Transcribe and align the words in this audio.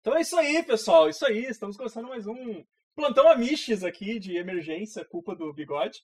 Então 0.00 0.16
é 0.16 0.22
isso 0.22 0.38
aí, 0.38 0.62
pessoal. 0.62 1.10
Isso 1.10 1.26
aí. 1.26 1.44
Estamos 1.44 1.76
começando 1.76 2.08
mais 2.08 2.26
um 2.26 2.64
plantão 2.96 3.28
Amiches 3.28 3.84
aqui 3.84 4.18
de 4.18 4.34
emergência, 4.36 5.04
culpa 5.04 5.36
do 5.36 5.52
bigode. 5.52 5.98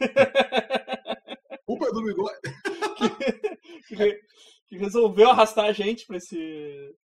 Culpa 1.64 1.90
do 1.90 2.04
bigode. 2.04 2.38
que, 3.88 3.96
que, 3.96 4.20
que 4.68 4.78
resolveu 4.78 5.30
arrastar 5.30 5.64
a 5.64 5.72
gente 5.72 6.06
pra 6.06 6.16
esse. 6.16 6.94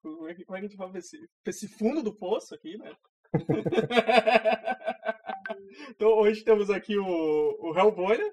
Como 0.00 0.28
é 0.28 0.34
que, 0.34 0.44
como 0.44 0.56
é 0.56 0.60
que 0.60 0.66
a 0.66 0.68
gente 0.68 0.76
fala? 0.76 0.90
Pra 0.90 1.00
esse, 1.00 1.18
pra 1.42 1.50
esse 1.50 1.66
fundo 1.66 2.04
do 2.04 2.16
poço 2.16 2.54
aqui, 2.54 2.78
né? 2.78 2.94
então 5.90 6.10
hoje 6.10 6.44
temos 6.44 6.70
aqui 6.70 6.96
o, 6.96 7.04
o 7.04 7.76
Hellboy, 7.76 8.16
né? 8.16 8.30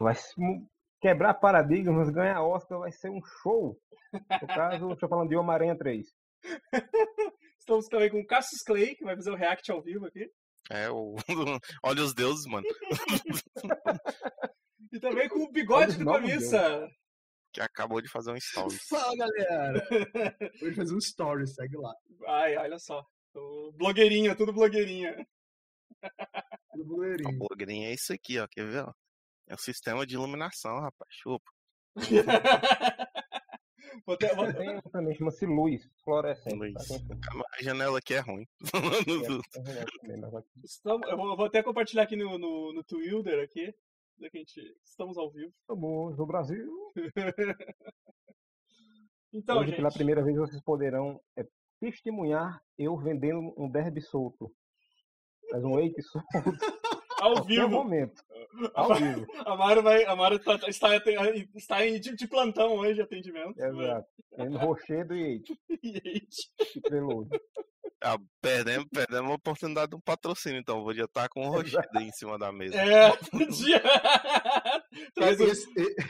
Vai 0.00 0.16
quebrar 1.00 1.34
paradigmas, 1.34 2.10
ganhar 2.10 2.42
Oscar, 2.42 2.80
vai 2.80 2.90
ser 2.90 3.10
um 3.10 3.22
show. 3.40 3.78
No 4.12 4.48
caso, 4.48 4.92
estou 4.92 5.08
falando 5.08 5.28
de 5.28 5.36
Homem-Aranha 5.36 5.78
3. 5.78 6.12
Estamos 7.58 7.86
também 7.86 8.10
com 8.10 8.20
o 8.20 8.26
Cassius 8.26 8.62
Clay, 8.62 8.94
que 8.94 9.04
vai 9.04 9.16
fazer 9.16 9.30
o 9.30 9.36
react 9.36 9.70
ao 9.72 9.82
vivo 9.82 10.06
aqui. 10.06 10.30
É, 10.70 10.90
o... 10.90 11.14
olha 11.82 12.02
os 12.02 12.14
deuses, 12.14 12.46
mano. 12.46 12.66
E 14.92 15.00
também 15.00 15.28
com 15.28 15.40
o 15.40 15.50
bigode 15.50 15.98
do 15.98 16.04
camisa. 16.04 16.86
Que 17.52 17.60
acabou 17.60 18.00
de 18.00 18.08
fazer 18.08 18.30
um 18.30 18.36
story. 18.36 18.78
Fala, 18.88 19.12
galera. 19.16 19.88
Vou 20.60 20.72
fazer 20.72 20.94
um 20.94 20.98
story, 20.98 21.48
segue 21.48 21.76
lá. 21.76 21.92
Ai, 22.28 22.56
olha 22.56 22.78
só. 22.78 23.04
Tô 23.32 23.72
Blogueirinha, 23.76 24.36
tudo 24.36 24.52
blogueirinha. 24.52 25.16
Do 26.74 26.82
A 26.82 26.86
blogueirinho. 26.86 27.38
blogueirinha 27.40 27.88
é 27.88 27.94
isso 27.94 28.12
aqui, 28.12 28.38
ó. 28.38 28.46
Quer 28.46 28.66
ver, 28.68 28.84
ó? 28.84 28.92
É 29.48 29.54
o 29.54 29.58
sistema 29.58 30.06
de 30.06 30.14
iluminação, 30.14 30.78
rapaz. 30.78 31.10
Chupa. 31.10 31.50
Vou 34.06 34.16
ter- 34.16 34.34
vou- 34.34 34.52
Tem 34.52 34.76
um 34.76 34.80
também, 34.82 35.14
chama-se 35.14 35.46
Luz, 35.46 35.88
fluorescente. 36.04 36.56
Luz. 36.56 36.72
Tá? 36.74 36.94
A 37.58 37.62
janela 37.62 37.98
aqui 37.98 38.14
é 38.14 38.20
ruim. 38.20 38.46
também, 38.72 40.20
mas 40.20 40.34
aqui- 40.34 40.48
estamos- 40.64 41.08
eu 41.08 41.16
vou, 41.16 41.36
vou 41.36 41.46
até 41.46 41.62
compartilhar 41.62 42.02
aqui 42.02 42.16
no, 42.16 42.38
no, 42.38 42.72
no 42.72 42.84
Twitter 42.84 43.42
aqui. 43.42 43.74
já 44.18 44.30
que 44.30 44.36
a 44.36 44.40
gente, 44.40 44.60
estamos 44.84 45.16
ao 45.18 45.30
vivo. 45.30 45.52
Estamos 45.60 46.16
no 46.18 46.26
Brasil. 46.26 46.92
Então, 49.36 49.58
Hoje, 49.58 49.70
gente. 49.70 49.76
pela 49.78 49.90
primeira 49.90 50.22
vez, 50.22 50.36
vocês 50.36 50.62
poderão 50.62 51.20
é, 51.36 51.44
testemunhar 51.80 52.62
eu 52.78 52.96
vendendo 52.96 53.52
um 53.58 53.68
derby 53.68 54.00
solto. 54.00 54.48
Mas 55.50 55.64
um 55.64 55.76
eite 55.80 56.00
solto 56.02 56.26
Ao 57.24 57.42
vivo. 57.44 57.68
momento. 57.68 58.22
Ao 58.74 58.94
vivo. 58.94 59.26
A 59.44 59.56
Mara, 59.56 59.82
vai, 59.82 60.04
a 60.04 60.14
Mara 60.16 60.38
tá- 60.38 60.58
está, 60.68 60.96
está 61.54 61.86
em 61.86 61.98
tipo 62.00 62.16
de 62.16 62.26
plantão 62.28 62.72
hoje 62.74 62.94
de 62.94 63.02
atendimento. 63.02 63.58
Exato. 63.58 64.06
Tendo 64.36 64.58
rochedo 64.58 65.14
e 65.14 65.22
eite. 65.22 65.58
E- 65.82 66.26
E 66.76 66.80
prelude. 66.80 67.30
Ah, 68.06 68.18
perdemos, 68.42 68.86
perdemos 68.92 69.30
a 69.30 69.34
oportunidade 69.34 69.90
do 69.92 70.00
patrocínio, 70.00 70.58
então. 70.60 70.82
Vou 70.82 70.92
já 70.94 71.04
estar 71.04 71.26
com 71.30 71.46
um 71.46 71.50
rochedo 71.50 71.88
em 72.00 72.12
cima 72.12 72.38
da 72.38 72.52
mesa. 72.52 72.76
É, 72.76 73.10
podia. 73.30 73.82
Traz 75.14 75.40
o- 75.40 75.44
Esse- 75.44 75.66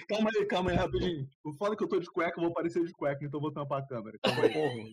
calma 0.09 0.29
aí, 0.37 0.47
calma 0.47 0.71
aí, 0.73 0.77
rapidinho. 0.77 1.25
O 1.45 1.53
foda 1.55 1.75
é 1.75 1.77
que 1.77 1.85
eu 1.85 1.89
tô 1.89 2.01
de 2.01 2.11
cueca, 2.11 2.37
eu 2.39 2.43
vou 2.43 2.51
aparecer 2.51 2.85
de 2.85 2.93
cueca, 2.93 3.25
então 3.25 3.39
eu 3.39 3.43
vou 3.43 3.53
tampar 3.53 3.81
a 3.83 3.87
câmera. 3.87 4.19
Calma 4.23 4.43
aí. 4.43 4.93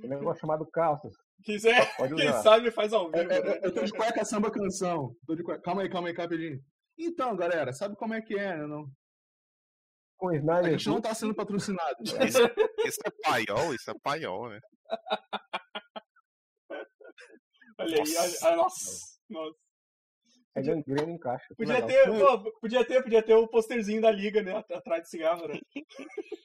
Tem 0.00 0.04
um 0.04 0.08
negócio 0.08 0.40
chamado 0.40 0.66
calças. 0.70 1.12
Quiser, 1.44 1.96
Pode 1.96 2.14
quem 2.14 2.32
sabe 2.42 2.70
faz 2.70 2.92
ao 2.92 3.08
É, 3.14 3.22
vivo, 3.22 3.32
é, 3.32 3.42
né? 3.42 3.60
eu 3.62 3.72
tô 3.74 3.82
de 3.84 3.92
cueca 3.92 4.24
samba 4.24 4.50
canção. 4.50 5.14
Tô 5.26 5.34
de 5.34 5.42
cueca. 5.42 5.60
Calma 5.62 5.82
aí, 5.82 5.88
calma 5.90 6.08
aí, 6.08 6.14
rapidinho. 6.14 6.58
Então, 6.98 7.36
galera, 7.36 7.72
sabe 7.72 7.94
como 7.96 8.14
é 8.14 8.22
que 8.22 8.34
é, 8.38 8.56
né? 8.56 8.66
Não? 8.66 8.86
Com 10.18 10.30
A 10.30 10.36
Snyder. 10.36 10.72
gente 10.72 10.88
não 10.88 11.00
tá 11.00 11.14
sendo 11.14 11.34
patrocinado. 11.34 11.96
Isso, 12.02 12.16
isso 12.86 13.00
é 13.04 13.10
paiol, 13.22 13.74
isso 13.74 13.90
é 13.90 13.94
paiol, 14.02 14.48
né? 14.48 14.60
Olha 17.78 17.94
aí, 18.02 18.16
olha, 18.16 18.38
ah, 18.42 18.56
nossa. 18.56 19.18
nossa. 19.28 19.56
É 20.54 20.62
gangrena 20.62 21.10
em 21.12 21.18
caixa. 21.18 21.54
Podia 21.54 21.74
legal. 21.74 21.88
ter, 21.88 22.18
pô, 22.18 22.52
podia 22.60 22.84
ter, 22.86 23.02
podia 23.02 23.22
ter 23.22 23.34
o 23.34 23.46
posterzinho 23.46 24.00
da 24.00 24.10
liga, 24.10 24.42
né? 24.42 24.56
at- 24.56 24.70
Atrás 24.72 25.02
de 25.02 25.10
cigarro, 25.10 25.46
né? 25.46 25.60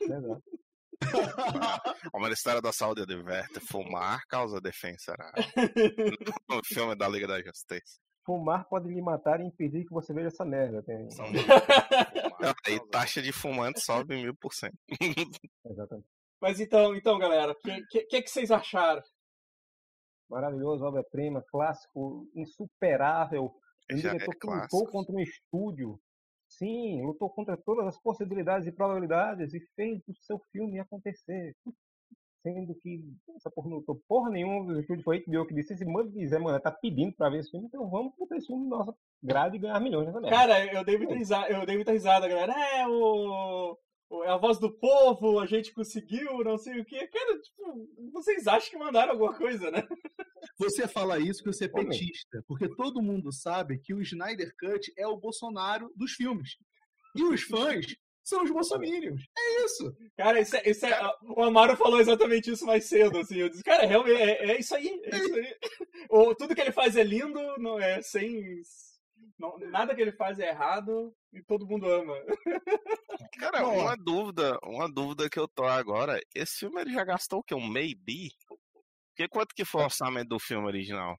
Exato. 0.02 0.44
O 2.14 2.20
Ministério 2.20 2.62
da 2.62 2.72
Saúde 2.72 3.02
adverte: 3.04 3.60
fumar 3.60 4.22
causa 4.28 4.60
defensará. 4.62 5.32
O 6.50 6.62
filme 6.64 6.96
da 6.96 7.08
Liga 7.08 7.28
da 7.28 7.42
Justiça. 7.42 8.00
Fumar 8.26 8.68
pode 8.70 8.88
lhe 8.88 9.02
matar 9.02 9.40
e 9.42 9.46
impedir 9.46 9.86
que 9.86 9.94
você 9.94 10.14
veja 10.14 10.28
essa 10.28 10.46
merda. 10.46 10.84
Tem... 10.84 11.08
Aí 12.68 12.80
taxa 12.92 13.22
de 13.22 13.32
fumante 13.32 13.80
sobe 13.80 14.16
mil 14.16 14.36
por 14.36 14.54
cento. 14.54 14.78
Exatamente. 15.66 16.08
Mas 16.40 16.60
então, 16.60 16.96
então, 16.96 17.18
galera, 17.20 17.52
o 17.52 17.56
que, 17.56 17.86
que, 17.88 18.04
que 18.06 18.22
que 18.22 18.30
vocês 18.30 18.52
acharam? 18.52 19.02
Maravilhoso, 20.30 20.84
obra-prima, 20.86 21.44
clássico, 21.50 22.28
insuperável. 22.36 23.54
Um 23.92 23.96
é 23.96 23.96
diretor 23.96 24.36
que 24.36 24.48
lutou 24.48 24.88
contra 24.88 25.14
um 25.14 25.20
estúdio. 25.20 26.00
Sim, 26.52 27.02
lutou 27.04 27.30
contra 27.30 27.56
todas 27.56 27.88
as 27.88 27.98
possibilidades 27.98 28.68
e 28.68 28.72
probabilidades 28.72 29.54
e 29.54 29.60
fez 29.76 30.02
o 30.08 30.14
seu 30.22 30.38
filme 30.52 30.80
acontecer. 30.80 31.56
Sendo 32.44 32.74
que 32.76 33.04
essa 33.36 33.50
porra 33.52 33.70
não 33.70 33.78
lutou 33.78 34.02
porra 34.08 34.30
nenhuma, 34.32 34.74
o 34.74 34.80
estúdio 34.80 35.04
foi 35.04 35.24
HBO 35.28 35.46
que 35.48 35.54
disse, 35.54 35.74
esse 35.74 35.86
mano 35.86 36.12
quiser, 36.12 36.40
mano, 36.40 36.60
tá 36.60 36.72
pedindo 36.72 37.14
pra 37.16 37.30
ver 37.30 37.40
esse 37.40 37.52
filme, 37.52 37.68
então 37.68 37.88
vamos 37.90 38.14
botar 38.18 38.36
esse 38.36 38.48
filme 38.48 38.68
nossa 38.68 38.94
grade 39.24 39.56
e 39.56 39.60
ganhar 39.60 39.80
milhões 39.80 40.08
nessa 40.08 40.20
merda. 40.20 40.36
Cara, 40.36 40.74
eu 40.74 40.84
dei 40.84 40.98
muita 40.98 41.14
risada, 41.16 41.50
eu 41.50 41.66
dei 41.66 41.76
muita 41.76 41.92
risada, 41.92 42.28
galera. 42.28 42.54
É, 42.54 42.88
o- 42.88 43.78
é 44.24 44.30
a 44.30 44.38
voz 44.38 44.60
do 44.60 44.72
povo, 44.72 45.40
a 45.40 45.46
gente 45.46 45.74
conseguiu, 45.74 46.44
não 46.44 46.58
sei 46.58 46.80
o 46.82 46.86
quê. 46.86 47.08
Cara, 47.08 47.40
tipo, 47.40 47.90
vocês 48.12 48.48
acham 48.48 48.70
que 48.70 48.78
mandaram 48.78 49.12
alguma 49.14 49.34
coisa, 49.36 49.72
né? 49.72 49.88
Você 50.58 50.88
fala 50.88 51.20
isso 51.20 51.44
que 51.44 51.52
você 51.52 51.66
é 51.66 51.68
petista, 51.68 52.44
porque 52.48 52.68
todo 52.76 53.02
mundo 53.02 53.32
sabe 53.32 53.80
que 53.80 53.94
o 53.94 54.02
Snyder 54.02 54.54
Cut 54.60 54.92
é 54.98 55.08
o 55.08 55.18
Bolsonaro 55.18 55.92
dos 55.96 56.12
filmes. 56.12 56.58
E 57.16 57.24
os 57.24 57.42
fãs 57.44 57.86
são 58.24 58.44
os 58.44 58.52
bolsominions. 58.52 59.22
É 59.38 59.66
isso. 59.66 59.96
Cara, 60.16 60.40
isso 60.40 60.56
é, 60.56 60.70
isso 60.70 60.86
é- 60.86 61.12
o 61.24 61.42
Amaro 61.44 61.76
falou 61.76 62.00
exatamente 62.00 62.52
isso 62.52 62.66
mais 62.66 62.86
cedo, 62.86 63.18
assim. 63.20 63.38
Eu 63.38 63.50
disse, 63.50 63.64
cara, 63.64 63.86
realmente, 63.86 64.22
é, 64.22 64.52
é 64.52 64.60
isso 64.60 64.76
aí, 64.76 65.02
é 65.06 65.18
isso 65.18 65.36
aí. 65.36 65.56
O, 66.10 66.36
tudo 66.36 66.54
que 66.56 66.62
ele 66.62 66.72
faz 66.72 66.96
é 66.96 67.04
lindo, 67.04 67.40
não 67.58 67.80
é 67.80 68.02
sem. 68.02 68.62
Não- 69.42 69.58
nada 69.72 69.94
que 69.96 70.02
ele 70.02 70.12
faz 70.14 70.40
é 70.40 70.50
errado 70.50 71.14
e 71.34 71.42
todo 71.44 71.68
mundo 71.68 71.90
ama. 71.90 72.14
Cara, 73.40 73.62
Não, 73.62 73.78
uma 73.80 73.96
dúvida, 73.98 74.58
uma 74.64 74.88
dúvida 74.92 75.30
que 75.30 75.40
eu 75.40 75.48
tô 75.48 75.64
agora. 75.66 76.20
Esse 76.36 76.60
filme 76.60 76.82
ele 76.82 76.94
já 76.94 77.04
gastou 77.04 77.40
o 77.40 77.44
quê? 77.44 77.54
Um 77.56 77.68
maybe? 77.68 78.30
Porque 79.10 79.28
quanto 79.28 79.54
que 79.56 79.66
foi 79.66 79.82
o 79.82 79.86
orçamento 79.86 80.30
do 80.30 80.40
filme 80.40 80.66
original? 80.68 81.18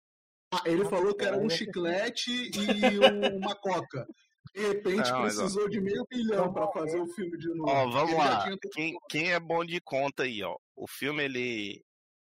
Ah, 0.54 0.62
ele 0.66 0.84
falou 0.84 1.14
que 1.14 1.24
era 1.24 1.36
um 1.38 1.48
chiclete 1.50 2.30
e 2.30 2.98
um- 2.98 3.36
uma 3.38 3.54
coca. 3.56 4.06
De 4.54 4.60
repente 4.68 5.10
Não, 5.10 5.22
precisou 5.22 5.68
de 5.68 5.80
meio 5.80 6.04
bilhão 6.10 6.52
pra 6.52 6.68
fazer 6.68 7.00
o 7.00 7.06
filme 7.06 7.38
de 7.38 7.48
novo. 7.48 7.70
Ó, 7.70 7.90
vamos 7.90 8.10
Ele 8.12 8.18
lá. 8.18 8.42
tinha- 8.44 8.58
Quem, 8.72 8.94
quem 9.08 9.32
é 9.32 9.40
bom 9.40 9.64
de 9.64 9.80
conta 9.80 10.24
aí, 10.24 10.42
ó? 10.42 10.56
O 10.76 10.86
filme 10.86 11.24
ele 11.24 11.82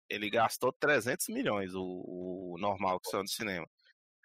ele 0.09 0.29
gastou 0.29 0.73
300 0.73 1.27
milhões, 1.29 1.73
o, 1.73 1.81
o 1.81 2.57
normal 2.59 2.99
que 2.99 3.09
saiu 3.09 3.23
no 3.23 3.29
cinema. 3.29 3.65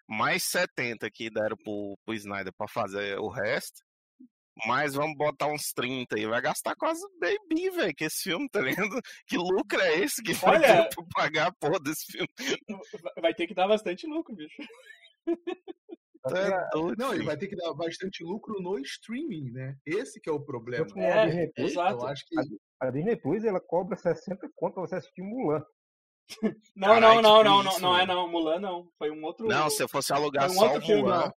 Mais 0.09 0.43
70 0.43 1.09
que 1.11 1.29
deram 1.29 1.57
pro, 1.57 1.97
pro 2.05 2.13
Snyder 2.15 2.53
pra 2.57 2.67
fazer 2.67 3.17
o 3.19 3.27
resto. 3.27 3.81
Mas 4.65 4.95
vamos 4.95 5.15
botar 5.15 5.47
uns 5.47 5.71
30 5.75 6.15
aí. 6.15 6.25
Vai 6.25 6.41
gastar 6.41 6.75
quase 6.75 7.01
baby, 7.19 7.69
velho. 7.69 7.93
Que 7.93 8.05
esse 8.05 8.23
filme, 8.23 8.49
tá 8.49 8.59
ligado? 8.61 8.99
Que 9.27 9.37
lucro 9.37 9.79
é 9.79 9.99
esse 9.99 10.23
que 10.23 10.33
vai 10.33 10.55
Olha- 10.55 10.89
ter 10.89 10.95
pra 10.95 11.05
pagar 11.13 11.47
a 11.47 11.51
porra 11.53 11.79
desse 11.79 12.05
filme? 12.11 12.27
Vai 13.21 13.33
ter 13.35 13.45
que 13.47 13.53
dar 13.53 13.67
bastante 13.67 14.07
lucro, 14.07 14.35
bicho. 14.35 14.55
É 16.29 16.77
Não, 16.97 17.13
ele 17.13 17.23
vai 17.23 17.37
ter 17.37 17.47
que 17.47 17.55
dar 17.55 17.73
bastante 17.73 18.23
lucro 18.23 18.59
no 18.61 18.77
streaming, 18.79 19.51
né? 19.51 19.75
Esse 19.85 20.19
que 20.19 20.29
é 20.29 20.33
o 20.33 20.39
problema. 20.43 20.85
Que 20.85 20.99
a 20.99 21.25
Disney 21.25 21.43
É, 21.43 21.47
Plus- 21.55 21.71
exato. 21.71 22.03
Eu 22.03 22.07
acho 22.07 22.25
que 22.27 22.35
A 22.81 22.89
Disney 22.91 23.15
Plus, 23.15 23.43
ela 23.45 23.61
cobra 23.61 23.95
60 23.95 24.49
conto 24.55 24.73
pra 24.73 24.81
você 24.83 24.95
assistir 24.95 25.21
Mulan. 25.21 25.63
Não, 26.75 26.89
Caralho, 26.89 27.21
não, 27.21 27.43
não, 27.43 27.43
não, 27.43 27.63
não, 27.63 27.79
não 27.79 27.97
é 27.97 28.05
não. 28.05 28.27
Mulan 28.29 28.59
não. 28.59 28.89
Foi 28.97 29.09
um 29.09 29.23
outro. 29.23 29.47
Não, 29.47 29.69
se 29.69 29.81
eu 29.81 29.87
fosse 29.89 30.11
alugar 30.13 30.47
Foi 30.47 30.55
um 30.55 30.59
só 30.59 30.65
outro 30.65 30.79
o 30.79 30.85
filme, 30.85 31.01
Mulan, 31.03 31.19
não. 31.25 31.33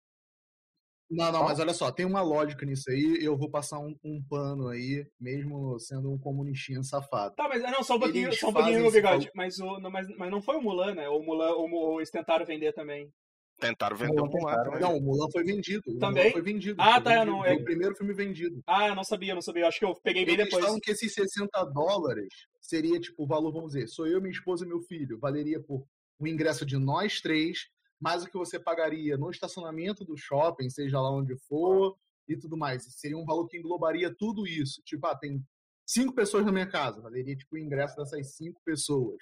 Não, 1.13 1.33
não, 1.33 1.45
mas 1.45 1.59
olha 1.59 1.75
só, 1.75 1.91
tem 1.91 2.07
uma 2.07 2.23
lógica 2.23 2.65
nisso 2.65 2.89
aí, 2.89 3.19
eu 3.21 3.37
vou 3.37 3.51
passar 3.51 3.81
um, 3.81 3.97
um 4.05 4.23
pano 4.29 4.69
aí, 4.69 5.05
mesmo 5.21 5.77
sendo 5.81 6.09
um 6.09 6.17
comunistinha 6.17 6.85
safado. 6.85 7.35
Tá, 7.35 7.49
mas 7.49 7.61
não, 7.63 7.83
só 7.83 7.97
um 7.97 8.01
pouquinho, 8.01 8.29
Eles 8.29 8.39
só 8.39 8.49
um 8.51 8.53
pouquinho 8.53 8.79
no 8.81 8.87
esse 8.87 8.97
bigode. 8.97 9.29
Mas, 9.35 9.59
o, 9.59 9.81
não, 9.81 9.91
mas, 9.91 10.07
mas 10.17 10.31
não 10.31 10.41
foi 10.41 10.57
o 10.57 10.63
Mulan, 10.63 10.95
né? 10.95 11.09
O 11.09 11.21
Mulan, 11.21 11.53
o, 11.57 11.67
Mu- 11.67 11.99
eles 11.99 12.11
tentaram 12.13 12.47
vender 12.47 12.73
também. 12.73 13.11
tentaram 13.59 13.97
vender 13.97 14.21
o 14.21 14.25
Mulan 14.27 14.31
tentaram, 14.39 14.65
também. 14.65 14.81
Não, 14.81 14.97
o 14.99 15.01
Mulan 15.03 15.27
foi 15.33 15.43
vendido. 15.43 15.83
O 15.89 15.99
Também? 15.99 16.23
Mulan 16.25 16.33
foi 16.33 16.43
vendido. 16.43 16.81
Ah, 16.81 16.93
foi 16.95 17.03
tá, 17.03 17.11
eu 17.13 17.19
vendido, 17.19 17.33
não- 17.33 17.43
Foi 17.43 17.53
eu- 17.55 17.57
o 17.61 17.65
primeiro 17.65 17.97
filme 17.97 18.15
vendido. 18.15 18.63
Ah, 18.65 18.87
eu 18.87 18.95
não 18.95 19.03
sabia, 19.05 19.35
não 19.35 19.43
sabia. 19.43 19.67
Acho 19.67 19.79
que 19.81 19.85
eu 19.85 19.95
peguei 20.05 20.25
bem 20.25 20.35
Eles 20.35 20.45
depois. 20.47 20.65
falam 20.65 20.79
que 20.81 20.93
esses 20.93 21.13
60 21.13 21.65
dólares 21.65 22.29
seria, 22.71 23.01
tipo, 23.01 23.25
o 23.25 23.27
valor, 23.27 23.53
vamos 23.53 23.73
dizer, 23.73 23.89
sou 23.89 24.07
eu, 24.07 24.21
minha 24.21 24.33
esposa 24.33 24.65
e 24.65 24.69
meu 24.69 24.81
filho. 24.81 25.19
Valeria 25.19 25.61
por 25.61 25.85
o 26.19 26.27
ingresso 26.27 26.65
de 26.65 26.77
nós 26.77 27.21
três, 27.21 27.69
mais 27.99 28.23
o 28.23 28.27
que 28.27 28.37
você 28.37 28.61
pagaria 28.61 29.17
no 29.17 29.31
estacionamento 29.31 30.05
do 30.05 30.17
shopping, 30.17 30.69
seja 30.69 31.01
lá 31.01 31.11
onde 31.11 31.37
for, 31.49 31.97
e 32.29 32.37
tudo 32.37 32.57
mais. 32.57 32.85
Seria 32.95 33.17
um 33.17 33.25
valor 33.25 33.49
que 33.49 33.59
englobaria 33.59 34.15
tudo 34.15 34.47
isso. 34.47 34.83
Tipo, 34.85 35.07
ah, 35.07 35.17
tem 35.17 35.43
cinco 35.87 36.15
pessoas 36.15 36.45
na 36.45 36.53
minha 36.53 36.69
casa, 36.69 37.01
valeria 37.01 37.37
tipo 37.37 37.57
o 37.57 37.59
ingresso 37.59 37.97
dessas 37.97 38.37
cinco 38.37 38.61
pessoas, 38.65 39.19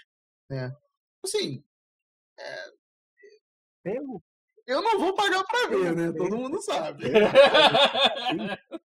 né? 0.50 0.74
Assim, 1.24 1.64
Pelo 3.82 4.22
eu 4.66 4.82
não 4.82 4.98
vou 4.98 5.14
pagar 5.14 5.42
pra 5.44 5.66
ver, 5.68 5.96
né? 5.96 6.12
Todo 6.12 6.36
mundo 6.36 6.60
sabe. 6.60 7.04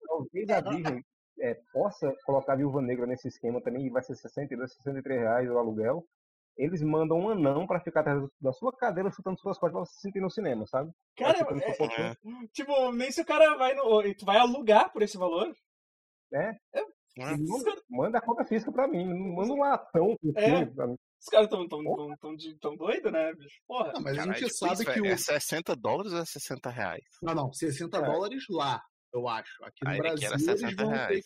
talvez 0.07 0.50
a 0.50 0.62
Disney 0.62 1.06
é, 1.39 1.55
possa 1.73 2.13
colocar 2.25 2.53
a 2.53 2.55
Viúva 2.55 2.81
Negra 2.81 3.05
nesse 3.05 3.27
esquema 3.27 3.61
também, 3.61 3.85
e 3.85 3.89
vai 3.89 4.01
ser 4.03 4.15
62, 4.15 4.73
63 4.75 5.19
reais 5.19 5.49
o 5.49 5.57
aluguel. 5.57 6.03
Eles 6.57 6.81
mandam 6.81 7.19
um 7.19 7.29
anão 7.29 7.67
pra 7.67 7.79
ficar 7.79 7.99
atrás 7.99 8.19
da 8.41 8.51
sua 8.51 8.75
cadeira 8.75 9.11
chutando 9.11 9.39
suas 9.39 9.59
costas 9.59 9.71
pra 9.73 9.79
você 9.85 9.93
se 9.93 10.01
sentir 10.01 10.19
no 10.19 10.29
cinema, 10.31 10.65
sabe? 10.65 10.91
Cara, 11.15 11.37
é- 11.39 11.73
potinha. 11.77 12.17
tipo, 12.51 12.91
nem 12.93 13.11
se 13.11 13.21
o 13.21 13.25
cara 13.25 13.55
vai 13.57 13.75
no. 13.75 14.01
Tu 14.15 14.25
vai 14.25 14.37
alugar 14.37 14.91
por 14.91 15.03
esse 15.03 15.17
valor? 15.17 15.53
É, 16.33 16.51
Ah, 17.19 17.35
manda, 17.35 17.81
manda 17.89 18.17
a 18.19 18.21
conta 18.21 18.45
física 18.45 18.71
pra 18.71 18.87
mim, 18.87 19.03
não 19.07 19.35
manda 19.35 19.53
um 19.53 19.59
latão 19.59 20.15
pro 20.21 20.33
É. 20.39 20.65
pra 20.67 20.85
mim. 20.87 20.95
Os 21.19 21.25
caras 21.31 21.49
tão, 21.49 21.67
tão, 21.67 21.83
tão, 21.83 22.15
tão, 22.21 22.35
de- 22.35 22.59
tão 22.59 22.75
doido, 22.75 23.09
né, 23.11 23.33
bicho? 23.33 23.57
Porra. 23.67 23.91
Não, 23.93 24.01
mas 24.01 24.19
a 24.19 24.23
gente 24.23 24.35
tipo 24.37 24.51
sabe 24.53 24.73
isso, 24.73 24.85
que 24.93 25.01
o. 25.01 25.05
É 25.07 25.17
60 25.17 25.75
dólares 25.75 26.11
ou 26.13 26.19
é 26.19 26.25
60 26.25 26.69
reais? 26.69 27.01
Não, 27.23 27.33
não, 27.33 27.53
60 27.53 27.97
É. 27.97 28.01
dólares 28.01 28.43
lá, 28.51 28.79
eu 29.13 29.27
acho. 29.27 29.63
Aqui 29.63 29.83
no 29.83 29.89
Aí 29.92 29.98
Brasil 29.98 30.25
era 30.27 30.36
eles 30.36 30.45
60 30.45 30.75
vão 30.83 30.89
ter. 30.92 30.95
reais. 30.95 31.25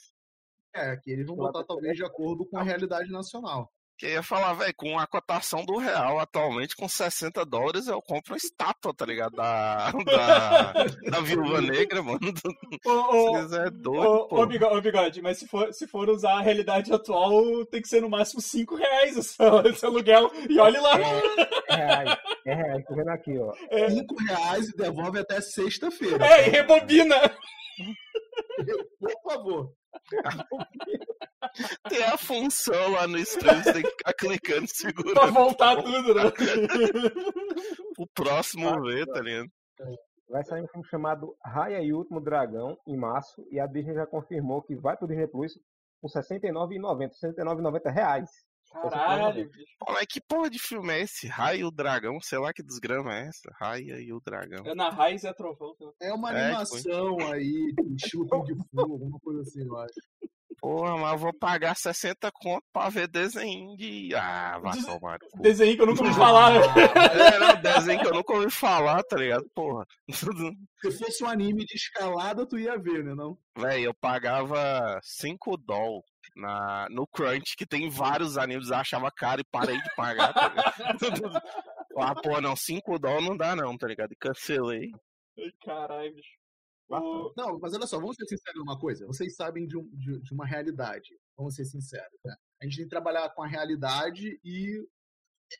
É, 0.73 0.91
aqui 0.91 1.11
eles 1.11 1.25
vão 1.27 1.35
Lá 1.37 1.51
botar 1.51 1.65
talvez 1.65 1.97
de 1.97 2.03
acordo 2.05 2.45
com 2.45 2.57
a 2.57 2.63
realidade 2.63 3.11
nacional. 3.11 3.69
Que 3.97 4.07
eu 4.07 4.11
ia 4.11 4.23
falar, 4.23 4.53
velho, 4.53 4.73
com 4.75 4.97
a 4.97 5.05
cotação 5.05 5.63
do 5.63 5.77
real 5.77 6.17
atualmente, 6.17 6.75
com 6.75 6.89
60 6.89 7.45
dólares, 7.45 7.85
eu 7.85 8.01
compro 8.01 8.33
uma 8.33 8.37
estátua, 8.37 8.91
tá 8.95 9.05
ligado? 9.05 9.35
Da, 9.35 9.91
da, 10.05 10.73
da 11.11 11.19
Viúva 11.21 11.61
Negra, 11.61 12.01
mano. 12.01 12.19
Ô, 12.83 13.37
é 13.53 13.69
doido, 13.69 13.91
ô, 14.31 14.41
ô, 14.41 14.45
bigode, 14.47 14.81
bigode, 14.81 15.21
mas 15.21 15.37
se 15.37 15.47
for, 15.47 15.71
se 15.71 15.85
for 15.85 16.09
usar 16.09 16.37
a 16.39 16.41
realidade 16.41 16.91
atual, 16.91 17.63
tem 17.67 17.79
que 17.81 17.87
ser 17.89 18.01
no 18.01 18.09
máximo 18.09 18.41
5 18.41 18.75
reais 18.75 19.17
o 19.17 19.21
seu, 19.23 19.61
esse 19.67 19.85
aluguel. 19.85 20.31
E 20.49 20.57
olhe 20.57 20.79
lá. 20.79 20.97
É 21.69 21.75
reais, 21.75 22.17
é 22.45 22.55
reais, 22.55 22.85
tô 22.87 22.95
vendo 22.95 23.09
aqui, 23.09 23.37
ó. 23.37 23.53
É, 23.69 23.89
5 23.89 24.15
reais 24.23 24.69
e 24.69 24.75
devolve 24.77 25.19
até 25.19 25.39
sexta-feira. 25.41 26.25
é, 26.25 26.47
e 26.47 26.49
rebobina 26.49 27.17
Por 28.99 29.11
favor. 29.23 29.73
Tem 31.89 32.03
a 32.03 32.17
função 32.17 32.91
lá 32.91 33.07
no 33.07 33.17
stream, 33.17 33.63
você 33.63 33.73
tem 33.73 33.83
que 33.83 33.89
ficar 33.89 34.13
clicando 34.13 34.65
e 34.65 34.67
pra 34.67 34.75
segurando 34.75 35.33
voltar 35.33 35.75
tudo, 35.81 36.15
né? 36.15 36.23
o 37.97 38.07
próximo 38.07 38.81
ver, 38.83 39.05
tá 39.07 39.21
ligado? 39.21 39.49
Vai 40.29 40.43
sair 40.45 40.61
um 40.61 40.67
filme 40.67 40.87
chamado 40.87 41.35
Raya 41.43 41.81
e 41.81 41.91
o 41.91 41.97
Último 41.97 42.21
Dragão 42.21 42.77
em 42.87 42.95
março 42.95 43.45
e 43.51 43.59
a 43.59 43.67
Disney 43.67 43.95
já 43.95 44.07
confirmou 44.07 44.61
que 44.61 44.75
vai 44.75 44.95
pro 44.95 45.07
Disney 45.07 45.27
Plus 45.27 45.59
por 46.01 46.09
R$ 46.09 46.21
69,90, 46.21 47.09
69,90 47.21 47.91
reais. 47.91 48.29
Caralho, 48.71 49.49
bicho. 49.49 49.75
Pô, 49.79 49.91
Mas 49.93 50.05
que 50.07 50.21
porra 50.21 50.49
de 50.49 50.57
filme 50.59 50.93
é 50.93 51.01
esse? 51.01 51.27
Raio 51.27 51.59
e 51.59 51.63
o 51.65 51.71
Dragão? 51.71 52.19
Sei 52.21 52.37
lá 52.39 52.53
que 52.53 52.63
desgrama 52.63 53.13
é 53.15 53.27
essa. 53.27 53.51
Raia 53.59 53.99
e 53.99 54.13
o 54.13 54.19
Dragão. 54.21 54.65
É 54.65 54.73
na 54.73 54.89
raiz 54.89 55.23
e 55.23 55.27
a 55.27 55.33
trovão. 55.33 55.75
né? 55.79 55.91
É 56.01 56.13
uma 56.13 56.31
É, 56.31 56.45
animação 56.45 57.17
aí, 57.31 57.73
estilo 57.95 58.27
Kung 58.27 58.45
Fu, 58.47 58.79
alguma 58.79 59.19
coisa 59.19 59.41
assim, 59.41 59.65
eu 59.65 59.77
acho. 59.77 59.93
Porra, 60.59 60.97
mas 60.97 61.11
eu 61.13 61.17
vou 61.17 61.33
pagar 61.33 61.75
60 61.75 62.31
conto 62.31 62.63
pra 62.71 62.89
ver 62.89 63.07
desenho 63.07 63.75
de. 63.75 64.13
Ah, 64.15 64.59
vai 64.59 64.73
Des- 64.73 64.85
tomar. 64.85 65.17
Desenho 65.39 65.75
que 65.75 65.81
eu 65.81 65.85
nunca 65.87 66.03
ouvi 66.03 66.13
falar. 66.15 66.51
né? 66.51 66.59
É, 67.25 67.39
não, 67.39 67.61
desenho 67.61 67.99
que 68.01 68.07
eu 68.07 68.13
nunca 68.13 68.33
ouvi 68.33 68.51
falar, 68.51 69.01
tá 69.03 69.17
ligado? 69.17 69.49
Porra. 69.55 69.85
Se 70.11 70.91
fosse 70.99 71.23
um 71.23 71.27
anime 71.27 71.65
de 71.65 71.75
escalada, 71.75 72.45
tu 72.45 72.59
ia 72.59 72.77
ver, 72.77 73.03
né? 73.03 73.15
Não? 73.15 73.37
Véi, 73.57 73.85
eu 73.85 73.93
pagava 73.93 74.99
5 75.01 75.57
doll 75.57 76.03
na, 76.35 76.87
no 76.89 77.07
Crunch, 77.07 77.55
que 77.57 77.65
tem 77.65 77.89
vários 77.89 78.37
animes, 78.37 78.69
eu 78.69 78.77
achava 78.77 79.11
caro 79.11 79.41
e 79.41 79.45
parei 79.51 79.81
de 79.81 79.95
pagar, 79.95 80.33
tá 80.33 80.49
ligado? 80.49 80.71
ah, 81.97 82.15
pô, 82.21 82.39
não, 82.39 82.55
5 82.55 82.99
doll 82.99 83.21
não 83.21 83.35
dá 83.35 83.55
não, 83.55 83.77
tá 83.77 83.87
ligado? 83.87 84.11
E 84.13 84.15
cancelei. 84.15 84.91
Ai, 85.39 85.51
Caralho, 85.65 86.13
bicho. 86.13 86.40
O- 86.99 87.33
Não, 87.37 87.59
mas 87.59 87.73
olha 87.73 87.87
só, 87.87 87.99
vamos 87.99 88.15
ser 88.15 88.25
sinceros 88.25 88.59
numa 88.59 88.79
coisa. 88.79 89.05
Vocês 89.07 89.35
sabem 89.35 89.67
de, 89.67 89.77
um- 89.77 89.87
de- 89.95 90.19
de 90.19 90.33
uma 90.33 90.45
realidade. 90.45 91.17
Vamos 91.37 91.55
ser 91.55 91.65
sinceros. 91.65 92.19
Né? 92.25 92.35
A 92.61 92.65
gente 92.65 92.75
tem 92.77 92.85
que 92.85 92.89
trabalhar 92.89 93.29
com 93.29 93.43
a 93.43 93.47
realidade 93.47 94.39
e 94.43 94.83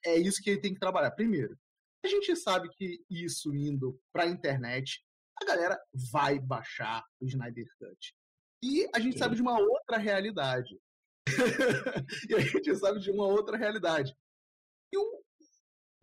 é 0.06 0.18
isso 0.18 0.42
que 0.42 0.50
ele 0.50 0.62
tem 0.62 0.74
que 0.74 0.80
trabalhar. 0.80 1.12
Primeiro, 1.12 1.58
a 2.04 2.08
gente 2.08 2.36
sabe 2.36 2.70
que 2.70 3.04
isso 3.10 3.54
indo 3.56 4.00
pra 4.12 4.26
internet, 4.28 5.04
a 5.42 5.46
galera 5.46 5.80
vai 6.12 6.40
baixar 6.40 7.04
o 7.20 7.26
Snyder 7.26 7.68
Cut. 7.80 8.16
E 8.64 8.88
a 8.94 9.00
gente 9.00 9.18
sabe 9.18 9.36
de 9.36 9.42
uma 9.42 9.60
outra 9.60 9.98
realidade. 9.98 10.80
e 12.30 12.36
a 12.36 12.40
gente 12.40 12.76
sabe 12.76 13.00
de 13.00 13.12
uma 13.12 13.26
outra 13.28 13.58
realidade. 13.58 14.16
E 14.94 14.98
o, 14.98 15.24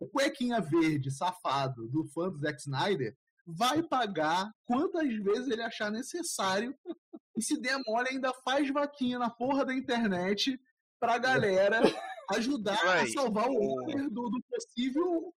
o 0.01 0.07
cuequinha 0.09 0.59
verde, 0.61 1.11
safado, 1.11 1.87
do 1.87 2.05
fã 2.05 2.29
do 2.29 2.37
Zack 2.39 2.59
Snyder, 2.59 3.15
vai 3.57 3.81
pagar 3.83 4.51
quantas 4.65 5.13
vezes 5.15 5.47
ele 5.49 5.61
achar 5.63 5.91
necessário 5.91 6.75
e 7.37 7.41
se 7.41 7.59
der 7.59 7.77
mole 7.87 8.09
ainda 8.09 8.33
faz 8.43 8.69
vaquinha 8.71 9.17
na 9.19 9.29
porra 9.29 9.65
da 9.65 9.73
internet 9.73 10.59
pra 10.99 11.17
galera 11.17 11.79
ajudar 12.31 12.79
a 12.81 12.85
Vai, 12.85 13.07
salvar 13.07 13.47
o 13.49 13.53
Warner 13.57 14.09
do, 14.09 14.29
do 14.29 14.41
possível 14.49 15.33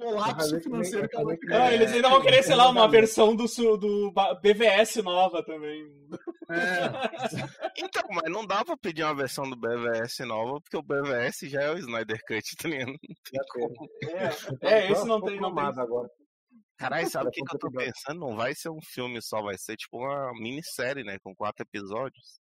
é, 0.00 0.04
colapso 0.04 0.60
financeiro 0.60 1.08
que 1.08 1.16
ela 1.16 1.24
vai 1.24 1.34
Ah, 1.34 1.38
criar. 1.38 1.74
eles 1.74 1.92
ainda 1.92 2.08
vão 2.08 2.20
querer, 2.22 2.42
sei 2.42 2.54
lá, 2.54 2.68
uma 2.68 2.88
versão 2.88 3.34
do, 3.34 3.46
do 3.78 4.12
BVS 4.42 4.96
nova 5.02 5.42
também. 5.44 5.84
É, 6.50 6.52
Então, 7.76 8.02
mas 8.10 8.30
não 8.30 8.46
dá 8.46 8.64
pra 8.64 8.76
pedir 8.76 9.02
uma 9.04 9.14
versão 9.14 9.48
do 9.48 9.56
BVS 9.56 10.18
nova, 10.20 10.60
porque 10.60 10.76
o 10.76 10.82
BVS 10.82 11.40
já 11.50 11.62
é 11.62 11.70
o 11.72 11.78
Snyder 11.78 12.20
Cut, 12.26 12.56
tá 12.56 12.68
ligado? 12.68 12.94
É, 14.62 14.72
é, 14.72 14.92
esse 14.92 15.06
não 15.06 15.20
tem, 15.20 15.40
não 15.40 15.54
tem. 15.54 15.64
agora. 15.64 16.08
Caralho, 16.78 17.10
sabe 17.10 17.28
o 17.28 17.30
que, 17.32 17.42
que 17.42 17.54
eu 17.54 17.58
tô 17.58 17.70
pensando? 17.70 18.20
Não 18.20 18.36
vai 18.36 18.54
ser 18.54 18.70
um 18.70 18.80
filme 18.80 19.20
só, 19.20 19.42
vai 19.42 19.56
ser 19.58 19.76
tipo 19.76 19.98
uma 19.98 20.32
minissérie, 20.34 21.02
né? 21.04 21.18
Com 21.18 21.34
quatro 21.34 21.62
episódios. 21.64 22.38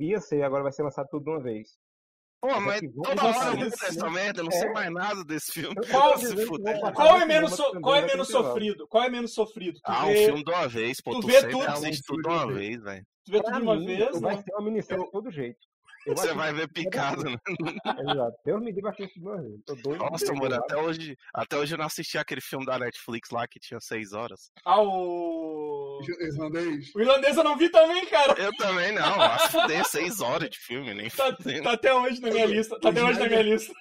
Ia 0.00 0.20
ser, 0.20 0.42
agora 0.42 0.62
vai 0.62 0.72
ser 0.72 0.82
lançado 0.82 1.06
tudo 1.10 1.24
de 1.24 1.30
uma 1.30 1.42
vez. 1.42 1.68
Pô, 2.40 2.48
Mas 2.48 2.64
mas 2.64 2.82
é 2.82 2.88
toda 3.02 3.24
hora 3.24 3.50
muda 3.56 3.66
esse 3.68 3.86
essa 3.86 4.10
merda, 4.10 4.40
eu 4.40 4.44
não 4.44 4.52
É. 4.52 4.60
sei 4.60 4.70
mais 4.72 4.92
nada 4.92 5.24
desse 5.24 5.52
filme. 5.52 5.74
Qual- 5.90 6.18
fuder. 6.18 6.80
Qual 6.94 7.20
é 7.20 7.24
menos, 7.24 7.52
so- 7.54 7.80
qual 7.80 7.94
é 7.96 8.06
menos 8.06 8.28
sofrido? 8.28 8.86
Qual 8.88 9.04
é 9.04 9.08
menos 9.10 9.32
sofrido? 9.34 9.76
Tu 9.80 9.82
Ah, 9.84 10.04
um 10.04 10.08
vê, 10.08 10.24
filme 10.26 10.44
de 10.44 10.50
uma 10.50 10.68
vez, 10.68 11.00
pô. 11.00 11.10
tu 11.12 11.20
Tu, 11.20 11.26
vê 11.26 11.48
tudo. 11.48 11.62
assiste 11.66 12.02
tudo 12.06 12.22
de 12.22 12.28
uma 12.28 12.46
vez, 12.52 12.82
velho. 12.82 13.06
tu 13.24 13.32
vê 13.32 13.40
Pra 13.42 13.50
tudo 13.52 13.60
de 13.60 13.66
uma 13.66 13.76
mim, 13.76 13.86
vez, 13.86 14.20
vai 14.20 14.36
né? 14.36 14.42
ser 14.42 14.52
uma 14.54 14.62
minissérie 14.62 15.04
de 15.04 15.10
todo 15.10 15.30
jeito. 15.30 15.58
Eu 16.06 16.14
Você 16.16 16.28
acho 16.28 16.36
vai 16.36 16.50
que- 16.52 16.58
ver 16.60 16.68
picado, 16.72 17.24
né? 17.24 17.36
Exato. 18.00 18.36
Deus 18.44 18.60
me 18.62 18.70
livre, 18.70 18.88
achei 18.90 19.06
isso 19.06 19.14
de 19.18 19.26
uma 19.26 19.42
vez. 19.42 19.60
Tô 19.66 19.74
doido. 19.74 19.98
Nossa, 19.98 20.32
mano, 20.34 20.54
até 20.54 20.76
hoje, 20.76 21.16
até 21.34 21.56
hoje 21.56 21.74
eu 21.74 21.78
não 21.78 21.86
assisti 21.86 22.16
aquele 22.16 22.40
filme 22.40 22.64
da 22.64 22.78
Netflix 22.78 23.30
lá 23.30 23.46
que 23.48 23.58
tinha 23.58 23.80
seis 23.80 24.12
horas. 24.12 24.52
Ah, 24.64 24.80
o... 24.80 26.00
Irlandês. 26.20 26.94
O 26.94 27.00
irlandês 27.00 27.36
eu 27.36 27.42
não 27.44 27.56
vi 27.58 27.68
também, 27.70 28.06
cara. 28.06 28.40
Eu 28.40 28.52
também 28.56 28.92
não, 28.92 29.20
a 29.20 29.38
fuder, 29.48 29.84
seis 29.84 30.20
horas 30.20 30.48
de 30.48 30.58
filme, 30.58 30.94
nem 30.94 31.10
Tá, 31.10 31.32
tá 31.32 31.72
até 31.72 31.92
hoje 31.92 32.20
na 32.20 32.30
minha 32.30 32.46
lista. 32.46 32.78
Tá 32.78 32.90
até 32.90 33.02
hoje 33.04 33.18
na 33.18 33.26
minha 33.26 33.42
lista. 33.42 33.72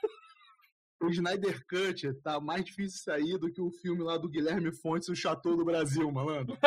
O 1.03 1.09
Snyder 1.09 1.59
Cut 1.69 2.13
tá 2.23 2.39
mais 2.39 2.63
difícil 2.65 3.03
sair 3.03 3.37
do 3.37 3.51
que 3.51 3.61
o 3.61 3.69
filme 3.69 4.01
lá 4.01 4.17
do 4.17 4.29
Guilherme 4.29 4.71
Fontes, 4.81 5.09
O 5.09 5.15
Chateau 5.15 5.55
do 5.55 5.63
Brasil, 5.65 6.09
malandro. 6.11 6.57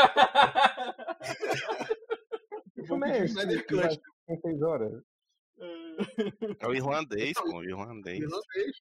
Que 2.75 2.87
filme 2.87 3.11
é 3.11 3.25
esse? 3.25 3.35
Snyder 3.35 3.67
Que 3.67 3.75
Cut. 3.75 4.01
Tem 4.27 4.41
seis 4.41 4.63
horas. 4.63 5.03
É 6.61 6.67
o 6.69 6.75
irlandês, 6.75 7.33
pô, 7.35 7.59
o 7.59 7.65
irlandês. 7.65 8.19
Irlandês. 8.21 8.77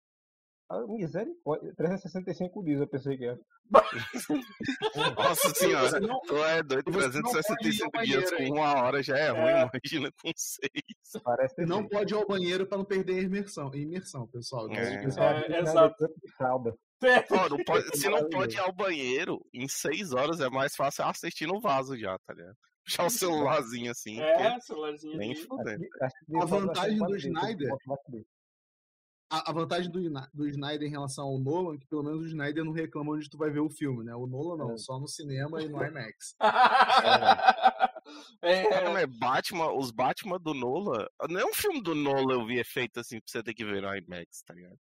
Ah, 0.69 0.83
misericórdia. 0.88 1.74
365 1.77 2.63
dias 2.63 2.81
eu 2.81 2.88
pensei 2.89 3.17
que 3.17 3.24
era. 3.25 3.39
Nossa 5.17 5.53
senhora, 5.55 6.00
não- 6.00 6.19
tu 6.21 6.36
é 6.43 6.62
doido, 6.63 6.91
Você 6.91 7.21
não 7.21 7.31
365 7.31 7.91
pode 7.91 8.05
ir 8.05 8.17
dias 8.17 8.31
com 8.31 8.43
uma 8.53 8.74
hora 8.83 9.01
já 9.03 9.17
é 9.17 9.29
ruim, 9.29 9.41
É. 9.41 9.69
imagina 9.74 10.12
com 10.21 10.31
seis. 10.36 11.24
Parece 11.24 11.65
não 11.65 11.88
pode 11.88 12.13
ir 12.13 12.17
ao 12.17 12.27
banheiro 12.27 12.67
pra 12.67 12.77
não 12.77 12.86
perder 12.86 13.19
a 13.19 13.24
imersão, 13.24 13.71
imersão 13.74 14.27
pessoal. 14.27 14.69
É. 14.71 15.05
Isso 15.05 15.19
É, 15.19 15.38
Snyder 15.39 15.59
exato. 15.62 15.95
Cut 15.97 16.13
de 16.21 16.31
fralda. 16.36 16.74
É, 17.03 17.25
não 17.50 17.63
pode- 17.63 17.97
se 17.97 18.09
não 18.09 18.29
pode 18.29 18.55
ir 18.55 18.59
ao 18.59 18.74
banheiro, 18.74 19.39
em 19.53 19.67
seis 19.67 20.12
horas 20.13 20.39
é 20.41 20.50
mais 20.50 20.75
fácil 20.75 21.05
assistir 21.05 21.45
no 21.47 21.62
vaso 21.62 21.95
já, 21.97 22.17
tá 22.25 22.33
ligado? 22.33 22.55
Puxar 22.88 23.06
o 23.06 23.10
celularzinho 23.10 23.91
assim, 23.91 24.17
É, 24.20 24.60
celularzinho 24.62 25.17
nem 25.17 25.34
que 25.34 25.46
A 26.41 26.46
vantagem 26.46 26.98
do 26.98 27.15
Snyder- 27.17 27.70
a, 29.29 29.50
a 29.50 29.53
vantagem 29.53 29.91
do, 29.91 30.00
do 30.34 30.48
Snyder 30.48 30.88
em 30.88 30.91
relação 30.91 31.25
ao 31.25 31.38
Nolan, 31.38 31.75
é 31.75 31.77
que 31.77 31.86
pelo 31.86 32.01
menos 32.01 32.22
o 32.22 32.25
Snyder 32.27 32.63
não 32.63 32.72
reclama 32.72 33.12
onde 33.12 33.29
tu 33.29 33.38
vai 33.38 33.50
ver 33.50 33.60
o 33.60 33.70
filme, 33.70 34.06
né? 34.06 34.15
O 34.15 34.25
Nolan 34.25 34.56
não, 34.58 34.72
É. 34.72 34.77
só 34.77 34.98
no 34.98 35.06
cinema 35.08 35.62
e 35.62 35.67
no 35.67 35.77
IMAX. 35.84 36.34
É, 38.41 38.89
mas 38.89 39.06
Batman, 39.20 39.74
os 39.74 39.91
Batman 39.91 40.39
do 40.39 40.53
Nolan, 40.53 41.06
nenhum 41.29 41.53
filme 41.53 41.82
do 41.82 41.94
Nolan 41.94 42.36
eu 42.36 42.46
vi 42.46 42.58
efeito 42.58 43.01
assim 43.01 43.17
pra 43.20 43.25
você 43.27 43.44
ter 43.44 43.53
que 43.53 43.65
ver 43.65 43.82
no 43.82 43.94
IMAX, 43.94 44.44
tá 44.46 44.53
ligado? 44.53 44.77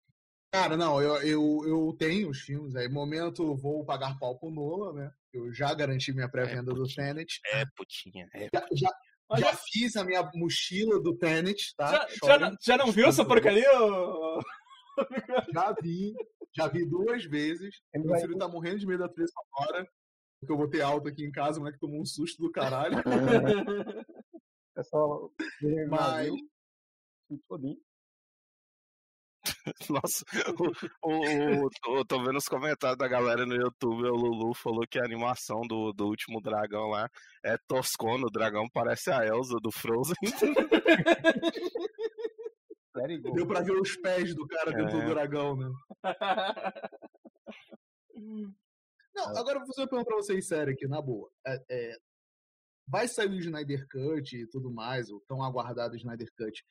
Cara, 0.53 0.75
não, 0.75 1.01
eu, 1.01 1.15
eu, 1.21 1.61
eu 1.65 1.95
tenho 1.97 2.29
os 2.29 2.41
filmes, 2.41 2.75
aí 2.75 2.89
momento 2.89 3.55
vou 3.55 3.85
pagar 3.85 4.19
pau 4.19 4.37
pro 4.37 4.51
Nolan, 4.51 4.93
né? 4.93 5.11
Eu 5.31 5.51
já 5.53 5.73
garanti 5.73 6.11
minha 6.11 6.27
pré-venda 6.29 6.73
do 6.73 6.83
Tenet. 6.83 7.39
É, 7.53 7.63
putinha. 7.75 8.27
É. 8.33 8.49
Já, 8.53 8.65
já, 8.73 8.89
Mas 9.29 9.39
Já 9.39 9.53
fiz 9.55 9.95
a 9.95 10.03
minha 10.03 10.29
mochila 10.35 10.99
do 11.01 11.17
Tenet, 11.17 11.73
tá? 11.77 11.89
já, 11.91 12.07
já, 12.27 12.39
não- 12.39 12.57
já 12.61 12.77
não 12.77 12.91
viu 12.91 13.07
essa 13.07 13.23
porcaria? 13.23 13.65
Já 15.53 15.73
vi, 15.81 16.13
já 16.53 16.67
vi 16.67 16.85
duas 16.85 17.23
vezes. 17.23 17.81
Ele 17.93 18.03
Meu 18.03 18.19
filho 18.19 18.37
tá 18.37 18.47
morrendo 18.49 18.79
de 18.79 18.85
medo 18.87 18.99
da 18.99 19.09
trilha 19.09 19.29
sonora. 19.29 19.87
Porque 20.41 20.51
eu 20.51 20.57
botei 20.57 20.81
alto 20.81 21.07
aqui 21.07 21.23
em 21.23 21.31
casa, 21.31 21.59
o 21.59 21.61
moleque 21.61 21.79
tomou 21.79 22.01
um 22.01 22.05
susto 22.05 22.41
do 22.41 22.51
caralho. 22.51 22.97
Pessoal, 24.75 25.31
Mas, 25.89 26.29
todinho. 27.47 27.77
Nossa, 29.89 30.23
o, 31.03 31.09
o, 31.09 31.65
o- 31.65 31.69
eu 31.97 32.05
tô 32.05 32.23
vendo 32.23 32.37
os 32.37 32.47
comentários 32.47 32.97
da 32.97 33.07
galera 33.07 33.45
no 33.45 33.55
YouTube. 33.55 34.03
O 34.07 34.15
Lulu 34.15 34.53
falou 34.53 34.85
que 34.89 34.99
a 34.99 35.03
animação 35.05 35.61
do, 35.61 35.91
do 35.93 36.07
último 36.07 36.39
dragão 36.41 36.87
lá 36.89 37.09
é 37.43 37.57
toscona. 37.67 38.25
O 38.27 38.31
dragão 38.31 38.67
parece 38.71 39.11
a 39.11 39.25
Elsa 39.25 39.57
do 39.61 39.71
Frozen. 39.71 40.15
Deu 43.33 43.47
pra 43.47 43.61
ver 43.61 43.79
os 43.79 43.95
pés 43.97 44.35
do 44.35 44.45
cara 44.47 44.71
dentro 44.71 44.99
É. 44.99 45.05
do 45.05 45.09
dragão, 45.09 45.55
né? 45.55 45.69
Não, 49.15 49.25
agora 49.37 49.55
eu 49.57 49.59
vou 49.59 49.67
fazer 49.67 49.81
uma 49.81 49.87
pergunta 49.87 50.07
pra 50.09 50.15
vocês 50.17 50.47
sério 50.47 50.73
aqui, 50.73 50.87
na 50.87 51.01
boa. 51.01 51.29
É, 51.45 51.57
é, 51.69 51.97
vai 52.87 53.07
sair 53.07 53.29
o 53.29 53.35
Snyder 53.39 53.85
Cut 53.89 54.35
e 54.37 54.47
tudo 54.47 54.71
mais, 54.71 55.09
o 55.09 55.21
tão 55.27 55.43
aguardado 55.43 55.95
Snyder 55.95 56.29
Cut. 56.37 56.63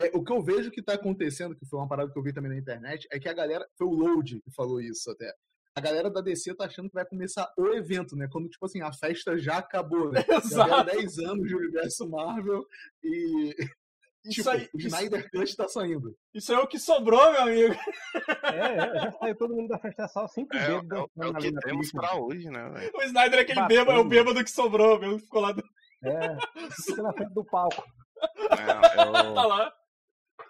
É, 0.00 0.10
o 0.14 0.22
que 0.24 0.32
eu 0.32 0.42
vejo 0.42 0.70
que 0.70 0.82
tá 0.82 0.94
acontecendo, 0.94 1.54
que 1.54 1.66
foi 1.66 1.78
uma 1.78 1.88
parada 1.88 2.10
que 2.10 2.18
eu 2.18 2.22
vi 2.22 2.32
também 2.32 2.50
na 2.50 2.58
internet, 2.58 3.06
é 3.10 3.18
que 3.20 3.28
a 3.28 3.32
galera. 3.32 3.66
Foi 3.76 3.86
o 3.86 3.92
Load 3.92 4.40
que 4.42 4.50
falou 4.54 4.80
isso 4.80 5.10
até. 5.10 5.32
A 5.74 5.80
galera 5.80 6.10
da 6.10 6.20
DC 6.20 6.54
tá 6.54 6.66
achando 6.66 6.88
que 6.88 6.94
vai 6.94 7.06
começar 7.06 7.50
o 7.56 7.68
evento, 7.68 8.14
né? 8.14 8.28
Quando, 8.30 8.48
tipo 8.48 8.66
assim, 8.66 8.82
a 8.82 8.92
festa 8.92 9.38
já 9.38 9.56
acabou, 9.58 10.10
né? 10.12 10.22
Já 10.28 10.36
Exato. 10.38 10.68
deram 10.84 10.84
10 11.00 11.18
anos 11.20 11.48
de 11.48 11.54
universo 11.56 12.08
Marvel 12.08 12.64
e. 13.02 13.54
Isso 14.24 14.34
tipo, 14.36 14.50
aí, 14.50 14.68
o 14.72 14.78
Snyder 14.78 15.28
Cut 15.32 15.56
tá 15.56 15.66
saindo. 15.68 16.16
isso 16.32 16.52
é 16.52 16.58
o 16.60 16.66
que 16.68 16.78
sobrou, 16.78 17.32
meu 17.32 17.42
amigo. 17.42 17.74
É, 18.44 18.56
é, 18.76 19.00
já 19.00 19.10
saiu 19.18 19.36
todo 19.36 19.52
mundo 19.52 19.66
da 19.66 19.80
festa 19.80 20.06
sal, 20.06 20.28
cinco 20.28 20.54
É, 20.56 20.62
é, 20.62 20.68
dedos 20.80 21.08
o- 21.16 21.22
é 21.24 21.26
o 21.26 21.34
que 21.34 21.52
temos 21.54 21.80
pista. 21.90 21.98
pra 21.98 22.14
hoje, 22.14 22.48
né, 22.48 22.70
velho? 22.70 22.92
O 22.94 23.02
Snyder 23.02 23.40
é 23.40 23.42
aquele 23.42 23.66
bêbado, 23.66 23.98
é 23.98 24.00
o 24.00 24.04
bêbado 24.04 24.44
que 24.44 24.50
sobrou, 24.52 24.96
meu. 25.00 25.18
Ficou 25.18 25.40
lá, 25.40 25.50
do... 25.50 25.60
É, 26.04 26.36
fica 26.86 27.02
na 27.02 27.12
frente 27.14 27.34
do 27.34 27.44
palco. 27.46 27.82
É, 28.50 29.02
eu- 29.02 29.12
tá 29.34 29.44
lá. 29.44 29.72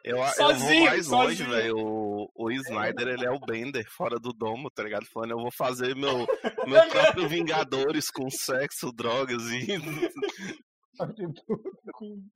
Eu, 0.05 0.17
eu 0.17 0.23
vou 0.25 0.33
Sozinho, 0.35 0.85
mais 0.85 1.07
longe, 1.07 1.37
sozinho. 1.37 1.51
velho. 1.51 1.77
O, 1.79 2.31
o 2.35 2.51
Snyder, 2.51 3.09
ele 3.09 3.25
é 3.25 3.31
o 3.31 3.39
Bender 3.39 3.87
fora 3.89 4.19
do 4.19 4.33
domo, 4.33 4.69
tá 4.71 4.83
ligado? 4.83 5.07
Falando, 5.07 5.31
eu 5.33 5.39
vou 5.39 5.51
fazer 5.53 5.95
meu, 5.95 6.27
meu 6.67 6.89
próprio 6.91 7.29
Vingadores 7.29 8.11
com 8.11 8.29
sexo, 8.31 8.93
drogas 8.93 9.43
e, 9.51 9.67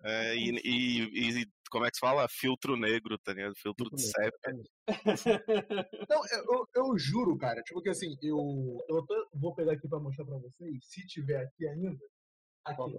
é, 0.04 0.36
e, 0.36 0.50
e- 0.64 1.40
e- 1.42 1.46
como 1.70 1.84
é 1.84 1.90
que 1.90 1.96
se 1.96 2.00
fala? 2.00 2.26
Filtro 2.28 2.76
negro, 2.76 3.18
tá 3.18 3.32
ligado? 3.32 3.54
Filtro 3.56 3.90
de 3.90 4.00
sépia. 4.02 4.52
Não, 6.08 6.22
eu, 6.32 6.44
eu, 6.54 6.68
eu 6.76 6.98
juro, 6.98 7.36
cara. 7.36 7.60
Tipo 7.62 7.82
que 7.82 7.88
assim, 7.90 8.16
eu, 8.22 8.78
eu 8.88 9.04
vou 9.34 9.54
pegar 9.54 9.72
aqui 9.72 9.88
pra 9.88 9.98
mostrar 9.98 10.24
pra 10.24 10.38
vocês, 10.38 10.78
se 10.86 11.04
tiver 11.06 11.42
aqui 11.42 11.66
ainda. 11.68 11.98
Aqui. 12.64 12.98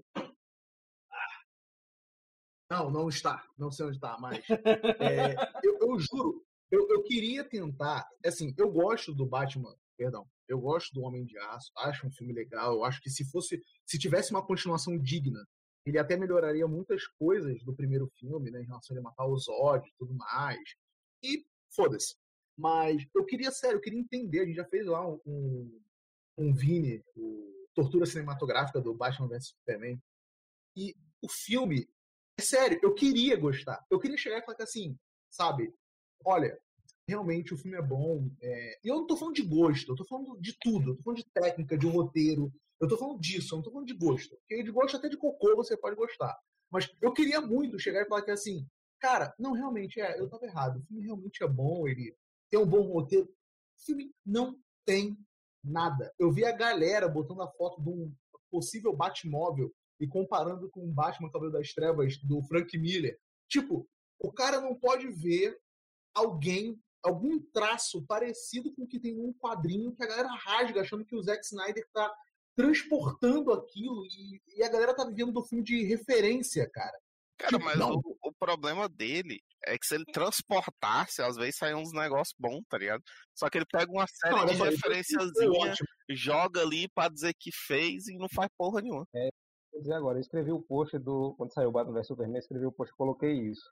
Não, 2.70 2.92
não 2.92 3.10
está. 3.10 3.44
Não 3.58 3.72
sei 3.72 3.86
onde 3.86 3.96
está, 3.96 4.18
mas. 4.20 4.44
é, 4.50 5.36
eu, 5.64 5.78
eu 5.82 6.00
juro, 6.00 6.46
eu, 6.70 6.88
eu 6.90 7.04
queria 7.04 7.44
tentar. 7.44 8.08
Assim, 8.26 8.54
eu 8.58 8.70
gosto 8.72 9.14
do 9.14 9.26
Batman, 9.26 9.76
perdão. 9.98 10.28
Eu 10.48 10.60
gosto 10.60 10.94
do 10.94 11.02
Homem 11.02 11.26
de 11.26 11.38
Aço, 11.38 11.72
acho 11.78 12.08
um 12.08 12.12
filme 12.12 12.34
legal. 12.34 12.74
Eu 12.74 12.84
acho 12.84 13.02
que 13.02 13.10
se 13.10 13.30
fosse. 13.30 13.62
Se 13.86 13.98
tivesse 13.98 14.32
uma 14.32 14.46
continuação 14.46 14.98
digna, 14.98 15.46
ele 15.86 15.98
até 15.98 16.18
melhoraria 16.18 16.68
muitas 16.68 17.08
coisas 17.08 17.64
do 17.64 17.74
primeiro 17.74 18.08
filme, 18.18 18.52
né? 18.52 18.62
Em 18.62 18.66
relação 18.66 18.94
a 18.94 18.98
ele 18.98 19.04
matar 19.04 19.26
os 19.26 19.48
ódios 19.48 19.90
e 19.90 19.98
tudo 19.98 20.14
mais. 20.14 20.76
E 21.24 21.46
foda-se. 21.74 22.16
Mas 22.58 23.06
eu 23.16 23.24
queria, 23.24 23.52
sério, 23.52 23.78
eu 23.78 23.82
queria 23.82 24.00
entender. 24.00 24.42
A 24.42 24.46
gente 24.46 24.56
já 24.56 24.66
fez 24.66 24.86
lá 24.86 25.08
um, 25.08 25.20
um, 25.26 25.82
um 26.38 26.54
Vini, 26.54 27.04
o 27.16 27.68
Tortura 27.74 28.06
Cinematográfica 28.06 28.82
do 28.82 28.94
Batman 28.94 29.28
vs 29.28 29.50
Superman. 29.50 30.02
E 30.76 30.96
o 31.22 31.30
filme, 31.30 31.88
é 32.38 32.42
sério, 32.42 32.80
eu 32.84 32.94
queria 32.94 33.36
gostar. 33.38 33.84
Eu 33.90 34.00
queria 34.00 34.18
chegar 34.18 34.40
e 34.40 34.42
falar 34.46 34.56
que 34.58 34.64
assim, 34.64 34.98
sabe? 35.30 35.74
Olha, 36.26 36.58
realmente 37.08 37.54
o 37.54 37.58
filme 37.58 37.78
é 37.78 37.82
bom. 37.82 38.30
é, 38.42 38.80
E 38.84 38.88
eu 38.88 38.96
não 38.96 39.08
tô 39.08 39.18
falando 39.18 39.36
de 39.36 39.44
gosto, 39.44 39.92
eu 39.92 39.96
tô 39.96 40.06
falando 40.06 40.40
de 40.40 40.56
tudo. 40.60 40.92
Eu 40.92 40.98
tô 40.98 41.04
falando 41.04 41.18
de 41.18 41.26
técnica, 41.34 41.78
de 41.78 41.88
roteiro. 41.88 42.52
Eu 42.80 42.88
tô 42.88 42.98
falando 42.98 43.20
disso, 43.20 43.54
eu 43.54 43.58
não 43.58 43.64
tô 43.64 43.72
falando 43.72 43.88
de 43.88 43.96
gosto. 43.96 44.36
Porque 44.38 44.64
de 44.64 44.72
gosto 44.72 44.98
até 44.98 45.10
de 45.10 45.18
cocô 45.18 45.56
você 45.56 45.76
pode 45.76 45.96
gostar. 45.96 46.38
Mas 46.72 46.90
eu 47.02 47.14
queria 47.14 47.42
muito 47.42 47.80
chegar 47.80 48.02
e 48.02 48.08
falar 48.08 48.22
que 48.22 48.32
assim, 48.32 48.68
cara, 49.00 49.34
não, 49.40 49.54
realmente 49.54 50.00
é, 50.00 50.20
eu 50.20 50.30
tava 50.30 50.46
errado. 50.46 50.78
O 50.80 50.84
filme 50.84 51.04
realmente 51.06 51.44
é 51.44 51.48
bom, 51.48 51.88
ele 51.88 52.16
tem 52.52 52.60
um 52.60 52.68
bom 52.68 52.82
roteiro. 52.82 53.26
O 53.26 53.86
filme 53.86 54.12
não 54.26 54.60
tem 54.86 55.18
nada. 55.64 56.14
Eu 56.20 56.32
vi 56.32 56.46
a 56.46 56.52
galera 56.52 57.08
botando 57.08 57.42
a 57.42 57.52
foto 57.52 57.82
de 57.82 57.90
um 57.90 58.14
possível 58.52 58.96
Batmóvel 58.96 59.74
e 60.00 60.08
comparando 60.08 60.70
com 60.70 60.88
o 60.88 60.94
Batman 60.94 61.32
Cabelo 61.32 61.52
das 61.52 61.74
Trevas 61.74 62.18
do 62.18 62.42
Frank 62.44 62.78
Miller. 62.78 63.20
Tipo, 63.50 63.88
o 64.20 64.32
cara 64.32 64.62
não 64.62 64.76
pode 64.76 65.08
ver 65.10 65.58
alguém, 66.14 66.80
algum 67.04 67.40
traço 67.52 68.06
parecido 68.06 68.74
com 68.74 68.84
o 68.84 68.88
que 68.88 69.00
tem 69.00 69.16
num 69.16 69.34
quadrinho 69.34 69.96
que 69.96 70.04
a 70.04 70.08
galera 70.08 70.30
rasga, 70.30 70.82
achando 70.82 71.06
que 71.06 71.16
o 71.16 71.22
Zack 71.22 71.46
Snyder 71.46 71.88
tá 71.94 72.14
transportando 72.56 73.54
aquilo 73.54 74.04
e, 74.06 74.42
e 74.58 74.64
a 74.64 74.70
galera 74.70 74.96
tá 74.96 75.06
vivendo 75.06 75.32
do 75.32 75.44
filme 75.44 75.64
de 75.64 75.84
referência, 75.84 76.68
cara. 76.70 76.98
Cara, 77.38 77.52
Tipo, 77.52 77.66
mas 77.66 77.80
o, 77.80 78.02
o 78.24 78.34
problema 78.34 78.90
dele 78.90 79.40
é 79.64 79.78
que 79.78 79.86
se 79.86 79.94
ele 79.94 80.06
transportasse, 80.06 81.22
às 81.22 81.36
vezes 81.36 81.58
saia 81.58 81.78
uns 81.78 81.94
negócios 81.94 82.36
bons, 82.38 82.64
tá 82.68 82.80
ligado? 82.80 83.04
Só 83.36 83.48
que 83.48 83.60
ele 83.60 83.66
pega 83.72 83.92
uma 83.92 84.08
série 84.08 84.36
Não, 84.36 84.46
de 84.46 84.54
referenciazinha, 84.54 85.74
joga 86.10 86.62
ali 86.62 86.90
pra 86.90 87.10
dizer 87.10 87.36
que 87.40 87.52
fez 87.52 88.08
e 88.08 88.18
não 88.18 88.28
faz 88.28 88.50
porra 88.58 88.82
nenhuma. 88.82 89.06
Vou 89.14 89.30
dizer 89.80 89.94
agora, 89.94 90.18
eu 90.18 90.22
escrevi 90.22 90.52
o 90.52 90.62
post 90.62 90.98
do. 90.98 91.34
Quando 91.38 91.54
saiu 91.54 91.70
o 91.70 91.72
Batman 91.72 91.94
vs 91.96 92.08
Superman, 92.08 92.36
eu 92.36 92.40
escrevi 92.40 92.66
o 92.66 92.72
post 92.72 92.94
e 92.94 92.98
coloquei 92.98 93.32
isso. 93.34 93.70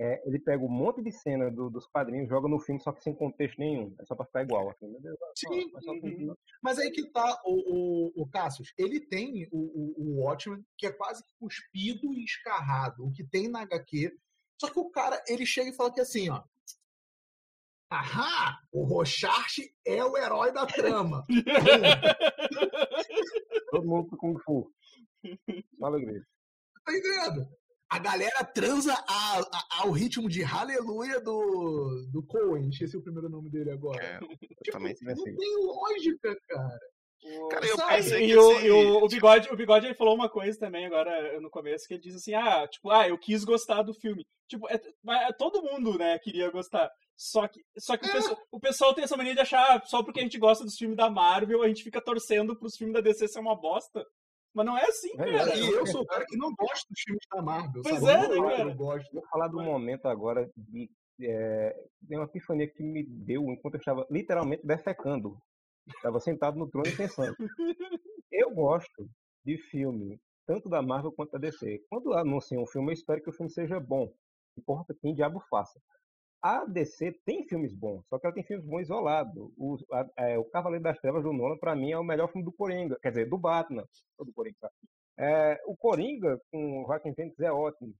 É, 0.00 0.22
ele 0.28 0.38
pega 0.38 0.62
um 0.64 0.68
monte 0.68 1.02
de 1.02 1.10
cena 1.10 1.50
do- 1.50 1.68
dos 1.70 1.84
quadrinhos, 1.88 2.28
joga 2.28 2.48
no 2.48 2.60
filme, 2.60 2.80
só 2.80 2.92
que 2.92 3.02
sem 3.02 3.12
contexto 3.12 3.58
nenhum. 3.58 3.92
É 4.00 4.04
só 4.04 4.14
pra 4.14 4.24
ficar 4.26 4.44
igual. 4.44 4.70
Assim, 4.70 4.92
Deus, 5.00 5.18
Sim, 5.36 5.68
mas 5.72 5.84
só 5.84 5.90
uhum. 5.90 6.34
Mas 6.62 6.78
aí 6.78 6.88
que 6.92 7.10
tá 7.10 7.40
o, 7.44 8.12
o, 8.16 8.22
o 8.22 8.26
Cassius. 8.28 8.72
Ele 8.78 9.00
tem 9.00 9.48
o, 9.50 9.58
o, 9.58 9.94
o 9.98 10.20
Watchmen, 10.22 10.64
que 10.76 10.86
é 10.86 10.92
quase 10.92 11.24
que 11.24 11.32
cuspido 11.40 12.14
e 12.14 12.22
escarrado, 12.22 13.04
o 13.04 13.10
que 13.12 13.24
tem 13.24 13.48
na 13.48 13.62
HQ. 13.62 14.16
Só 14.60 14.70
que 14.70 14.78
o 14.78 14.88
cara, 14.88 15.20
ele 15.26 15.44
chega 15.44 15.70
e 15.70 15.74
fala 15.74 15.92
que 15.92 16.00
assim, 16.00 16.30
ó. 16.30 16.44
Ahá! 17.90 18.60
O 18.70 18.84
Rochart 18.84 19.58
é 19.84 20.04
o 20.04 20.16
herói 20.16 20.52
da 20.52 20.64
trama. 20.66 21.24
Todo 23.70 23.86
mundo 23.86 24.16
com 24.16 24.38
Fu. 24.40 24.70
Só 25.78 25.86
alegria. 25.86 26.20
tá 26.84 26.92
entendendo? 26.96 27.46
A 27.90 27.98
galera 27.98 28.44
transa 28.44 28.92
a- 28.92 29.40
a- 29.40 29.82
ao 29.82 29.90
ritmo 29.90 30.28
de 30.28 30.44
Aleluia 30.44 31.20
do, 31.20 32.06
do 32.12 32.22
Cohen. 32.26 32.68
Esqueci 32.68 32.96
o 32.98 33.02
primeiro 33.02 33.30
nome 33.30 33.50
dele 33.50 33.70
agora. 33.70 34.02
É, 34.04 34.18
Tipo, 34.64 34.72
também 34.72 34.94
não 35.00 35.12
assim. 35.12 35.34
tem 35.36 35.56
lógica, 35.64 36.36
cara. 36.48 36.78
Cara, 37.50 37.66
eu 37.66 37.76
Sabe? 37.76 37.94
pensei 37.96 38.24
E 38.24 38.26
que 38.28 38.36
o, 38.36 38.52
esse- 38.52 38.66
e 38.66 38.70
o, 38.70 39.04
o 39.04 39.08
bigode, 39.08 39.48
o 39.50 39.56
bigode 39.56 39.86
ele 39.86 39.94
falou 39.94 40.14
uma 40.14 40.28
coisa 40.30 40.56
também 40.58 40.86
agora 40.86 41.40
no 41.40 41.50
começo 41.50 41.86
que 41.88 41.94
ele 41.94 42.00
diz 42.02 42.14
assim, 42.14 42.32
ah, 42.34 42.66
tipo, 42.68 42.90
ah, 42.90 43.08
eu 43.08 43.18
quis 43.18 43.42
gostar 43.44 43.82
do 43.82 43.92
filme. 43.94 44.24
Tipo, 44.48 44.68
é, 44.70 44.80
mas 45.02 45.34
todo 45.36 45.62
mundo, 45.62 45.98
né, 45.98 46.18
queria 46.20 46.50
gostar. 46.50 46.88
Só 47.16 47.48
que, 47.48 47.60
só 47.78 47.96
que 47.96 48.06
o, 48.06 48.08
É. 48.08 48.12
pessoal, 48.12 48.38
o 48.52 48.60
pessoal 48.60 48.94
tem 48.94 49.02
essa 49.04 49.16
mania 49.16 49.34
de 49.34 49.40
achar, 49.40 49.76
ah, 49.76 49.82
só 49.86 50.02
porque 50.04 50.20
a 50.20 50.22
gente 50.22 50.38
gosta 50.38 50.62
dos 50.64 50.76
filmes 50.76 50.96
da 50.96 51.10
Marvel, 51.10 51.62
a 51.62 51.68
gente 51.68 51.82
fica 51.82 52.00
torcendo 52.00 52.56
pros 52.56 52.76
filmes 52.76 52.94
da 52.94 53.00
DC 53.00 53.26
ser 53.28 53.40
uma 53.40 53.56
bosta. 53.58 54.04
Mas 54.54 54.66
não 54.66 54.76
é 54.76 54.84
assim, 54.84 55.10
É, 55.18 55.32
cara. 55.32 55.56
E 55.56 55.70
eu 55.70 55.86
sou 55.86 56.02
o 56.02 56.06
cara 56.06 56.24
que 56.26 56.36
não 56.36 56.52
gosta 56.54 56.86
dos 56.90 57.00
filmes 57.00 57.24
da 57.32 57.42
Marvel. 57.42 57.82
Pois 57.82 58.00
sabe? 58.00 58.24
é, 58.24 58.28
né, 58.28 58.48
cara? 58.48 58.70
Eu 58.70 58.74
gosto. 58.74 59.12
Vou 59.12 59.26
falar 59.28 59.48
do 59.48 59.60
momento 59.62 60.06
agora 60.06 60.50
de. 60.56 60.90
É, 61.20 61.76
de 62.00 62.14
uma 62.16 62.26
epifania 62.26 62.68
que 62.68 62.80
me 62.80 63.04
deu 63.04 63.42
enquanto 63.50 63.74
eu 63.74 63.78
estava 63.78 64.06
literalmente 64.08 64.64
defecando. 64.64 65.36
Estava 65.88 66.20
sentado 66.20 66.56
no 66.56 66.68
trono 66.68 66.86
e 66.88 66.96
pensando. 66.96 67.34
Eu 68.30 68.50
gosto 68.54 69.08
de 69.44 69.58
filme, 69.58 70.20
tanto 70.46 70.68
da 70.68 70.82
Marvel 70.82 71.10
quanto 71.10 71.32
da 71.32 71.38
DC. 71.38 71.82
Quando 71.88 72.12
anunciam 72.12 72.62
um 72.62 72.66
filme, 72.66 72.90
eu 72.90 72.94
espero 72.94 73.22
que 73.22 73.30
o 73.30 73.32
filme 73.32 73.50
seja 73.50 73.80
bom. 73.80 74.12
Importa 74.56 74.94
quem 75.00 75.14
diabo 75.14 75.40
faça. 75.50 75.80
A 76.42 76.64
DC 76.64 77.12
tem 77.24 77.44
filmes 77.48 77.74
bons, 77.74 78.04
só 78.08 78.18
que 78.18 78.26
ela 78.26 78.34
tem 78.34 78.44
filmes 78.44 78.64
bons 78.64 78.82
isolados. 78.82 79.34
O, 79.56 79.76
a- 79.92 80.08
é, 80.16 80.38
o 80.38 80.44
Cavaleiro 80.44 80.84
das 80.84 80.98
Trevas 81.00 81.24
do 81.24 81.32
Nolan, 81.32 81.58
pra 81.58 81.74
mim, 81.74 81.90
é 81.90 81.98
o 81.98 82.04
melhor 82.04 82.28
filme 82.28 82.44
do 82.44 82.52
Coringa. 82.52 82.96
Quer 83.02 83.10
dizer, 83.10 83.28
do 83.28 83.36
Batman. 83.36 83.84
Ou 84.18 84.24
do 84.24 84.32
Coringa, 84.32 84.56
tá? 84.60 84.70
É, 85.18 85.60
o 85.66 85.76
Coringa 85.76 86.40
com 86.52 86.82
o 86.82 86.86
Joaquin 86.86 87.12
Phoenix 87.14 87.40
é 87.40 87.50
ótimo. 87.50 87.92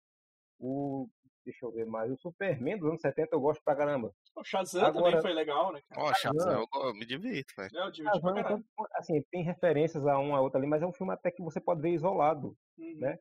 O, 0.61 1.09
deixa 1.45 1.66
eu 1.66 1.73
ver 1.73 1.85
mais. 1.87 2.11
O 2.12 2.16
Superman 2.16 2.78
dos 2.78 2.88
anos 2.90 3.00
70 3.00 3.28
eu 3.35 3.40
gosto 3.40 3.61
pra 3.64 3.75
caramba. 3.75 4.12
O 4.37 4.45
Shazam 4.45 4.85
Agora- 4.85 5.04
também 5.07 5.23
foi 5.23 5.33
legal, 5.33 5.73
né? 5.73 5.80
Ó, 5.97 6.12
chato, 6.14 6.35
não. 6.37 6.61
eu, 6.61 6.66
eu 6.87 6.95
me 6.95 7.04
divirto, 7.04 7.52
velho. 7.57 7.71
Eu 7.75 7.83
pra 7.83 7.92
Shazam, 7.92 8.35
caralho. 8.35 8.49
tanto- 8.76 8.88
assim, 8.95 9.21
tem 9.33 9.42
referências 9.42 10.07
a 10.07 10.18
um 10.18 10.35
a 10.37 10.40
outro 10.40 10.59
ali, 10.59 10.66
mas 10.68 10.80
é 10.83 10.87
um 10.87 10.92
filme 10.92 11.12
até 11.12 11.30
que 11.33 11.42
você 11.42 11.61
pode 11.61 11.80
ver 11.80 11.90
isolado. 11.90 12.57
Uhum. 12.78 12.99
né? 13.00 13.18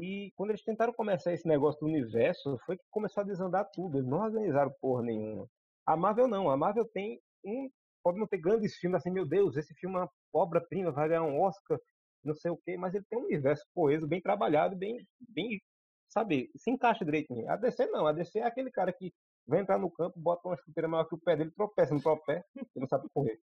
E 0.00 0.32
quando 0.36 0.50
eles 0.50 0.62
tentaram 0.62 0.92
começar 0.92 1.32
esse 1.32 1.46
negócio 1.46 1.80
do 1.80 1.86
universo, 1.86 2.56
foi 2.64 2.76
que 2.76 2.84
começou 2.90 3.22
a 3.22 3.26
desandar 3.26 3.68
tudo. 3.72 3.98
Eles 3.98 4.08
não 4.08 4.18
organizaram 4.18 4.72
porra 4.80 5.02
nenhuma. 5.02 5.46
A 5.86 5.96
Marvel 5.96 6.28
não. 6.28 6.50
A 6.50 6.56
Marvel 6.56 6.86
tem 6.92 7.20
um. 7.44 7.68
Pode 8.02 8.18
não 8.18 8.26
ter 8.26 8.38
grandes 8.38 8.76
filmes 8.76 9.00
assim, 9.00 9.10
meu 9.10 9.26
Deus, 9.26 9.56
esse 9.56 9.74
filme 9.74 9.96
é 9.96 9.98
uma 10.00 10.10
obra-prima, 10.32 10.92
vai 10.92 11.08
ganhar 11.08 11.24
um 11.24 11.40
Oscar, 11.42 11.78
não 12.24 12.32
sei 12.32 12.50
o 12.50 12.56
quê, 12.56 12.76
mas 12.76 12.94
ele 12.94 13.04
tem 13.10 13.18
um 13.18 13.24
universo 13.24 13.64
coeso, 13.74 14.06
bem 14.06 14.20
trabalhado, 14.22 14.76
bem, 14.76 15.04
bem 15.20 15.60
sabe, 16.08 16.48
se 16.56 16.70
encaixa 16.70 17.04
direitinho. 17.04 17.50
A 17.50 17.56
DC 17.56 17.86
não, 17.86 18.06
a 18.06 18.12
DC 18.12 18.38
é 18.38 18.44
aquele 18.44 18.70
cara 18.70 18.92
que 18.92 19.12
vai 19.46 19.60
entrar 19.60 19.78
no 19.78 19.90
campo, 19.90 20.18
bota 20.18 20.48
uma 20.48 20.56
chuteira 20.56 20.88
maior 20.88 21.04
que 21.06 21.14
o 21.16 21.20
pé 21.20 21.36
dele, 21.36 21.50
tropeça 21.50 21.92
no 21.92 22.02
próprio 22.02 22.24
pé, 22.24 22.44
e 22.76 22.80
não 22.80 22.86
sabe 22.86 23.08
correr. 23.12 23.38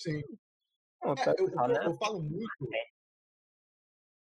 Sim. 0.00 0.22
Não, 1.04 1.12
É, 1.12 1.14
tá- 1.16 1.34
eu, 1.38 1.46
né? 1.68 1.86
eu 1.86 1.94
falo 1.98 2.22
muito. 2.22 2.48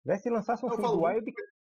Né, 0.05 0.17
Se 0.17 0.29
lançasse 0.29 0.63
um 0.65 0.67
Eu 0.69 0.75
filme 0.75 0.85
falo 0.87 0.97
do 1.01 1.03
Wild, 1.05 1.33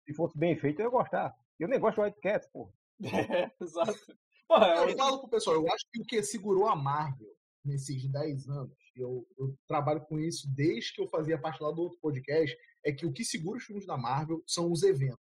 se 0.06 0.14
fosse 0.14 0.38
bem 0.38 0.56
feito, 0.56 0.80
eu 0.80 0.86
ia 0.86 0.90
gostar. 0.90 1.34
Eu 1.58 1.68
nem 1.68 1.78
gosto 1.80 1.96
de 1.96 2.02
Wildcats, 2.02 2.48
pô. 2.52 2.72
É, 3.40 3.50
exato. 3.62 3.94
Porra, 4.48 4.66
Eu 4.76 4.90
eu- 4.90 4.96
falo 4.96 5.18
pro 5.20 5.28
pessoal, 5.28 5.56
eu 5.56 5.66
acho 5.72 5.84
que 5.92 6.00
o 6.00 6.04
que 6.04 6.22
segurou 6.22 6.66
a 6.68 6.76
Marvel 6.76 7.28
nesses 7.64 8.08
10 8.10 8.48
anos, 8.48 8.72
e 8.96 9.00
eu, 9.00 9.26
eu 9.38 9.54
trabalho 9.66 10.00
com 10.06 10.18
isso 10.20 10.48
desde 10.54 10.92
que 10.94 11.00
eu 11.02 11.08
fazia 11.08 11.36
parte 11.40 11.60
lá 11.62 11.70
do 11.72 11.82
outro 11.82 11.98
podcast, 12.00 12.56
é 12.84 12.92
que 12.92 13.04
o 13.04 13.12
que 13.12 13.24
segura 13.24 13.58
os 13.58 13.64
filmes 13.64 13.84
da 13.84 13.96
Marvel 13.96 14.42
são 14.46 14.70
os 14.70 14.82
eventos. 14.84 15.18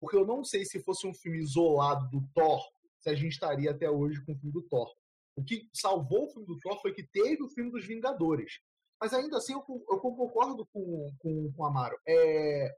Porque 0.00 0.16
eu 0.16 0.26
não 0.26 0.42
sei 0.44 0.64
se 0.64 0.82
fosse 0.82 1.06
um 1.06 1.14
filme 1.14 1.38
isolado 1.38 2.08
do 2.10 2.26
Thor, 2.34 2.60
se 3.00 3.08
a 3.08 3.14
gente 3.14 3.32
estaria 3.32 3.70
até 3.70 3.88
hoje 3.88 4.22
com 4.24 4.32
o 4.32 4.36
filme 4.36 4.52
do 4.52 4.62
Thor. 4.62 4.92
O 5.36 5.44
que 5.44 5.68
salvou 5.72 6.24
o 6.26 6.30
filme 6.30 6.46
do 6.46 6.58
Thor 6.58 6.80
foi 6.82 6.92
que 6.92 7.02
teve 7.04 7.42
o 7.42 7.48
filme 7.48 7.70
dos 7.70 7.86
Vingadores. 7.86 8.60
Mas 9.04 9.12
ainda 9.12 9.36
assim, 9.36 9.52
eu, 9.52 9.62
eu 9.68 10.00
concordo 10.00 10.64
com, 10.72 11.14
com, 11.18 11.52
com 11.52 11.62
o 11.62 11.66
Amaro. 11.66 11.94
É, 12.08 12.74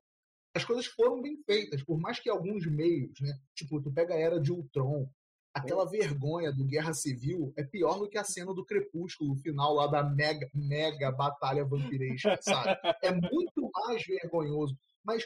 as 0.56 0.64
coisas 0.64 0.84
foram 0.86 1.22
bem 1.22 1.40
feitas, 1.46 1.84
por 1.84 2.00
mais 2.00 2.18
que 2.18 2.28
alguns 2.28 2.66
meios, 2.66 3.12
né? 3.20 3.32
Tipo, 3.54 3.80
tu 3.80 3.92
pega 3.92 4.12
a 4.12 4.18
Era 4.18 4.40
de 4.40 4.50
Ultron, 4.50 5.08
aquela 5.54 5.88
vergonha 5.88 6.52
do 6.52 6.64
Guerra 6.64 6.92
Civil 6.94 7.52
é 7.56 7.62
pior 7.62 8.00
do 8.00 8.08
que 8.08 8.18
a 8.18 8.24
cena 8.24 8.52
do 8.52 8.64
Crepúsculo, 8.64 9.34
o 9.34 9.36
final 9.36 9.72
lá 9.74 9.86
da 9.86 10.02
mega, 10.02 10.50
mega 10.52 11.12
batalha 11.12 11.64
vampiresca, 11.64 12.36
sabe? 12.42 12.76
É 13.04 13.12
muito 13.12 13.70
mais 13.72 14.04
vergonhoso. 14.04 14.76
Mas 15.04 15.24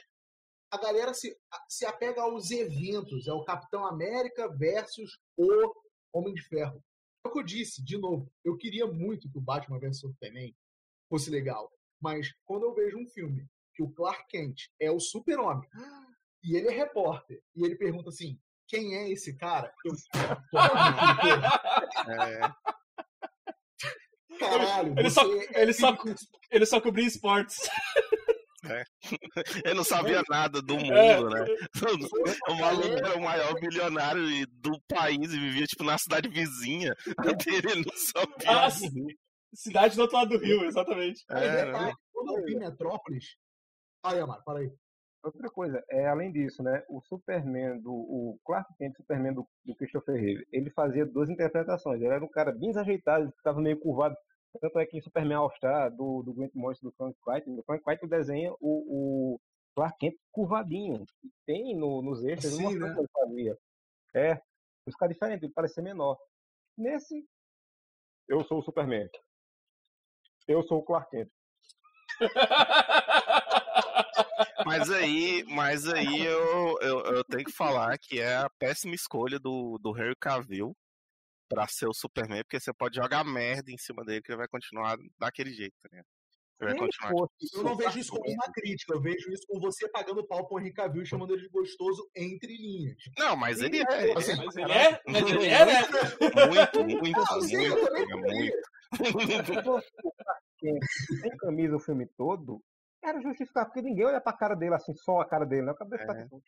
a 0.71 0.77
galera 0.77 1.15
se, 1.15 1.35
se 1.67 1.87
apega 1.87 2.21
aos 2.21 2.51
eventos. 2.51 3.27
É 3.27 3.33
o 3.33 3.47
Capitão 3.47 3.87
América 3.87 4.55
versus 4.55 5.19
o 5.35 5.49
Homem 6.13 6.35
de 6.35 6.43
Ferro. 6.43 6.85
É 7.25 7.29
o 7.29 7.33
que 7.33 7.39
eu 7.39 7.43
disse, 7.43 7.83
de 7.83 7.97
novo, 7.97 8.31
eu 8.45 8.55
queria 8.59 8.87
muito 8.87 9.31
que 9.31 9.39
o 9.39 9.43
Batman 9.43 9.79
vs 9.79 10.01
Superman 10.01 10.55
fosse 11.11 11.29
legal. 11.29 11.71
Mas 12.01 12.29
quando 12.47 12.63
eu 12.65 12.75
vejo 12.75 12.97
um 12.99 13.07
filme 13.07 13.45
que 13.75 13.83
o 13.83 13.91
Clark 13.91 14.25
Kent 14.29 14.63
é 14.81 14.91
o 14.91 14.99
super-homem 14.99 15.69
e 16.43 16.57
ele 16.57 16.69
é 16.69 16.73
repórter, 16.73 17.39
e 17.55 17.63
ele 17.67 17.77
pergunta 17.77 18.09
assim, 18.09 18.39
quem 18.67 18.95
é 18.97 19.11
esse 19.11 19.37
cara? 19.37 19.71
Eu, 19.85 19.93
É, 22.09 22.41
caralho, 24.39 24.95
Ele 24.99 25.11
só- 25.11 25.35
é 25.35 25.63
ele 25.63 25.73
só- 25.73 25.97
Ele 26.51 26.67
só 26.67 26.81
cobria 26.81 27.07
esportes. 27.07 27.59
ele 29.65 29.75
não 29.75 29.85
sabia 29.85 30.23
nada 30.29 30.61
do 30.63 30.77
mundo, 30.77 30.93
É. 30.95 31.21
né? 31.23 31.47
O 32.49 32.55
maluco 32.55 32.89
era 32.89 33.17
o 33.17 33.23
maior 33.23 33.55
bilionário 33.61 34.23
do 34.49 34.81
país 34.89 35.33
e 35.33 35.39
vivia, 35.39 35.67
tipo, 35.67 35.83
na 35.85 35.97
cidade 35.99 36.29
vizinha. 36.29 36.95
Ele 37.47 37.85
não 37.85 37.97
sabia. 37.97 38.51
Ah, 38.51 38.71
cidade 39.55 39.97
do 39.97 40.03
outro 40.03 40.17
lado 40.17 40.31
do 40.31 40.39
rio, 40.39 40.65
exatamente. 40.65 41.25
Aí, 41.29 41.47
É, 41.47 41.65
detalhe, 41.67 41.95
quando 42.13 42.39
eu 42.39 42.45
vi 42.45 42.57
Metrópolis. 42.57 43.37
Aí, 44.03 44.19
Amaro, 44.19 44.43
para 44.45 44.61
aí. 44.61 44.73
Outra 45.23 45.51
coisa, 45.51 45.85
é, 45.91 46.07
além 46.07 46.33
disso, 46.33 46.63
né, 46.63 46.83
o 46.89 47.03
Superman, 47.03 47.79
do, 47.81 47.93
o 47.93 48.39
Clark 48.45 48.73
Kent, 48.79 48.97
Superman 48.97 49.35
do, 49.35 49.47
do 49.67 49.75
Christopher 49.77 50.19
Reeve, 50.19 50.47
ele 50.51 50.71
fazia 50.71 51.05
duas 51.05 51.29
interpretações. 51.29 52.01
Ele 52.01 52.11
era 52.11 52.25
um 52.25 52.29
cara 52.29 52.53
bem 52.53 52.71
desajeitado, 52.71 53.25
ele 53.25 53.33
ficava 53.33 53.61
meio 53.61 53.79
curvado. 53.79 54.17
Tanto 54.59 54.79
é 54.79 54.87
que 54.87 54.97
em 54.97 55.03
Superman 55.03 55.37
All 55.37 55.51
Star, 55.57 55.95
do, 55.95 56.23
do 56.23 56.33
Grant 56.33 56.53
Morrison, 56.55 56.89
do 56.89 56.93
Frank 56.93 57.17
White, 57.27 57.51
o 57.51 57.63
Frank 57.65 57.85
White 57.87 58.09
desenha 58.09 58.53
o, 58.61 59.35
o 59.35 59.41
Clark 59.77 59.99
Kent 59.99 60.17
curvadinho. 60.33 61.05
Tem 61.47 61.77
no, 61.77 62.01
nos 62.01 62.25
extras, 62.25 62.59
mostrou 62.59 62.89
né? 62.89 62.95
que 62.95 63.01
ele 63.01 63.09
fazia. 63.13 63.59
É, 64.15 64.31
ele 64.31 64.93
fica 64.93 65.07
diferente, 65.07 65.45
ele 65.45 65.53
parece 65.53 65.75
ser 65.75 65.83
menor. 65.83 66.17
Nesse, 66.79 67.25
eu 68.27 68.43
sou 68.45 68.61
o 68.61 68.63
Superman. 68.63 69.09
Eu 70.51 70.65
sou 70.65 70.79
o 70.79 70.83
Clark 70.83 71.09
Kent. 71.13 71.31
Mas 74.67 74.91
aí, 74.91 75.45
mas 75.49 75.89
aí 75.89 76.27
eu, 76.27 76.77
eu, 76.83 77.01
eu 77.07 77.25
tenho 77.25 77.45
que 77.45 77.53
falar 77.53 77.97
que 77.99 78.21
é 78.21 78.37
a 78.37 78.51
péssima 78.59 78.95
escolha 78.95 79.39
do, 79.39 79.79
do 79.79 79.97
Henry 79.97 80.15
Cavill 80.21 80.77
pra 81.49 81.67
ser 81.67 81.87
o 81.87 81.95
Superman, 81.95 82.43
porque 82.43 82.61
você 82.61 82.73
pode 82.73 82.97
jogar 82.97 83.25
merda 83.25 83.71
em 83.71 83.79
cima 83.79 84.05
dele 84.05 84.21
que 84.21 84.31
ele 84.31 84.39
vai 84.39 84.49
continuar 84.49 84.99
daquele 85.19 85.53
jeito, 85.53 85.75
né? 85.91 86.03
Ele 86.61 86.73
ele 86.73 86.89
fosse 87.09 87.57
Eu 87.57 87.63
não 87.63 87.73
o 87.73 87.77
vejo 87.77 87.99
isso 87.99 88.13
como 88.13 88.31
uma 88.31 88.53
crítica, 88.53 88.95
eu 88.95 89.01
vejo 89.01 89.33
isso 89.33 89.47
com 89.49 89.59
você 89.59 89.89
pagando 89.89 90.27
pau 90.27 90.47
pro 90.47 90.59
Henry 90.61 90.73
Cavill 90.73 91.03
e 91.03 91.07
chamando 91.07 91.33
ele 91.33 91.43
de 91.43 91.49
gostoso 91.49 92.09
entre 92.15 92.55
linhas. 92.55 92.97
Não, 93.19 93.35
mas 93.35 93.61
ele 93.61 93.79
Sim, 93.79 93.85
é. 93.89 94.13
assim, 94.19 94.37
Mas 94.45 94.57
ele 94.57 94.73
é, 94.73 95.01
mas 95.07 95.31
ele 95.31 95.47
é, 95.47 95.67
né? 95.67 95.83
Muito, 96.49 97.01
muito, 97.01 97.21
Ah, 97.21 97.41
sim, 97.41 97.65
eu 97.65 97.73
muito, 97.73 97.87
também 97.87 98.03
é 98.03 98.17
muito. 98.17 99.47
Se 99.47 99.63
fosse 99.63 99.89
o 100.05 100.13
Clark 100.13 100.43
Kent 100.59 100.83
sem 101.21 101.37
camisa 101.39 101.77
o 101.77 101.81
filme 101.81 102.07
todo, 102.07 102.63
era 103.03 103.21
justificado, 103.21 103.67
porque 103.67 103.81
ninguém 103.83 104.05
olha 104.05 104.21
pra 104.21 104.33
cara 104.33 104.55
dele 104.55 104.75
assim, 104.75 104.95
só 104.95 105.21
a 105.21 105.25
cara 105.25 105.47
dele, 105.47 105.63
né? 105.63 105.73
O 105.73 105.75
cabelo 105.77 106.07
tá 106.07 106.19
É. 106.19 106.25
tipo, 106.25 106.43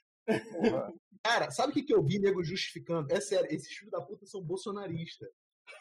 porra. 0.53 0.93
Cara, 1.25 1.51
sabe 1.51 1.71
o 1.71 1.75
que, 1.75 1.83
que 1.85 1.95
eu 1.95 2.03
vi 2.03 2.19
nego 2.19 2.43
justificando? 2.45 3.11
É 3.11 3.21
sério, 3.21 3.47
esses 3.51 3.73
filhos 3.73 3.91
da 3.91 4.03
puta 4.03 4.27
são 4.27 4.43
bolsonaristas. 4.43 5.29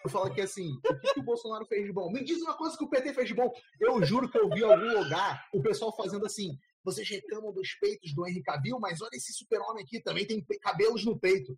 Eu 0.03 0.09
falo 0.09 0.33
que 0.33 0.41
assim, 0.41 0.71
o 0.73 0.99
que, 0.99 1.13
que 1.13 1.19
o 1.19 1.23
Bolsonaro 1.23 1.65
fez 1.65 1.85
de 1.85 1.93
bom? 1.93 2.11
Me 2.11 2.23
diz 2.23 2.41
uma 2.41 2.57
coisa 2.57 2.77
que 2.77 2.83
o 2.83 2.89
PT 2.89 3.13
fez 3.13 3.27
de 3.27 3.35
bom. 3.35 3.51
Eu 3.79 4.03
juro 4.03 4.29
que 4.29 4.37
eu 4.37 4.49
vi 4.49 4.61
em 4.61 4.63
algum 4.63 5.03
lugar 5.03 5.47
o 5.53 5.61
pessoal 5.61 5.95
fazendo 5.95 6.25
assim. 6.25 6.57
Vocês 6.83 7.07
reclamam 7.07 7.53
dos 7.53 7.75
peitos 7.75 8.13
do 8.15 8.27
Henry 8.27 8.41
Cavill, 8.41 8.79
mas 8.79 9.01
olha 9.01 9.11
esse 9.13 9.33
super-homem 9.33 9.83
aqui, 9.83 10.01
também 10.01 10.25
tem 10.25 10.43
cabelos 10.59 11.05
no 11.05 11.19
peito. 11.19 11.55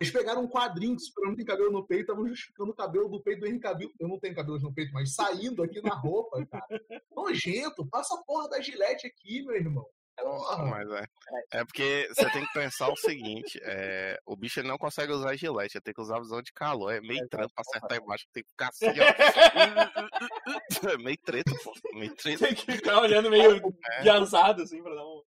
Eles 0.00 0.10
pegaram 0.10 0.42
um 0.42 0.48
quadrinho 0.48 0.96
que 0.96 1.02
super-homem 1.02 1.36
tem 1.36 1.44
cabelo 1.44 1.70
no 1.70 1.86
peito, 1.86 2.02
estavam 2.02 2.26
justificando 2.26 2.72
o 2.72 2.74
cabelo 2.74 3.08
do 3.08 3.22
peito 3.22 3.40
do 3.40 3.46
Henry 3.46 3.60
Cavill. 3.60 3.92
Eu 3.98 4.08
não 4.08 4.18
tenho 4.18 4.34
cabelos 4.34 4.62
no 4.62 4.72
peito, 4.72 4.92
mas 4.92 5.14
saindo 5.14 5.62
aqui 5.62 5.80
na 5.82 5.94
roupa, 5.94 6.44
cara. 6.46 6.80
Nojento, 7.14 7.86
passa 7.86 8.14
a 8.14 8.22
porra 8.24 8.48
da 8.48 8.60
gilete 8.60 9.06
aqui, 9.06 9.42
meu 9.42 9.56
irmão. 9.56 9.86
Porra. 10.22 10.64
Mas 10.66 10.90
é. 10.90 11.04
É 11.52 11.64
porque 11.64 12.08
você 12.12 12.28
tem 12.30 12.44
que 12.46 12.52
pensar 12.52 12.88
o 12.88 12.96
seguinte: 12.96 13.58
é, 13.62 14.18
o 14.26 14.36
bicho 14.36 14.60
ele 14.60 14.68
não 14.68 14.78
consegue 14.78 15.12
usar 15.12 15.36
gilete, 15.36 15.76
ele 15.76 15.82
tem 15.84 15.94
que 15.94 16.00
usar 16.00 16.18
visão 16.20 16.42
de 16.42 16.52
calor. 16.52 16.92
É 16.92 17.00
meio 17.00 17.28
trampo 17.28 17.52
pra 17.54 17.62
acertar 17.66 17.98
embaixo, 17.98 18.26
tem 18.32 18.42
que 18.42 18.50
ficar 18.50 18.68
assim, 18.70 18.86
ó. 18.86 18.90
É 20.92 20.98
meio 20.98 21.18
treta, 21.18 21.52
pô. 21.62 21.72
Meio 21.94 22.14
treta. 22.16 22.46
Tem 22.46 22.54
que 22.54 22.72
ficar 22.72 23.00
olhando 23.00 23.30
meio 23.30 23.60
gasado, 24.04 24.62
assim, 24.62 24.82
pra 24.82 24.94
dar 24.94 25.04
um. 25.04 25.22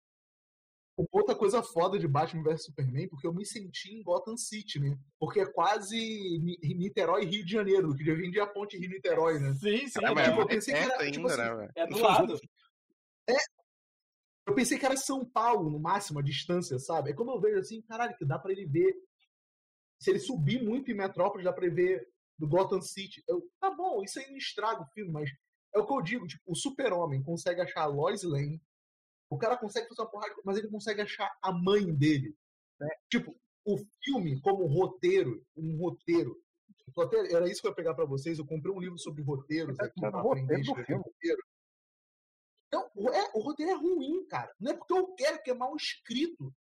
Outra 1.13 1.33
coisa 1.33 1.63
foda 1.63 1.97
de 1.97 2.05
Batman 2.09 2.43
vs 2.43 2.65
Superman, 2.65 3.07
porque 3.07 3.25
eu 3.25 3.33
me 3.33 3.45
senti 3.45 3.89
em 3.93 4.03
Gotham 4.03 4.35
City, 4.35 4.79
né? 4.81 4.97
Porque 5.17 5.39
é 5.39 5.45
quase 5.45 5.95
Ni- 6.41 6.57
Niterói 6.75 7.23
e 7.23 7.25
Rio 7.25 7.45
de 7.45 7.51
Janeiro, 7.53 7.95
que 7.95 8.03
já 8.03 8.13
vendia 8.13 8.43
a 8.43 8.47
ponte 8.47 8.77
Rio-Niterói, 8.77 9.39
né? 9.39 9.53
Sim, 9.53 9.87
sim. 9.87 10.03
É, 10.03 10.09
É, 10.09 10.13
mas 10.13 10.27
é 10.27 10.31
eu 10.31 10.35
mais 10.35 10.47
pensei 10.47 10.73
que 10.73 10.79
era, 10.81 10.97
perto 10.97 11.11
tipo 11.13 11.29
ainda, 11.29 11.53
assim, 11.53 11.61
né, 11.61 11.69
é 11.75 11.87
do 11.87 11.97
lado. 11.99 12.35
Eu 14.49 14.55
pensei 14.55 14.77
que 14.79 14.85
era 14.85 14.97
São 14.97 15.23
Paulo, 15.25 15.69
no 15.69 15.79
máximo, 15.79 16.19
a 16.19 16.23
distância, 16.23 16.77
sabe? 16.79 17.11
É 17.11 17.13
quando 17.13 17.31
eu 17.31 17.39
vejo 17.39 17.59
assim, 17.59 17.81
caralho, 17.83 18.15
que 18.17 18.25
dá 18.25 18.37
pra 18.39 18.51
ele 18.51 18.65
ver. 18.65 18.93
Se 20.01 20.09
ele 20.09 20.19
subir 20.19 20.63
muito 20.63 20.89
em 20.89 20.95
Metrópolis, 20.95 21.43
dá 21.45 21.53
pra 21.53 21.65
ele 21.65 21.75
ver 21.75 22.07
do 22.37 22.47
Gotham 22.47 22.81
City. 22.81 23.21
Eu, 23.27 23.47
tá 23.59 23.69
bom, 23.69 24.01
isso 24.03 24.19
aí 24.19 24.29
não 24.29 24.37
estraga 24.37 24.81
o 24.81 24.87
filme, 24.87 25.11
mas 25.11 25.29
é 25.75 25.79
o 25.79 25.85
que 25.85 25.93
eu 25.93 26.01
digo, 26.01 26.25
tipo, 26.25 26.41
o 26.47 26.55
super-homem 26.55 27.21
consegue 27.21 27.61
achar 27.61 27.81
a 27.81 27.85
Lois 27.87 28.23
Lane, 28.23 28.61
o 29.29 29.37
cara 29.37 29.57
consegue 29.57 29.87
fazer 29.89 30.01
uma 30.01 30.09
porrada, 30.09 30.33
mas 30.43 30.57
ele 30.57 30.69
consegue 30.69 31.01
achar 31.01 31.29
a 31.43 31.51
mãe 31.51 31.93
dele. 31.93 32.33
Né? 32.79 32.87
Tipo, 33.11 33.35
o 33.65 33.77
filme 34.03 34.39
como 34.41 34.65
roteiro, 34.65 35.45
um 35.55 35.77
roteiro. 35.77 36.35
até- 36.97 37.33
Era 37.33 37.47
isso 37.47 37.61
que 37.61 37.67
eu 37.67 37.71
ia 37.71 37.75
pegar 37.75 37.93
pra 37.93 38.05
vocês. 38.05 38.39
Eu 38.39 38.45
comprei 38.47 38.73
um 38.73 38.79
livro 38.79 38.97
sobre 38.97 39.21
roteiros 39.21 39.77
Tá 39.77 39.85
aqui 39.85 39.99
pra 39.99 40.21
roteiro 40.21 40.63
roteiro. 41.03 41.43
Não, 42.71 42.89
o- 42.95 43.09
é, 43.09 43.31
o 43.33 43.39
roteiro 43.41 43.71
é 43.71 43.75
ruim, 43.75 44.25
cara. 44.27 44.51
Não 44.59 44.71
é 44.71 44.75
porque 44.75 44.93
eu 44.93 45.07
quero 45.15 45.41
que 45.41 45.51
é 45.51 45.53
mal 45.53 45.75
escrito. 45.75 46.53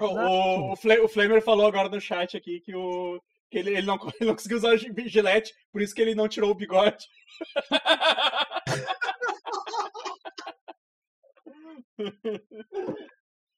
O, 0.00 0.04
o, 0.06 0.70
o, 0.70 1.04
o 1.04 1.08
Flamer 1.08 1.42
falou 1.42 1.66
agora 1.66 1.88
no 1.88 2.00
chat 2.00 2.36
aqui 2.36 2.60
que, 2.60 2.74
o, 2.74 3.20
que 3.50 3.58
ele, 3.58 3.70
ele, 3.76 3.86
não, 3.86 3.96
ele 4.20 4.28
não 4.28 4.34
conseguiu 4.34 4.58
usar 4.58 4.74
o 4.74 4.78
gilete, 4.78 5.52
por 5.72 5.82
isso 5.82 5.94
que 5.94 6.00
ele 6.00 6.14
não 6.14 6.28
tirou 6.28 6.50
o 6.50 6.54
bigode. 6.54 7.04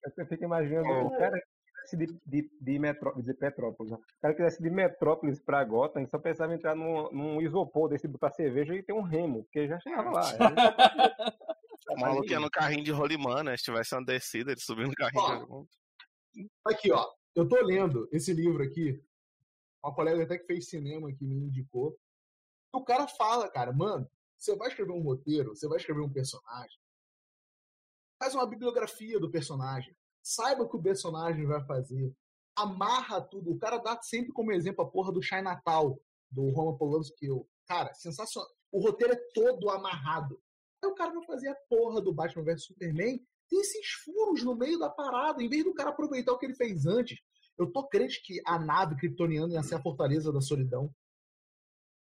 Você 0.05 0.27
fica 0.27 0.45
imaginando 0.45 0.89
o 1.07 1.11
cara 1.17 1.39
que 1.39 1.47
quisesse 1.83 1.97
de, 1.97 2.21
de, 2.27 2.51
de, 2.61 2.79
Metró, 2.79 3.13
de 3.13 3.35
Petrópolis. 3.35 3.93
né? 3.93 3.99
O 3.99 4.21
cara 4.21 4.35
que 4.35 4.43
quisesse 4.43 4.63
de 4.63 4.71
Metrópolis 4.71 5.41
pra 5.41 5.65
Gotham 5.65 6.03
e 6.03 6.07
só 6.09 6.19
pensava 6.19 6.53
em 6.53 6.57
entrar 6.57 6.75
num, 6.75 7.11
num 7.11 7.41
isopor 7.41 7.89
desse, 7.89 8.07
botar 8.09 8.31
cerveja 8.31 8.75
e 8.75 8.83
ter 8.83 8.93
um 8.93 9.03
remo, 9.03 9.45
porque 9.45 9.67
já 9.67 9.79
chegava 9.81 10.11
lá. 10.11 10.23
O 11.91 12.01
maluco 12.01 12.31
ia 12.31 12.41
no 12.41 12.51
carrinho 12.51 12.85
de 12.85 12.91
rolimã, 12.91 13.43
né? 13.43 13.57
Se 13.57 13.65
tivesse 13.65 13.95
uma 13.95 14.05
descida, 14.05 14.53
ele 14.53 14.61
subiu 14.61 14.87
no 14.87 14.95
carrinho 14.97 15.23
Ó. 15.23 15.29
de 15.37 15.45
rolimã. 15.45 15.67
Aqui, 16.67 16.93
ó. 16.93 17.07
Eu 17.35 17.49
tô 17.49 17.61
lendo 17.65 18.09
esse 18.13 18.33
livro 18.33 18.63
aqui. 18.63 19.03
Uma 19.83 19.95
colega 19.95 20.23
até 20.23 20.39
que 20.39 20.47
fez 20.47 20.69
cinema 20.69 21.13
que 21.13 21.25
me 21.27 21.35
indicou. 21.37 21.99
O 22.73 22.83
cara 22.85 23.07
fala, 23.07 23.49
cara, 23.51 23.73
mano, 23.73 24.09
você 24.37 24.57
vai 24.57 24.69
escrever 24.69 24.93
um 24.93 25.03
roteiro, 25.03 25.55
você 25.55 25.69
vai 25.69 25.79
escrever 25.79 26.01
um 26.01 26.11
personagem. 26.13 26.79
Faz 28.19 28.35
uma 28.35 28.47
bibliografia 28.47 29.19
do 29.21 29.31
personagem. 29.31 29.95
Saiba 30.23 30.63
o 30.63 30.69
que 30.69 30.77
o 30.77 30.83
personagem 30.83 31.45
vai 31.47 31.63
fazer. 31.67 32.15
Amarra 32.57 33.21
tudo. 33.21 33.53
O 33.53 33.59
cara 33.59 33.79
dá 33.79 34.01
sempre 34.01 34.33
como 34.33 34.53
exemplo 34.53 34.85
a 34.85 34.89
porra 34.91 35.13
do 35.13 35.23
Chinatown, 35.23 35.99
do 36.31 36.49
Roman 36.51 36.77
Polanski. 36.79 37.27
eu- 37.27 37.49
Cara, 37.67 37.93
sensacional. 37.95 38.49
O 38.73 38.81
roteiro 38.81 39.13
é 39.15 39.17
todo 39.35 39.71
amarrado. 39.71 40.41
Aí 40.85 40.91
o 40.91 40.95
cara 40.95 41.13
vai 41.13 41.25
fazer 41.25 41.49
a 41.49 41.55
porra 41.69 42.01
do 42.01 42.13
Batman 42.13 42.45
vs 42.45 42.65
Superman 42.65 43.19
tem 43.49 43.61
esses 43.61 43.91
furos 44.05 44.43
no 44.43 44.55
meio 44.55 44.79
da 44.79 44.91
parada. 44.91 45.43
Em 45.43 45.49
vez 45.49 45.65
do 45.65 45.75
cara 45.75 45.91
aproveitar 45.91 46.33
o 46.33 46.39
que 46.39 46.47
ele 46.47 46.55
fez 46.55 46.87
antes, 46.87 47.19
eu 47.59 47.71
tô 47.71 47.87
crente 47.87 48.23
que 48.23 48.41
a 48.45 48.59
nave 48.59 48.97
kryptoniana 48.97 49.55
ia 49.55 49.63
ser 49.63 49.77
a 49.77 49.83
fortaleza 49.83 50.33
da 50.33 50.41
solidão. 50.41 50.95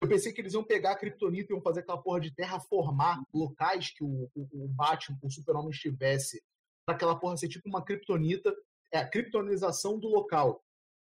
Eu 0.01 0.09
pensei 0.09 0.33
que 0.33 0.41
eles 0.41 0.53
iam 0.53 0.63
pegar 0.63 0.91
a 0.91 0.97
kryptonita 0.97 1.51
e 1.51 1.55
iam 1.55 1.61
fazer 1.61 1.81
aquela 1.81 2.01
porra 2.01 2.19
de 2.19 2.33
terraformar 2.33 3.23
locais 3.33 3.91
que 3.91 4.03
o, 4.03 4.29
o, 4.35 4.65
o 4.65 4.67
Batman, 4.67 5.17
o 5.21 5.29
super-homem 5.29 5.69
estivesse. 5.69 6.43
Pra 6.85 6.95
aquela 6.95 7.17
porra 7.17 7.37
ser 7.37 7.47
tipo 7.47 7.69
uma 7.69 7.83
kryptonita. 7.83 8.53
É 8.91 8.99
a 8.99 9.09
kryptonização 9.09 9.99
do 9.99 10.07
local. 10.07 10.63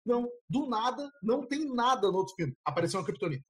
Não, 0.06 0.30
do 0.50 0.68
nada, 0.68 1.12
não 1.22 1.46
tem 1.46 1.66
nada 1.66 2.12
no 2.12 2.18
outro 2.18 2.36
filme. 2.36 2.56
Apareceu 2.64 3.00
uma 3.00 3.06
kryptonita. 3.06 3.44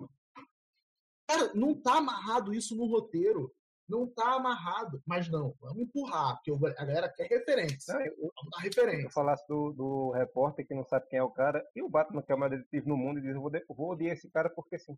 Cara, 1.28 1.54
não 1.54 1.80
tá 1.80 1.98
amarrado 1.98 2.54
isso 2.54 2.76
no 2.76 2.86
roteiro. 2.86 3.54
Não 3.88 4.08
tá 4.08 4.34
amarrado. 4.36 5.02
Mas 5.06 5.30
não, 5.30 5.54
vamos 5.62 5.84
empurrar, 5.84 6.36
porque 6.36 6.52
a 6.52 6.86
galera 6.86 7.08
quer 7.10 7.28
referência. 7.28 7.94
Não, 7.94 8.02
eu, 8.02 8.14
Vamos 8.18 8.52
dar 8.52 8.58
eu 8.60 8.64
referência. 8.64 9.10
falasse 9.12 9.48
do, 9.48 9.72
do 9.74 10.12
repórter 10.12 10.66
que 10.68 10.74
não 10.74 10.84
sabe 10.84 11.08
quem 11.08 11.20
é 11.20 11.24
o 11.24 11.30
cara, 11.30 11.64
e 11.76 11.82
o 11.84 11.90
Batman, 11.90 12.22
que 12.22 12.32
é 12.32 12.36
o 12.36 12.40
maior 12.40 12.50
detetive 12.58 12.88
no 12.88 12.98
mundo, 12.98 13.20
e 13.20 13.22
diz: 13.22 13.36
eu 13.36 13.42
vou, 13.42 13.50
de- 13.52 13.66
eu 13.70 13.76
vou 13.76 13.92
odiar 13.92 14.14
esse 14.14 14.30
cara 14.30 14.50
porque 14.50 14.78
sim. 14.80 14.98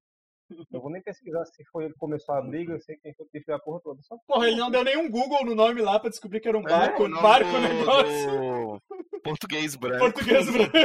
Eu 0.72 0.82
vou 0.82 0.90
nem 0.92 1.02
pesquisar 1.02 1.44
se 1.46 1.64
foi 1.72 1.86
ele 1.86 1.94
que 1.94 2.00
começou 2.00 2.34
a 2.36 2.42
briga, 2.42 2.74
eu 2.74 2.80
sei 2.80 2.96
quem 2.98 3.14
foi 3.14 3.26
que 3.26 3.32
fez 3.44 3.50
a 3.50 3.60
porra 3.60 3.80
toda. 3.84 4.02
Só 4.04 4.16
Porra, 4.28 4.48
ele 4.48 4.56
não 4.58 4.72
deu 4.72 4.84
nenhum 4.84 5.10
Google 5.10 5.46
no 5.46 5.56
nome 5.56 5.82
lá 5.82 6.00
pra 6.00 6.10
descobrir 6.10 6.40
que 6.40 6.48
era 6.48 6.58
um 6.58 6.62
É, 6.62 6.70
barco, 6.70 7.08
nome 7.08 7.22
barco 7.22 7.52
do- 7.52 7.60
negócio. 7.60 8.82
do 9.12 9.22
Português 9.24 9.76
branco. 9.76 10.00
Português 10.00 10.46
branco. 10.50 10.78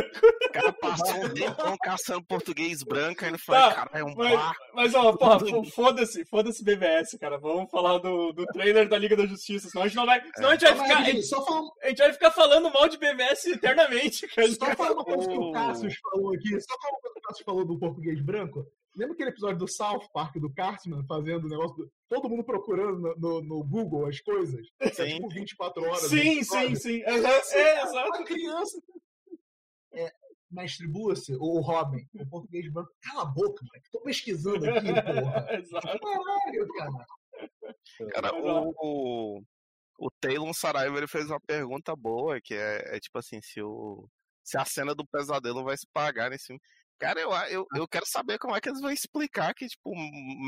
O 0.49 0.53
cara 0.53 0.73
passou 0.73 1.25
um 1.25 1.29
tempão 1.35 1.77
caçando 1.81 2.25
português 2.25 2.83
branco, 2.83 3.25
aí 3.25 3.31
ele 3.31 3.39
falou, 3.39 3.63
Tá, 3.63 3.75
cara, 3.75 3.91
é 3.95 4.05
um 4.05 4.15
mas- 4.17 4.35
barco. 4.35 4.61
Mas, 4.75 4.95
ó, 4.95 5.13
porra, 5.17 5.39
fo- 5.41 5.65
foda-se, 5.65 6.25
foda-se 6.27 6.65
BBS, 6.65 7.17
cara. 7.19 7.39
Vamos 7.39 7.71
falar 7.71 7.99
do, 7.99 8.33
do 8.33 8.45
trailer 8.47 8.89
da 8.89 8.99
Liga 8.99 9.17
da 9.17 9.27
Justiça, 9.27 9.69
senão 9.69 9.85
a 9.85 9.89
gente 9.89 9.97
não 9.97 10.07
vai. 10.07 10.21
Senão 10.35 10.49
a 10.51 10.53
gente 10.57 10.65
vai 10.65 10.75
ficar. 10.75 10.99
A 10.99 11.05
gente, 11.05 11.29
falar 11.29 11.61
a 11.83 11.89
gente 11.89 11.99
vai 11.99 12.13
ficar 12.13 12.31
falando 12.33 12.73
mal 12.73 12.89
de 12.89 12.99
BBS 12.99 13.47
eternamente, 13.51 14.27
cara. 14.29 14.49
Só 14.49 14.67
falar 14.75 14.93
uma 14.93 15.05
coisa 15.05 15.29
que 15.29 15.39
o. 15.39 15.53
Cassius 15.53 15.95
falou 15.99 16.35
aqui, 16.35 16.61
só 16.61 16.79
falar 16.81 16.93
uma 16.95 17.01
coisa 17.01 17.15
que 17.15 17.19
o 17.19 17.23
Cassius 17.23 17.45
falou 17.45 17.65
do 17.67 17.79
português 17.79 18.21
branco. 18.21 18.67
Lembra 18.95 19.15
aquele 19.15 19.31
episódio 19.31 19.59
do 19.59 19.69
South 19.73 20.07
Park 20.13 20.37
do 20.37 20.53
Cartman 20.53 21.05
fazendo 21.07 21.47
o 21.47 21.49
negócio 21.49 21.77
do. 21.77 21.91
Todo 22.09 22.29
mundo 22.29 22.45
procurando 22.45 22.99
no, 23.01 23.15
no- 23.17 23.43
no 23.43 23.65
Google 23.65 24.07
as 24.07 24.21
coisas? 24.21 24.67
É 24.81 24.91
Sim. 24.91 25.15
tipo 25.17 25.29
24 25.31 25.83
horas. 25.83 26.01
Sim, 26.03 26.39
no 26.41 26.45
sim, 26.45 26.75
sim. 26.77 27.03
Aham, 27.05 27.27
É, 27.53 27.83
exato. 27.83 28.09
Uma 28.09 28.25
criança. 28.25 28.83
É, 29.95 30.13
mestre 30.51 30.87
Bússia, 30.87 31.37
ou 31.41 31.61
Robin, 31.61 32.07
o 32.15 32.27
português 32.29 32.71
branco. 32.71 32.91
Cala 33.03 33.23
a 33.23 33.27
boca, 33.27 33.65
moleque. 33.65 33.91
Tô 33.91 34.01
pesquisando 34.03 34.69
aqui, 34.69 34.87
porra. 35.03 35.47
Exato. 35.59 35.99
Caralho, 35.99 36.69
cara. 36.77 37.07
Cara, 38.13 38.35
o, 38.35 38.75
o, 38.79 39.43
o 39.99 40.11
Taylor 40.21 40.53
Saraiva 40.55 40.99
ele 40.99 41.09
fez 41.09 41.27
uma 41.31 41.41
pergunta 41.41 41.97
boa, 41.97 42.41
que 42.43 42.55
é, 42.55 42.97
é 42.97 43.01
tipo 43.01 43.19
assim, 43.19 43.41
se, 43.43 43.63
o, 43.63 44.07
se 44.45 44.59
a 44.59 44.65
cena 44.65 44.95
do 44.95 45.07
pesadelo 45.07 45.65
vai 45.65 45.77
se 45.77 45.87
pagar 45.93 46.29
nesse 46.31 46.49
filme. 46.49 46.61
Cara, 47.03 47.21
eu, 47.21 47.31
eu, 47.51 47.67
eu 47.75 47.89
quero 47.89 48.07
saber 48.07 48.39
como 48.39 48.55
é 48.55 48.61
que 48.61 48.69
eles 48.69 48.81
vão 48.81 48.91
explicar 48.91 49.53
que, 49.55 49.67
tipo, 49.67 49.91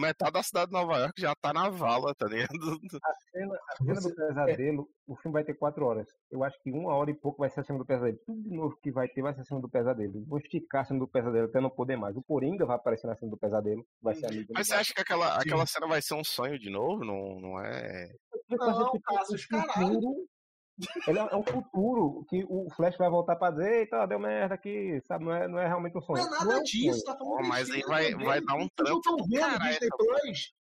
metade 0.00 0.32
da 0.32 0.42
cidade 0.42 0.66
de 0.66 0.72
Nova 0.72 0.98
York 0.98 1.20
já 1.20 1.34
tá 1.34 1.52
na 1.52 1.68
vala, 1.68 2.14
tá 2.14 2.26
ligado? 2.26 2.48
A 3.04 3.12
cena, 3.32 3.54
a 3.70 3.76
cena 3.76 3.94
Você- 3.94 4.08
do 4.10 4.14
pesadelo, 4.14 4.88
o 5.06 5.16
filme 5.16 5.32
vai 5.32 5.42
ter 5.44 5.54
quatro 5.54 5.84
horas. 5.84 6.06
Eu 6.30 6.44
acho 6.44 6.56
que 6.62 6.70
uma 6.70 6.94
hora 6.94 7.10
e 7.10 7.14
pouco 7.14 7.38
vai 7.40 7.50
ser 7.50 7.60
a 7.60 7.64
cena 7.64 7.78
do 7.80 7.84
pesadelo. 7.84 8.16
Tudo 8.24 8.40
de 8.42 8.56
novo 8.56 8.78
que 8.80 8.92
vai 8.92 9.08
ter 9.08 9.20
vai 9.22 9.34
ser 9.34 9.40
a 9.40 9.44
cena 9.44 9.60
do 9.60 9.68
pesadelo. 9.68 10.24
Vou 10.26 10.38
esticar 10.38 10.82
a 10.82 10.84
cena 10.84 11.00
do 11.00 11.08
pesadelo 11.08 11.46
até 11.46 11.60
não 11.60 11.70
poder 11.70 11.96
mais. 11.96 12.16
O 12.16 12.22
Coringa 12.22 12.64
vai 12.64 12.76
aparecer 12.76 13.08
na 13.08 13.16
cena 13.16 13.30
do 13.32 13.36
pesadelo. 13.36 13.84
Vai 14.00 14.14
ser 14.14 14.26
amigo 14.26 14.46
do 14.46 14.52
Mas 14.54 14.68
você 14.68 14.74
acha 14.74 14.94
que 14.94 15.00
aquela, 15.00 15.36
aquela 15.36 15.66
cena 15.66 15.88
vai 15.88 16.00
ser 16.00 16.14
um 16.14 16.22
sonho 16.24 16.56
de 16.58 16.70
novo? 16.70 17.04
Não, 17.04 17.40
não 17.40 17.60
é? 17.60 18.12
Não, 18.48 18.58
caralho. 18.58 18.86
futuro- 19.72 20.26
Ele 21.06 21.18
é 21.18 21.22
é 21.30 21.36
um 21.36 21.42
futuro 21.44 22.24
que 22.28 22.44
o 22.48 22.68
Flash 22.74 22.96
vai 22.96 23.08
voltar 23.08 23.36
pra 23.36 23.50
dizer, 23.52 23.80
eita, 23.80 24.06
deu 24.06 24.18
merda 24.18 24.54
aqui, 24.56 25.00
sabe? 25.06 25.24
Não 25.24 25.32
é, 25.32 25.46
não 25.46 25.58
é 25.58 25.66
realmente 25.68 25.96
um 25.96 26.00
sonho. 26.02 26.18
Não 26.18 26.26
é 26.26 26.30
Não 26.30 26.46
nada 26.46 26.58
um 26.60 26.62
disso, 26.64 27.00
sonho. 27.00 27.04
tá 27.04 27.16
falando 27.16 27.36
Pô, 27.42 27.46
mas 27.48 27.70
aí 27.70 27.80
vai- 27.82 28.14
vai 28.14 28.40
dar 28.40 28.54
um 28.54 28.58
Vocês 28.58 28.70
trampo 28.74 28.90
não 28.92 28.98
estão 28.98 29.16
do 29.16 29.24
vendo 29.28 29.40
caralho 29.40 29.70
Disney 29.70 29.88
Plus? 29.96 30.52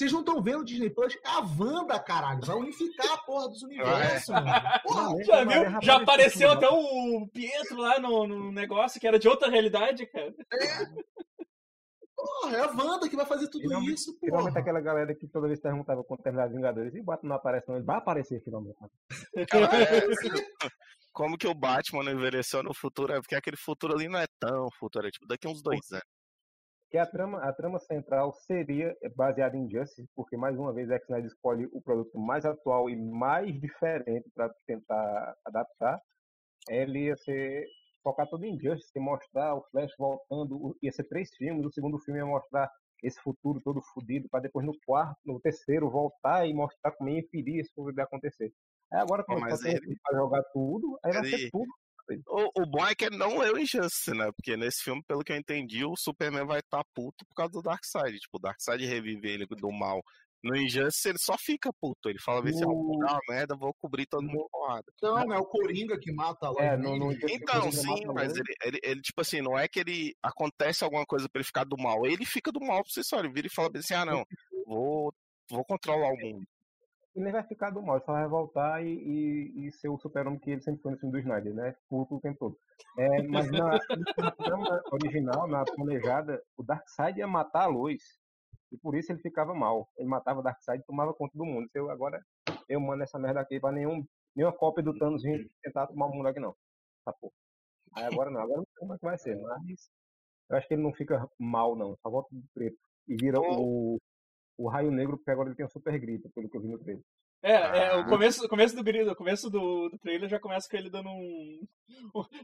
Vocês 0.00 0.12
não 0.12 0.20
estão 0.20 0.42
vendo 0.42 0.64
Disney 0.64 0.90
Plus? 0.90 1.14
É 1.24 1.28
a 1.28 1.40
Wanda, 1.40 1.98
caralho. 2.00 2.40
Vai 2.44 2.56
unificar 2.56 3.12
a 3.12 3.18
porra 3.18 3.48
dos 3.48 3.62
universos, 3.64 4.28
mano. 4.28 4.46
Porra, 4.84 5.02
Não, 5.02 5.22
Já 5.24 5.44
viu? 5.44 5.80
Já 5.82 5.96
apareceu 5.96 6.50
até 6.52 6.68
o 6.68 7.28
Pietro 7.32 7.76
lá 7.78 7.98
no, 7.98 8.26
no 8.26 8.52
negócio 8.52 9.00
que 9.00 9.06
era 9.08 9.18
de 9.18 9.28
outra 9.28 9.48
realidade, 9.50 10.06
cara. 10.06 10.32
Porra, 12.18 12.56
é 12.56 12.60
a 12.60 12.66
Wanda 12.70 13.08
que 13.08 13.16
vai 13.16 13.26
fazer 13.26 13.48
tudo 13.48 13.62
Finalmente- 13.62 13.94
isso, 13.94 14.18
Finalmente 14.18 14.48
porra. 14.52 14.60
aquela 14.60 14.80
galera 14.80 15.14
que 15.14 15.28
toda 15.28 15.46
vez 15.46 15.60
perguntava 15.60 16.02
quando 16.04 16.22
terminar 16.22 16.48
Vingadores, 16.48 16.94
e 16.94 17.00
o 17.00 17.04
Batman 17.04 17.28
não 17.30 17.36
aparece 17.36 17.68
não, 17.68 17.76
ele 17.76 17.84
vai 17.84 17.96
aparecer 17.96 18.42
finalmente. 18.42 18.76
Cara, 19.48 19.66
é, 19.82 20.00
como 21.12 21.38
que 21.38 21.46
o 21.46 21.54
Batman 21.54 22.02
não 22.04 22.12
envelheceu 22.12 22.62
no 22.62 22.74
futuro? 22.74 23.12
É 23.12 23.20
porque 23.20 23.34
aquele 23.36 23.56
futuro 23.56 23.94
ali 23.94 24.08
não 24.08 24.18
é 24.18 24.26
tão 24.40 24.68
futuro, 24.78 25.06
é 25.06 25.10
tipo 25.10 25.26
daqui 25.26 25.46
uns 25.48 25.62
dois 25.62 25.80
anos. 25.92 26.04
Que 26.90 26.96
a 26.96 27.04
trama, 27.04 27.38
a 27.42 27.52
trama 27.52 27.78
central 27.78 28.32
seria 28.32 28.96
baseada 29.14 29.54
em 29.56 29.70
Justice, 29.70 30.08
porque 30.16 30.38
mais 30.38 30.56
uma 30.58 30.72
vez 30.72 30.88
Zack 30.88 31.04
Snyder 31.04 31.26
escolhe 31.30 31.68
o 31.70 31.82
produto 31.82 32.18
mais 32.18 32.46
atual 32.46 32.88
e 32.88 32.96
mais 32.96 33.52
diferente 33.60 34.26
para 34.34 34.50
tentar 34.66 35.34
adaptar. 35.44 36.00
Ele 36.70 37.04
ia 37.06 37.16
ser 37.18 37.66
focar 38.02 38.28
tudo 38.28 38.44
em 38.44 38.58
Justice, 38.60 38.98
mostrar 38.98 39.54
o 39.54 39.62
Flash 39.70 39.92
voltando, 39.98 40.56
o- 40.56 40.76
ia 40.82 40.92
ser 40.92 41.04
três 41.04 41.28
filmes, 41.36 41.64
o 41.66 41.70
segundo 41.72 41.98
filme 41.98 42.20
ia 42.20 42.26
mostrar 42.26 42.70
esse 43.02 43.20
futuro 43.20 43.60
todo 43.62 43.80
fodido, 43.94 44.28
para 44.28 44.40
depois 44.40 44.66
no 44.66 44.72
quarto, 44.84 45.16
no 45.24 45.38
terceiro, 45.40 45.90
voltar 45.90 46.46
e 46.46 46.52
mostrar 46.54 46.90
como 46.92 47.10
ia 47.10 47.20
impedir 47.20 47.60
isso 47.60 47.92
de 47.92 48.00
acontecer. 48.00 48.52
Aí 48.92 49.00
agora, 49.00 49.24
só 49.28 49.62
tem 49.62 49.76
ele- 49.76 49.96
pra 50.02 50.18
jogar 50.18 50.42
tudo, 50.52 50.98
aí 51.04 51.12
vai 51.12 51.20
ele- 51.26 51.38
ser 51.38 51.50
tudo. 51.50 51.68
O, 52.26 52.62
o 52.62 52.66
bom 52.66 52.86
é 52.86 52.94
que 52.94 53.10
não 53.10 53.36
leu 53.36 53.58
Injustice, 53.58 54.14
né? 54.14 54.32
Porque 54.34 54.56
nesse 54.56 54.82
filme, 54.82 55.02
pelo 55.06 55.22
que 55.22 55.30
eu 55.30 55.36
entendi, 55.36 55.84
o 55.84 55.94
Superman 55.94 56.46
vai 56.46 56.60
estar 56.60 56.82
puto 56.94 57.22
por 57.26 57.34
causa 57.34 57.52
do 57.52 57.60
Darkseid. 57.60 58.18
Tipo, 58.18 58.38
o 58.38 58.40
Darkseid 58.40 58.82
revive 58.86 59.28
ele 59.28 59.44
do 59.46 59.70
mal. 59.70 60.02
No 60.42 60.56
Injustice, 60.56 61.08
ele 61.08 61.18
só 61.18 61.36
fica 61.36 61.70
puto. 61.80 62.08
Ele 62.08 62.18
fala, 62.20 62.42
vê 62.42 62.52
se 62.52 62.60
dar 62.60 62.68
uma 62.68 63.18
merda, 63.28 63.56
vou 63.56 63.74
cobrir 63.74 64.06
todo 64.06 64.22
mundo 64.22 64.46
com 64.50 64.60
porrada. 64.60 64.84
Não, 65.02 65.32
é 65.32 65.38
o 65.38 65.44
Coringa 65.44 65.98
que 65.98 66.12
mata 66.12 66.50
lá. 66.50 66.62
É, 66.62 66.76
no, 66.76 66.96
no 66.96 67.12
Então, 67.12 67.72
sim, 67.72 68.06
mas 68.14 68.36
ele, 68.36 68.54
ele, 68.64 68.78
ele, 68.82 69.00
tipo 69.00 69.20
assim, 69.20 69.40
não 69.40 69.58
é 69.58 69.66
que 69.66 69.80
ele 69.80 70.14
acontece 70.22 70.84
alguma 70.84 71.04
coisa 71.04 71.28
pra 71.28 71.40
ele 71.40 71.46
ficar 71.46 71.64
do 71.64 71.76
mal. 71.76 72.06
Ele 72.06 72.24
fica 72.24 72.52
do 72.52 72.60
mal 72.60 72.82
por 72.82 72.90
si 72.90 73.02
só. 73.02 73.18
Ele 73.18 73.32
vira 73.32 73.48
e 73.48 73.54
fala 73.54 73.68
assim: 73.74 73.94
ah, 73.94 74.04
não, 74.04 74.24
vou, 74.66 75.12
vou 75.50 75.64
controlar 75.64 76.08
o 76.12 76.16
mundo. 76.16 76.46
ele 77.16 77.32
vai 77.32 77.42
ficar 77.42 77.70
do 77.70 77.82
mal, 77.82 77.96
ele 77.96 78.04
só 78.04 78.12
vai 78.12 78.28
voltar 78.28 78.84
e, 78.84 78.90
e, 78.90 79.66
e 79.66 79.72
ser 79.72 79.88
o 79.88 79.98
super-homem 79.98 80.38
que 80.38 80.50
ele 80.52 80.62
sempre 80.62 80.82
foi 80.82 80.92
no 80.92 80.98
filme 80.98 81.12
do 81.12 81.18
Snyder, 81.18 81.52
né? 81.54 81.74
Puto 81.88 82.14
o 82.14 82.20
tempo 82.20 82.38
todo. 82.38 82.58
É, 82.96 83.22
mas 83.22 83.50
na, 83.50 83.70
na 83.70 84.82
original, 84.92 85.48
na 85.48 85.64
planejada, 85.64 86.40
o 86.56 86.62
Darkseid 86.62 87.18
ia 87.18 87.26
matar 87.26 87.64
a 87.64 87.66
luz. 87.66 88.02
E 88.70 88.76
por 88.76 88.94
isso 88.94 89.12
ele 89.12 89.20
ficava 89.20 89.54
mal. 89.54 89.88
Ele 89.96 90.08
matava 90.08 90.42
Darkseid 90.42 90.82
e 90.82 90.86
tomava 90.86 91.14
conta 91.14 91.36
do 91.36 91.44
mundo. 91.44 91.68
Eu, 91.74 91.90
agora 91.90 92.22
eu 92.68 92.80
mando 92.80 93.02
essa 93.02 93.18
merda 93.18 93.40
aqui 93.40 93.58
pra 93.58 93.72
nenhum, 93.72 94.04
nenhuma 94.34 94.56
cópia 94.56 94.82
do 94.82 94.96
Thanos 94.96 95.22
vir 95.22 95.50
tentar 95.62 95.86
tomar 95.86 96.06
o 96.06 96.12
mundo 96.14 96.28
aqui, 96.28 96.40
não. 96.40 96.54
Tá, 97.04 97.12
pô. 97.12 97.32
Aí 97.94 98.04
agora 98.04 98.30
não, 98.30 98.40
agora 98.40 98.58
não 98.58 98.66
sei 98.66 98.78
como 98.78 98.94
é 98.94 98.98
que 98.98 99.04
vai 99.04 99.18
ser, 99.18 99.40
mas 99.40 99.90
eu 100.50 100.56
acho 100.56 100.68
que 100.68 100.74
ele 100.74 100.82
não 100.82 100.92
fica 100.92 101.28
mal, 101.38 101.74
não. 101.74 101.96
Só 102.02 102.10
volta 102.10 102.28
de 102.32 102.44
preto. 102.54 102.78
E 103.06 103.16
vira 103.16 103.40
o, 103.40 103.98
o 104.58 104.68
Raio 104.68 104.90
Negro, 104.90 105.16
porque 105.16 105.30
agora 105.30 105.48
ele 105.48 105.56
tem 105.56 105.64
um 105.64 105.70
super 105.70 105.98
grito, 105.98 106.30
pelo 106.30 106.48
que 106.48 106.56
eu 106.56 106.60
vi 106.60 106.68
no 106.68 106.78
trailer. 106.78 107.02
É, 107.42 107.52
é, 107.52 107.88
Ah. 107.90 107.98
o 107.98 108.06
começo, 108.06 108.44
o 108.44 108.48
começo 108.48 108.74
do 108.74 108.82
grito, 108.82 109.10
o 109.10 109.16
começo 109.16 109.48
do, 109.48 109.88
do 109.88 109.98
trailer 109.98 110.28
já 110.28 110.40
começa 110.40 110.68
com 110.68 110.76
ele 110.76 110.90
dando 110.90 111.08
um. 111.08 111.60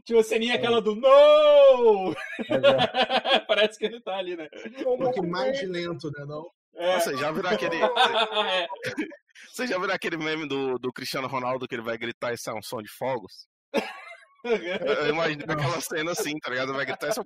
Tinha 0.05 0.17
uma 0.17 0.23
ceninha 0.23 0.55
aquela 0.55 0.81
do 0.81 0.95
No! 0.95 2.13
É, 2.13 3.39
Parece 3.47 3.77
que 3.77 3.85
ele 3.85 4.01
tá 4.01 4.15
ali, 4.17 4.35
né? 4.37 4.47
Um 4.87 4.97
pouquinho 4.97 5.29
mais 5.29 5.61
lento, 5.67 6.09
né? 6.11 6.25
Não? 6.25 6.49
É. 6.75 6.93
Nossa, 6.95 7.15
já 7.17 7.31
viram 7.31 7.49
aquele. 7.49 7.75
É. 7.77 8.67
Você 9.51 9.67
já 9.67 9.77
viram 9.77 9.93
aquele 9.95 10.17
meme 10.17 10.47
do, 10.47 10.77
do 10.79 10.93
Cristiano 10.93 11.27
Ronaldo 11.27 11.67
que 11.67 11.75
ele 11.75 11.81
vai 11.83 11.97
gritar 11.97 12.33
e 12.33 12.37
sai 12.37 12.53
um 12.53 12.61
som 12.61 12.81
de 12.81 12.89
fogos? 12.89 13.47
Eu, 14.45 15.09
imagino 15.09 15.43
aquela 15.47 15.81
cena 15.81 16.11
assim, 16.11 16.37
tá 16.39 16.49
ligado? 16.51 16.73
Vai 16.73 16.85
gritar 16.85 17.09
e 17.09 17.13
só. 17.13 17.23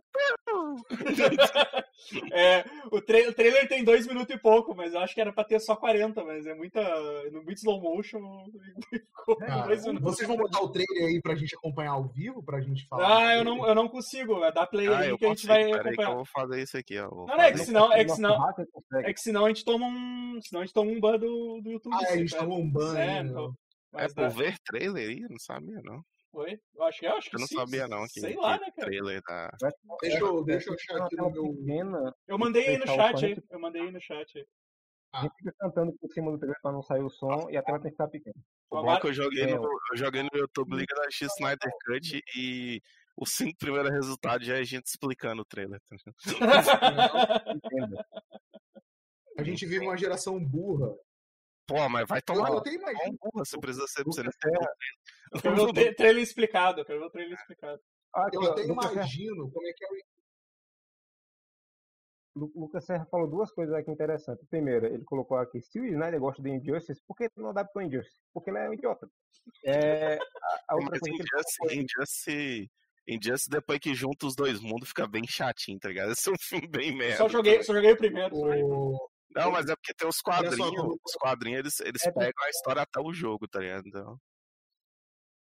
É, 2.31 2.63
o, 2.91 3.01
tra- 3.01 3.27
o 3.29 3.33
trailer 3.33 3.67
tem 3.67 3.83
dois 3.83 4.07
minutos 4.07 4.33
e 4.33 4.39
pouco, 4.39 4.73
mas 4.73 4.93
eu 4.93 4.99
acho 5.01 5.13
que 5.13 5.19
era 5.21 5.33
pra 5.33 5.43
ter 5.43 5.59
só 5.59 5.75
40, 5.75 6.23
mas 6.23 6.45
é 6.47 6.55
muita. 6.55 6.81
No 7.29 7.43
muito 7.43 7.57
slow 7.57 7.79
motion. 7.81 8.45
Ficou 8.89 9.35
Cara, 9.35 9.67
dois 9.67 9.85
minutos. 9.85 10.03
vocês 10.15 10.27
vão 10.27 10.37
botar 10.37 10.61
o 10.61 10.69
trailer 10.69 11.05
aí 11.07 11.21
pra 11.21 11.35
gente 11.35 11.55
acompanhar 11.55 11.91
ao 11.91 12.05
vivo, 12.07 12.41
pra 12.41 12.61
gente 12.61 12.87
falar? 12.87 13.17
Ah, 13.27 13.35
eu 13.35 13.43
não, 13.43 13.67
eu 13.67 13.75
não 13.75 13.87
consigo. 13.89 14.43
É 14.43 14.51
dar 14.51 14.65
play 14.65 14.87
Ah, 14.87 14.99
aí 14.99 15.17
que 15.17 15.25
a 15.25 15.29
gente 15.29 15.45
vai 15.45 15.65
Pera 15.65 15.75
aí 15.75 15.81
que 15.81 15.87
eu 15.87 15.91
acompanhar. 15.91 16.15
vou 16.15 16.25
fazer 16.25 16.63
isso 16.63 16.77
aqui, 16.77 16.97
ó. 16.99 17.09
Não, 17.09 17.25
não, 17.27 17.41
é 17.41 17.51
que 17.51 17.57
senão, 17.59 17.93
é 17.93 18.05
que 18.05 18.11
senão, 18.11 18.49
é 19.03 19.13
que 19.13 19.21
senão 19.21 19.45
a 19.45 19.47
gente 19.49 19.65
toma 19.65 19.85
um. 19.85 20.39
Senão 20.41 20.61
a 20.61 20.65
gente 20.65 20.73
toma 20.73 20.91
um 20.91 20.99
ban 20.99 21.19
do, 21.19 21.61
do 21.61 21.69
YouTube. 21.71 21.93
Ah, 21.93 21.99
é, 22.03 22.05
a 22.05 22.09
assim, 22.11 22.19
gente 22.19 22.37
tomou 22.37 22.59
um 22.59 22.69
ban 22.71 22.97
É, 22.97 23.21
né? 23.23 23.29
então, 23.29 23.53
É 23.95 24.07
por 24.07 24.15
dá- 24.15 24.29
ver 24.29 24.55
trailer 24.65 25.09
aí? 25.09 25.19
Eu 25.21 25.29
não 25.29 25.39
sabia, 25.39 25.79
não. 25.83 26.01
Foi? 26.31 26.59
Eu 26.75 26.83
acho 26.83 26.99
que 26.99 27.05
eu 27.07 27.13
acho 27.17 27.29
que 27.29 27.35
Eu 27.35 27.39
não 27.39 27.47
sim, 27.47 27.55
sabia, 27.55 27.87
não. 27.87 28.03
Que, 28.03 28.19
Sei 28.19 28.33
que 28.33 28.39
lá, 28.39 28.51
né, 28.59 28.71
cara? 28.71 28.87
trailer 28.87 29.21
da. 29.27 29.49
Deixa 30.01 30.19
eu, 30.19 30.39
É, 30.41 30.43
deixa 30.45 30.69
eu 30.69 30.75
achar 30.75 31.05
aqui 31.05 31.15
no 31.15 31.31
meu. 31.31 31.53
pequena, 31.55 32.15
Eu 32.27 32.37
mandei 32.37 32.67
aí 32.67 32.77
no 32.77 32.85
chat 32.87 33.25
aí. 33.25 33.37
Eu 33.49 33.59
mandei 33.59 33.81
aí 33.81 33.91
no 33.91 33.99
chat 34.01 34.37
aí. 34.37 34.45
a 35.13 35.21
gente 35.23 35.33
fica 35.37 35.53
cantando 35.59 35.91
por 35.99 36.11
cima 36.11 36.31
do 36.31 36.37
trailer 36.37 36.57
pra 36.61 36.71
não 36.71 36.83
sair 36.83 37.01
o 37.01 37.09
som 37.09 37.47
e 37.49 37.57
a 37.57 37.63
tela 37.63 37.79
tem 37.79 37.89
que 37.89 37.95
ficar 37.95 38.07
pequena. 38.09 38.35
O 38.69 38.81
bom 38.83 38.93
é 38.93 38.99
que 39.01 39.07
eu 39.07 39.13
joguei, 39.13 39.43
É, 39.43 39.55
no, 39.55 39.63
eu 39.63 39.97
joguei 39.97 40.21
no 40.21 40.29
YouTube 40.35 40.75
Liga 40.75 40.95
da 40.95 41.09
X 41.09 41.27
Snyder 41.35 41.71
Cut 41.87 42.21
e 42.37 42.79
os 43.17 43.31
cinco 43.31 43.57
primeiros 43.57 43.89
resultados 43.91 44.45
já 44.45 44.57
é 44.57 44.59
a 44.59 44.63
gente 44.63 44.85
explicando 44.85 45.41
o 45.41 45.45
trailer. 45.45 45.81
tá. 45.89 45.95
A 49.37 49.43
gente 49.43 49.65
vive 49.65 49.85
uma 49.85 49.97
geração 49.97 50.39
burra. 50.43 50.93
Pô, 51.65 51.87
mas 51.89 52.07
vai 52.07 52.21
tomar. 52.21 52.49
eu 52.49 52.57
até 52.57 52.73
imagino. 52.73 53.17
porra, 53.19 53.45
você 53.45 53.57
precisa 53.59 53.87
ser. 53.87 54.03
Você 54.03 54.23
não 54.23 54.31
Serra, 54.31 54.73
Eu 55.33 55.41
quero 55.41 55.55
ver 55.55 55.61
o 55.61 55.73
tra- 55.73 55.95
trailer 55.95 56.23
explicado. 56.23 56.81
Eu 56.81 56.85
quero 56.85 56.99
ver 56.99 57.05
o 57.05 57.09
trailer 57.11 57.33
explicado. 57.37 57.79
Ah, 58.15 58.27
aqui, 58.27 58.35
Eu 58.37 58.41
ó, 58.41 58.45
até 58.51 58.61
Lucas 58.63 58.83
Serra, 58.85 58.93
imagino 58.95 59.51
como 59.51 59.67
é 59.67 59.73
que 59.73 59.85
é 59.85 59.87
o. 59.87 59.91
Lu- 62.35 62.51
Lucas 62.55 62.85
Serra 62.85 63.05
falou 63.09 63.27
duas 63.29 63.51
coisas 63.51 63.73
aqui 63.75 63.91
interessantes. 63.91 64.47
Primeiro, 64.49 64.85
ele 64.85 65.03
colocou 65.03 65.37
aqui, 65.37 65.61
se 65.61 65.79
o 65.79 65.85
Snyder 65.85 66.19
gosta 66.19 66.41
de 66.41 66.49
Injustice, 66.49 67.01
por 67.07 67.15
que 67.15 67.29
não 67.35 67.49
adaptou 67.49 67.81
Injustice? 67.81 68.19
Porque 68.33 68.49
ele 68.49 68.59
é 68.59 68.69
um 68.69 68.73
idiota. 68.73 69.09
É, 69.65 70.15
a, 70.15 70.19
a 70.69 70.75
outra 70.75 70.89
Mas 70.91 70.99
coisa 70.99 71.15
que 71.15 71.21
ele 71.21 71.27
falou 71.29 71.73
Injustice, 71.73 72.31
Injustice, 72.31 72.71
Injustice, 73.07 73.49
depois 73.49 73.79
que 73.79 73.93
junta 73.95 74.25
os 74.27 74.35
dois 74.35 74.59
mundos, 74.61 74.89
fica 74.89 75.07
bem 75.07 75.23
chatinho, 75.27 75.79
tá 75.79 75.89
ligado? 75.89 76.11
Esse 76.11 76.29
é 76.29 76.31
um 76.31 76.35
filme 76.39 76.67
bem 76.67 76.95
merda. 76.95 77.17
Só 77.17 77.27
joguei, 77.29 77.53
também. 77.53 77.65
só 77.65 77.73
joguei 77.73 77.91
o 77.91 77.97
primeiro. 77.97 78.35
o 78.35 79.09
Não, 79.31 79.51
mas 79.51 79.67
é 79.69 79.75
porque 79.75 79.93
tem 79.93 80.07
os 80.07 80.21
quadrinhos. 80.21 80.97
Os 81.03 81.13
quadrinhos, 81.19 81.59
eles, 81.59 81.79
eles 81.81 82.03
É, 82.05 82.11
pegam 82.11 82.43
a 82.45 82.49
história 82.49 82.81
até 82.83 82.99
o 83.01 83.11
jogo, 83.11 83.47
tá 83.47 83.59
ligado? 83.59 83.83
Então, 83.87 84.17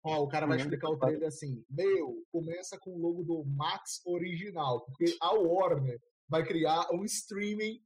Ó, 0.05 0.23
o 0.23 0.29
cara 0.29 0.47
vai 0.47 0.57
explicar 0.59 0.89
o 0.91 0.99
trailer 0.99 1.29
assim: 1.29 1.65
Meu, 1.71 2.25
começa 2.33 2.79
com 2.79 2.91
o 2.91 2.99
logo 2.99 3.23
do 3.23 3.45
Max 3.45 4.01
original, 4.05 4.81
porque 4.85 5.17
a 5.21 5.33
Warner 5.35 6.01
vai 6.29 6.45
criar 6.45 6.87
um 6.93 7.05
streaming 7.05 7.81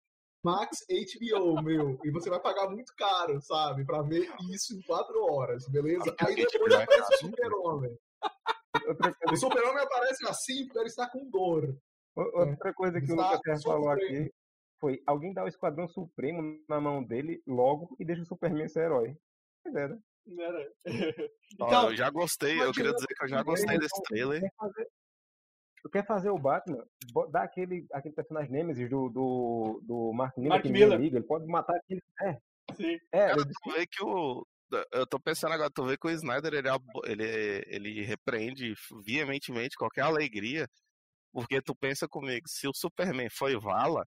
Max 0.44 0.78
HBO, 0.88 1.60
meu, 1.62 1.98
e 2.04 2.10
você 2.10 2.30
vai 2.30 2.40
pagar 2.40 2.68
muito 2.70 2.92
caro, 2.96 3.40
sabe, 3.42 3.84
pra 3.84 4.00
ver 4.02 4.30
isso 4.50 4.76
em 4.78 4.82
quatro 4.82 5.20
horas, 5.24 5.66
beleza? 5.68 6.14
Aí 6.20 6.36
depois 6.36 6.72
é 6.72 6.82
aparece 6.82 7.14
o. 7.14 7.18
Super-Homem. 7.28 7.98
O 9.32 9.36
Super-Homem 9.36 9.82
aparece 9.82 10.26
assim 10.28 10.64
porque 10.66 10.78
ele 10.78 10.88
está 10.88 11.08
com 11.10 11.28
dor. 11.30 11.76
o- 12.14 12.38
outra 12.40 12.72
coisa 12.74 13.00
que 13.00 13.10
o 13.10 13.16
Lucas 13.16 13.62
falou 13.62 13.88
aqui 13.90 14.30
foi 14.78 15.02
alguém 15.06 15.32
dá 15.32 15.42
o 15.44 15.48
Esquadrão 15.48 15.88
Supremo 15.88 16.60
na 16.68 16.80
mão 16.80 17.02
dele 17.02 17.42
logo 17.46 17.96
e 17.98 18.04
deixa 18.04 18.22
o 18.22 18.26
Superman 18.26 18.68
ser 18.68 18.84
herói. 18.84 19.16
Pois 19.64 19.74
é, 19.74 19.88
Era. 20.38 20.72
Então, 21.58 21.90
eu 21.90 21.96
já 21.96 22.10
gostei, 22.10 22.60
eu 22.60 22.70
queria 22.72 22.92
dizer 22.92 23.06
que 23.06 23.24
eu 23.24 23.28
já 23.28 23.42
gostei 23.42 23.78
desse 23.78 24.02
trailer. 24.02 24.42
Tu 25.82 25.90
quer 25.90 26.04
fazer 26.04 26.28
o 26.28 26.38
Batman, 26.38 26.84
dá 27.30 27.44
aquele, 27.44 27.86
aquele 27.92 28.14
personagem 28.14 28.50
Nemesis 28.50 28.90
do, 28.90 29.08
do, 29.08 29.80
do 29.84 30.12
Mark 30.12 30.36
Miller, 30.36 30.50
Mark 30.50 30.62
que 30.62 30.72
Miller. 30.72 30.98
liga, 30.98 31.16
ele 31.16 31.24
pode 31.26 31.46
matar 31.46 31.76
aquele. 31.76 32.02
É, 32.20 32.32
sim. 32.74 32.98
é, 33.12 33.28
Cara, 33.28 33.40
eu 33.40 33.46
tu 33.46 33.72
vê 33.72 33.86
que 33.86 34.02
o. 34.04 34.46
Eu 34.92 35.06
tô 35.06 35.18
pensando 35.20 35.54
agora, 35.54 35.70
tu 35.70 35.84
vê 35.84 35.96
que 35.96 36.06
o 36.08 36.10
Snyder 36.10 36.52
ele, 36.52 36.68
abo- 36.68 37.06
ele, 37.06 37.64
ele 37.68 38.02
repreende 38.02 38.74
veementemente 39.04 39.76
qualquer 39.76 40.02
alegria, 40.02 40.68
porque 41.32 41.62
tu 41.62 41.74
pensa 41.74 42.08
comigo, 42.08 42.46
se 42.48 42.66
o 42.66 42.74
Superman 42.74 43.30
foi 43.30 43.56
Vala, 43.56 44.04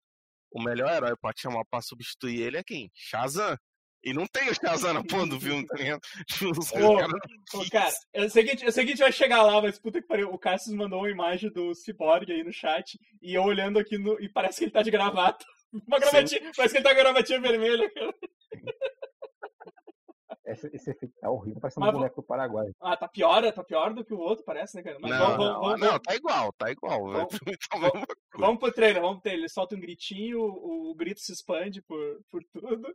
o 0.53 0.63
melhor 0.63 0.91
herói 0.93 1.17
pra 1.21 1.33
te 1.33 1.43
chamar 1.43 1.65
pra 1.69 1.83
substituir 1.83 2.41
ele 2.41 2.57
é 2.57 2.63
quem? 2.65 2.89
Shazam. 2.95 3.59
E 4.05 4.13
não 4.13 4.27
tem 4.27 4.51
o 4.51 4.55
Shazam 4.55 4.93
na 4.93 5.03
porra 5.03 5.27
do 5.27 5.41
filme, 5.41 5.65
tá 5.67 5.77
ligado? 5.77 6.01
Tipo, 6.29 6.51
os 6.59 6.71
Ô, 6.73 6.97
caras- 6.97 7.13
Ô, 7.55 7.71
cara, 7.71 7.93
eu 8.13 8.29
sei, 8.31 8.45
que, 8.45 8.51
a 8.51 8.53
gente- 8.53 8.65
eu 8.67 8.73
sei 8.73 8.85
que 8.85 8.91
a 8.91 8.95
gente 8.95 9.03
vai 9.03 9.13
chegar 9.13 9.43
lá, 9.43 9.63
mas 9.63 9.79
puta 9.79 10.01
que 10.01 10.07
pariu. 10.07 10.31
O 10.33 10.39
Cassius 10.39 10.77
mandou 10.77 11.01
uma 11.01 11.11
imagem 11.11 11.51
do 11.51 11.75
Cyborg 11.75 12.31
aí 12.31 12.45
no 12.45 12.53
chat 12.53 12.99
e 13.23 13.35
eu 13.35 13.43
olhando 13.43 13.79
aqui 13.79 13.97
no, 13.97 14.21
e 14.21 14.29
parece 14.29 14.59
que 14.59 14.65
ele 14.65 14.73
tá 14.73 14.83
de 14.83 14.91
gravata. 14.91 15.45
Uma 15.89 15.99
gravatinha, 15.99 16.53
parece 16.57 16.73
que 16.75 16.79
ele 16.79 16.85
tá 16.85 16.95
com 16.95 17.01
a 17.01 17.03
gravatinha 17.03 17.41
vermelha, 17.41 17.91
cara. 17.93 18.15
esse, 20.47 20.67
esse 20.75 20.91
efeito 20.91 21.15
tá 21.21 21.31
horrível, 21.31 21.61
parece 21.61 21.81
um 21.81 21.83
Mas 21.83 21.93
boneco 21.93 22.21
do 22.21 22.27
Paraguai. 22.27 22.67
Ah, 22.81 22.97
tá 22.97 23.09
pior, 23.09 23.51
tá 23.53 23.65
pior 23.65 23.93
do 23.95 24.05
que 24.05 24.13
o 24.15 24.19
outro, 24.19 24.45
parece, 24.45 24.77
né, 24.77 24.83
cara? 24.83 24.99
Mas 25.01 25.11
Não, 25.11 25.19
vamos, 25.19 25.39
não, 25.39 25.47
vamos, 25.55 25.63
vamos, 25.71 25.81
não, 25.81 25.99
tá 25.99 26.15
igual, 26.15 26.53
tá 26.53 26.71
igual. 26.71 27.03
Vamos- 27.11 27.39
Tá 27.69 27.79
vamos 28.39 28.59
pro 28.61 28.73
trailer, 28.73 29.01
vamos 29.03 29.17
pro 29.17 29.23
trailer. 29.23 29.41
Ele 29.41 29.49
solta 29.49 29.75
um 29.75 29.81
gritinho, 29.81 30.39
o, 30.41 30.91
o 30.91 30.95
grito 30.95 31.21
se 31.21 31.33
expande 31.33 31.81
por, 31.83 32.21
por 32.31 32.43
tudo. 32.53 32.95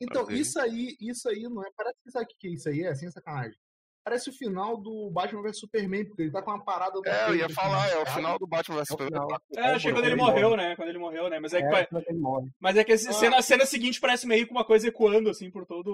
Então, 0.00 0.30
isso 0.30 0.58
aí, 0.60 0.96
isso 1.00 1.28
aí 1.28 1.42
não 1.44 1.64
é. 1.64 1.70
Parece 1.76 1.96
que 2.02 2.10
sabe 2.10 2.24
o 2.26 2.28
que 2.38 2.48
é 2.48 2.50
isso 2.50 2.68
aí? 2.68 2.82
É 2.82 2.94
sem 2.94 3.10
sacanagem. 3.10 3.56
Parece 4.04 4.28
o 4.28 4.32
final 4.34 4.76
do 4.76 5.10
Batman 5.10 5.40
vs 5.40 5.58
Superman, 5.60 6.04
porque 6.04 6.22
ele 6.22 6.30
tá 6.30 6.42
com 6.42 6.50
uma 6.50 6.62
parada 6.62 6.92
no 7.00 7.06
É, 7.08 7.30
eu 7.30 7.36
ia 7.36 7.48
falar, 7.48 7.88
é 7.88 7.96
o 8.02 8.04
final 8.04 8.38
do 8.38 8.46
Batman 8.46 8.76
vs 8.76 8.90
É 8.90 8.92
o 8.92 8.98
Superman. 8.98 9.22
final. 9.22 9.40
É, 9.56 9.60
achei 9.74 9.92
quando 9.94 10.04
ele 10.04 10.14
morreu, 10.16 10.56
né? 10.58 10.76
Quando 10.76 10.88
ele 10.90 10.98
morreu, 10.98 11.30
né? 11.30 11.40
Mas 11.40 11.54
é 11.54 11.62
que, 11.62 11.68
É, 11.68 11.70
pa- 11.70 11.86
quando 11.86 12.04
ele 12.06 12.18
morre. 12.18 12.50
mas 12.60 12.76
é 12.76 12.84
que 12.84 12.92
esse- 12.92 13.08
Ah. 13.08 13.12
cena, 13.14 13.38
a 13.38 13.42
cena 13.42 13.64
seguinte 13.64 13.98
parece 13.98 14.26
meio 14.26 14.46
com 14.46 14.52
uma 14.54 14.64
coisa 14.64 14.86
ecoando, 14.88 15.30
assim, 15.30 15.50
por 15.50 15.64
todo. 15.64 15.90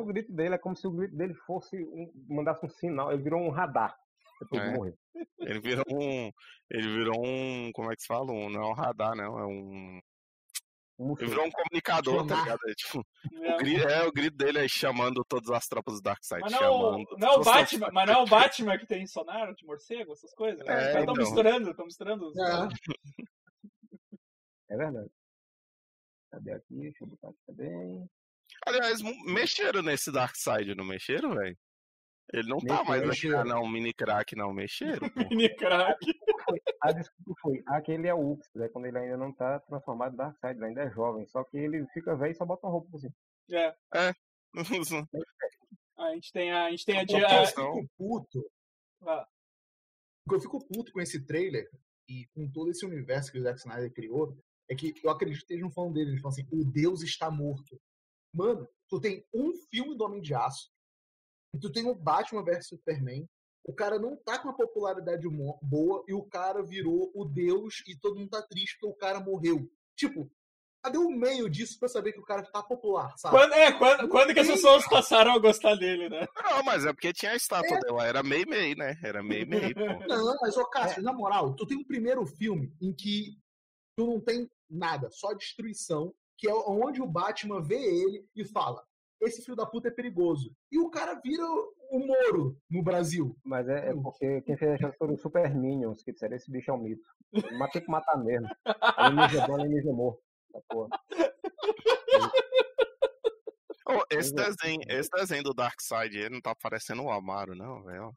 O 0.00 0.04
grito 0.06 0.32
dele 0.32 0.54
é 0.54 0.58
como 0.58 0.74
se 0.74 0.86
o 0.86 0.90
grito 0.90 1.14
dele 1.14 1.34
fosse 1.46 1.76
um, 1.76 2.10
mandasse 2.30 2.64
um 2.64 2.70
sinal, 2.70 3.12
ele 3.12 3.22
virou 3.22 3.40
um 3.42 3.50
radar 3.50 3.94
depois 4.40 4.62
É. 4.62 4.70
de 4.70 4.74
morrer. 4.78 4.94
Ele 5.40 5.60
virou 5.60 5.84
um. 5.90 6.30
Ele 6.70 6.88
virou 6.94 7.22
um. 7.26 7.70
Como 7.74 7.92
é 7.92 7.94
que 7.94 8.00
se 8.02 8.06
fala? 8.08 8.32
Um, 8.32 8.48
não 8.48 8.62
é 8.62 8.66
um 8.68 8.72
radar, 8.74 9.14
não. 9.14 9.38
É 9.38 9.44
um. 9.46 10.00
Ele 11.00 11.26
virou 11.30 11.46
um 11.46 11.50
comunicador, 11.50 12.26
tá 12.26 12.34
ligado? 12.40 12.58
É, 12.68 12.74
tipo, 12.74 13.06
É. 13.42 13.54
o, 13.54 13.56
grito, 13.58 13.88
é, 13.88 14.04
o 14.04 14.12
grito 14.12 14.36
dele 14.36 14.58
é 14.64 14.66
chamando 14.68 15.24
todas 15.24 15.48
as 15.50 15.66
tropas 15.68 15.94
do 15.94 16.02
Darkseid. 16.02 16.40
Mas 16.42 16.50
não, 16.52 16.58
é 16.62 16.68
o- 16.68 16.80
chamando. 16.80 17.16
não 17.18 17.28
é 17.28 17.36
o 17.36 17.42
Batman, 17.44 17.88
mas 17.92 18.06
não 18.08 18.14
é 18.14 18.18
o 18.18 18.26
Batman 18.26 18.78
que 18.78 18.86
tem 18.86 19.06
sonar 19.06 19.54
de 19.54 19.64
morcego, 19.64 20.12
essas 20.12 20.34
coisas. 20.34 20.64
né? 20.66 20.72
É, 20.72 20.76
Os 20.76 20.86
caras 20.86 21.02
então. 21.02 21.14
tão 21.14 21.24
misturando, 21.24 21.70
estão 21.70 21.84
misturando. 21.84 22.26
os- 22.26 22.36
É. 22.36 22.68
É 24.70 24.76
verdade. 24.76 25.10
Cadê 26.30 26.52
aqui? 26.52 26.74
Deixa 26.74 27.04
eu 27.04 27.08
botar 27.08 27.28
aqui 27.28 27.38
também. 27.46 28.06
Aliás, 28.66 29.00
mexeram 29.24 29.82
nesse 29.82 30.12
Darkseid, 30.12 30.74
não 30.74 30.84
mexeram, 30.84 31.34
velho? 31.34 31.56
Ele 32.34 32.48
não 32.48 32.58
tá 32.58 32.84
mais 32.84 33.00
aqui, 33.00 33.08
Mexeram. 33.28 33.40
ah, 33.40 33.44
não, 33.44 33.66
mini 33.66 33.94
crack, 33.94 34.36
não, 34.36 34.52
mexeram. 34.52 35.00
Mini 35.32 35.48
crack. 35.56 35.98
A 36.80 36.92
desculpa 36.92 37.32
foi, 37.40 37.62
aquele 37.66 38.06
é 38.08 38.14
o 38.14 38.32
Ux, 38.32 38.48
né? 38.54 38.68
Quando 38.68 38.86
ele 38.86 38.98
ainda 38.98 39.16
não 39.16 39.32
tá 39.32 39.58
transformado 39.60 40.14
em 40.14 40.16
Darkseid, 40.16 40.56
ele 40.58 40.66
ainda 40.66 40.82
é 40.82 40.90
jovem. 40.90 41.26
Só 41.26 41.42
que 41.44 41.56
ele 41.56 41.86
fica 41.88 42.16
velho 42.16 42.32
e 42.32 42.34
só 42.34 42.44
bota 42.44 42.66
uma 42.66 42.72
roupa 42.72 42.90
por 42.90 43.00
cima. 43.00 43.14
É. 43.50 43.74
A 45.98 46.14
gente 46.14 46.32
tem 46.32 46.52
a, 46.52 46.66
a, 46.66 46.70
gente 46.70 46.84
tem 46.84 46.98
a, 46.98 47.02
O 47.02 47.06
dia- 47.06 47.26
que 47.26 47.34
eu 47.34 47.38
a- 47.40 47.46
fico 47.46 47.88
puto. 47.98 48.50
Ah. 49.02 49.26
O 50.26 50.30
que 50.30 50.36
eu 50.36 50.40
fico 50.40 50.64
puto 50.66 50.92
com 50.92 51.00
esse 51.00 51.24
trailer 51.26 51.68
e 52.08 52.26
com 52.34 52.48
todo 52.50 52.70
esse 52.70 52.86
universo 52.86 53.32
que 53.32 53.38
o 53.38 53.42
Zack 53.42 53.58
Snyder 53.58 53.92
criou 53.92 54.36
é 54.70 54.74
que 54.76 54.94
eu 55.02 55.10
acredito 55.10 55.38
que 55.38 55.44
estejam 55.54 55.70
falando 55.72 55.94
dele. 55.94 56.10
Eles 56.10 56.20
falam 56.22 56.32
assim: 56.34 56.46
o 56.52 56.64
Deus 56.64 57.02
está 57.02 57.30
morto. 57.30 57.80
Mano, 58.32 58.68
tu 58.88 59.00
tem 59.00 59.26
um 59.34 59.52
filme 59.70 59.96
do 59.96 60.04
Homem 60.04 60.20
de 60.22 60.34
Aço, 60.34 60.70
e 61.54 61.58
tu 61.58 61.72
tem 61.72 61.84
o 61.86 61.94
Batman 61.94 62.44
vs 62.44 62.68
Superman. 62.68 63.26
O 63.68 63.74
cara 63.74 63.98
não 63.98 64.16
tá 64.16 64.38
com 64.38 64.48
uma 64.48 64.56
popularidade 64.56 65.28
boa 65.60 66.02
e 66.08 66.14
o 66.14 66.22
cara 66.22 66.62
virou 66.62 67.12
o 67.14 67.26
Deus 67.26 67.82
e 67.86 67.94
todo 67.94 68.18
mundo 68.18 68.30
tá 68.30 68.40
triste 68.40 68.78
porque 68.80 68.94
o 68.94 68.98
cara 68.98 69.20
morreu. 69.20 69.70
Tipo, 69.94 70.30
cadê 70.82 70.96
o 70.96 71.10
meio 71.10 71.50
disso 71.50 71.78
pra 71.78 71.86
saber 71.86 72.14
que 72.14 72.18
o 72.18 72.24
cara 72.24 72.42
tá 72.44 72.62
popular, 72.62 73.12
sabe? 73.18 73.36
Quando, 73.36 73.52
é, 73.52 73.72
quando, 73.72 74.08
quando 74.08 74.32
que 74.32 74.40
as 74.40 74.46
pessoas 74.46 74.88
passaram 74.88 75.34
a 75.34 75.38
gostar 75.38 75.74
dele, 75.74 76.08
né? 76.08 76.26
Não, 76.34 76.62
mas 76.62 76.86
é 76.86 76.94
porque 76.94 77.12
tinha 77.12 77.32
a 77.32 77.36
estátua 77.36 77.78
dela, 77.80 78.06
era 78.06 78.22
meio-meio, 78.22 78.74
né? 78.74 78.98
Era 79.04 79.22
meio-meio, 79.22 79.74
pô. 79.74 79.84
Não, 80.08 80.36
mas, 80.40 80.56
ô 80.56 80.64
Cássio, 80.64 81.02
na 81.02 81.12
moral, 81.12 81.54
tu 81.54 81.66
tem 81.66 81.76
um 81.76 81.84
primeiro 81.84 82.24
filme 82.24 82.72
em 82.80 82.90
que 82.90 83.36
tu 83.98 84.06
não 84.06 84.18
tem 84.18 84.50
nada, 84.70 85.10
só 85.10 85.34
destruição, 85.34 86.14
que 86.38 86.48
é 86.48 86.54
onde 86.54 87.02
o 87.02 87.06
Batman 87.06 87.60
vê 87.60 87.76
ele 87.76 88.26
e 88.34 88.46
fala: 88.46 88.82
esse 89.20 89.42
filho 89.42 89.56
da 89.56 89.66
puta 89.66 89.88
é 89.88 89.90
perigoso. 89.90 90.54
E 90.70 90.78
o 90.78 90.90
cara 90.90 91.14
vira 91.14 91.44
o 91.44 91.98
Moro 91.98 92.56
no 92.70 92.82
Brasil. 92.82 93.36
Mas 93.44 93.68
é, 93.68 93.90
é 93.90 93.94
porque 93.94 94.40
quem 94.42 94.56
fez 94.56 94.72
a 94.72 94.78
chance 94.78 94.96
foram 94.96 95.14
os 95.14 95.20
Super 95.20 95.54
Minions, 95.54 96.02
que 96.02 96.12
disseram 96.12 96.36
esse 96.36 96.50
bicho 96.50 96.70
é 96.70 96.74
um 96.74 96.78
mito. 96.78 97.02
Mas 97.58 97.70
tem 97.72 97.82
que 97.82 97.90
matar 97.90 98.16
mesmo. 98.18 98.48
É 98.64 99.46
bom, 99.46 99.54
alienígena 99.54 99.90
é 99.90 99.94
morto. 99.94 100.22
Tá, 100.52 100.60
porra. 100.68 100.88
Ô, 103.88 104.04
esse, 104.10 104.32
é. 104.32 104.34
desenho, 104.34 104.82
esse 104.88 105.10
desenho 105.10 105.42
do 105.42 105.54
Darkseid, 105.54 106.16
ele 106.16 106.34
não 106.34 106.42
tá 106.42 106.54
parecendo 106.54 107.02
o 107.02 107.10
Amaro, 107.10 107.54
não, 107.54 107.82
velho. 107.82 108.14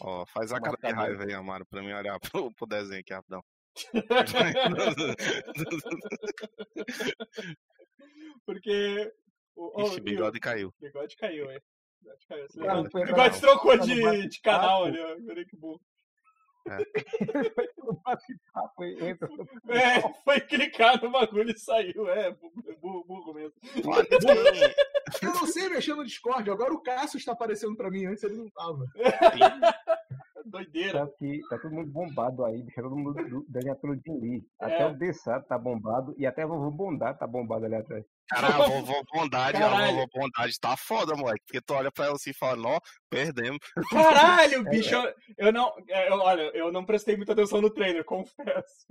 Ó, 0.00 0.24
faz 0.26 0.52
a 0.52 0.60
cara 0.60 0.76
de 0.82 0.92
raiva 0.92 1.24
aí, 1.24 1.34
Amaro, 1.34 1.66
pra 1.66 1.82
mim 1.82 1.92
olhar 1.92 2.18
pro, 2.18 2.50
pro 2.54 2.66
desenho 2.66 3.00
aqui 3.00 3.12
rapidão. 3.12 3.44
Porque. 8.46 9.12
O, 9.56 9.82
Ixi, 9.82 9.96
e 9.96 10.00
o 10.00 10.02
bigode 10.04 10.40
caiu. 10.40 10.72
bigode 10.80 11.16
caiu, 11.16 11.50
hein? 11.50 11.60
Bigode 12.02 12.26
caiu. 12.26 12.46
Você 12.48 12.60
não 12.60 12.90
foi 12.90 13.02
O 13.02 13.06
bigode 13.06 13.34
não. 13.34 13.40
trocou 13.40 13.78
Tá 13.78 13.84
de, 13.84 14.28
de 14.28 14.40
canal 14.40 14.84
ali, 14.84 14.98
ó. 15.00 15.16
Olha 15.30 15.44
que 15.44 15.56
burro. 15.56 15.80
Entra. 19.00 19.28
É, 19.68 20.00
foi 20.24 20.40
clicar 20.40 21.02
no 21.02 21.10
bagulho 21.10 21.50
e 21.50 21.58
saiu. 21.58 22.08
É, 22.08 22.30
burro, 22.80 23.04
burro 23.04 23.34
mesmo. 23.34 23.54
Olha, 23.86 24.06
Eu 25.22 25.34
não 25.34 25.46
sei 25.46 25.68
mexer 25.68 25.94
no 25.94 26.04
Discord, 26.04 26.48
agora 26.50 26.72
o 26.72 26.80
Cássio 26.82 27.16
está 27.18 27.32
aparecendo 27.32 27.76
pra 27.76 27.90
mim, 27.90 28.06
antes 28.06 28.22
ele 28.22 28.36
não 28.36 28.48
tava. 28.50 28.84
Doideira. 30.44 31.06
Tá, 31.06 31.12
que, 31.18 31.40
tá 31.48 31.58
todo 31.58 31.74
mundo 31.74 31.90
bombado 31.90 32.44
aí, 32.44 32.62
bicho. 32.62 32.80
Todo 32.80 32.96
mundo 32.96 33.14
pelo 33.80 33.94
Jim 33.94 34.18
Lee. 34.20 34.46
Até 34.58 34.82
É. 34.82 34.86
o 34.86 34.96
Dessat 34.96 35.46
tá 35.46 35.58
bombado 35.58 36.14
e 36.16 36.26
até 36.26 36.44
o 36.46 36.48
vovô 36.48 36.70
Bondade 36.70 37.18
tá 37.18 37.26
bombado 37.26 37.66
ali 37.66 37.74
atrás. 37.74 38.04
Cara, 38.30 38.46
a 38.48 38.68
vovó 38.68 39.02
Bondade, 39.12 39.56
a 39.56 39.60
Caralho. 39.60 39.92
vovó 39.94 40.06
Bondade 40.14 40.58
tá 40.60 40.76
foda, 40.76 41.14
moleque. 41.16 41.42
Porque 41.46 41.60
tu 41.60 41.74
olha 41.74 41.90
pra 41.90 42.06
ela 42.06 42.14
assim 42.14 42.30
e 42.30 42.34
fala, 42.34 42.56
nó, 42.56 42.78
perdemos. 43.10 43.58
Caralho, 43.90 44.64
bicho, 44.64 44.94
eu, 44.94 45.14
eu 45.38 45.52
não. 45.52 45.72
é, 45.88 46.08
eu- 46.08 46.18
olha, 46.20 46.42
eu 46.54 46.72
não 46.72 46.84
prestei 46.84 47.16
muita 47.16 47.32
atenção 47.32 47.60
no 47.60 47.70
trailer, 47.70 48.04
confesso. 48.04 48.86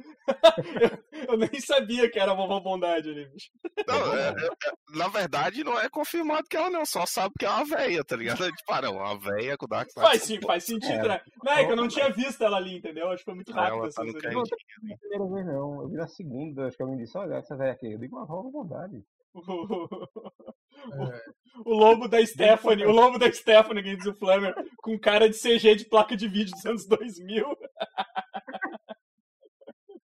eu, 0.82 1.30
eu 1.34 1.38
nem 1.38 1.60
sabia 1.62 2.10
que 2.10 2.19
era 2.19 2.32
a 2.32 2.36
vovó 2.36 2.60
Bondade 2.60 3.10
ali, 3.10 3.25
bicho. 3.30 3.49
Não, 3.88 4.15
é- 4.15 4.30
é- 4.30 4.67
é- 4.67 4.97
na 4.97 5.08
verdade, 5.08 5.63
não 5.63 5.80
é 5.80 5.89
confirmado 5.89 6.47
que 6.49 6.58
ela 6.58 6.69
não, 6.69 6.86
só 6.86 7.06
sabe 7.06 7.34
que 7.39 7.45
é 7.45 7.49
uma 7.49 7.65
véia, 7.65 8.04
tá 8.04 8.15
ligado? 8.15 8.39
Tipo, 8.52 8.73
ah, 8.73 8.82
não, 8.82 8.97
uma 8.97 9.17
véia 9.19 9.58
com 9.58 9.65
o 9.65 9.69
Dark 9.69 9.89
Side. 9.89 10.06
Faz, 10.06 10.23
sim, 10.23 10.39
faz 10.41 10.63
sentido, 10.65 11.06
É. 11.06 11.08
né? 11.08 11.21
Não, 11.43 11.54
é 11.54 11.65
que 11.65 11.71
eu 11.71 11.75
não 11.75 11.88
tinha 11.88 12.10
visto 12.10 12.43
ela 12.43 12.58
ali, 12.58 12.78
entendeu? 12.78 13.08
Acho 13.10 13.19
que 13.19 13.25
foi 13.25 13.36
muito 13.36 13.52
rápido 13.52 13.78
Ela 13.78 13.88
essa 13.88 14.02
tá 14.04 14.12
cantinho. 14.12 14.34
Não, 14.34 14.43
vi 14.43 14.93
a 14.93 14.97
primeira 14.97 15.34
vez 15.34 15.45
não. 15.45 15.82
Eu 15.84 15.88
vi 15.89 15.95
na 15.97 16.08
segunda, 16.08 16.67
acho 16.67 16.75
que 16.78 16.84
alguém 16.84 16.97
disse, 16.97 17.17
olha 17.17 17.36
essa 17.36 17.56
velha 17.56 17.71
aqui. 17.71 17.91
Eu 17.91 17.99
digo, 17.99 18.17
uma 18.17 18.25
vovó 18.25 18.49
Bondade. 18.49 19.04
É, 20.82 21.22
O 21.65 21.74
lobo 21.74 22.08
da 22.08 22.26
Stephanie, 22.26 22.86
o 22.86 22.92
lobo 22.92 23.20
da 23.20 23.30
Stephanie, 23.32 23.84
que 23.84 23.98
diz 23.98 24.06
o 24.06 24.13
Flammer, 24.13 24.56
com 24.78 24.98
cara 24.98 25.28
de 25.30 25.36
CG 25.38 25.76
de 25.76 25.86
placa 25.86 26.15
de 26.15 26.26
vídeo 26.28 26.54
dos 26.54 26.65
anos 26.65 26.86
2000. 26.88 27.46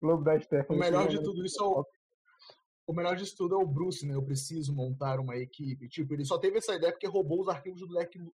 Lobo 0.03 0.25
da 0.25 0.35
o 0.35 0.41
Stephanie. 0.43 0.81
melhor 0.81 1.07
que- 1.07 1.17
de 1.17 1.23
tudo 1.23 1.45
isso 1.45 1.63
é 1.63 1.67
o. 1.67 1.85
O 2.87 2.93
melhor 2.93 3.17
disso 3.17 3.35
tudo 3.39 3.55
é 3.55 3.59
o 3.59 3.67
Bruce, 3.67 4.07
né? 4.07 4.15
Eu 4.15 4.23
preciso 4.23 4.75
montar 4.75 5.19
uma 5.19 5.37
equipe. 5.39 5.89
Tipo, 5.89 6.13
ele 6.13 6.25
só 6.27 6.37
teve 6.39 6.59
essa 6.59 6.75
ideia 6.75 6.93
porque 6.93 7.07
roubou 7.07 7.41
os 7.41 7.49
arquivos 7.49 7.81
do 7.81 7.89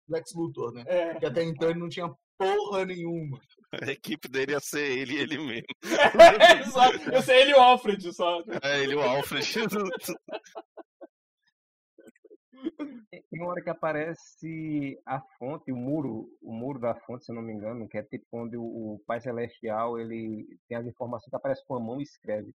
Lex, 0.08 0.34
Luthor, 0.34 0.72
né? 0.72 0.82
É. 0.88 1.10
Porque 1.12 1.26
até 1.26 1.44
então 1.44 1.70
ele 1.70 1.78
não 1.78 1.88
tinha 1.88 2.12
porra 2.36 2.84
nenhuma. 2.84 3.38
A 3.80 3.92
equipe 3.92 4.28
dele 4.28 4.50
ia 4.50 4.58
ser 4.58 4.90
ele 4.90 5.12
e 5.14 5.18
ele 5.18 5.38
mesmo. 5.38 5.66
só, 6.72 6.90
eu 7.12 7.22
sei 7.22 7.42
ele 7.42 7.50
e 7.52 7.54
o 7.54 7.60
Alfred 7.60 8.12
só. 8.12 8.40
É, 8.64 8.80
ele 8.82 8.94
e 8.94 8.96
o 8.96 9.00
Alfred. 9.02 9.46
Tem 13.30 13.40
uma 13.40 13.50
hora 13.50 13.62
que 13.62 13.70
aparece 13.70 14.98
a 15.06 15.20
fonte, 15.38 15.70
o 15.72 15.76
muro, 15.76 16.28
o 16.42 16.52
muro 16.52 16.78
da 16.78 16.94
fonte, 16.94 17.24
se 17.24 17.32
eu 17.32 17.36
não 17.36 17.42
me 17.42 17.52
engano, 17.52 17.88
que 17.88 17.98
é 17.98 18.02
tipo 18.02 18.26
onde 18.32 18.56
o, 18.56 19.00
Pai 19.06 19.20
Celestial 19.20 19.98
ele 19.98 20.46
tem 20.68 20.76
as 20.78 20.86
informações 20.86 21.30
que 21.30 21.36
aparece 21.36 21.64
com 21.66 21.74
a 21.76 21.80
mão 21.80 22.00
e 22.00 22.04
escreve. 22.04 22.52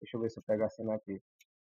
Deixa 0.00 0.16
eu 0.16 0.20
ver 0.20 0.30
se 0.30 0.38
eu 0.38 0.42
pego 0.46 0.64
a 0.64 0.68
cena 0.70 0.94
aqui. 0.94 1.20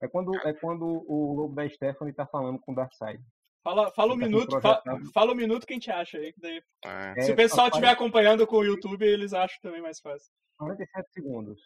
É 0.00 0.08
quando, 0.08 0.35
é 0.46 0.52
quando 0.54 0.85
o 0.85 1.35
lobo 1.35 1.54
da 1.54 1.68
Stephanie 1.68 2.12
tá 2.12 2.26
falando 2.26 2.58
com 2.61 2.72
o 2.72 2.74
Darkseid. 2.74 3.22
Fala, 3.62 3.90
fala 3.92 4.14
um 4.14 4.18
Tá 4.18 4.26
minuto, 4.26 4.50
sendo 4.50 4.61
fa- 4.61 4.80
projetado. 4.80 5.12
fala 5.12 5.32
um 5.32 5.37
minuto 5.37 5.66
que 5.66 5.72
a 5.72 5.76
gente 5.76 5.90
acha 5.90 6.18
aí. 6.18 6.32
que 6.32 6.40
daí- 6.40 6.62
É. 6.85 7.22
Se 7.22 7.30
É, 7.30 7.32
o 7.32 7.37
pessoal 7.37 7.66
só 7.66 7.68
estiver 7.68 7.88
acompanhando 7.90 8.44
com 8.46 8.56
o 8.56 8.64
YouTube, 8.64 9.04
eles 9.06 9.32
acham 9.32 9.58
também 9.62 9.80
mais 9.80 10.00
fácil. 10.00 10.32
47 10.58 11.12
segundos. 11.12 11.61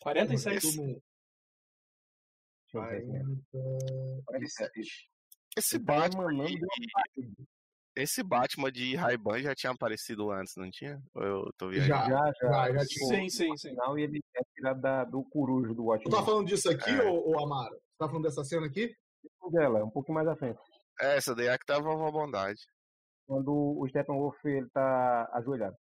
46? 0.00 0.76
47. 4.24 5.08
Esse 5.56 5.78
Batman, 5.78 6.28
de- 6.28 6.56
uma 6.56 6.68
esse 7.96 8.22
Batman 8.22 8.70
de 8.70 8.94
Ray-Ban 8.94 9.40
já 9.40 9.54
tinha 9.54 9.72
aparecido 9.72 10.30
antes, 10.30 10.52
não 10.56 10.70
tinha? 10.70 11.00
Ou 11.14 11.22
eu 11.22 11.50
tô 11.56 11.68
viajando? 11.70 11.88
Já, 11.88 12.04
Já, 12.08 12.32
já. 12.42 12.72
já, 12.74 12.84
tinha. 12.84 13.06
Sim, 13.08 13.28
sim, 13.30 13.56
sim. 13.56 13.70
Final, 13.70 13.98
e 13.98 14.02
ele 14.02 14.20
é 14.36 14.40
tirado 14.54 14.80
da, 14.82 15.04
do 15.04 15.24
corujo 15.24 15.68
do 15.70 15.76
Tu 15.76 15.84
Watchmen. 15.84 16.18
tá 16.18 16.22
falando 16.24 16.46
disso 16.46 16.70
aqui, 16.70 16.90
É. 16.90 17.02
ô, 17.04 17.30
ô 17.30 17.38
Amaro? 17.42 17.74
Tu 17.74 17.98
tá 17.98 18.06
falando 18.06 18.24
dessa 18.24 18.44
cena 18.44 18.66
aqui? 18.66 18.94
dela, 19.50 19.84
um 19.84 19.90
pouquinho 19.90 20.14
mais 20.16 20.26
à 20.28 20.34
frente. 20.36 20.58
É, 21.00 21.16
essa 21.16 21.34
daí 21.34 21.46
é 21.46 21.52
a 21.52 21.58
que 21.58 21.64
tá 21.64 21.76
a 21.76 21.80
vovó 21.80 22.10
Bondade. 22.10 22.60
Quando 23.26 23.52
o 23.52 23.86
Steppenwolf 23.88 24.44
ele 24.44 24.68
tá 24.70 25.28
ajoelhado. 25.32 25.76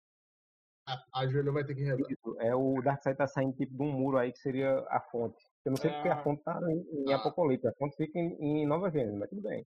A, 0.87 1.21
a 1.21 1.27
Júlia 1.27 1.51
vai 1.51 1.63
ter 1.63 1.73
que. 1.75 1.81
Isso, 1.83 2.37
É 2.41 2.53
o 2.53 2.81
Darkseid 2.81 3.17
tá 3.17 3.25
saindo 3.25 3.55
tipo 3.55 3.73
de 3.75 3.81
um 3.81 3.91
muro 3.91 4.17
aí 4.17 4.31
que 4.33 4.39
seria 4.39 4.79
a 4.89 4.99
fonte. 4.99 5.41
Eu 5.65 5.71
não 5.71 5.77
sei 5.77 5.91
porque 5.91 6.09
Ah. 6.09 6.13
a 6.15 6.23
fonte 6.23 6.43
tá 6.43 6.59
em, 6.69 7.05
em 7.09 7.13
Ah. 7.13 7.17
Apocalipse. 7.17 7.67
A 7.67 7.73
fonte 7.73 7.95
fica 7.95 8.19
em, 8.19 8.35
em 8.39 8.65
Nova 8.67 8.89
Gênesis, 8.91 9.17
mas 9.17 9.29
tudo 9.29 9.41
bem. 9.41 9.65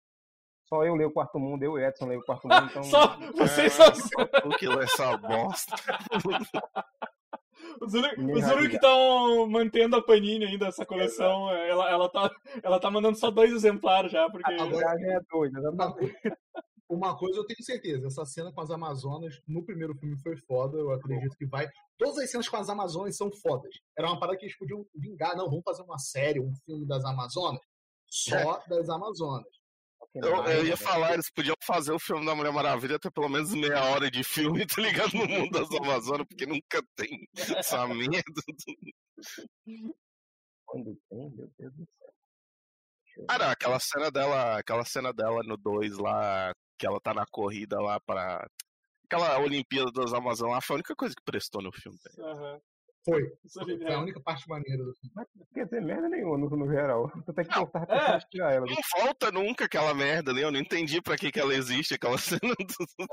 Só 0.69 0.85
eu 0.85 0.95
leio 0.95 1.09
o 1.09 1.13
quarto 1.13 1.39
mundo, 1.41 1.63
eu 1.65 1.77
e 1.79 1.85
Edson 1.85 2.07
leio 2.07 2.21
o 2.21 2.25
quarto 2.25 2.47
mundo, 2.47 2.67
então. 2.71 2.83
Só 2.85 3.17
vocês 3.37 3.59
É, 3.81 3.91
são 3.91 3.95
só 3.95 4.25
tu 4.27 4.49
que 4.51 4.69
lê 4.69 4.85
essa 4.85 5.17
bosta. 5.17 5.75
os 7.81 7.93
únicos 7.95 8.69
que 8.69 8.75
estão 8.77 9.49
mantendo 9.49 9.97
a 9.97 10.03
Panini 10.03 10.45
ainda, 10.47 10.69
essa 10.69 10.87
coleção. 10.87 11.51
Ela, 11.51 11.91
ela, 11.91 12.09
tá, 12.09 12.31
ela 12.63 12.79
tá 12.79 12.89
mandando 12.91 13.19
só 13.19 13.31
dois 13.33 13.51
exemplares 13.53 14.13
já, 14.13 14.31
porque. 14.31 14.53
A 14.53 14.65
viagem 14.65 15.11
é 15.13 15.21
doida, 15.29 15.59
exatamente. 15.59 16.17
uma 16.91 17.17
coisa 17.17 17.39
eu 17.39 17.47
tenho 17.47 17.63
certeza, 17.63 18.09
essa 18.09 18.25
cena 18.25 18.53
com 18.53 18.61
as 18.61 18.71
Amazonas 18.71 19.41
no 19.47 19.65
primeiro 19.65 19.95
filme 19.95 20.19
foi 20.21 20.37
foda, 20.37 20.77
eu 20.77 20.91
acredito 20.91 21.37
que 21.37 21.47
vai. 21.47 21.69
Todas 21.97 22.19
as 22.19 22.31
cenas 22.31 22.49
com 22.49 22.57
as 22.57 22.69
Amazonas 22.69 23.17
são 23.17 23.31
fodas. 23.33 23.73
Era 23.97 24.09
uma 24.09 24.19
parada 24.19 24.37
que 24.37 24.45
eles 24.45 24.59
podiam 24.59 24.85
vingar, 24.95 25.37
não, 25.37 25.49
vamos 25.49 25.63
fazer 25.65 25.83
uma 25.83 25.99
série, 25.99 26.41
um 26.41 26.53
filme 26.67 26.85
das 26.87 27.05
Amazonas, 27.05 27.61
só 28.09 28.61
das 28.67 28.89
Amazonas. 28.89 29.47
Eu, 30.13 30.45
eu 30.47 30.67
ia 30.67 30.77
falar, 30.77 31.15
eles 31.15 31.31
podiam 31.31 31.55
fazer 31.63 31.93
o 31.93 31.99
filme 32.01 32.27
da 32.27 32.35
Mulher 32.35 32.53
Maravilha 32.53 32.99
ter 32.99 33.13
pelo 33.13 33.29
menos 33.29 33.55
meia 33.55 33.85
hora 33.85 34.11
de 34.11 34.25
filme, 34.25 34.67
tá 34.67 34.83
ligado? 34.83 35.13
No 35.15 35.29
mundo 35.29 35.53
das 35.53 35.71
Amazonas, 35.71 36.27
porque 36.27 36.47
nunca 36.47 36.83
tem 36.97 37.29
essa 37.57 37.87
merda. 37.87 38.43
Quando 40.67 40.99
tem, 41.09 41.31
meu 41.31 41.49
Deus 41.57 41.73
do 41.75 41.87
céu. 41.87 42.20
Eu 43.17 43.23
ver. 43.23 43.27
Cara, 43.27 43.51
aquela 43.53 43.79
cena 43.81 44.11
dela, 44.11 44.59
aquela 44.59 44.85
cena 44.85 45.13
dela 45.13 45.43
no 45.45 45.57
2 45.57 45.99
lá, 45.99 46.53
que 46.79 46.87
ela 46.87 47.01
tá 47.01 47.13
na 47.15 47.25
corrida 47.31 47.81
lá 47.81 47.99
pra. 48.01 48.47
Aquela 49.05 49.39
Olimpíada 49.41 49.91
das 49.91 50.13
Amazonas 50.15 50.55
lá 50.55 50.61
foi 50.61 50.75
a 50.75 50.79
única 50.79 50.95
coisa 50.95 51.15
que 51.15 51.23
prestou 51.25 51.61
no 51.63 51.73
filme. 51.73 51.99
Foi. 53.05 53.23
Foi 53.53 53.85
a 53.87 53.93
é. 53.93 53.97
única 53.97 54.21
parte 54.21 54.47
maneira 54.49 54.85
do 54.85 54.95
filme. 54.95 55.13
Mas 55.17 55.27
não 55.35 55.47
quer 55.55 55.65
dizer 55.65 55.81
merda 55.81 56.09
nenhuma 56.09 56.37
no, 56.39 56.49
no 56.51 56.69
geral. 56.71 57.11
Tu 57.27 57.33
tem 57.33 57.45
que 57.47 57.51
Não, 57.57 57.67
cortar 57.67 57.83
é. 57.85 57.87
pra 58.05 58.21
tirar 58.21 58.53
ela. 58.53 58.67
Não 58.67 58.77
falta 59.01 59.33
nunca 59.33 59.65
aquela 59.65 59.95
merda 59.95 60.31
ali, 60.31 60.43
eu 60.43 60.53
não 60.53 60.61
entendi 60.61 61.01
pra 61.03 61.17
que, 61.17 61.33
que 61.33 61.41
ela 61.41 61.55
existe, 61.55 61.95
aquela 61.95 62.19
cena. 62.39 62.41
do- 62.55 63.07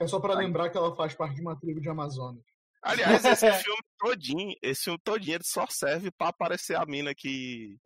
É 0.00 0.06
só 0.06 0.18
pra 0.18 0.34
lembrar 0.34 0.70
que 0.70 0.76
ela 0.76 0.96
faz 0.96 1.14
parte 1.14 1.36
de 1.36 1.42
uma 1.42 1.58
tribo 1.58 1.80
de 1.80 1.88
Amazonas. 1.88 2.42
Aliás, 2.82 3.24
esse 3.24 3.46
filme 3.64 3.82
todinho, 3.98 4.56
esse 4.62 4.84
filme 4.84 4.98
todinho 5.02 5.36
ele 5.36 5.44
só 5.44 5.66
serve 5.68 6.10
pra 6.10 6.28
aparecer 6.28 6.76
a 6.76 6.84
mina 6.84 7.14
que. 7.14 7.76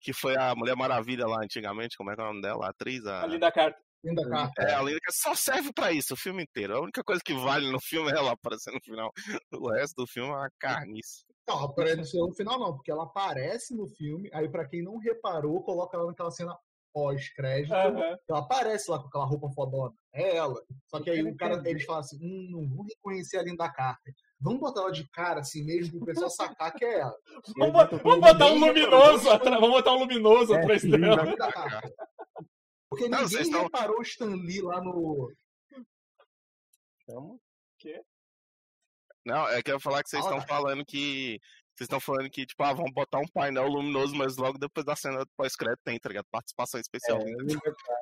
Que 0.00 0.12
foi 0.12 0.36
a 0.36 0.54
Mulher 0.54 0.76
Maravilha 0.76 1.26
lá 1.26 1.42
antigamente, 1.42 1.96
como 1.96 2.12
é 2.12 2.14
que 2.14 2.20
é 2.20 2.24
o 2.24 2.28
nome 2.28 2.40
dela? 2.40 2.66
A 2.66 2.70
atriz? 2.70 3.04
A... 3.06 3.22
Ali 3.24 3.40
da 3.40 3.50
carta. 3.50 3.80
Linda 4.04 4.28
carta. 4.28 4.62
É, 4.62 4.74
a 4.74 4.82
Linda 4.82 5.00
que 5.04 5.12
só 5.12 5.34
serve 5.34 5.72
pra 5.72 5.90
isso 5.90 6.14
o 6.14 6.16
filme 6.16 6.44
inteiro. 6.44 6.76
A 6.76 6.80
única 6.80 7.02
coisa 7.02 7.20
que 7.24 7.34
vale 7.34 7.70
no 7.72 7.80
filme 7.80 8.08
é 8.12 8.16
ela 8.16 8.32
aparecer 8.32 8.72
no 8.72 8.80
final. 8.80 9.12
O 9.52 9.72
resto 9.72 9.96
do 9.96 10.06
filme 10.06 10.28
é 10.28 10.32
uma 10.32 10.50
carnice. 10.60 11.24
Não, 11.48 11.64
aparece 11.64 12.16
no 12.16 12.32
final 12.34 12.58
não, 12.58 12.74
porque 12.74 12.90
ela 12.90 13.04
aparece 13.04 13.74
no 13.74 13.86
filme, 13.88 14.28
aí 14.32 14.48
pra 14.48 14.66
quem 14.66 14.82
não 14.82 14.98
reparou, 14.98 15.62
coloca 15.62 15.96
ela 15.96 16.06
naquela 16.06 16.30
cena 16.30 16.56
pós-crédito, 16.96 17.74
Aham. 17.74 18.16
ela 18.26 18.38
aparece 18.38 18.90
lá 18.90 18.98
com 18.98 19.08
aquela 19.08 19.26
roupa 19.26 19.50
fodona. 19.50 19.94
É 20.14 20.34
ela. 20.36 20.58
Só 20.86 20.98
que 20.98 21.10
aí 21.10 21.22
o 21.22 21.36
cara, 21.36 21.60
eles 21.68 21.84
falam 21.84 22.00
assim, 22.00 22.16
hum, 22.22 22.48
não 22.50 22.66
vou 22.74 22.86
reconhecer 22.86 23.36
a 23.36 23.42
Linda 23.42 23.70
Carter. 23.70 24.14
Vamos 24.40 24.60
botar 24.60 24.80
ela 24.80 24.90
de 24.92 25.06
cara 25.10 25.40
assim 25.40 25.62
mesmo 25.62 25.98
pro 25.98 26.06
pessoal 26.06 26.30
sacar 26.30 26.72
que 26.74 26.86
é 26.86 27.00
ela. 27.00 27.14
Vamos, 27.58 27.72
bot- 27.74 28.02
vamos 28.02 28.20
botar 28.20 28.46
um 28.46 28.58
luminoso 28.58 29.28
atrás. 29.30 29.60
Vamos 29.60 29.76
botar 29.76 29.92
um 29.92 29.98
luminoso 29.98 30.54
É, 30.54 30.58
atrás 30.58 30.82
dela. 30.82 31.22
Linda 31.24 31.52
Carter. 31.52 31.94
Porque 32.88 33.08
Não, 33.10 33.18
ninguém 33.18 33.28
vocês 33.28 33.48
tão- 33.50 33.62
reparou 33.64 33.98
o 33.98 34.02
Stan 34.02 34.34
Lee 34.34 34.62
lá 34.62 34.80
no... 34.80 35.30
Chama. 37.04 37.38
Não, 39.26 39.48
é 39.50 39.62
que 39.62 39.70
eu 39.70 39.74
ia 39.74 39.80
falar 39.80 40.02
que 40.02 40.08
vocês 40.08 40.24
estão 40.24 40.40
falando 40.40 40.84
que. 40.84 41.38
Vocês 41.76 41.86
estão 41.86 42.00
falando 42.00 42.30
que, 42.30 42.46
tipo, 42.46 42.62
ah, 42.62 42.72
vamos 42.72 42.90
botar 42.92 43.18
um 43.18 43.28
painel 43.28 43.68
luminoso, 43.68 44.16
mas 44.16 44.36
logo 44.38 44.58
depois 44.58 44.84
da 44.86 44.96
cena 44.96 45.18
do 45.26 45.30
pós-crédito 45.36 45.82
tem, 45.84 45.98
tá 45.98 46.08
ligado? 46.08 46.24
Participação 46.32 46.80
especial. 46.80 47.18
É, 47.20 47.24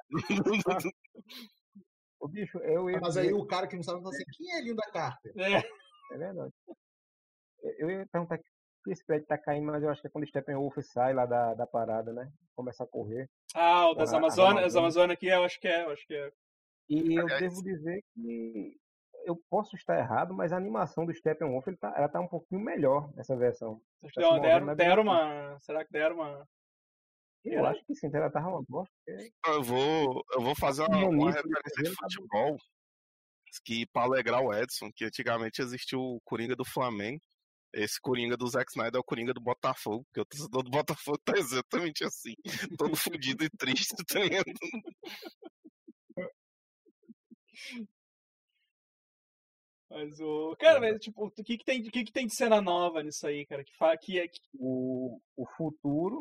o 2.20 2.28
bicho, 2.28 2.58
eu 2.58 2.88
ia 2.88 2.98
Mas 3.00 3.14
dizer- 3.14 3.20
aí 3.28 3.32
o 3.32 3.44
cara 3.46 3.66
que 3.66 3.76
não 3.76 3.82
sabe 3.82 4.00
assim, 4.08 4.24
quem 4.36 4.52
é 4.52 4.60
Linda 4.62 4.82
Carter? 4.92 5.32
É. 5.36 5.58
É 6.12 6.18
verdade. 6.18 6.52
Eu- 7.78 7.90
ia 7.90 8.06
perguntar 8.12 8.38
que 8.38 8.44
esse 8.92 9.04
prédio 9.04 9.26
tá 9.26 9.36
caindo, 9.38 9.66
mas 9.66 9.82
eu 9.82 9.88
acho 9.90 10.00
que 10.00 10.06
é 10.06 10.10
quando 10.10 10.24
o 10.24 10.28
Steppenwolf 10.28 10.76
sai 10.82 11.12
lá 11.14 11.26
da, 11.26 11.54
da 11.54 11.66
parada, 11.66 12.12
né? 12.12 12.30
Começa 12.54 12.84
a 12.84 12.86
correr. 12.86 13.28
Ah, 13.54 13.88
o 13.90 13.94
das 13.94 14.12
Ah, 14.12 14.18
Amazonas, 14.18 14.50
Amazonas. 14.50 14.64
as 14.66 14.76
Amazonas 14.76 15.14
aqui, 15.16 15.26
eu 15.26 15.42
acho 15.44 15.58
que 15.58 15.66
é, 15.68 15.84
eu 15.84 15.90
acho 15.90 16.06
que 16.06 16.14
é. 16.14 16.30
E 16.90 17.14
eu 17.16 17.22
Aliás- 17.24 17.40
devo 17.40 17.62
dizer 17.62 18.04
que 18.14 18.76
eu 19.24 19.40
posso 19.50 19.74
estar 19.76 19.98
errado, 19.98 20.34
mas 20.34 20.52
a 20.52 20.56
animação 20.56 21.04
do 21.04 21.14
Steppenwolf 21.14 21.66
ele 21.66 21.76
tá, 21.76 21.92
ela 21.96 22.08
tá 22.08 22.20
um 22.20 22.28
pouquinho 22.28 22.60
melhor 22.60 23.12
nessa 23.14 23.36
versão. 23.36 23.80
Acho 24.04 24.14
Tá 24.14 24.20
deram, 24.20 24.40
deram, 24.40 24.66
movendo 24.66 24.76
deram 24.76 25.02
uma. 25.02 25.58
Será 25.60 25.84
que 25.84 25.92
deram 25.92 26.16
uma. 26.16 26.48
Eu 27.44 27.58
Era? 27.58 27.70
acho 27.70 27.84
que 27.84 27.94
sim, 27.94 28.08
ela 28.12 28.30
tava 28.30 28.48
uma 28.48 28.62
bosta. 28.66 28.94
porque 29.04 29.30
Eu 29.46 29.62
vou, 29.62 30.24
eu 30.32 30.40
vou 30.40 30.54
fazer 30.54 30.82
uma, 30.82 31.06
uma 31.06 31.30
referência 31.30 31.82
de 31.82 31.96
tá 31.96 32.02
futebol 32.04 32.56
que 33.64 33.86
para 33.86 34.02
alegrar 34.02 34.40
o 34.40 34.52
Edson, 34.52 34.90
que 34.92 35.04
antigamente 35.04 35.62
existiu 35.62 36.00
o 36.00 36.20
Coringa 36.24 36.56
do 36.56 36.64
Flamengo. 36.64 37.20
Esse 37.72 38.00
Coringa 38.00 38.36
do 38.36 38.46
Zack 38.46 38.70
Snyder 38.70 38.96
é 38.96 39.00
o 39.00 39.04
Coringa 39.04 39.34
do 39.34 39.40
Botafogo, 39.40 40.04
porque 40.04 40.20
o 40.20 40.24
torcedor 40.24 40.62
do 40.62 40.70
Botafogo 40.70 41.18
tá 41.24 41.36
exatamente 41.36 42.04
assim, 42.04 42.34
todo 42.78 42.94
fudido 42.96 43.44
e 43.44 43.50
triste, 43.50 43.94
tá 44.06 44.20
ligado? 44.20 44.44
Mas 49.94 50.18
o. 50.20 50.56
Cara, 50.58 50.80
mas, 50.80 50.98
tipo, 51.00 51.26
o 51.26 51.30
que, 51.30 51.56
que, 51.56 51.64
tem, 51.64 51.80
o 51.80 51.90
que, 51.90 52.04
que 52.04 52.12
tem 52.12 52.26
de 52.26 52.34
cena 52.34 52.60
nova 52.60 53.02
nisso 53.02 53.26
aí, 53.26 53.46
cara? 53.46 53.62
Que, 53.64 53.76
fa... 53.76 53.96
que, 53.96 54.18
é, 54.18 54.26
que 54.26 54.38
O, 54.58 55.20
o 55.36 55.46
futuro. 55.56 56.18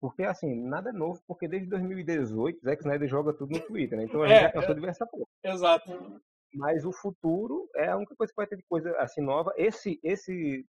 Porque 0.00 0.22
assim, 0.22 0.54
nada 0.68 0.90
é 0.90 0.92
novo, 0.92 1.18
porque 1.26 1.48
desde 1.48 1.68
2018 1.70 2.60
Zack 2.62 2.82
Snyder 2.82 3.08
joga 3.08 3.32
tudo 3.32 3.50
no 3.52 3.66
Twitter, 3.66 3.98
né? 3.98 4.04
Então 4.04 4.22
a 4.22 4.28
gente 4.28 4.36
É, 4.38 4.42
já 4.42 4.52
cansou 4.52 4.70
é. 4.70 4.74
de 4.74 4.80
ver 4.80 4.88
essa 4.90 5.06
porra. 5.06 5.24
Exato. 5.42 6.20
Mas 6.54 6.84
o 6.84 6.92
futuro 6.92 7.68
é 7.74 7.88
a 7.88 7.96
única 7.96 8.14
coisa 8.14 8.30
que 8.32 8.36
vai 8.36 8.46
ter 8.46 8.56
de 8.56 8.62
coisa 8.68 8.94
assim 8.98 9.22
nova. 9.22 9.52
Esse, 9.56 9.98
esse 10.04 10.64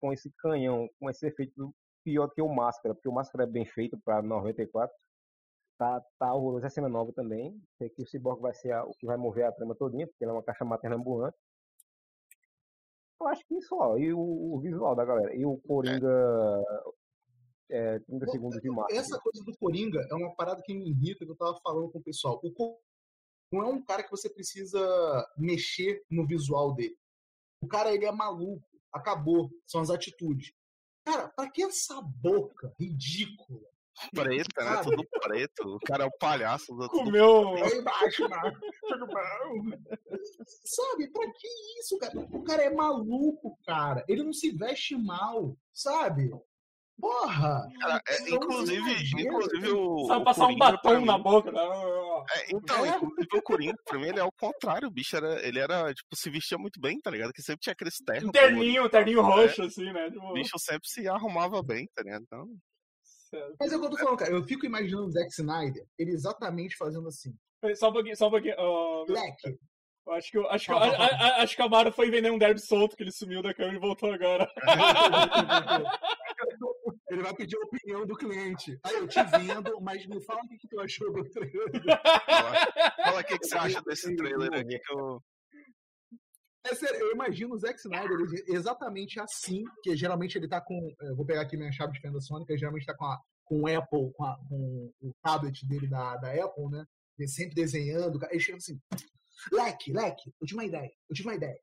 com 0.00 0.12
esse 0.12 0.30
canhão, 0.38 0.88
com 0.98 1.10
esse 1.10 1.26
efeito 1.26 1.72
pior 2.04 2.28
que 2.30 2.40
o 2.40 2.48
Máscara, 2.48 2.94
porque 2.94 3.08
o 3.08 3.12
Máscara 3.12 3.44
é 3.44 3.50
bem 3.50 3.66
feito 3.66 3.98
para 4.04 4.22
94. 4.22 4.92
Tá, 5.78 6.00
tá 6.18 6.34
horroroso 6.34 6.66
a 6.66 6.70
cena 6.70 6.88
nova 6.88 7.12
também. 7.12 7.60
Sei 7.76 7.88
que 7.90 8.02
o 8.02 8.06
Cyborg 8.06 8.40
vai 8.40 8.54
ser 8.54 8.72
a- 8.72 8.84
o 8.84 8.92
que 8.98 9.06
vai 9.06 9.16
mover 9.16 9.44
a 9.44 9.52
trama 9.52 9.76
todinha, 9.76 10.06
porque 10.06 10.24
ele 10.24 10.30
é 10.30 10.34
uma 10.34 10.42
caixa 10.42 10.64
materna 10.64 10.96
ambulante. 10.96 11.36
Eu 13.20 13.28
acho 13.28 13.44
que 13.46 13.60
só. 13.62 13.98
E 13.98 14.12
o, 14.12 14.18
o 14.18 14.60
visual 14.60 14.94
da 14.94 15.04
galera. 15.04 15.34
E 15.34 15.44
o 15.44 15.56
Coringa. 15.58 16.08
É, 17.70 17.98
30 17.98 18.26
segundos 18.28 18.60
de 18.62 18.70
marca. 18.70 18.94
Essa 18.94 19.18
coisa 19.20 19.44
do 19.44 19.56
Coringa 19.58 20.00
é 20.10 20.14
uma 20.14 20.34
parada 20.34 20.62
que 20.62 20.72
me 20.72 20.88
irrita, 20.88 21.26
que 21.26 21.30
eu 21.30 21.36
tava 21.36 21.58
falando 21.62 21.90
com 21.90 21.98
o 21.98 22.02
pessoal. 22.02 22.40
O 22.42 22.52
Coringa 22.52 22.78
não 23.52 23.62
é 23.62 23.66
um 23.66 23.82
cara 23.82 24.02
que 24.02 24.10
você 24.10 24.28
precisa 24.28 24.80
mexer 25.36 26.02
no 26.10 26.26
visual 26.26 26.74
dele. 26.74 26.96
O 27.62 27.66
cara, 27.66 27.92
ele 27.92 28.04
é 28.04 28.12
maluco. 28.12 28.66
Acabou. 28.92 29.50
São 29.66 29.80
as 29.80 29.90
atitudes. 29.90 30.52
Cara, 31.04 31.28
pra 31.28 31.50
que 31.50 31.62
essa 31.62 32.00
boca 32.00 32.74
ridícula? 32.78 33.68
Preta, 34.14 34.64
né? 34.64 34.80
Tudo 34.82 35.04
preto. 35.22 35.62
O 35.76 35.78
cara 35.80 36.04
é 36.04 36.06
o 36.06 36.18
palhaço 36.18 36.72
do 36.74 36.88
tudo 36.88 37.04
Comeu. 37.04 37.54
Aí 37.54 37.78
embaixo, 37.78 38.28
mano. 38.28 38.58
Sabe, 40.64 41.10
pra 41.10 41.26
que 41.32 41.48
isso, 41.80 41.98
cara? 41.98 42.18
O 42.18 42.42
cara 42.44 42.62
é 42.64 42.70
maluco, 42.74 43.56
cara. 43.66 44.04
Ele 44.08 44.22
não 44.22 44.32
se 44.32 44.50
veste 44.50 44.96
mal, 44.96 45.56
sabe? 45.72 46.30
Porra! 47.00 47.62
Cara, 47.80 48.02
é, 48.08 48.12
São 48.14 48.36
inclusive, 48.36 49.22
inclusive 49.22 49.70
o. 49.70 50.04
Sabe 50.06 50.20
o 50.20 50.24
passar 50.24 50.44
um 50.46 50.58
Coringa, 50.58 50.72
batom 50.72 50.98
mim- 50.98 51.04
na 51.06 51.16
boca. 51.18 51.52
né? 51.52 51.60
É, 52.34 52.46
então, 52.56 52.84
É. 52.84 52.88
inclusive 52.88 53.28
o 53.38 53.42
Coringa, 53.42 53.74
pra 53.84 53.98
mim, 54.00 54.08
ele 54.08 54.18
é 54.18 54.24
o 54.24 54.32
contrário. 54.32 54.88
O 54.88 54.90
bicho 54.90 55.16
era, 55.16 55.40
ele 55.46 55.60
era, 55.60 55.94
tipo, 55.94 56.16
se 56.16 56.28
vestia 56.28 56.58
muito 56.58 56.80
bem, 56.80 56.98
tá 57.00 57.08
ligado? 57.08 57.32
Que 57.32 57.40
sempre 57.40 57.60
tinha 57.60 57.72
aqueles 57.72 57.94
ternos. 58.04 58.28
Um 58.30 58.32
terninho, 58.32 58.84
um 58.84 58.88
terninho 58.88 59.22
roxo, 59.22 59.62
assim, 59.62 59.84
né? 59.92 60.10
Tipo, 60.10 60.24
O 60.26 60.32
bicho 60.32 60.58
sempre 60.58 60.88
se 60.88 61.06
arrumava 61.06 61.62
bem, 61.62 61.86
tá 61.94 62.02
ligado? 62.02 62.22
Então, 62.22 62.44
certo. 63.30 63.56
Mas 63.60 63.72
é 63.72 63.76
o 63.76 63.80
que 63.80 63.86
eu 63.86 63.90
tô 63.90 63.96
falando, 63.98 64.16
cara. 64.18 64.32
Eu 64.32 64.42
fico 64.44 64.66
imaginando 64.66 65.06
o 65.06 65.10
Zack 65.10 65.30
Snyder, 65.32 65.84
ele 65.98 66.12
exatamente 66.12 66.76
fazendo 66.76 67.08
assim. 67.08 67.34
Só 67.76 67.90
um 67.90 67.92
pouquinho, 67.92 68.16
só 68.16 68.28
um 68.28 68.30
pouquinho. 68.30 68.54
Leque. 69.08 69.58
eu 70.06 70.12
acho 70.12 70.30
que, 70.30 70.38
acho, 70.38 70.66
que, 70.66 70.72
a- 70.72 70.76
a- 70.76 71.06
a- 71.38 71.42
acho 71.42 71.56
que 71.56 71.62
o 71.62 71.64
Amaro 71.64 71.92
foi 71.92 72.10
vender 72.10 72.30
um 72.30 72.38
derby 72.38 72.60
solto, 72.60 72.96
que 72.96 73.02
ele 73.02 73.12
sumiu 73.12 73.42
da 73.42 73.52
câmera 73.52 73.76
e 73.76 73.80
voltou 73.80 74.12
agora. 74.12 74.48
Ele 77.10 77.22
vai 77.22 77.34
pedir 77.34 77.56
a 77.56 77.60
opinião 77.64 78.06
do 78.06 78.14
cliente. 78.14 78.78
Aí 78.84 78.96
eu 78.96 79.08
te 79.08 79.22
vendo, 79.24 79.80
mas 79.80 80.06
me 80.06 80.20
fala 80.22 80.40
o 80.44 80.48
que, 80.48 80.58
que 80.58 80.68
tu 80.68 80.78
achou 80.80 81.10
do 81.12 81.24
trailer. 81.30 81.70
fala, 82.26 82.94
fala 83.04 83.20
o 83.20 83.24
que, 83.24 83.38
que 83.38 83.46
você 83.46 83.56
acha 83.58 83.82
desse 83.82 84.14
trailer 84.14 84.52
aqui 84.52 84.78
que 84.78 84.92
eu. 84.92 85.22
É 86.64 86.74
sério, 86.74 86.98
eu 87.00 87.12
imagino 87.12 87.54
o 87.54 87.58
Zack 87.58 87.78
Snyder 87.78 88.18
exatamente 88.48 89.18
assim, 89.20 89.62
que 89.82 89.96
geralmente 89.96 90.36
ele 90.36 90.48
tá 90.48 90.60
com. 90.60 90.92
vou 91.16 91.24
pegar 91.24 91.42
aqui 91.42 91.56
minha 91.56 91.72
chave 91.72 91.92
de 91.92 92.00
fenda 92.00 92.20
sônica, 92.20 92.56
geralmente 92.58 92.84
tá 92.84 92.94
com, 92.94 93.04
a, 93.06 93.18
com 93.44 93.60
o 93.62 93.66
Apple, 93.66 94.12
com, 94.12 94.24
a- 94.24 94.38
com 94.48 94.92
o 95.00 95.14
tablet 95.22 95.66
dele 95.66 95.88
da, 95.88 96.16
da 96.16 96.30
Apple, 96.44 96.68
né? 96.70 96.84
Ele 97.18 97.28
sempre 97.28 97.54
desenhando. 97.54 98.18
Ele 98.30 98.40
chega 98.40 98.58
assim. 98.58 98.78
Leque, 99.52 99.92
Leque, 99.92 100.30
eu 100.40 100.46
uma 100.56 100.64
ideia. 100.64 100.90
Eu 101.08 101.14
uma 101.26 101.34
ideia. 101.36 101.58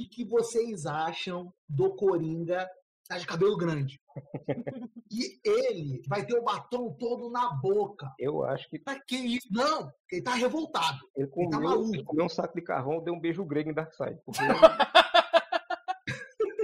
O 0.00 0.08
que 0.08 0.24
vocês 0.24 0.86
acham 0.86 1.52
do 1.68 1.94
Coringa 1.96 2.68
tá 3.08 3.18
de 3.18 3.26
cabelo 3.26 3.56
grande? 3.56 4.00
E 5.10 5.40
ele 5.44 6.02
vai 6.06 6.24
ter 6.26 6.36
o 6.38 6.42
batom 6.44 6.92
todo 6.98 7.30
na 7.30 7.50
boca. 7.54 8.12
Eu 8.18 8.44
acho 8.44 8.68
que 8.68 8.78
Pra 8.78 9.00
que 9.00 9.16
isso? 9.16 9.48
Não, 9.50 9.90
ele 10.12 10.22
tá 10.22 10.34
revoltado. 10.34 10.98
ele 11.16 11.26
tá 11.26 11.32
comeu, 11.32 11.60
maluco. 11.60 11.94
ele 11.94 12.04
comeu 12.04 12.26
um 12.26 12.28
saco 12.28 12.54
de 12.54 12.62
carvão, 12.62 13.02
deu 13.02 13.14
um 13.14 13.20
beijo 13.20 13.44
grego 13.44 13.70
em 13.70 13.74
Darkseid. 13.74 14.18
Porque 14.24 14.40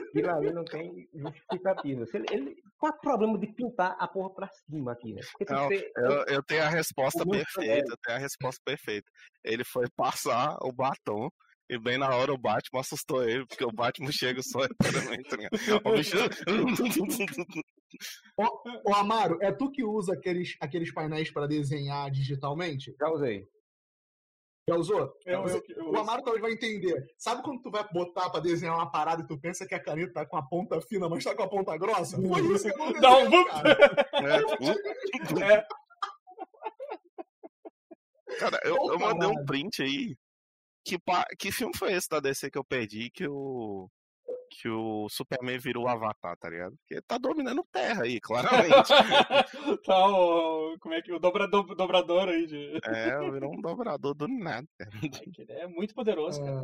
aquilo 0.09 0.30
ali 0.30 0.53
não 0.53 0.64
tem 0.64 1.09
justificativa. 1.14 2.07
Se 2.07 2.16
ele, 2.18 2.26
ele- 2.30 2.57
qual 2.78 2.92
é 2.92 2.97
o 2.97 3.01
problema 3.01 3.38
de 3.38 3.47
pintar 3.49 3.97
a 3.99 4.07
porra 4.07 4.30
pra 4.30 4.49
cima 4.49 4.92
aqui? 4.92 5.14
Né? 5.14 5.20
Não, 5.49 5.68
ser- 5.68 5.90
Eu, 5.97 6.24
eu 6.26 6.42
tenho 6.42 6.62
a 6.62 6.68
resposta 6.68 7.24
perfeita, 7.26 7.90
eu 7.92 7.97
tenho 8.05 8.18
a 8.18 8.20
resposta 8.20 8.61
perfeita. 8.64 9.11
Ele 9.42 9.64
foi 9.64 9.86
passar 9.97 10.57
o 10.62 10.70
batom 10.72 11.30
e 11.68 11.78
bem 11.78 11.96
na 11.98 12.14
hora 12.14 12.32
o 12.32 12.38
Batman 12.38 12.80
assustou 12.80 13.22
ele, 13.28 13.46
porque 13.46 13.64
o 13.64 13.72
Batman 13.72 14.12
chega 14.12 14.42
só 14.42 14.60
eternamente. 14.64 15.28
tá? 15.28 15.36
O 15.84 15.92
bicho. 15.96 16.16
Ô, 18.84 18.94
Amaro, 18.94 19.38
é 19.40 19.52
tu 19.52 19.70
que 19.70 19.84
usa 19.84 20.14
aqueles, 20.14 20.56
aqueles 20.60 20.92
painéis 20.92 21.30
pra 21.32 21.46
desenhar 21.46 22.10
digitalmente? 22.10 22.94
Já 22.98 23.08
usei. 23.08 23.46
Já 24.68 24.76
usou? 24.76 25.12
Eu- 25.26 25.42
Você- 25.42 25.62
eu- 25.68 25.76
eu- 25.84 25.90
o 25.92 25.96
Amaro 25.98 26.22
talvez 26.22 26.40
vai 26.42 26.52
entender. 26.52 27.04
Sabe 27.18 27.42
quando 27.42 27.60
tu 27.60 27.70
vai 27.70 27.86
botar 27.92 28.30
pra 28.30 28.40
desenhar 28.40 28.74
uma 28.74 28.90
parada 28.90 29.22
e 29.22 29.26
tu 29.26 29.38
pensa 29.38 29.66
que 29.66 29.74
a 29.74 29.80
caneta 29.82 30.12
tá 30.14 30.26
com 30.26 30.36
a 30.38 30.42
ponta 30.42 30.80
fina, 30.80 31.08
mas 31.08 31.22
tá 31.22 31.34
com 31.36 31.42
a 31.42 31.48
ponta 31.48 31.76
grossa? 31.76 32.16
Foi 32.20 32.40
isso 32.54 32.64
que 32.64 32.70
aconteceu, 32.70 33.00
Dá 33.02 33.16
um 33.18 33.44
cara. 33.44 33.76
É, 34.14 35.54
É, 35.54 35.66
Cara, 38.38 38.58
eu, 38.64 38.74
Ô, 38.76 38.92
eu 38.94 38.98
mandei 38.98 39.28
um 39.28 39.44
print 39.44 39.82
aí. 39.82 40.16
Que, 40.85 40.99
pa- 40.99 41.26
que 41.39 41.51
filme 41.51 41.72
foi 41.76 41.93
esse 41.95 42.09
da 42.09 42.20
DC 42.20 42.51
que 42.51 42.59
eu 42.59 42.64
perdi 42.64 43.11
que 43.11 43.26
o. 43.26 43.89
Que 44.51 44.68
o 44.68 45.09
Superman 45.09 45.59
virou 45.59 45.85
o 45.85 45.89
Avatar, 45.89 46.37
tá 46.37 46.49
ligado? 46.49 46.76
Porque 46.76 47.03
tá 47.03 47.18
dominando 47.18 47.66
terra 47.72 48.05
aí, 48.05 48.20
claramente. 48.22 48.89
tá 49.85 50.07
o. 50.09 50.78
Como 50.78 50.95
é 50.95 51.03
que. 51.03 51.12
O 51.12 51.18
dobrador, 51.18 51.74
dobrador 51.74 52.28
aí 52.28 52.47
de. 52.47 52.78
é, 52.85 53.30
virou 53.30 53.53
um 53.53 53.61
dobrador 53.61 54.14
do 54.14 54.28
nada. 54.28 54.68
Ai, 55.03 55.09
que 55.09 55.43
ele 55.43 55.53
é 55.53 55.66
muito 55.66 55.95
poderoso, 55.95 56.41
cara. 56.45 56.61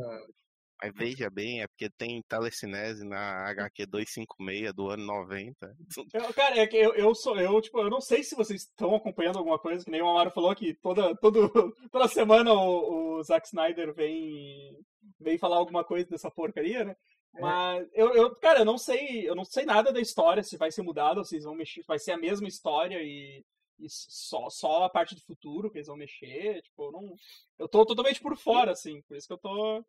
Mas 0.83 0.93
veja 0.95 1.29
bem, 1.29 1.61
é 1.61 1.67
porque 1.67 1.89
tem 1.89 2.21
telecinese 2.27 3.03
na 3.05 3.49
HQ 3.49 3.85
256 3.85 4.73
do 4.73 4.89
ano 4.89 5.05
90. 5.05 5.75
Eu- 6.13 6.33
cara, 6.33 6.57
é 6.59 6.67
que 6.67 6.77
eu, 6.77 6.93
eu 6.95 7.13
sou. 7.13 7.39
Eu, 7.39 7.61
tipo, 7.61 7.79
eu 7.79 7.89
não 7.89 8.01
sei 8.01 8.23
se 8.23 8.35
vocês 8.35 8.61
estão 8.61 8.95
acompanhando 8.95 9.37
alguma 9.37 9.59
coisa, 9.59 9.83
que 9.85 9.91
nem 9.91 10.01
o 10.01 10.07
Amaro 10.09 10.31
falou 10.31 10.55
que 10.55 10.73
toda, 10.75 11.15
todo, 11.17 11.49
toda 11.91 12.07
semana 12.07 12.51
o, 12.53 13.17
o 13.19 13.23
Zack 13.23 13.47
Snyder 13.47 13.93
vem, 13.93 14.75
vem 15.19 15.37
falar 15.37 15.57
alguma 15.57 15.83
coisa 15.83 16.07
dessa 16.09 16.31
porcaria, 16.31 16.83
né? 16.83 16.95
Mas 17.39 17.87
eu, 17.93 18.13
eu, 18.13 18.35
cara, 18.35 18.59
eu 18.59 18.65
não 18.65 18.77
sei, 18.77 19.29
eu 19.29 19.35
não 19.35 19.45
sei 19.45 19.63
nada 19.63 19.93
da 19.93 20.01
história, 20.01 20.43
se 20.43 20.57
vai 20.57 20.69
ser 20.71 20.81
mudado, 20.81 21.19
ou 21.19 21.23
se 21.23 21.35
eles 21.35 21.45
vão 21.45 21.55
mexer, 21.55 21.81
vai 21.87 21.97
ser 21.97 22.11
a 22.11 22.17
mesma 22.17 22.47
história 22.47 22.97
e, 23.01 23.41
e 23.79 23.87
só, 23.89 24.49
só 24.49 24.83
a 24.83 24.89
parte 24.89 25.15
do 25.15 25.21
futuro 25.21 25.71
que 25.71 25.77
eles 25.77 25.87
vão 25.87 25.95
mexer. 25.95 26.61
Tipo, 26.61 26.87
eu 26.87 26.91
não. 26.91 27.13
Eu 27.57 27.69
tô 27.69 27.85
totalmente 27.85 28.19
por 28.19 28.35
fora, 28.35 28.71
assim, 28.71 29.01
por 29.03 29.15
isso 29.15 29.27
que 29.27 29.33
eu 29.33 29.37
tô. 29.37 29.83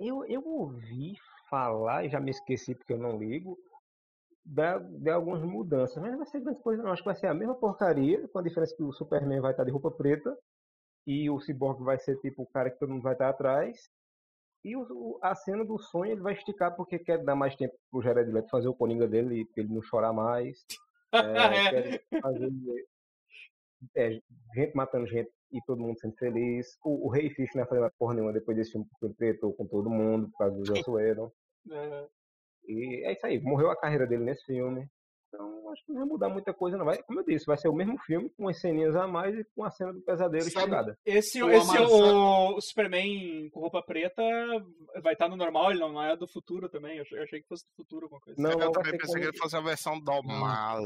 Eu, 0.00 0.24
eu 0.24 0.42
ouvi 0.46 1.14
falar, 1.48 2.04
e 2.04 2.08
já 2.08 2.18
me 2.18 2.30
esqueci 2.30 2.74
porque 2.74 2.92
eu 2.94 2.98
não 2.98 3.18
ligo, 3.18 3.58
de 4.44 5.10
algumas 5.10 5.42
mudanças. 5.42 5.96
Mas 6.00 6.10
não 6.10 6.18
vai 6.18 6.26
ser 6.26 6.40
grande 6.40 6.60
coisa, 6.60 6.82
não. 6.82 6.90
Acho 6.92 7.02
que 7.02 7.08
vai 7.08 7.14
ser 7.16 7.26
a 7.26 7.34
mesma 7.34 7.54
porcaria, 7.54 8.26
com 8.28 8.38
a 8.38 8.42
diferença 8.42 8.74
que 8.74 8.82
o 8.82 8.92
Superman 8.92 9.40
vai 9.40 9.50
estar 9.52 9.64
de 9.64 9.70
roupa 9.70 9.90
preta 9.90 10.36
e 11.06 11.28
o 11.30 11.38
Cyborg 11.40 11.82
vai 11.84 11.98
ser 11.98 12.16
tipo 12.20 12.42
o 12.42 12.46
cara 12.46 12.70
que 12.70 12.78
todo 12.78 12.90
mundo 12.90 13.02
vai 13.02 13.12
estar 13.12 13.28
atrás. 13.28 13.90
E 14.64 14.76
o- 14.76 14.86
o- 14.90 15.18
a 15.22 15.34
cena 15.34 15.64
do 15.64 15.78
sonho 15.78 16.12
ele 16.12 16.20
vai 16.20 16.34
esticar 16.34 16.74
porque 16.76 16.98
quer 16.98 17.22
dar 17.24 17.34
mais 17.34 17.54
tempo 17.56 17.74
pro 17.90 18.02
Jared 18.02 18.30
Leto 18.30 18.50
fazer 18.50 18.68
o 18.68 18.74
Coringa 18.74 19.06
dele, 19.06 19.44
pra 19.46 19.62
ele 19.62 19.72
não 19.74 19.82
chorar 19.82 20.12
mais. 20.12 20.64
É, 21.12 21.70
quer 21.70 22.20
fazer 22.22 22.50
é, 23.96 24.20
gente 24.54 24.74
matando 24.76 25.06
gente 25.08 25.28
e 25.52 25.60
todo 25.66 25.80
mundo 25.82 25.98
sendo 25.98 26.14
feliz. 26.16 26.78
O, 26.84 27.06
o 27.06 27.10
Rei 27.10 27.30
Fish 27.30 27.50
não 27.54 27.66
fazer 27.66 27.80
mais 27.80 27.92
porra 27.98 28.14
nenhuma 28.14 28.32
depois 28.32 28.56
desse 28.56 28.72
filme 28.72 28.86
porque 28.90 29.06
ele 29.06 29.14
tretou 29.14 29.52
com 29.52 29.66
todo 29.66 29.90
mundo 29.90 30.28
por 30.30 30.38
causa 30.38 30.56
do 30.56 30.64
Joss 30.64 30.84
Whedon. 30.90 31.30
É, 31.70 32.06
E 32.66 33.04
é 33.06 33.12
isso 33.12 33.26
aí, 33.26 33.40
morreu 33.40 33.70
a 33.70 33.76
carreira 33.76 34.06
dele 34.06 34.24
nesse 34.24 34.44
filme. 34.44 34.88
Então 35.32 35.70
acho 35.70 35.84
que 35.86 35.92
não 35.92 36.00
vai 36.00 36.08
mudar 36.08 36.28
muita 36.28 36.52
coisa, 36.52 36.76
não. 36.76 36.84
Vai, 36.84 37.00
como 37.04 37.20
eu 37.20 37.24
disse, 37.24 37.46
vai 37.46 37.56
ser 37.56 37.68
o 37.68 37.72
mesmo 37.72 37.96
filme, 38.00 38.28
com 38.30 38.48
as 38.48 38.60
ceninhas 38.60 38.96
a 38.96 39.06
mais 39.06 39.32
e 39.38 39.44
com 39.54 39.62
a 39.62 39.70
cena 39.70 39.92
do 39.92 40.00
pesadelo 40.00 40.42
Sabe- 40.50 40.64
chegada. 40.66 40.98
Esse, 41.06 41.40
O 41.40 41.48
esse 41.52 41.78
o, 41.78 42.56
o 42.56 42.60
Superman 42.60 43.48
com 43.50 43.60
roupa 43.60 43.80
preta 43.80 44.22
vai 45.00 45.12
estar 45.12 45.28
no 45.28 45.36
normal, 45.36 45.70
ele 45.70 45.78
não 45.78 46.02
é 46.02 46.16
do 46.16 46.26
futuro 46.26 46.68
também. 46.68 46.96
Eu 46.96 47.02
achei, 47.02 47.18
eu 47.18 47.22
achei 47.22 47.40
que 47.42 47.46
fosse 47.46 47.64
do 47.64 47.72
futuro 47.76 48.06
alguma 48.06 48.20
coisa. 48.20 48.42
Não, 48.42 48.50
eu 48.50 48.58
não 48.58 48.72
também 48.72 48.98
pensei 48.98 49.20
que 49.20 49.28
ele 49.28 49.36
fosse 49.38 49.54
a 49.56 49.60
versão 49.60 50.00
do 50.00 50.22
mal. 50.24 50.82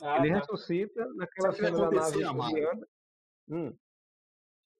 Ah, 0.00 0.18
Ele 0.18 0.30
tá. 0.32 0.38
ressuscita 0.38 1.04
naquela 1.16 1.52
Sabe 1.52 1.56
cena 1.66 1.90
da 1.90 1.90
nave. 1.90 2.86
Hum, 3.50 3.74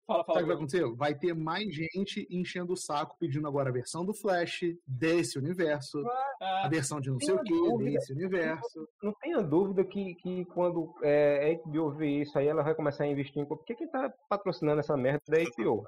Fala, 0.08 0.24
fala. 0.24 0.38
Sabe 0.38 0.38
o 0.38 0.40
que 0.40 0.46
vai 0.46 0.56
acontecer? 0.56 0.96
Vai 0.96 1.14
ter 1.14 1.34
mais 1.34 1.72
gente 1.72 2.26
enchendo 2.30 2.72
o 2.72 2.76
saco 2.76 3.14
pedindo 3.20 3.46
agora 3.46 3.68
a 3.68 3.72
versão 3.72 4.06
do 4.06 4.14
Flash 4.14 4.60
desse 4.86 5.38
universo, 5.38 5.98
a 6.40 6.64
Ah, 6.64 6.68
versão 6.68 6.98
de 6.98 7.10
não 7.10 7.20
sei 7.20 7.34
o 7.34 7.42
que 7.42 7.52
dúvida. 7.52 7.90
desse 7.90 8.12
universo. 8.14 8.88
não 9.02 9.12
tenha 9.20 9.42
dúvida 9.42 9.84
que, 9.84 10.14
que 10.14 10.46
quando 10.46 10.94
é, 11.02 11.52
a 11.52 11.68
HBO 11.68 11.90
ver 11.90 12.22
isso 12.22 12.38
aí, 12.38 12.46
ela 12.48 12.62
vai 12.62 12.74
começar 12.74 13.04
a 13.04 13.06
investir 13.06 13.42
em. 13.42 13.46
Porque 13.46 13.74
quem 13.74 13.86
tá 13.86 14.10
patrocinando 14.30 14.80
essa 14.80 14.96
merda 14.96 15.20
é 15.38 15.42
a 15.42 15.44
HBO. 15.44 15.84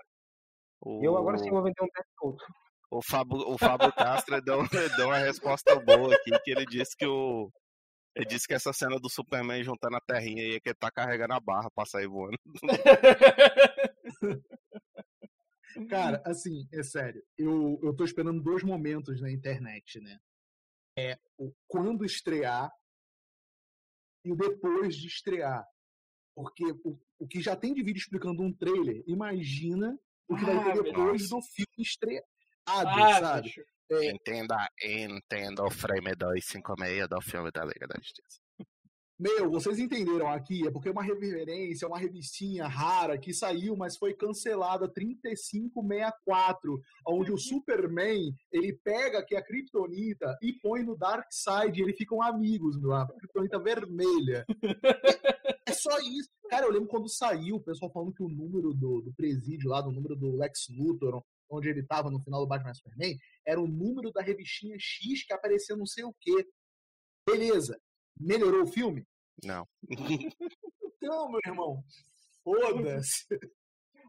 O, 0.82 1.02
Eu 1.02 1.16
agora 1.16 1.38
sim 1.38 1.48
vou 1.50 1.62
vender 1.62 1.82
um 1.82 1.88
Note. 2.22 2.44
o, 2.90 3.00
Fábio, 3.02 3.38
o 3.38 3.56
Fábio 3.56 3.90
Castro 3.94 4.38
deu, 4.42 4.58
deu 4.98 5.06
uma 5.06 5.16
resposta 5.18 5.74
boa 5.80 6.14
aqui, 6.14 6.30
que 6.44 6.50
ele 6.50 6.66
disse 6.66 6.94
que 6.94 7.06
o. 7.06 7.50
Ele 8.14 8.26
disse 8.26 8.46
que 8.46 8.52
essa 8.54 8.72
cena 8.72 8.98
do 8.98 9.08
Superman 9.08 9.62
juntando 9.62 9.96
a 9.96 10.00
terrinha 10.00 10.42
aí 10.42 10.56
é 10.56 10.60
que 10.60 10.68
ele 10.70 10.76
tá 10.78 10.90
carregando 10.90 11.32
a 11.32 11.40
barra 11.40 11.70
pra 11.74 11.86
sair 11.86 12.08
voando. 12.08 12.36
Cara, 15.88 16.22
assim, 16.26 16.68
é 16.72 16.82
sério. 16.82 17.22
Eu, 17.38 17.78
eu 17.82 17.94
tô 17.94 18.04
esperando 18.04 18.42
dois 18.42 18.62
momentos 18.62 19.20
na 19.20 19.30
internet, 19.30 20.00
né? 20.00 20.18
É 20.96 21.18
o 21.38 21.52
quando 21.68 22.04
estrear 22.04 22.70
e 24.24 24.32
o 24.32 24.36
depois 24.36 24.96
de 24.96 25.06
estrear. 25.06 25.64
Porque 26.34 26.64
o, 26.84 26.98
o 27.18 27.26
que 27.28 27.40
já 27.40 27.54
tem 27.56 27.72
de 27.72 27.82
vídeo 27.82 28.00
explicando 28.00 28.42
um 28.42 28.52
trailer, 28.52 29.02
imagina 29.06 29.98
o 30.28 30.36
que 30.36 30.44
vai 30.44 30.56
Ah, 30.56 30.64
ter 30.72 30.82
depois 30.82 31.30
nossa. 31.30 31.36
do 31.36 31.42
filme 31.54 31.78
estreado, 31.78 32.26
ah, 32.66 33.20
sabe? 33.20 33.54
É. 33.90 34.10
Entenda, 34.10 34.70
entenda 34.82 35.64
o 35.64 35.70
frame 35.70 36.14
256 36.14 37.08
do 37.08 37.20
filme 37.20 37.50
da 37.50 37.64
Liga 37.64 37.86
da 37.88 37.96
Justiça. 37.98 38.40
Meu, 39.20 39.50
vocês 39.50 39.78
entenderam 39.78 40.30
aqui, 40.30 40.66
é 40.66 40.70
porque 40.70 40.88
é 40.88 40.92
uma 40.92 41.02
reverência, 41.02 41.86
uma 41.86 41.98
revistinha 41.98 42.66
rara 42.66 43.18
que 43.18 43.34
saiu, 43.34 43.76
mas 43.76 43.98
foi 43.98 44.14
cancelada 44.14 44.88
3564, 44.88 46.80
onde 47.06 47.30
o 47.30 47.36
Superman, 47.36 48.34
ele 48.50 48.72
pega 48.82 49.22
que 49.22 49.36
a 49.36 49.44
Kryptonita 49.44 50.38
e 50.40 50.54
põe 50.54 50.82
no 50.82 50.96
Dark 50.96 51.26
Side, 51.30 51.78
e 51.78 51.82
eles 51.82 51.98
ficam 51.98 52.22
amigos, 52.22 52.80
meu, 52.80 52.94
a 52.94 53.06
Kryptonita 53.06 53.62
vermelha. 53.62 54.46
É 55.68 55.72
só 55.72 56.00
isso. 56.00 56.28
Cara, 56.48 56.66
eu 56.66 56.72
lembro 56.72 56.88
quando 56.88 57.08
saiu, 57.08 57.56
o 57.56 57.62
pessoal 57.62 57.92
falando 57.92 58.12
que 58.12 58.24
o 58.24 58.28
número 58.28 58.74
do, 58.74 59.02
do 59.02 59.14
presídio 59.14 59.70
lá, 59.70 59.80
do 59.80 59.92
número 59.92 60.16
do 60.16 60.34
Lex 60.34 60.66
Luthor, 60.68 61.22
onde 61.48 61.68
ele 61.68 61.84
tava 61.84 62.10
no 62.10 62.20
final 62.24 62.40
do 62.40 62.48
Batman 62.48 62.74
Superman, 62.74 63.16
era 63.46 63.60
o 63.60 63.68
número 63.68 64.10
da 64.10 64.20
revistinha 64.20 64.74
X 64.80 65.24
que 65.24 65.32
aparecia 65.32 65.76
não 65.76 65.86
sei 65.86 66.02
o 66.02 66.12
quê. 66.20 66.44
Beleza. 67.24 67.80
Melhorou 68.18 68.64
o 68.64 68.66
filme? 68.66 69.06
Não. 69.44 69.66
Então, 71.02 71.30
meu 71.30 71.40
irmão, 71.46 71.82
foda-se. 72.44 73.24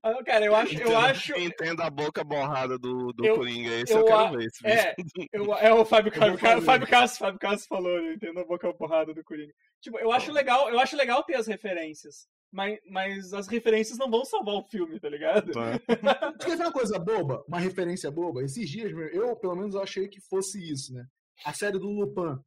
Ah, 0.04 0.24
Cara, 0.24 0.44
eu 0.44 0.56
acho, 0.56 0.82
eu 0.82 0.98
acho, 0.98 1.38
Entenda 1.38 1.84
a 1.84 1.90
boca 1.92 2.24
borrada 2.24 2.76
do, 2.80 3.14
do 3.14 3.24
Eu- 3.24 3.36
Coringa. 3.36 3.70
Esse 3.82 3.94
eu 3.94 4.00
eu, 4.00 4.06
quero 4.06 4.18
a- 4.18 4.32
ver. 4.32 4.46
Esse 4.46 4.68
É, 4.68 4.96
eu, 5.32 5.54
é 5.54 5.72
o 5.72 5.86
Fábio, 5.86 6.12
vou 6.12 6.20
Fábio. 6.40 6.64
Fábio 6.66 6.88
Castro, 6.88 7.20
Fábio 7.20 7.40
Castro 7.40 7.68
falou, 7.70 7.92
eu 7.92 8.14
entendo 8.14 8.40
a 8.40 8.44
boca 8.44 8.74
porrada 8.74 9.14
do 9.14 9.24
Coringa. 9.24 9.54
Tipo, 9.80 10.00
eu 10.00 10.12
acho 10.12 10.32
legal, 10.32 10.68
eu 10.72 10.80
acho 10.80 10.98
legal 10.98 11.22
ter 11.24 11.36
as 11.36 11.46
referências, 11.46 12.26
mas, 12.52 12.80
mas 12.90 13.32
as 13.32 13.48
referências 13.48 14.00
não 14.00 14.10
vão 14.10 14.26
salvar 14.26 14.56
o 14.56 14.64
filme, 14.64 15.00
tá 15.00 15.08
ligado? 15.08 15.52
Tá. 15.52 15.78
Quer 16.44 16.58
ver 16.58 16.64
uma 16.64 16.74
coisa 16.74 16.98
boba? 16.98 17.44
Uma 17.48 17.60
referência 17.60 18.10
boba? 18.10 18.42
Esses 18.44 18.68
dias, 18.68 18.92
eu 19.14 19.36
pelo 19.36 19.56
menos 19.56 19.76
achei 19.76 20.08
que 20.08 20.20
fosse 20.22 20.58
isso, 20.68 20.92
né? 20.96 21.06
A 21.46 21.54
série 21.54 21.78
do 21.78 21.88
Lupin. 21.92 22.40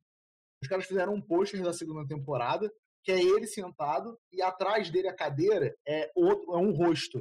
Os 0.65 0.69
caras 0.69 0.87
fizeram 0.87 1.12
um 1.12 1.21
pôster 1.21 1.62
da 1.62 1.75
segunda 1.75 2.09
temporada, 2.09 2.73
que 3.03 3.12
é 3.12 3.23
ele 3.23 3.47
sentado, 3.47 4.19
e 4.33 4.41
atrás 4.41 4.89
dele 4.89 5.09
a 5.09 5.15
cadeira 5.15 5.77
é, 5.87 6.11
outro, 6.17 6.55
é 6.55 6.57
um 6.57 6.73
rosto. 6.73 7.19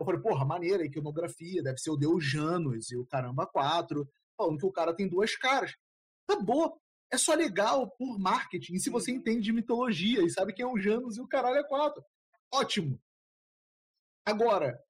Eu 0.00 0.06
falei, 0.06 0.22
porra, 0.22 0.42
maneira, 0.42 0.86
iconografia, 0.86 1.62
deve 1.62 1.76
ser 1.76 1.90
o 1.90 1.98
Deus 1.98 2.24
Janus 2.24 2.90
e 2.90 2.96
o 2.96 3.04
Caramba 3.04 3.46
4, 3.46 4.08
falando 4.38 4.58
que 4.58 4.64
o 4.64 4.72
cara 4.72 4.96
tem 4.96 5.06
duas 5.06 5.36
caras. 5.36 5.76
Acabou. 6.26 6.80
É 7.12 7.18
só 7.18 7.34
legal 7.34 7.90
por 7.90 8.18
marketing. 8.18 8.78
Se 8.78 8.88
você 8.88 9.12
entende 9.12 9.42
de 9.42 9.52
mitologia 9.52 10.22
e 10.22 10.30
sabe 10.30 10.54
quem 10.54 10.64
é 10.64 10.66
o 10.68 10.78
Janus 10.78 11.18
e 11.18 11.20
o 11.20 11.28
caralho 11.28 11.58
é 11.58 11.64
4. 11.64 12.02
Ótimo. 12.54 12.98
Agora, 14.24 14.82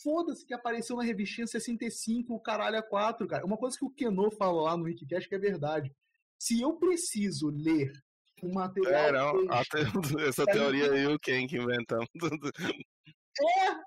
foda-se 0.00 0.46
que 0.46 0.54
apareceu 0.54 0.96
na 0.96 1.02
revistinha 1.02 1.46
65 1.46 2.32
o 2.32 2.40
caralho 2.40 2.76
é 2.76 2.82
4, 2.82 3.26
cara. 3.26 3.44
Uma 3.44 3.56
coisa 3.56 3.76
que 3.76 3.84
o 3.84 3.90
Keno 3.90 4.30
fala 4.30 4.62
lá 4.62 4.76
no 4.76 4.84
Wikicast 4.84 5.28
que 5.28 5.34
é 5.34 5.38
verdade. 5.38 5.92
Se 6.42 6.60
eu 6.60 6.72
preciso 6.76 7.50
ler 7.50 7.92
um 8.42 8.52
material 8.52 8.92
É, 8.94 9.12
não. 9.12 9.52
extra- 9.54 9.82
até- 9.82 10.28
essa 10.28 10.44
teoria 10.44 10.90
aí, 10.90 11.06
o 11.06 11.16
Ken 11.20 11.46
que 11.46 11.56
inventamos. 11.56 12.08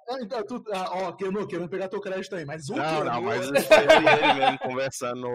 Ah, 0.10 0.18
então, 0.22 0.44
tu, 0.44 0.64
ah, 0.74 0.90
ó, 0.92 1.14
Keno, 1.14 1.46
querendo 1.48 1.70
pegar 1.70 1.88
teu 1.88 2.02
crédito 2.02 2.36
aí, 2.36 2.44
mas 2.46 2.68
o 2.68 2.76
Não, 2.76 3.04
não, 3.04 3.22
mas 3.22 3.46
isso 3.46 3.74
eu 3.74 4.02
e 4.02 4.08
ele 4.08 4.34
mesmo 4.40 4.58
conversando. 4.60 5.28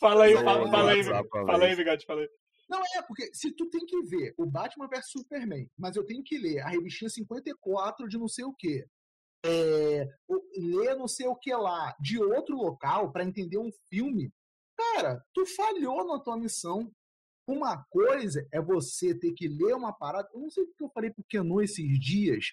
Fala 0.00 0.24
aí, 0.24 0.34
No- 0.34 0.40
fala, 0.42 0.64
no 0.64 0.70
fala 0.70 0.90
aí, 0.92 1.04
fala 1.04 1.64
aí. 1.66 1.76
Bigode, 1.76 2.04
fala 2.06 2.22
aí. 2.22 2.28
Não 2.68 2.80
é, 2.96 3.02
porque 3.06 3.30
se 3.32 3.52
tu 3.54 3.70
tem 3.70 3.86
que 3.86 4.02
ver 4.02 4.34
o 4.36 4.44
Batman 4.46 4.88
vs 4.88 5.10
Superman, 5.12 5.68
mas 5.78 5.94
eu 5.94 6.04
tenho 6.04 6.24
que 6.24 6.38
ler 6.38 6.58
a 6.60 6.68
revistinha 6.70 7.08
54 7.08 8.08
de 8.08 8.18
não 8.18 8.26
sei 8.26 8.44
o 8.44 8.52
quê, 8.58 8.84
é, 9.46 10.08
o- 10.26 10.42
ler 10.80 10.96
não 10.96 11.06
sei 11.06 11.28
o 11.28 11.36
que 11.36 11.54
lá 11.54 11.94
de 12.00 12.18
outro 12.20 12.56
local 12.56 13.12
pra 13.12 13.22
entender 13.24 13.58
um 13.58 13.70
filme, 13.88 14.32
cara, 14.80 15.24
tu 15.34 15.46
falhou 15.46 16.06
na 16.06 16.18
tua 16.18 16.36
missão. 16.36 16.90
Uma 17.46 17.82
coisa 17.90 18.46
é 18.52 18.60
você 18.60 19.14
ter 19.14 19.32
que 19.32 19.48
ler 19.48 19.74
uma 19.74 19.92
parada. 19.92 20.28
Eu 20.32 20.40
não 20.40 20.50
sei 20.50 20.62
o 20.62 20.66
que 20.68 20.84
eu 20.84 20.90
falei 20.90 21.10
pro 21.10 21.24
Kenu 21.24 21.60
esses 21.60 21.98
dias. 21.98 22.52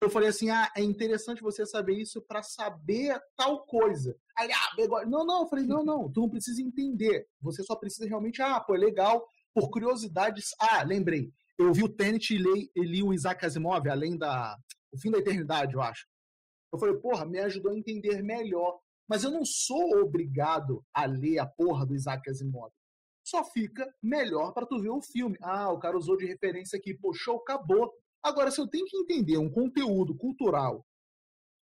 Eu 0.00 0.10
falei 0.10 0.28
assim: 0.28 0.50
ah, 0.50 0.70
é 0.76 0.82
interessante 0.82 1.42
você 1.42 1.64
saber 1.66 1.94
isso 1.94 2.20
pra 2.22 2.42
saber 2.42 3.20
tal 3.36 3.64
coisa. 3.64 4.16
Aí, 4.36 4.50
ah, 4.50 4.74
bigode. 4.76 5.10
Não, 5.10 5.24
não, 5.24 5.42
eu 5.42 5.48
falei: 5.48 5.66
não, 5.66 5.84
não, 5.84 6.10
tu 6.10 6.20
não 6.20 6.30
precisa 6.30 6.62
entender. 6.62 7.26
Você 7.40 7.62
só 7.62 7.76
precisa 7.76 8.08
realmente, 8.08 8.42
ah, 8.42 8.60
pô, 8.60 8.74
é 8.74 8.78
legal, 8.78 9.26
por 9.54 9.70
curiosidades. 9.70 10.50
Ah, 10.60 10.82
lembrei. 10.82 11.32
Eu 11.58 11.72
vi 11.72 11.82
o 11.82 11.88
Tenet 11.88 12.32
e 12.32 12.38
li, 12.38 12.70
e 12.74 12.82
li 12.82 13.02
o 13.02 13.12
Isaac 13.12 13.44
Asimov, 13.44 13.88
além 13.88 14.16
da. 14.16 14.56
O 14.92 14.98
fim 14.98 15.10
da 15.10 15.18
eternidade, 15.18 15.74
eu 15.74 15.82
acho. 15.82 16.06
Eu 16.72 16.78
falei, 16.78 16.96
porra, 16.96 17.24
me 17.24 17.38
ajudou 17.40 17.72
a 17.72 17.76
entender 17.76 18.22
melhor. 18.22 18.78
Mas 19.08 19.24
eu 19.24 19.30
não 19.30 19.44
sou 19.44 19.98
obrigado 20.02 20.84
a 20.92 21.06
ler 21.06 21.38
a 21.38 21.46
porra 21.46 21.86
do 21.86 21.94
Isaac 21.94 22.28
Asimov. 22.28 22.70
Só 23.24 23.44
fica 23.44 23.86
melhor 24.02 24.52
pra 24.52 24.66
tu 24.66 24.80
ver 24.80 24.90
o 24.90 25.02
filme. 25.02 25.36
Ah, 25.42 25.72
o 25.72 25.78
cara 25.78 25.96
usou 25.96 26.16
de 26.16 26.26
referência 26.26 26.78
aqui, 26.78 26.96
show, 27.14 27.36
acabou. 27.36 27.92
Agora, 28.22 28.50
se 28.50 28.60
eu 28.60 28.66
tenho 28.66 28.86
que 28.86 28.96
entender 28.96 29.38
um 29.38 29.50
conteúdo 29.50 30.14
cultural 30.16 30.84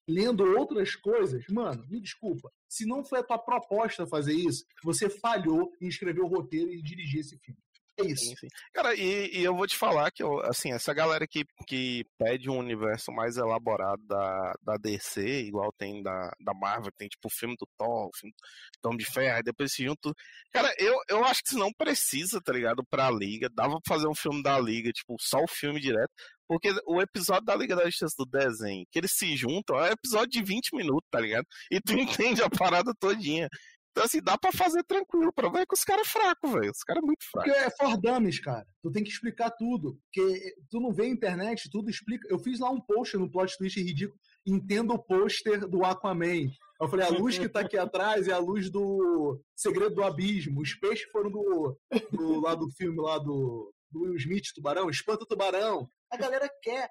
lendo 0.08 0.44
outras 0.58 0.94
coisas, 0.94 1.44
mano, 1.48 1.86
me 1.88 2.00
desculpa. 2.00 2.50
Se 2.68 2.86
não 2.86 3.04
foi 3.04 3.20
a 3.20 3.22
tua 3.22 3.38
proposta 3.38 4.06
fazer 4.06 4.34
isso, 4.34 4.64
você 4.82 5.08
falhou 5.08 5.72
em 5.80 5.88
escrever 5.88 6.20
o 6.20 6.26
roteiro 6.26 6.70
e 6.70 6.82
dirigir 6.82 7.20
esse 7.20 7.38
filme. 7.38 7.60
É 7.98 8.04
isso. 8.04 8.24
Sim, 8.26 8.36
sim. 8.36 8.48
Cara, 8.72 8.94
e, 8.94 9.38
e 9.38 9.44
eu 9.44 9.54
vou 9.54 9.66
te 9.66 9.76
falar 9.76 10.10
que, 10.10 10.22
assim, 10.44 10.72
essa 10.72 10.92
galera 10.92 11.26
que, 11.28 11.44
que 11.66 12.04
pede 12.18 12.50
um 12.50 12.58
universo 12.58 13.12
mais 13.12 13.36
elaborado 13.36 14.02
da, 14.06 14.52
da 14.62 14.76
DC, 14.76 15.42
igual 15.42 15.72
tem 15.72 16.02
da, 16.02 16.32
da 16.40 16.52
Marvel, 16.54 16.90
tem 16.96 17.08
tipo 17.08 17.28
o 17.28 17.30
filme 17.30 17.54
do 17.56 17.68
Thor, 17.78 18.08
o 18.08 18.16
filme 18.16 18.34
do 18.82 18.88
Homem 18.88 18.98
de 18.98 19.06
Ferro, 19.06 19.38
e 19.38 19.42
depois 19.44 19.72
se 19.72 19.84
junto. 19.84 20.12
Cara, 20.52 20.74
eu, 20.78 20.96
eu 21.08 21.24
acho 21.24 21.42
que 21.42 21.50
isso 21.50 21.58
não 21.58 21.72
precisa, 21.72 22.40
tá 22.42 22.52
ligado? 22.52 22.84
Pra 22.90 23.10
Liga. 23.10 23.48
Dava 23.54 23.80
pra 23.80 23.94
fazer 23.94 24.08
um 24.08 24.14
filme 24.14 24.42
da 24.42 24.58
Liga, 24.58 24.90
tipo, 24.90 25.14
só 25.20 25.38
o 25.42 25.48
filme 25.48 25.80
direto. 25.80 26.12
Porque 26.46 26.70
o 26.86 27.00
episódio 27.00 27.44
da 27.44 27.54
Liga 27.56 27.74
da 27.74 27.86
Justiça 27.86 28.14
do 28.18 28.26
desenho, 28.26 28.84
que 28.90 28.98
eles 28.98 29.12
se 29.12 29.34
juntam, 29.36 29.78
é 29.78 29.90
um 29.90 29.92
episódio 29.92 30.30
de 30.30 30.42
20 30.42 30.74
minutos, 30.76 31.08
tá 31.10 31.18
ligado? 31.20 31.46
E 31.70 31.80
tu 31.80 31.92
entende 31.98 32.42
a 32.42 32.50
parada 32.50 32.92
todinha. 32.98 33.48
Então, 33.94 34.02
assim, 34.02 34.20
dá 34.20 34.36
pra 34.36 34.50
fazer 34.50 34.82
tranquilo. 34.82 35.32
Pra 35.32 35.48
ver 35.48 35.64
que 35.68 35.74
os 35.74 35.84
caras 35.84 36.04
é 36.04 36.10
fraco, 36.10 36.48
velho. 36.48 36.72
Os 36.72 36.82
caras 36.82 37.00
é 37.00 37.06
muito 37.06 37.24
fracos. 37.30 37.52
Porque 37.52 37.64
é 37.64 37.70
for 37.70 37.96
dummies, 37.96 38.40
cara. 38.40 38.66
Tu 38.82 38.90
tem 38.90 39.04
que 39.04 39.10
explicar 39.10 39.50
tudo. 39.52 39.96
Porque 40.12 40.54
tu 40.68 40.80
não 40.80 40.92
vê 40.92 41.04
a 41.04 41.08
internet, 41.08 41.70
tudo 41.70 41.88
explica. 41.88 42.26
Eu 42.28 42.40
fiz 42.40 42.58
lá 42.58 42.68
um 42.70 42.80
post 42.80 43.16
no 43.16 43.30
plot 43.30 43.56
twist 43.56 43.80
ridículo. 43.80 44.18
Entenda 44.44 44.92
o 44.92 44.98
pôster 44.98 45.60
do 45.68 45.84
Aquaman. 45.84 46.50
Eu 46.80 46.88
falei, 46.88 47.06
a 47.06 47.10
luz 47.10 47.38
que 47.38 47.48
tá 47.48 47.60
aqui 47.60 47.78
atrás 47.78 48.26
é 48.26 48.32
a 48.32 48.38
luz 48.38 48.68
do 48.68 49.40
Segredo 49.54 49.94
do 49.94 50.02
Abismo. 50.02 50.60
Os 50.60 50.74
peixes 50.74 51.08
foram 51.12 51.30
do, 51.30 51.78
do 52.10 52.40
lá 52.40 52.56
do 52.56 52.68
filme 52.72 53.00
lá 53.00 53.16
do, 53.18 53.72
do 53.92 54.00
Will 54.00 54.16
Smith, 54.16 54.46
Tubarão, 54.52 54.90
Espanta 54.90 55.24
Tubarão. 55.24 55.86
A 56.10 56.16
galera 56.16 56.50
quer 56.60 56.90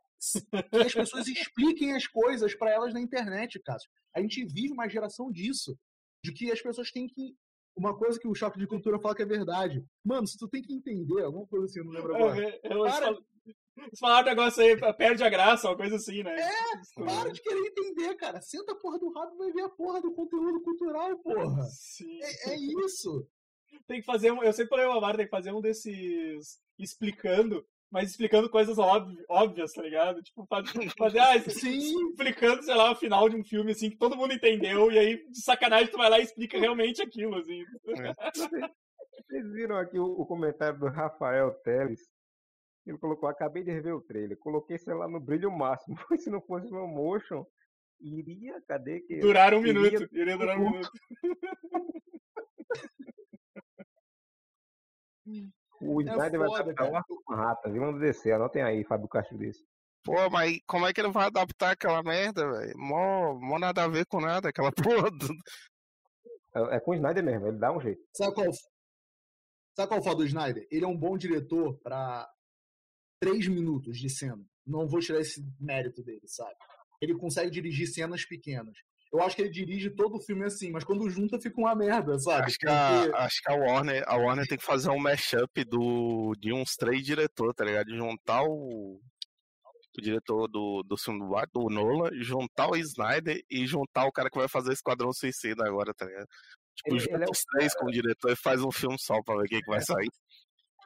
que 0.72 0.78
as 0.78 0.94
pessoas 0.94 1.28
expliquem 1.28 1.94
as 1.96 2.08
coisas 2.08 2.56
pra 2.56 2.72
elas 2.72 2.94
na 2.94 3.02
internet, 3.02 3.60
Cássio. 3.60 3.90
A 4.16 4.22
gente 4.22 4.46
vive 4.46 4.72
uma 4.72 4.88
geração 4.88 5.30
disso. 5.30 5.78
De 6.24 6.32
que 6.32 6.52
as 6.52 6.62
pessoas 6.62 6.90
têm 6.92 7.08
que 7.08 7.36
uma 7.76 7.98
coisa 7.98 8.20
que 8.20 8.28
o 8.28 8.36
choque 8.36 8.60
de 8.60 8.68
cultura 8.68 9.00
fala 9.00 9.16
que 9.16 9.24
é 9.24 9.26
verdade. 9.26 9.84
Mano, 10.06 10.28
se 10.28 10.38
tu 10.38 10.48
tem 10.48 10.62
que 10.62 10.74
entender, 10.74 11.24
alguma 11.24 11.46
coisa 11.48 11.66
assim, 11.66 11.80
eu 11.80 11.86
não 11.86 11.92
lembro 11.92 12.16
agora. 12.16 12.60
Eu, 12.64 12.72
eu, 12.72 12.84
Para- 12.84 13.10
eu, 13.10 13.18
eles 13.78 14.00
falaram 14.00 14.28
um 14.28 14.30
negócio 14.30 14.62
aí, 14.64 14.78
perde 14.96 15.24
a 15.24 15.30
graça, 15.30 15.68
uma 15.68 15.76
coisa 15.76 15.96
assim, 15.96 16.22
né? 16.22 16.36
É, 16.40 17.04
Para 17.04 17.32
de 17.32 17.42
querer 17.42 17.60
entender, 17.60 18.16
cara. 18.16 18.40
Senta 18.42 18.72
a 18.74 18.76
porra 18.76 19.00
do 19.00 19.12
rabo 19.12 19.34
e 19.34 19.38
vai 19.38 19.52
ver 19.52 19.64
a 19.64 19.70
porra 19.70 20.00
do 20.00 20.14
conteúdo 20.14 20.62
cultural, 20.62 21.18
porra. 21.18 21.64
Sim. 21.64 22.20
É, 22.22 22.52
é 22.52 22.56
isso. 22.86 23.28
Tem 23.88 24.00
que 24.00 24.06
fazer 24.06 24.32
um. 24.32 24.44
Eu 24.44 24.54
sempre 24.54 24.70
falei, 24.70 24.86
Amaro 24.86 25.18
tem 25.18 25.26
que 25.26 25.32
fazer 25.32 25.52
um 25.52 25.60
desses 25.60 26.60
explicando, 26.78 27.66
mas 27.94 28.10
explicando 28.10 28.50
coisas 28.50 28.80
óbvi- 28.80 29.24
óbvias, 29.30 29.72
tá 29.72 29.84
ligado? 29.84 30.20
Tipo, 30.24 30.46
faz- 30.48 30.66
fazer, 30.98 31.20
ah, 31.20 31.40
Sim. 31.40 31.78
explicando, 32.10 32.64
sei 32.64 32.74
lá, 32.74 32.92
o 32.92 32.96
final 32.96 33.30
de 33.30 33.36
um 33.38 33.44
filme, 33.44 33.72
assim, 33.72 33.92
que 33.92 33.98
todo 33.98 34.18
mundo 34.18 34.34
entendeu, 34.34 34.92
e 34.92 34.98
aí, 34.98 35.30
de 35.30 35.40
sacanagem, 35.44 35.92
tu 35.92 35.98
vai 35.98 36.10
lá 36.10 36.20
e 36.20 36.24
explica 36.24 36.58
realmente 36.58 37.02
aquilo, 37.04 37.36
assim. 37.36 37.64
Vocês 39.28 39.52
viram 39.54 39.78
aqui 39.78 40.00
o, 40.00 40.06
o 40.06 40.26
comentário 40.26 40.80
do 40.80 40.88
Rafael 40.88 41.52
Teles? 41.64 42.02
Ele 42.86 42.98
colocou, 42.98 43.30
acabei 43.30 43.64
de 43.64 43.72
rever 43.72 43.96
o 43.96 44.02
trailer, 44.02 44.38
coloquei, 44.40 44.78
sei 44.80 44.94
lá, 44.96 45.08
no 45.08 45.20
brilho 45.20 45.52
máximo. 45.52 45.96
Se 46.20 46.30
não 46.32 46.42
fosse 46.42 46.66
slow 46.66 46.88
motion, 46.88 47.46
iria, 48.02 48.60
cadê 48.68 49.02
que... 49.02 49.20
Durar 49.20 49.54
um 49.54 49.66
Iria- 49.66 49.74
minuto. 49.92 50.10
Iria 50.18 50.38
durar 50.38 50.58
um 50.60 50.72
minuto. 50.72 50.92
O 55.86 56.02
É 56.02 56.06
Snyder 56.06 56.40
vai 56.40 56.50
adaptar 56.62 56.96
Arthur 56.96 57.22
Manhattan, 57.28 57.72
vilão 57.72 57.94
do 57.94 58.00
DC, 58.00 58.32
anotem 58.32 58.62
aí, 58.62 58.84
Fábio 58.84 59.08
Castro 59.08 59.38
desse. 59.38 59.64
Pô, 60.04 60.30
mas 60.30 60.60
como 60.68 60.86
é 60.86 60.94
que 60.94 61.00
ele 61.00 61.12
vai 61.12 61.28
adaptar 61.28 61.72
aquela 61.72 62.04
merda, 62.04 62.50
velho? 62.52 62.78
Mó, 62.78 63.34
mó 63.36 63.58
nada 63.58 63.84
a 63.84 63.88
ver 63.88 64.06
com 64.06 64.20
nada, 64.20 64.50
aquela 64.50 64.72
porra. 65.08 65.10
do- 65.12 65.34
É, 66.56 66.76
é 66.76 66.80
com 66.80 66.92
o 66.92 66.96
Snyder 66.96 67.24
mesmo, 67.24 67.48
ele 67.48 67.58
dá 67.58 67.72
um 67.72 67.80
jeito. 67.80 68.02
Sabe 68.16 68.34
qual, 68.36 68.48
sabe 69.76 69.88
qual 69.88 69.98
é 69.98 70.02
o 70.02 70.04
foda 70.04 70.16
do 70.18 70.26
Snyder? 70.26 70.68
Ele 70.70 70.86
é 70.86 70.88
um 70.88 70.98
bom 70.98 71.18
diretor 71.18 71.80
pra 71.82 72.28
três 73.22 73.48
minutos 73.48 73.98
de 73.98 74.10
cena. 74.10 74.44
Não 74.66 74.88
vou 74.88 75.00
tirar 75.00 75.20
esse 75.22 75.42
mérito 75.60 76.04
dele, 76.04 76.28
sabe? 76.28 76.56
Ele 77.02 77.18
consegue 77.18 77.50
dirigir 77.52 77.88
cenas 77.88 78.26
pequenas. 78.26 78.78
Eu 79.14 79.22
acho 79.22 79.36
que 79.36 79.44
ele 79.44 79.52
dirige 79.52 79.92
todo 79.92 80.16
o 80.18 80.22
filme 80.22 80.44
assim, 80.46 80.72
mas 80.72 80.84
quando 80.84 81.08
junta 81.10 81.40
fica 81.40 81.60
uma 81.62 81.76
merda, 81.76 82.18
sabe? 82.18 82.46
Acho 82.48 82.58
que, 82.58 82.68
a, 82.68 83.02
Porque- 83.04 83.16
acho 83.18 83.42
que 83.44 83.52
a 83.52 83.56
Warner, 83.56 84.04
a 84.08 84.18
Warner 84.18 84.48
tem 84.48 84.58
que 84.58 84.64
fazer 84.66 84.90
um 84.90 84.98
mashup 85.00 85.64
do, 85.66 86.34
de 86.40 86.52
uns 86.52 86.76
três 86.76 87.04
diretores, 87.06 87.54
tá 87.56 87.64
ligado? 87.64 87.86
De 87.86 87.96
juntar 87.96 88.42
o, 88.44 89.00
o 89.00 90.02
diretor 90.02 90.48
do, 90.48 90.82
do 90.82 90.98
filme 90.98 91.20
do 91.20 91.30
Batman, 91.30 91.64
do 91.64 91.70
Nolan, 91.70 92.10
juntar 92.24 92.72
o 92.72 92.76
Snyder 92.76 93.40
e 93.52 93.68
juntar 93.68 94.06
o 94.08 94.12
cara 94.12 94.32
que 94.32 94.40
vai 94.40 94.48
fazer 94.48 94.74
Esquadrão 94.74 95.14
Suicida 95.14 95.64
agora, 95.64 95.94
tá 95.94 96.06
ligado? 96.06 96.28
Tipo, 96.76 96.90
Ele- 96.96 97.00
junta 97.02 97.14
ele 97.14 97.24
é 97.26 97.28
os 97.30 97.42
três 97.44 97.76
com 97.76 97.86
o 97.86 97.92
diretor 97.92 98.32
e 98.32 98.36
faz 98.36 98.64
um 98.64 98.72
filme 98.72 98.98
só 99.00 99.22
pra 99.22 99.36
ver 99.36 99.44
o 99.44 99.46
que, 99.46 99.62
que 99.62 99.70
vai 99.70 99.82
sair. 99.82 100.10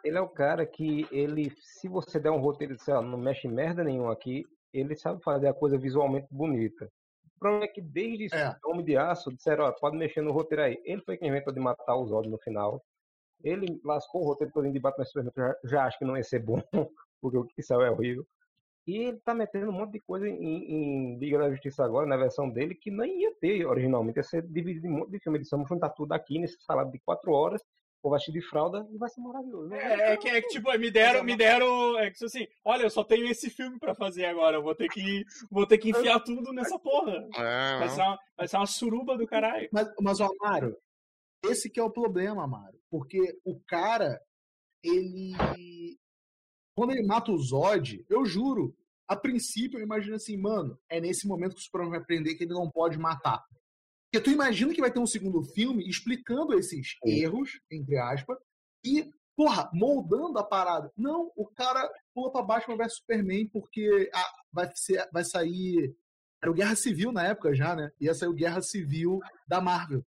Ele 0.04 0.18
é 0.18 0.22
o 0.22 0.28
cara 0.30 0.66
que 0.66 1.08
ele, 1.12 1.50
se 1.62 1.88
você 1.88 2.20
der 2.20 2.32
um 2.32 2.40
roteiro 2.42 2.74
e 2.74 2.76
disser, 2.76 3.02
não 3.02 3.18
mexe 3.18 3.48
merda 3.48 3.86
nenhuma 3.86 4.12
aqui, 4.12 4.44
ele 4.74 4.98
sabe 4.98 5.24
fazer 5.24 5.48
a 5.48 5.54
coisa 5.54 5.78
visualmente 5.78 6.28
bonita. 6.30 6.90
O 7.38 7.40
problema 7.40 7.66
é 7.66 7.68
que 7.68 7.82
desde 7.82 8.36
É. 8.36 8.56
Homem 8.66 8.84
de 8.84 8.98
Aço 8.98 9.32
disseram, 9.32 9.66
ó, 9.66 9.72
pode 9.72 9.96
mexer 9.96 10.22
no 10.22 10.32
roteiro 10.32 10.64
aí. 10.64 10.82
Ele 10.84 11.02
foi 11.04 11.18
quem 11.18 11.30
inventou 11.30 11.54
de 11.54 11.60
matar 11.60 11.96
os 11.96 12.12
olhos 12.12 12.32
no 12.32 12.40
final. 12.40 12.84
Ele 13.44 13.80
lascou 13.86 14.24
o 14.24 14.26
roteiro 14.26 14.52
todo 14.52 14.72
de 14.72 14.80
Batman 14.80 15.06
Superman, 15.06 15.34
já, 15.38 15.56
já 15.64 15.86
acho 15.86 16.00
que 16.00 16.06
não 16.06 16.18
ia 16.18 16.24
ser 16.24 16.40
bom, 16.40 16.60
porque 17.22 17.38
o 17.38 17.46
que 17.46 17.62
saiu 17.62 17.84
é 17.84 17.92
horrível. 17.92 18.26
E 18.88 18.98
ele 18.98 19.20
tá 19.20 19.36
metendo 19.36 19.70
um 19.70 19.74
monte 19.74 19.92
de 19.94 20.00
coisa 20.00 20.28
em, 20.28 20.34
em 20.34 21.20
Liga 21.20 21.38
da 21.38 21.52
Justiça 21.52 21.86
agora, 21.86 22.08
na 22.08 22.18
versão 22.18 22.50
dele, 22.50 22.74
que 22.74 22.90
nem 22.90 23.22
ia 23.22 23.36
ter 23.36 23.68
originalmente. 23.68 24.18
Ia 24.18 24.24
ser 24.24 24.42
dividido 24.42 24.88
em 24.88 24.90
um 24.90 25.00
monte 25.00 25.12
de 25.12 25.20
filme. 25.20 25.38
Eles 25.38 25.50
vão 25.50 25.68
juntar 25.68 25.90
tudo 25.90 26.14
aqui 26.14 26.40
nesse 26.40 26.58
salado 26.64 26.90
de 26.90 26.98
quatro 27.00 27.34
horas, 27.34 27.62
ou 28.02 28.12
vai 28.12 28.20
de 28.20 28.42
fralda 28.42 28.88
e 28.92 28.98
vai 28.98 29.10
ser 29.10 29.22
maravilhoso. 29.22 29.74
É, 29.74 30.14
é 30.14 30.18
que, 30.18 30.28
é 30.30 30.42
que, 30.42 30.48
tipo, 30.50 30.72
me 30.78 30.92
deram, 30.92 31.24
me 31.24 31.36
deram. 31.36 31.98
É 32.00 32.08
que, 32.08 32.14
tipo 32.14 32.26
assim, 32.26 32.48
olha, 32.64 32.84
eu 32.84 32.90
só 32.90 33.04
tenho 33.04 33.28
esse 33.28 33.50
filme 33.50 33.78
pra 33.80 33.96
fazer 33.96 34.26
agora. 34.26 34.58
Eu 34.58 34.64
vou 34.64 34.76
ter 34.76 34.88
que, 34.90 35.24
vou 35.50 35.66
ter 35.66 35.78
que 35.78 35.90
enfiar 35.90 36.20
tudo 36.22 36.54
nessa 36.54 36.78
porra. 36.80 37.28
Vai 37.34 37.86
É, 37.86 37.90
ser 37.90 38.02
uma, 38.02 38.20
vai 38.38 38.48
ser 38.48 38.58
uma 38.58 38.66
suruba 38.66 39.18
do 39.18 39.28
caralho. 39.28 39.68
Mas, 39.72 39.92
mas 40.00 40.20
ó, 40.20 40.30
Amaro, 40.42 40.78
esse 41.44 41.70
que 41.70 41.80
é 41.80 41.84
o 41.84 41.92
problema, 41.92 42.44
Amaro. 42.44 42.80
Porque 42.90 43.20
o 43.44 43.60
cara, 43.68 44.22
ele. 44.84 45.34
Quando 46.76 46.92
ele 46.92 47.06
mata 47.06 47.32
o 47.32 47.38
Zod, 47.38 48.06
eu 48.08 48.24
juro, 48.24 48.76
a 49.08 49.16
princípio 49.16 49.80
eu 49.80 49.84
imagino 49.84 50.16
assim, 50.16 50.38
mano, 50.38 50.80
é 50.88 51.02
nesse 51.02 51.28
momento 51.28 51.56
que 51.56 51.62
o 51.62 51.64
Superman 51.64 51.90
vai 51.90 52.00
aprender 52.00 52.36
que 52.36 52.44
ele 52.44 52.54
não 52.54 52.70
pode 52.70 52.98
matar. 53.00 53.44
Porque 54.12 54.24
tu 54.24 54.32
imagina 54.32 54.74
que 54.74 54.82
vai 54.82 54.92
ter 54.92 55.00
um 55.00 55.08
segundo 55.08 55.44
filme 55.44 55.88
explicando 55.88 56.58
esses 56.58 56.96
Sim. 57.04 57.12
erros, 57.12 57.60
entre 57.70 57.98
aspas, 57.98 58.38
e, 58.84 59.12
porra, 59.36 59.70
moldando 59.74 60.40
a 60.40 60.44
parada. 60.44 60.92
Não, 60.96 61.32
o 61.36 61.46
cara 61.48 61.90
pula 62.14 62.32
pra 62.32 62.42
Batman 62.42 62.78
vs 62.78 62.96
Superman 62.96 63.48
porque 63.50 64.10
ah, 64.14 64.32
vai, 64.52 64.72
ser, 64.76 65.08
vai 65.12 65.26
sair. 65.26 65.94
Era 66.42 66.52
o 66.52 66.54
Guerra 66.54 66.76
Civil 66.76 67.12
na 67.12 67.28
época 67.28 67.54
já, 67.54 67.76
né? 67.76 67.92
Ia 68.00 68.14
sair 68.14 68.30
o 68.30 68.34
Guerra 68.34 68.62
Civil 68.62 69.20
da 69.48 69.60
Marvel. 69.60 70.06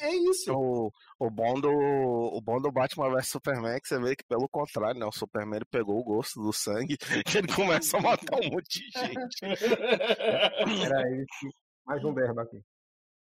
É 0.00 0.14
isso. 0.14 0.52
O, 0.52 0.92
o, 1.18 1.30
bom 1.30 1.60
do, 1.60 1.70
o 1.70 2.40
bom 2.40 2.60
do 2.60 2.70
Batman 2.70 3.10
vs 3.10 3.28
Superman 3.28 3.72
é 3.72 3.80
que 3.80 3.88
você 3.88 3.98
vê 3.98 4.14
que, 4.14 4.24
pelo 4.24 4.48
contrário, 4.48 4.98
né? 4.98 5.04
O 5.04 5.12
Superman 5.12 5.56
ele 5.56 5.64
pegou 5.64 5.98
o 5.98 6.04
gosto 6.04 6.40
do 6.40 6.52
sangue 6.52 6.94
e 6.94 6.98
ele 7.36 7.52
começa 7.52 7.98
a 7.98 8.00
matar 8.00 8.40
um 8.40 8.50
monte 8.50 8.80
de 8.80 8.98
gente. 8.98 9.44
Era 10.84 11.02
esse. 11.12 11.54
Mais 11.84 12.04
um 12.04 12.14
derba 12.14 12.42
aqui. 12.42 12.62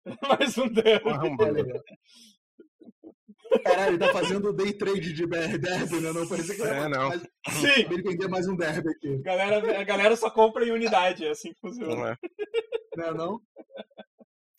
Mais 0.28 0.56
um 0.58 0.68
dedo. 0.68 1.04
Caramba, 1.04 1.46
Caralho, 3.62 3.90
ele 3.94 3.98
tá 3.98 4.12
fazendo 4.12 4.52
day 4.52 4.72
trade 4.72 5.12
de 5.12 5.26
BR 5.26 5.56
Derby, 5.58 6.00
né? 6.00 6.12
Não 6.12 6.26
parecia 6.28 6.54
que 6.54 6.62
É, 6.62 6.66
era 6.66 6.88
não. 6.88 7.08
mais- 7.08 7.22
Sim, 7.50 7.86
ele 7.90 8.02
vender 8.02 8.28
mais 8.28 8.46
um 8.48 8.56
derby 8.56 8.88
aqui. 8.90 9.18
galera, 9.18 9.80
a 9.80 9.84
galera 9.84 10.16
só 10.16 10.28
compra 10.30 10.64
em 10.66 10.72
unidade, 10.72 11.24
é 11.24 11.30
assim 11.30 11.52
que 11.52 11.60
funciona. 11.60 11.94
não 11.94 12.06
é? 12.08 12.16
Não 12.96 13.04
é 13.06 13.14
não? 13.14 13.40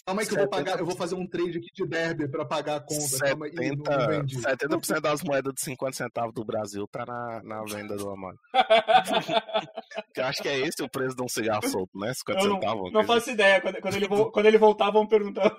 Calma 0.07 0.21
aí 0.21 0.27
que 0.27 0.33
eu 0.35 0.37
vou 0.37 0.47
pagar, 0.47 0.79
eu 0.79 0.85
vou 0.85 0.95
fazer 0.95 1.15
um 1.15 1.27
trade 1.27 1.57
aqui 1.57 1.67
de 1.73 1.85
derby 1.85 2.29
pra 2.29 2.45
pagar 2.45 2.77
a 2.77 2.79
conta. 2.79 3.19
Calma 3.19 3.45
aí, 3.45 3.51
não, 3.53 3.75
não 3.75 3.83
70%, 3.83 4.07
vendi. 4.07 4.37
70% 4.37 5.01
das 5.01 5.21
moedas 5.21 5.53
de 5.53 5.61
50 5.61 5.97
centavos 5.97 6.33
do 6.33 6.45
Brasil 6.45 6.87
tá 6.87 7.05
na, 7.05 7.43
na 7.43 7.63
venda 7.65 7.97
do 7.97 8.09
Amaro. 8.09 8.39
Eu 10.15 10.25
acho 10.25 10.41
que 10.41 10.47
é 10.47 10.59
esse 10.59 10.81
o 10.81 10.89
preço 10.89 11.13
de 11.13 11.21
um 11.21 11.27
cigarro 11.27 11.67
solto, 11.67 11.99
né? 11.99 12.13
50 12.13 12.39
Eu 12.39 12.53
centavos. 12.53 12.93
não 12.93 13.01
uma 13.01 13.05
coisa 13.05 13.19
faço 13.19 13.31
ideia. 13.31 13.59
Quando, 13.59 13.81
quando 13.81 13.95
ele, 13.95 14.07
quando 14.07 14.45
ele 14.45 14.57
voltar, 14.57 14.91
vão 14.91 15.05
perguntar. 15.05 15.53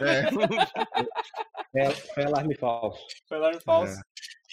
É. 0.00 0.22
É, 1.74 1.88
é 2.20 2.24
alarme 2.26 2.54
falso. 2.54 2.98
Foi 3.26 3.38
no 3.38 3.58
falso. 3.62 3.98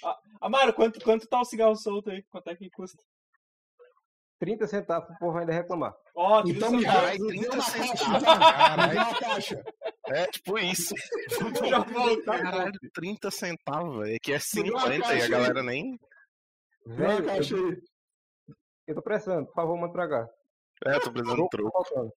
Ah, 0.05 0.17
Amaro, 0.39 0.73
quanto, 0.73 1.01
quanto 1.01 1.27
tá 1.27 1.41
o 1.41 1.43
cigarro 1.43 1.75
solto 1.75 2.09
aí? 2.09 2.23
Quanto 2.31 2.49
é 2.49 2.55
que 2.55 2.69
custa? 2.69 3.03
30 4.39 4.67
centavos 4.67 5.07
pro 5.07 5.17
povo 5.19 5.37
ainda 5.37 5.51
reclamar. 5.53 5.95
Ó, 6.15 6.41
Então 6.45 6.69
trinta 6.69 6.71
me 6.71 6.77
me 6.77 6.83
dá 6.85 7.27
30 7.27 7.53
uma 7.55 7.63
caixa, 7.63 7.97
centavos, 7.97 8.23
caralho. 8.23 8.99
uma 8.99 9.19
caixa. 9.19 9.63
É 10.07 10.25
tipo 10.27 10.57
isso. 10.59 10.95
Já 11.69 11.79
volta. 11.79 12.23
Caralho, 12.23 12.79
30 12.93 13.31
centavos, 13.31 14.07
é 14.09 14.17
dá 14.19 14.31
uma 14.31 14.39
50 14.39 15.13
e 15.15 15.21
a 15.21 15.27
galera 15.27 15.63
nem. 15.63 15.99
Velho, 16.85 17.25
caixa 17.25 17.55
eu, 17.55 17.67
aí. 17.67 17.81
eu 18.87 18.95
tô 18.95 19.01
precisando, 19.01 19.45
por 19.47 19.53
favor, 19.53 19.77
manda 19.77 19.93
tragar. 19.93 20.27
É, 20.85 20.99
tô 20.99 21.11
precisando 21.11 21.43
de 21.43 21.49
Troco 21.49 21.83
tá. 21.83 22.13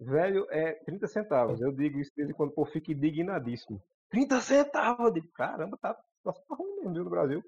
Velho, 0.00 0.46
é 0.50 0.72
30 0.84 1.06
centavos. 1.06 1.60
Eu 1.60 1.70
digo 1.72 2.00
isso 2.00 2.10
de 2.10 2.16
vez 2.22 2.30
em 2.30 2.34
quando, 2.34 2.52
pô, 2.52 2.64
fica 2.66 2.90
indignadíssimo. 2.90 3.80
30 4.10 4.40
centavos! 4.40 5.06
Eu 5.06 5.12
digo, 5.12 5.28
caramba, 5.32 5.76
tá, 5.80 5.94
tá 5.94 6.32
ruim 6.50 6.76
mesmo, 6.76 6.94
viu, 6.94 7.04
no 7.04 7.10
Brasil. 7.10 7.42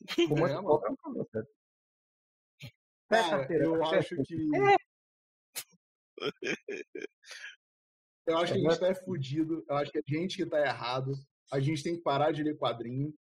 Com 0.28 0.46
É, 0.46 0.52
é 0.52 0.58
um 0.58 0.96
problema 0.96 1.26
sério. 1.32 1.48
Pega 2.60 2.68
a 2.68 2.99
Cara, 3.10 3.46
eu 3.52 3.84
a 3.84 3.98
acho 3.98 4.14
que. 4.22 4.36
É. 4.56 4.76
Eu 8.26 8.38
acho 8.38 8.52
que 8.52 8.58
a 8.58 8.70
gente 8.70 8.80
tá 8.80 8.86
é 8.86 8.94
fudido. 8.94 9.64
Eu 9.68 9.76
acho 9.76 9.90
que 9.90 9.98
a 9.98 10.02
gente 10.06 10.36
que 10.36 10.46
tá 10.46 10.60
errado. 10.60 11.14
A 11.52 11.58
gente 11.58 11.82
tem 11.82 11.96
que 11.96 12.02
parar 12.02 12.30
de 12.30 12.44
ler 12.44 12.56
quadrinho 12.56 13.12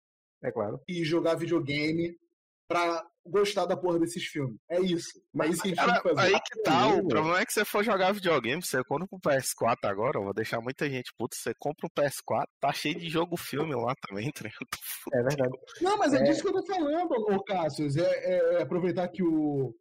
É 0.44 0.52
claro. 0.52 0.80
e 0.88 1.04
jogar 1.04 1.34
videogame 1.34 2.16
pra 2.70 3.04
gostar 3.26 3.66
da 3.66 3.76
porra 3.76 4.00
desses 4.00 4.24
filmes. 4.24 4.58
É 4.70 4.80
isso. 4.80 5.20
É 5.42 5.48
isso 5.48 5.62
que 5.62 5.68
a 5.68 5.72
gente 5.72 5.78
Cara, 5.78 5.94
tem 5.94 6.02
que 6.02 6.10
fazer. 6.16 6.36
aí 6.36 6.42
que 6.42 6.62
tá, 6.64 6.88
o 6.88 7.08
problema 7.08 7.40
é 7.42 7.46
que 7.46 7.52
você 7.54 7.66
for 7.66 7.84
jogar 7.84 8.12
videogame, 8.14 8.62
você 8.64 8.84
compra 8.84 9.08
um 9.12 9.20
PS4 9.20 9.78
agora, 9.84 10.18
eu 10.20 10.24
vou 10.24 10.34
deixar 10.34 10.62
muita 10.62 10.90
gente 10.90 11.12
puta, 11.18 11.36
você 11.36 11.52
compra 11.60 11.88
um 11.88 11.90
PS4, 12.02 12.46
tá 12.62 12.72
cheio 12.72 12.96
de 13.00 13.10
jogo 13.10 13.36
filme 13.38 13.76
lá 13.76 13.94
também, 14.08 14.32
tá? 14.32 14.44
É 15.14 15.24
verdade. 15.24 15.58
Não, 15.82 15.98
mas 15.98 16.14
é, 16.14 16.18
É. 16.20 16.24
disso 16.24 16.42
que 16.44 16.48
eu 16.48 16.54
tô 16.54 16.66
falando, 16.66 17.12
ô 17.12 17.44
Cassius. 17.44 17.98
É, 17.98 18.04
é- 18.04 18.54
é 18.56 18.62
aproveitar 18.62 19.08
que 19.10 19.24
o 19.24 19.76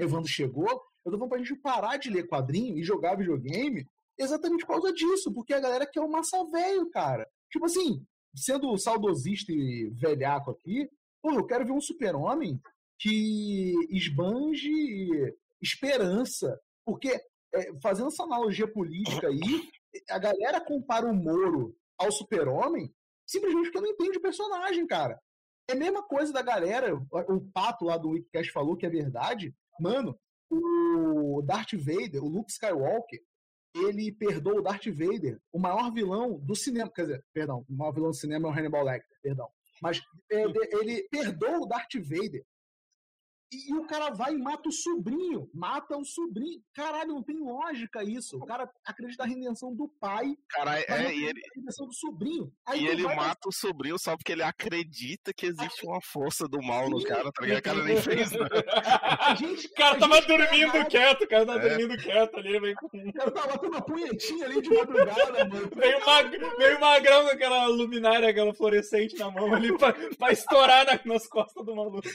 Evandro 0.00 0.28
chegou, 0.28 0.68
eu 1.04 1.12
tô 1.12 1.12
falando 1.12 1.28
pra 1.28 1.38
gente 1.38 1.54
parar 1.56 1.96
de 1.96 2.10
ler 2.10 2.26
quadrinho 2.28 2.76
e 2.76 2.82
jogar 2.82 3.16
videogame 3.16 3.86
exatamente 4.18 4.66
por 4.66 4.72
causa 4.80 4.92
disso, 4.92 5.32
porque 5.32 5.54
a 5.54 5.60
galera 5.60 5.86
quer 5.86 6.00
o 6.00 6.10
massa 6.10 6.44
velho, 6.50 6.88
cara. 6.90 7.26
Tipo 7.50 7.66
assim, 7.66 8.04
sendo 8.34 8.76
saudosista 8.78 9.52
e 9.52 9.90
velhaco 9.94 10.50
aqui, 10.50 10.88
pô, 11.26 11.32
eu 11.32 11.44
quero 11.44 11.64
ver 11.66 11.72
um 11.72 11.80
super-homem 11.80 12.60
que 13.00 13.74
esbanje 13.90 14.70
esperança. 15.60 16.58
Porque, 16.84 17.20
é, 17.52 17.80
fazendo 17.82 18.08
essa 18.08 18.22
analogia 18.22 18.70
política 18.72 19.26
aí, 19.26 19.68
a 20.08 20.18
galera 20.20 20.60
compara 20.60 21.04
o 21.04 21.14
Moro 21.14 21.76
ao 21.98 22.12
super-homem 22.12 22.94
simplesmente 23.26 23.72
porque 23.72 23.80
não 23.80 23.92
entende 23.92 24.18
o 24.18 24.22
personagem, 24.22 24.86
cara. 24.86 25.20
É 25.68 25.72
a 25.72 25.76
mesma 25.76 26.00
coisa 26.00 26.32
da 26.32 26.42
galera, 26.42 26.94
o 26.94 27.40
Pato 27.52 27.84
lá 27.84 27.96
do 27.96 28.10
Wikicast 28.10 28.52
falou 28.52 28.76
que 28.76 28.86
é 28.86 28.88
verdade. 28.88 29.52
Mano, 29.80 30.16
o 30.48 31.42
Darth 31.44 31.72
Vader, 31.72 32.22
o 32.22 32.28
Luke 32.28 32.52
Skywalker, 32.52 33.20
ele 33.74 34.12
perdoa 34.12 34.60
o 34.60 34.62
Darth 34.62 34.86
Vader, 34.86 35.40
o 35.52 35.58
maior 35.58 35.92
vilão 35.92 36.38
do 36.38 36.54
cinema. 36.54 36.88
Quer 36.94 37.02
dizer, 37.02 37.24
perdão, 37.34 37.66
o 37.68 37.74
maior 37.74 37.90
vilão 37.90 38.10
do 38.10 38.16
cinema 38.16 38.46
é 38.46 38.50
o 38.52 38.54
Hannibal 38.54 38.84
Lecter, 38.84 39.18
perdão. 39.20 39.50
Mas 39.80 40.00
é, 40.30 40.44
ele 40.80 41.06
perdoa 41.10 41.60
o 41.60 41.66
Darth 41.66 41.94
Vader 41.94 42.44
e, 43.52 43.70
e, 43.70 43.74
o 43.74 43.86
cara 43.86 44.10
vai 44.10 44.34
e 44.34 44.38
mata 44.38 44.68
o 44.68 44.72
sobrinho. 44.72 45.48
Mata 45.54 45.96
o 45.96 46.04
sobrinho. 46.04 46.60
Caralho, 46.74 47.14
não 47.14 47.22
tem 47.22 47.38
lógica 47.38 48.02
isso. 48.02 48.36
O 48.36 48.46
cara 48.46 48.68
acredita 48.84 49.24
na 49.24 49.28
redenção 49.28 49.74
do 49.74 49.88
pai. 50.00 50.36
Caralho, 50.48 50.84
é, 50.88 51.14
e 51.14 51.24
ele. 51.24 51.40
redenção 51.54 51.86
do 51.86 51.94
sobrinho. 51.94 52.52
Aí 52.66 52.82
e 52.82 52.88
ele 52.88 53.04
mata 53.04 53.48
o 53.48 53.52
sobrinho 53.52 53.98
só 53.98 54.16
porque 54.16 54.32
ele 54.32 54.42
acredita 54.42 55.32
que 55.32 55.46
existe 55.46 55.86
uma 55.86 56.00
força 56.02 56.48
do 56.48 56.60
mal 56.60 56.90
no 56.90 57.02
cara, 57.04 57.30
tá 57.32 57.42
ligado? 57.42 57.58
O 57.58 57.62
cara 57.62 57.84
nem 57.84 57.96
fez 57.96 58.32
nada. 58.32 58.58
o 58.58 59.74
cara 59.74 59.98
tava 59.98 60.20
dormindo 60.22 60.86
quieto, 60.86 61.22
o 61.22 61.28
cara 61.28 61.46
tava 61.46 61.60
é. 61.60 61.68
dormindo 61.68 62.02
quieto 62.02 62.36
ali. 62.36 62.60
Veio 62.60 62.74
com... 62.76 62.86
O 62.86 63.12
cara 63.12 63.30
tava 63.30 63.58
com 63.58 63.66
uma 63.66 63.82
punhetinha 63.82 64.46
ali 64.46 64.60
de 64.60 64.70
madrugada, 64.74 65.44
mano. 65.44 65.70
Veio, 65.74 66.04
mag... 66.04 66.38
veio 66.58 66.80
magrão 66.80 67.24
com 67.24 67.30
aquela 67.30 67.66
luminária, 67.66 68.28
aquela 68.28 68.52
fluorescente 68.52 69.16
na 69.18 69.30
mão 69.30 69.54
ali 69.54 69.76
pra, 69.78 69.92
pra 69.92 70.32
estourar 70.32 70.84
na... 70.84 71.00
nas 71.04 71.28
costas 71.28 71.64
do 71.64 71.74
maluco 71.74 72.08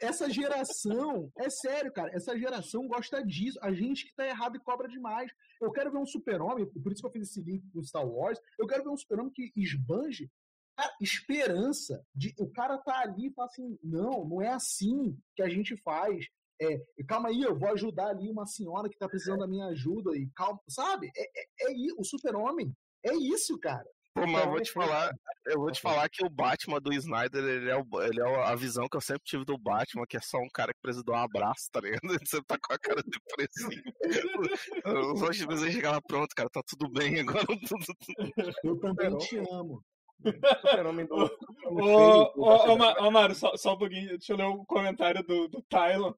essa 0.00 0.30
geração, 0.30 1.30
é 1.36 1.48
sério, 1.50 1.92
cara, 1.92 2.10
essa 2.14 2.38
geração 2.38 2.86
gosta 2.86 3.24
disso. 3.24 3.58
A 3.62 3.72
gente 3.72 4.06
que 4.06 4.14
tá 4.14 4.26
errado 4.26 4.56
e 4.56 4.60
cobra 4.60 4.88
demais. 4.88 5.30
Eu 5.60 5.72
quero 5.72 5.90
ver 5.90 5.98
um 5.98 6.06
super-homem, 6.06 6.66
por 6.66 6.92
isso 6.92 7.00
que 7.00 7.06
eu 7.06 7.12
fiz 7.12 7.30
esse 7.30 7.42
link 7.42 7.68
com 7.70 7.82
Star 7.82 8.06
Wars, 8.06 8.38
eu 8.58 8.66
quero 8.66 8.84
ver 8.84 8.90
um 8.90 8.96
super-homem 8.96 9.32
que 9.32 9.52
esbanje 9.56 10.30
a 10.78 10.94
esperança 11.00 12.04
de 12.14 12.34
o 12.38 12.50
cara 12.50 12.76
tá 12.76 13.00
ali 13.00 13.28
e 13.28 13.32
fala 13.32 13.48
assim, 13.48 13.78
não, 13.82 14.28
não 14.28 14.42
é 14.42 14.48
assim 14.48 15.18
que 15.34 15.42
a 15.42 15.48
gente 15.48 15.74
faz. 15.78 16.26
É, 16.60 16.82
calma 17.06 17.28
aí, 17.30 17.42
eu 17.42 17.58
vou 17.58 17.70
ajudar 17.70 18.08
ali 18.08 18.30
uma 18.30 18.46
senhora 18.46 18.88
que 18.88 18.98
tá 18.98 19.08
precisando 19.08 19.40
da 19.40 19.46
minha 19.46 19.66
ajuda 19.66 20.16
e 20.16 20.28
calma, 20.34 20.60
sabe? 20.68 21.10
É, 21.16 21.40
é, 21.40 21.46
é 21.60 21.92
o 21.96 22.04
super-homem 22.04 22.74
é 23.02 23.14
isso, 23.14 23.58
cara. 23.58 23.88
Pô, 24.16 24.26
mas 24.26 24.44
eu 24.44 24.50
vou 24.50 24.62
te 24.62 24.72
falar, 24.72 25.14
eu 25.44 25.60
vou 25.60 25.70
te 25.70 25.78
falar 25.78 26.08
que 26.08 26.24
o 26.24 26.30
Batman 26.30 26.80
do 26.80 26.90
Snyder, 26.90 27.44
ele 27.44 27.68
é, 27.68 27.76
o, 27.76 27.84
ele 28.00 28.18
é 28.18 28.44
a 28.44 28.54
visão 28.54 28.88
que 28.88 28.96
eu 28.96 29.00
sempre 29.02 29.24
tive 29.26 29.44
do 29.44 29.58
Batman, 29.58 30.06
que 30.08 30.16
é 30.16 30.20
só 30.22 30.38
um 30.38 30.48
cara 30.48 30.72
que 30.72 30.80
precisa 30.80 31.04
de 31.04 31.10
um 31.10 31.16
abraço, 31.16 31.68
tá 31.70 31.82
ligado? 31.82 32.00
Você 32.26 32.42
tá 32.44 32.56
com 32.58 32.72
a 32.72 32.78
cara 32.78 33.02
depressiva. 33.02 33.92
Hoje 35.22 35.44
você 35.46 35.70
chegar 35.70 35.92
lá, 35.92 36.00
pronto, 36.00 36.34
cara, 36.34 36.48
tá 36.48 36.62
tudo 36.66 36.90
bem 36.90 37.20
agora. 37.20 37.44
Eu 38.64 38.78
também 38.78 39.18
te 39.18 39.36
amo. 39.36 39.84
Ô, 41.68 43.04
ô, 43.04 43.10
Mário, 43.10 43.34
só, 43.34 43.54
só 43.54 43.74
um 43.74 43.78
pouquinho, 43.78 44.08
deixa 44.08 44.32
eu 44.32 44.38
ler 44.38 44.44
o 44.44 44.62
um 44.62 44.64
comentário 44.64 45.22
do, 45.22 45.46
do 45.46 45.62
Tylon 45.68 46.14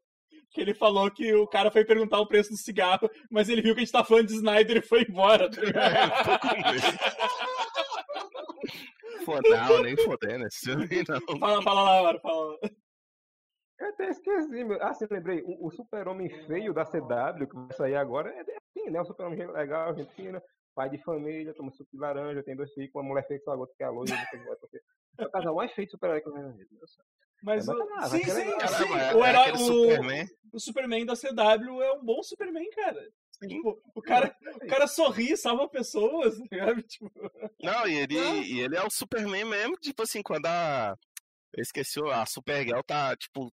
que 0.51 0.61
ele 0.61 0.74
falou 0.74 1.11
que 1.11 1.34
o 1.34 1.46
cara 1.46 1.70
foi 1.70 1.84
perguntar 1.84 2.20
o 2.20 2.26
preço 2.26 2.51
do 2.51 2.57
cigarro, 2.57 3.09
mas 3.30 3.49
ele 3.49 3.62
viu 3.62 3.74
que 3.74 3.80
a 3.80 3.84
gente 3.84 3.92
tá 3.92 4.05
falando 4.05 4.28
de 4.28 4.34
Snyder 4.34 4.78
e 4.78 4.82
foi 4.82 5.03
embora. 5.03 5.51
Tá 5.51 5.61
é, 5.61 5.68
Fodão, 9.33 9.83
nem 9.83 9.97
fodendo, 9.97 10.47
esse 10.47 10.66
não. 11.09 11.39
Fala, 11.39 11.62
fala 11.62 11.83
lá, 11.83 12.03
mano, 12.03 12.20
fala. 12.20 12.59
Eu 13.79 13.89
até 13.91 14.09
esqueci, 14.09 14.64
meu. 14.64 14.83
Ah, 14.83 14.93
sim, 14.93 15.07
lembrei. 15.11 15.43
O, 15.45 15.66
o 15.66 15.70
super-homem 15.70 16.29
feio 16.47 16.74
da 16.74 16.85
CW, 16.85 17.47
que 17.49 17.55
vai 17.55 17.72
sair 17.72 17.97
agora, 17.97 18.31
é 18.31 18.41
assim, 18.41 18.91
né? 18.91 19.01
O 19.01 19.05
super-homem 19.05 19.47
legal, 19.53 19.95
gente 19.95 20.12
fina, 20.14 20.43
pai 20.74 20.91
de 20.91 21.03
família, 21.03 21.55
toma 21.55 21.70
suco 21.70 21.91
de 21.93 21.99
laranja, 21.99 22.43
tem 22.43 22.57
dois 22.57 22.72
filhos, 22.72 22.91
uma 22.95 23.05
mulher 23.05 23.26
feia 23.26 23.41
que 23.41 23.51
outra 23.51 23.74
que 23.76 23.83
é 23.83 23.87
a 23.87 23.91
loira, 23.91 24.14
é 25.18 25.24
o 25.24 25.31
casal 25.31 25.55
mais 25.55 25.72
feio 25.72 25.87
de 25.87 25.93
super-herói 25.93 26.20
que 26.20 26.29
eu 26.29 26.33
já 26.33 26.49
vi. 26.49 26.66
Mas 27.43 27.68
é 27.68 27.72
o... 27.72 28.09
sim, 28.09 28.24
sim, 28.24 28.31
sim. 28.31 29.16
o, 29.16 29.24
herói, 29.24 29.53
o, 29.53 29.59
Superman. 29.59 30.26
o 30.53 30.61
Superman 30.61 31.07
da 31.07 31.14
CW 31.14 31.83
é 31.83 31.93
um 31.93 32.05
bom 32.05 32.22
Superman, 32.22 32.68
cara. 32.70 33.09
Tipo, 33.47 33.80
o 33.95 34.03
cara, 34.03 34.34
o 34.62 34.66
cara 34.66 34.86
sorri, 34.86 35.36
salva 35.36 35.68
pessoas, 35.68 36.36
sabe? 36.36 36.82
Tipo... 36.89 37.11
Não, 37.62 37.86
e 37.86 37.95
ele, 37.95 38.16
e 38.16 38.61
ele 38.61 38.76
é 38.76 38.82
o 38.82 38.91
Superman 38.91 39.45
mesmo, 39.45 39.76
tipo 39.76 40.03
assim, 40.03 40.22
quando 40.22 40.47
a. 40.47 40.97
Eu 41.55 41.62
esqueci, 41.62 42.01
a 42.01 42.26
Supergirl 42.26 42.80
tá, 42.82 43.16
tipo, 43.16 43.53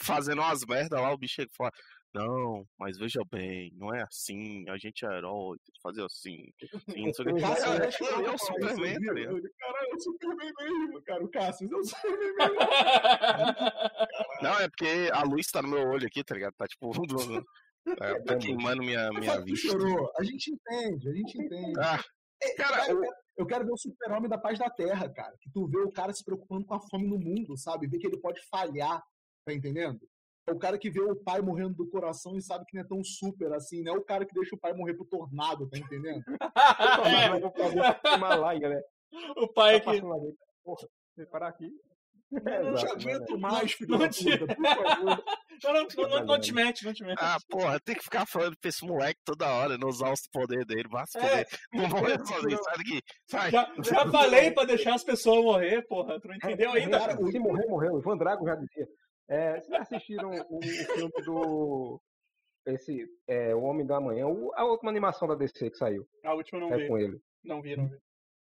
fazendo 0.00 0.40
umas 0.40 0.64
merdas 0.64 1.00
lá, 1.00 1.12
o 1.12 1.18
bicho 1.18 1.34
chega 1.34 1.50
e 1.52 1.56
fala. 1.56 1.72
Não, 2.14 2.64
mas 2.78 2.96
veja 2.96 3.20
bem, 3.28 3.72
não 3.74 3.92
é 3.92 4.02
assim, 4.02 4.64
a 4.68 4.78
gente 4.78 5.04
é 5.04 5.16
herói, 5.16 5.58
tem 5.58 5.74
que 5.74 5.80
fazer 5.82 6.04
assim. 6.04 6.46
Sim, 6.88 7.06
não 7.06 7.12
sei 7.12 7.24
o 7.24 7.34
que. 7.34 7.40
Cara, 7.40 7.84
é, 7.84 8.26
é 8.26 8.30
o 8.30 8.38
Superman, 8.38 9.00
tá 9.00 9.12
ligado? 9.12 9.42
Caralho, 9.58 9.88
é 9.90 9.94
o 9.94 10.00
Superman 10.00 10.52
mesmo, 10.60 11.02
cara. 11.02 11.24
O 11.24 11.28
Cassius 11.28 11.72
é 11.72 11.74
o 11.74 11.82
Superman 11.82 12.34
mesmo. 12.36 12.54
Não, 14.42 14.60
é 14.60 14.68
porque 14.68 15.10
a 15.12 15.24
luz 15.24 15.46
tá 15.48 15.60
no 15.60 15.68
meu 15.68 15.88
olho 15.88 16.06
aqui, 16.06 16.22
tá 16.22 16.36
ligado? 16.36 16.54
Tá 16.56 16.68
tipo. 16.68 16.92
É, 18.00 18.20
tá 18.20 18.36
queimando 18.36 18.82
minha, 18.82 19.10
minha 19.10 19.40
vista. 19.40 19.68
Chorou. 19.68 20.10
A 20.18 20.24
gente 20.24 20.52
entende, 20.52 21.08
a 21.08 21.12
gente 21.12 21.38
entende. 21.38 21.78
Ah, 21.78 22.02
cara, 22.56 22.90
eu, 22.90 23.02
eu 23.36 23.46
quero 23.46 23.64
ver 23.64 23.72
o 23.72 23.76
super-homem 23.76 24.28
da 24.28 24.38
paz 24.38 24.58
da 24.58 24.70
terra, 24.70 25.08
cara. 25.08 25.34
Que 25.40 25.50
tu 25.50 25.66
vê 25.66 25.78
o 25.78 25.92
cara 25.92 26.12
se 26.12 26.24
preocupando 26.24 26.64
com 26.64 26.74
a 26.74 26.80
fome 26.80 27.06
no 27.06 27.18
mundo, 27.18 27.56
sabe? 27.56 27.86
Vê 27.86 27.98
que 27.98 28.06
ele 28.06 28.20
pode 28.20 28.40
falhar, 28.48 29.02
tá 29.44 29.52
entendendo? 29.52 30.00
É 30.46 30.52
o 30.52 30.58
cara 30.58 30.78
que 30.78 30.90
vê 30.90 31.00
o 31.00 31.16
pai 31.16 31.40
morrendo 31.40 31.74
do 31.74 31.88
coração 31.88 32.36
e 32.36 32.42
sabe 32.42 32.66
que 32.66 32.76
não 32.76 32.82
é 32.82 32.86
tão 32.86 33.02
super 33.02 33.52
assim, 33.54 33.82
não 33.82 33.94
é 33.94 33.98
o 33.98 34.04
cara 34.04 34.26
que 34.26 34.34
deixa 34.34 34.54
o 34.54 34.58
pai 34.58 34.74
morrer 34.74 34.94
pro 34.94 35.06
tornado, 35.06 35.68
tá 35.68 35.78
entendendo? 35.78 36.22
é. 38.72 38.82
O 39.36 39.48
pai 39.48 39.80
tá 39.80 39.92
que. 39.92 40.02
Porra, 40.62 40.88
parar 41.30 41.48
aqui. 41.48 41.70
Eu 42.30 42.64
não 42.64 42.74
te 42.74 42.86
aguento 42.86 43.38
mais, 43.38 43.72
filho 43.72 43.98
da 43.98 44.08
puta, 44.08 44.54
por 44.54 44.66
favor. 44.66 45.24
Não, 45.62 45.72
não, 45.72 46.08
não, 46.08 46.24
não, 46.26 46.40
te 46.40 46.52
mete, 46.52 46.84
não 46.84 46.92
te 46.92 47.04
mete. 47.04 47.18
Ah, 47.20 47.36
porra, 47.48 47.78
tem 47.80 47.94
que 47.94 48.02
ficar 48.02 48.26
falando 48.26 48.56
pra 48.58 48.68
esse 48.68 48.84
moleque 48.84 49.20
toda 49.24 49.52
hora, 49.52 49.78
não 49.78 49.88
usar 49.88 50.12
os 50.12 50.26
poderes 50.32 50.66
dele, 50.66 50.88
vai 50.88 51.06
se 51.06 51.18
poder. 51.18 51.40
É, 51.40 51.46
não 51.76 51.88
vou 51.88 52.00
sai 52.26 52.78
daqui. 52.78 53.00
Sai. 53.30 53.50
Já, 53.50 53.74
já 53.82 54.10
falei 54.10 54.50
pra 54.50 54.64
deixar 54.64 54.94
as 54.94 55.04
pessoas 55.04 55.44
morrer, 55.44 55.82
porra. 55.86 56.20
Tu 56.20 56.28
não 56.28 56.34
entendeu 56.34 56.72
ainda? 56.72 56.98
Cara, 56.98 57.16
se 57.16 57.38
morrer, 57.38 57.66
morreu. 57.66 57.94
O 57.94 58.00
Ivan 58.00 58.16
Drago 58.16 58.46
já 58.46 58.54
dizia. 58.54 58.86
É, 59.28 59.60
vocês 59.60 59.80
assistiram 59.80 60.30
o, 60.30 60.58
o 60.58 60.62
filme 60.62 61.22
do. 61.24 62.00
Esse, 62.66 63.06
é, 63.28 63.54
O 63.54 63.62
Homem 63.62 63.86
da 63.86 64.00
Manhã, 64.00 64.24
a 64.54 64.64
última 64.64 64.90
animação 64.90 65.28
da 65.28 65.34
DC 65.34 65.70
que 65.70 65.76
saiu. 65.76 66.06
A 66.24 66.34
última 66.34 66.60
não 66.60 66.72
é 66.72 66.78
vi. 66.78 66.88
com 66.88 66.98
ele. 66.98 67.18
Não 67.42 67.60
vi, 67.60 67.76
não 67.76 67.88
vi. 67.88 67.96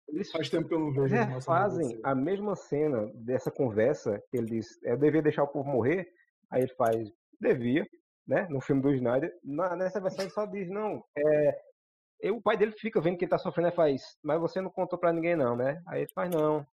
Eles 0.08 0.30
faz 0.30 0.48
tempo 0.48 0.68
que 0.68 0.74
eu 0.74 0.78
não 0.78 0.92
vejo. 0.92 1.14
Eles 1.14 1.44
fazem 1.44 1.98
a 2.04 2.14
mesma 2.14 2.54
cena 2.54 3.10
dessa 3.14 3.50
conversa 3.50 4.22
que 4.30 4.36
ele 4.36 4.46
diz, 4.46 4.66
eu 4.84 4.96
devia 4.96 5.22
deixar 5.22 5.42
o 5.42 5.48
povo 5.48 5.68
morrer. 5.68 6.06
Aí 6.50 6.62
ele 6.62 6.74
faz, 6.74 7.12
devia, 7.40 7.86
né? 8.26 8.46
No 8.50 8.60
filme 8.60 8.82
do 8.82 8.92
Snyder. 8.92 9.32
Na, 9.42 9.76
nessa 9.76 10.00
versão 10.00 10.24
ele 10.24 10.32
só 10.32 10.46
diz, 10.46 10.68
não, 10.68 11.02
é, 11.16 11.62
o 12.30 12.40
pai 12.40 12.56
dele 12.56 12.72
fica 12.72 13.00
vendo 13.00 13.18
que 13.18 13.24
ele 13.24 13.30
tá 13.30 13.38
sofrendo 13.38 13.68
e 13.68 13.72
faz, 13.72 14.16
mas 14.22 14.40
você 14.40 14.60
não 14.60 14.70
contou 14.70 14.98
para 14.98 15.12
ninguém 15.12 15.36
não, 15.36 15.56
né? 15.56 15.82
Aí 15.86 16.02
ele 16.02 16.12
faz, 16.12 16.30
não. 16.30 16.66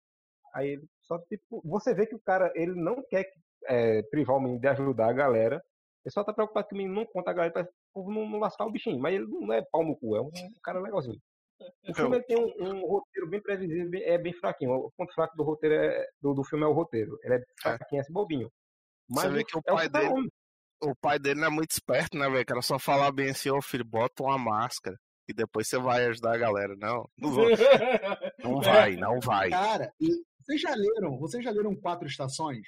Aí 0.54 0.70
ele 0.70 0.88
só, 1.02 1.18
tipo, 1.20 1.62
você 1.66 1.94
vê 1.94 2.06
que 2.06 2.16
o 2.16 2.22
cara, 2.22 2.52
ele 2.56 2.74
não 2.76 3.04
quer 3.10 3.26
é, 3.66 4.02
privar 4.04 4.38
o 4.38 4.40
menino 4.40 4.60
de 4.60 4.68
ajudar 4.68 5.10
a 5.10 5.14
galera. 5.14 5.64
Ele 6.06 6.14
só 6.14 6.24
tá 6.24 6.34
preocupado 6.34 6.68
que 6.68 6.74
o 6.74 6.78
menino 6.78 6.96
não 6.96 7.06
conta 7.06 7.32
a 7.32 7.34
galera 7.34 7.54
pra 7.54 7.68
povo 7.94 8.12
não, 8.12 8.30
não 8.30 8.40
lascar 8.40 8.66
o 8.66 8.72
bichinho. 8.72 9.00
Mas 9.00 9.16
ele 9.16 9.26
não 9.28 9.54
é 9.54 9.62
pau 9.62 9.84
no 9.84 9.96
cu, 9.96 10.16
é 10.16 10.22
um, 10.22 10.28
um 10.28 10.54
cara 10.62 10.80
legalzinho. 10.80 11.20
O 11.88 11.94
filme 11.94 12.22
tem 12.24 12.38
um, 12.38 12.52
um, 12.60 12.86
roteiro 12.86 13.30
bem 13.30 13.42
previsível, 13.42 14.02
é 14.04 14.18
bem 14.18 14.34
fraquinho. 14.34 14.74
O 14.74 14.92
ponto 14.98 15.14
fraco 15.14 15.36
do 15.38 15.44
roteiro 15.44 15.76
é, 15.76 16.08
do, 16.22 16.34
do 16.34 16.44
filme 16.44 16.66
é 16.66 16.68
o 16.68 16.74
roteiro. 16.74 17.18
Ele 17.24 17.36
é, 17.36 17.38
é. 17.38 17.44
fraquinho, 17.62 18.00
é 18.00 18.02
esse 18.02 18.12
bobinho. 18.12 18.52
Mas 19.14 19.26
Você 19.26 19.30
vê 19.30 19.44
que 19.44 19.58
o, 19.58 19.60
é 19.60 19.74
pai 19.74 19.90
dele, 19.90 20.30
o 20.82 20.96
pai 20.96 21.20
dele 21.20 21.40
não 21.40 21.48
é 21.48 21.52
muito 21.52 21.72
esperto, 21.72 22.18
né, 22.18 22.30
velho? 22.30 22.46
Era 22.50 22.62
só 22.62 22.80
falar 22.80 23.12
bem 23.12 23.30
assim, 23.30 23.50
ô 23.50 23.62
filho, 23.62 23.86
bota 23.86 24.24
uma 24.24 24.38
máscara 24.38 24.98
e 25.28 25.34
depois 25.34 25.68
você 25.68 25.78
vai 25.78 26.06
ajudar 26.06 26.36
a 26.36 26.38
galera. 26.38 26.76
Não, 26.78 27.08
não 27.18 27.32
vou. 27.32 27.46
não 28.44 28.62
vai, 28.62 28.96
não 28.96 29.20
vai. 29.20 29.50
Cara, 29.50 29.92
vocês 30.42 30.62
já 30.62 30.74
leram, 30.76 31.18
vocês 31.18 31.44
já 31.44 31.52
leram 31.52 31.76
Quatro 31.76 32.08
Estações? 32.08 32.68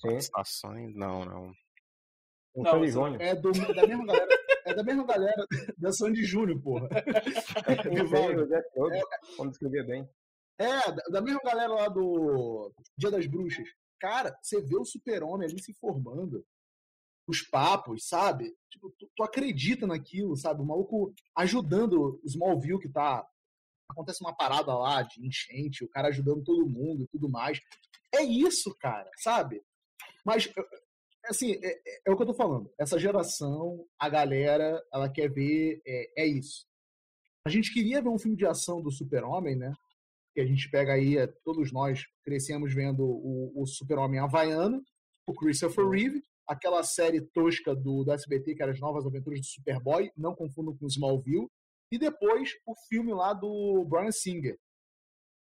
Sim. 0.00 0.16
Estações? 0.16 0.94
Não, 0.94 1.24
não. 1.24 1.52
Não, 2.56 3.16
é 3.20 3.34
do, 3.36 3.52
da 3.52 3.86
mesma 3.86 4.06
galera. 4.06 4.40
É 4.64 4.74
da 4.74 4.82
mesma 4.82 5.06
galera 5.06 5.46
da 5.78 5.92
Sandy 5.92 6.24
Júnior, 6.24 6.60
porra. 6.60 6.88
é, 6.96 7.76
Quando 9.36 9.52
escrevia 9.52 9.84
bem. 9.84 10.08
É, 10.58 11.10
da 11.10 11.20
mesma 11.22 11.40
galera 11.44 11.72
lá 11.72 11.88
do 11.88 12.72
Dia 12.96 13.10
das 13.10 13.26
Bruxas. 13.26 13.68
Cara, 14.00 14.36
você 14.42 14.60
vê 14.62 14.76
o 14.76 14.84
super-homem 14.84 15.48
ali 15.48 15.62
se 15.62 15.74
formando. 15.74 16.44
Os 17.28 17.42
papos, 17.42 18.08
sabe? 18.08 18.52
Tipo, 18.70 18.90
tu, 18.98 19.08
tu, 19.14 19.22
acredita 19.22 19.86
naquilo, 19.86 20.36
sabe? 20.36 20.62
O 20.62 20.64
maluco 20.64 21.14
ajudando 21.36 22.20
o 22.22 22.26
Smallville 22.26 22.80
que 22.80 22.88
tá. 22.88 23.24
Acontece 23.88 24.22
uma 24.22 24.34
parada 24.34 24.74
lá 24.74 25.02
de 25.02 25.24
enchente, 25.24 25.84
o 25.84 25.88
cara 25.88 26.08
ajudando 26.08 26.42
todo 26.42 26.68
mundo 26.68 27.04
e 27.04 27.08
tudo 27.08 27.28
mais. 27.28 27.60
É 28.12 28.22
isso, 28.22 28.74
cara, 28.80 29.10
sabe? 29.18 29.62
Mas 30.24 30.50
assim, 31.28 31.52
é, 31.62 31.68
é, 31.68 32.00
é, 32.06 32.10
o 32.10 32.16
que 32.16 32.22
eu 32.22 32.26
tô 32.26 32.34
falando. 32.34 32.72
Essa 32.78 32.98
geração, 32.98 33.86
a 33.98 34.08
galera, 34.08 34.82
ela 34.92 35.08
quer 35.08 35.30
ver, 35.30 35.80
é, 35.86 36.22
é 36.22 36.26
isso. 36.26 36.66
A 37.46 37.50
gente 37.50 37.72
queria 37.72 38.02
ver 38.02 38.08
um 38.08 38.18
filme 38.18 38.36
de 38.36 38.46
ação 38.46 38.82
do 38.82 38.90
Super-Homem, 38.90 39.56
né? 39.56 39.72
Que 40.34 40.40
a 40.40 40.46
gente 40.46 40.70
pega 40.70 40.92
aí, 40.92 41.16
é, 41.16 41.26
todos 41.44 41.72
nós 41.72 42.04
crescemos 42.24 42.72
vendo 42.74 43.04
o, 43.04 43.62
o 43.62 43.66
Super-Homem 43.66 44.20
havaiano, 44.20 44.82
o 45.26 45.34
Christopher 45.34 45.88
Reeve, 45.88 46.22
aquela 46.46 46.82
série 46.82 47.20
tosca 47.20 47.74
do, 47.74 48.04
do 48.04 48.12
SBT, 48.12 48.54
que 48.54 48.62
era 48.62 48.72
As 48.72 48.80
Novas 48.80 49.06
Aventuras 49.06 49.40
do 49.40 49.46
Superboy, 49.46 50.10
não 50.16 50.34
confundam 50.34 50.76
com 50.76 50.86
Smallville, 50.86 51.48
e 51.92 51.98
depois 51.98 52.50
o 52.66 52.74
filme 52.88 53.12
lá 53.12 53.32
do 53.32 53.84
Brian 53.84 54.12
Singer. 54.12 54.58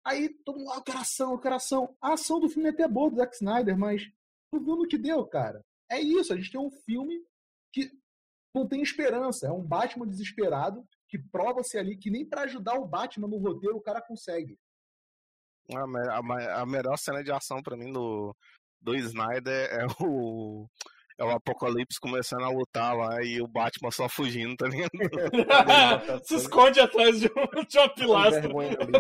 Aí 0.04 0.28
todo 0.44 0.58
mundo, 0.58 0.70
ah, 0.72 0.76
eu 0.76 0.82
quero 0.82 0.98
ação, 0.98 1.32
eu 1.32 1.38
quero 1.38 1.54
ação. 1.54 1.96
A 2.00 2.14
ação 2.14 2.40
do 2.40 2.48
filme 2.48 2.68
é 2.68 2.72
até 2.72 2.88
boa 2.88 3.10
do 3.10 3.16
Zack 3.16 3.34
Snyder, 3.36 3.78
mas 3.78 4.02
tu 4.50 4.60
viu 4.60 4.76
no 4.76 4.88
que 4.88 4.98
deu, 4.98 5.24
cara? 5.26 5.64
É 5.90 6.00
isso, 6.00 6.32
a 6.32 6.36
gente 6.36 6.50
tem 6.50 6.60
um 6.60 6.70
filme 6.70 7.22
que 7.72 7.90
não 8.54 8.66
tem 8.66 8.82
esperança, 8.82 9.46
é 9.46 9.52
um 9.52 9.62
Batman 9.62 10.06
desesperado 10.06 10.86
que 11.12 11.18
prova-se 11.18 11.76
ali 11.76 11.94
que 11.94 12.10
nem 12.10 12.24
para 12.24 12.44
ajudar 12.44 12.80
o 12.80 12.86
Batman 12.86 13.28
no 13.28 13.36
roteiro 13.36 13.76
o 13.76 13.82
cara 13.82 14.00
consegue. 14.00 14.58
A, 15.70 15.82
a, 16.16 16.62
a 16.62 16.66
melhor 16.66 16.96
cena 16.96 17.22
de 17.22 17.30
ação 17.30 17.62
para 17.62 17.76
mim 17.76 17.92
do, 17.92 18.34
do 18.80 18.96
Snyder 18.96 19.68
é 19.70 19.86
o 20.00 20.66
é 21.18 21.24
o 21.24 21.30
Apocalipse 21.30 22.00
começando 22.00 22.44
a 22.44 22.48
lutar 22.48 22.96
lá 22.96 23.22
e 23.22 23.42
o 23.42 23.46
Batman 23.46 23.90
só 23.90 24.08
fugindo, 24.08 24.56
tá 24.56 24.66
ligado? 24.66 24.90
Se 26.24 26.36
esconde 26.36 26.80
atrás 26.80 27.20
de, 27.20 27.26
um, 27.26 27.64
de 27.66 27.78
uma 27.78 27.88
pilastra, 27.90 28.48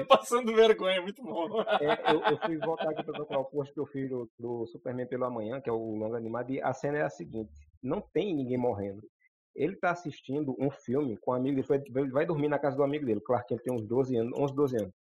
passando 0.06 0.54
vergonha, 0.54 1.00
muito 1.00 1.22
bom. 1.22 1.62
É, 1.62 2.12
eu, 2.12 2.20
eu, 2.20 2.38
fui 2.44 2.58
voltar 2.58 2.90
aqui 2.90 3.02
pra 3.02 3.14
procurar 3.14 3.40
o 3.40 3.46
post 3.46 3.72
que 3.72 3.80
eu 3.80 3.86
fiz 3.86 4.10
do, 4.10 4.30
do, 4.38 4.66
Superman 4.66 5.06
pelo 5.06 5.24
amanhã, 5.24 5.62
que 5.62 5.70
é 5.70 5.72
o 5.72 5.96
longo 5.96 6.14
animado, 6.14 6.52
e 6.52 6.60
a 6.60 6.74
cena 6.74 6.98
é 6.98 7.02
a 7.02 7.10
seguinte: 7.10 7.50
não 7.82 8.02
tem 8.02 8.36
ninguém 8.36 8.58
morrendo. 8.58 9.02
Ele 9.54 9.76
tá 9.76 9.90
assistindo 9.90 10.56
um 10.58 10.70
filme 10.70 11.16
com 11.18 11.32
um 11.32 11.34
amigo 11.34 11.62
dele, 11.62 11.84
ele 11.94 12.10
vai 12.10 12.24
dormir 12.24 12.48
na 12.48 12.58
casa 12.58 12.76
do 12.76 12.82
amigo 12.82 13.04
dele, 13.04 13.20
claro 13.20 13.44
que 13.46 13.54
ele 13.54 13.62
tem 13.62 13.72
uns 13.72 13.86
12 13.86 14.16
anos, 14.16 14.38
11, 14.38 14.54
12 14.54 14.76
anos. 14.76 14.94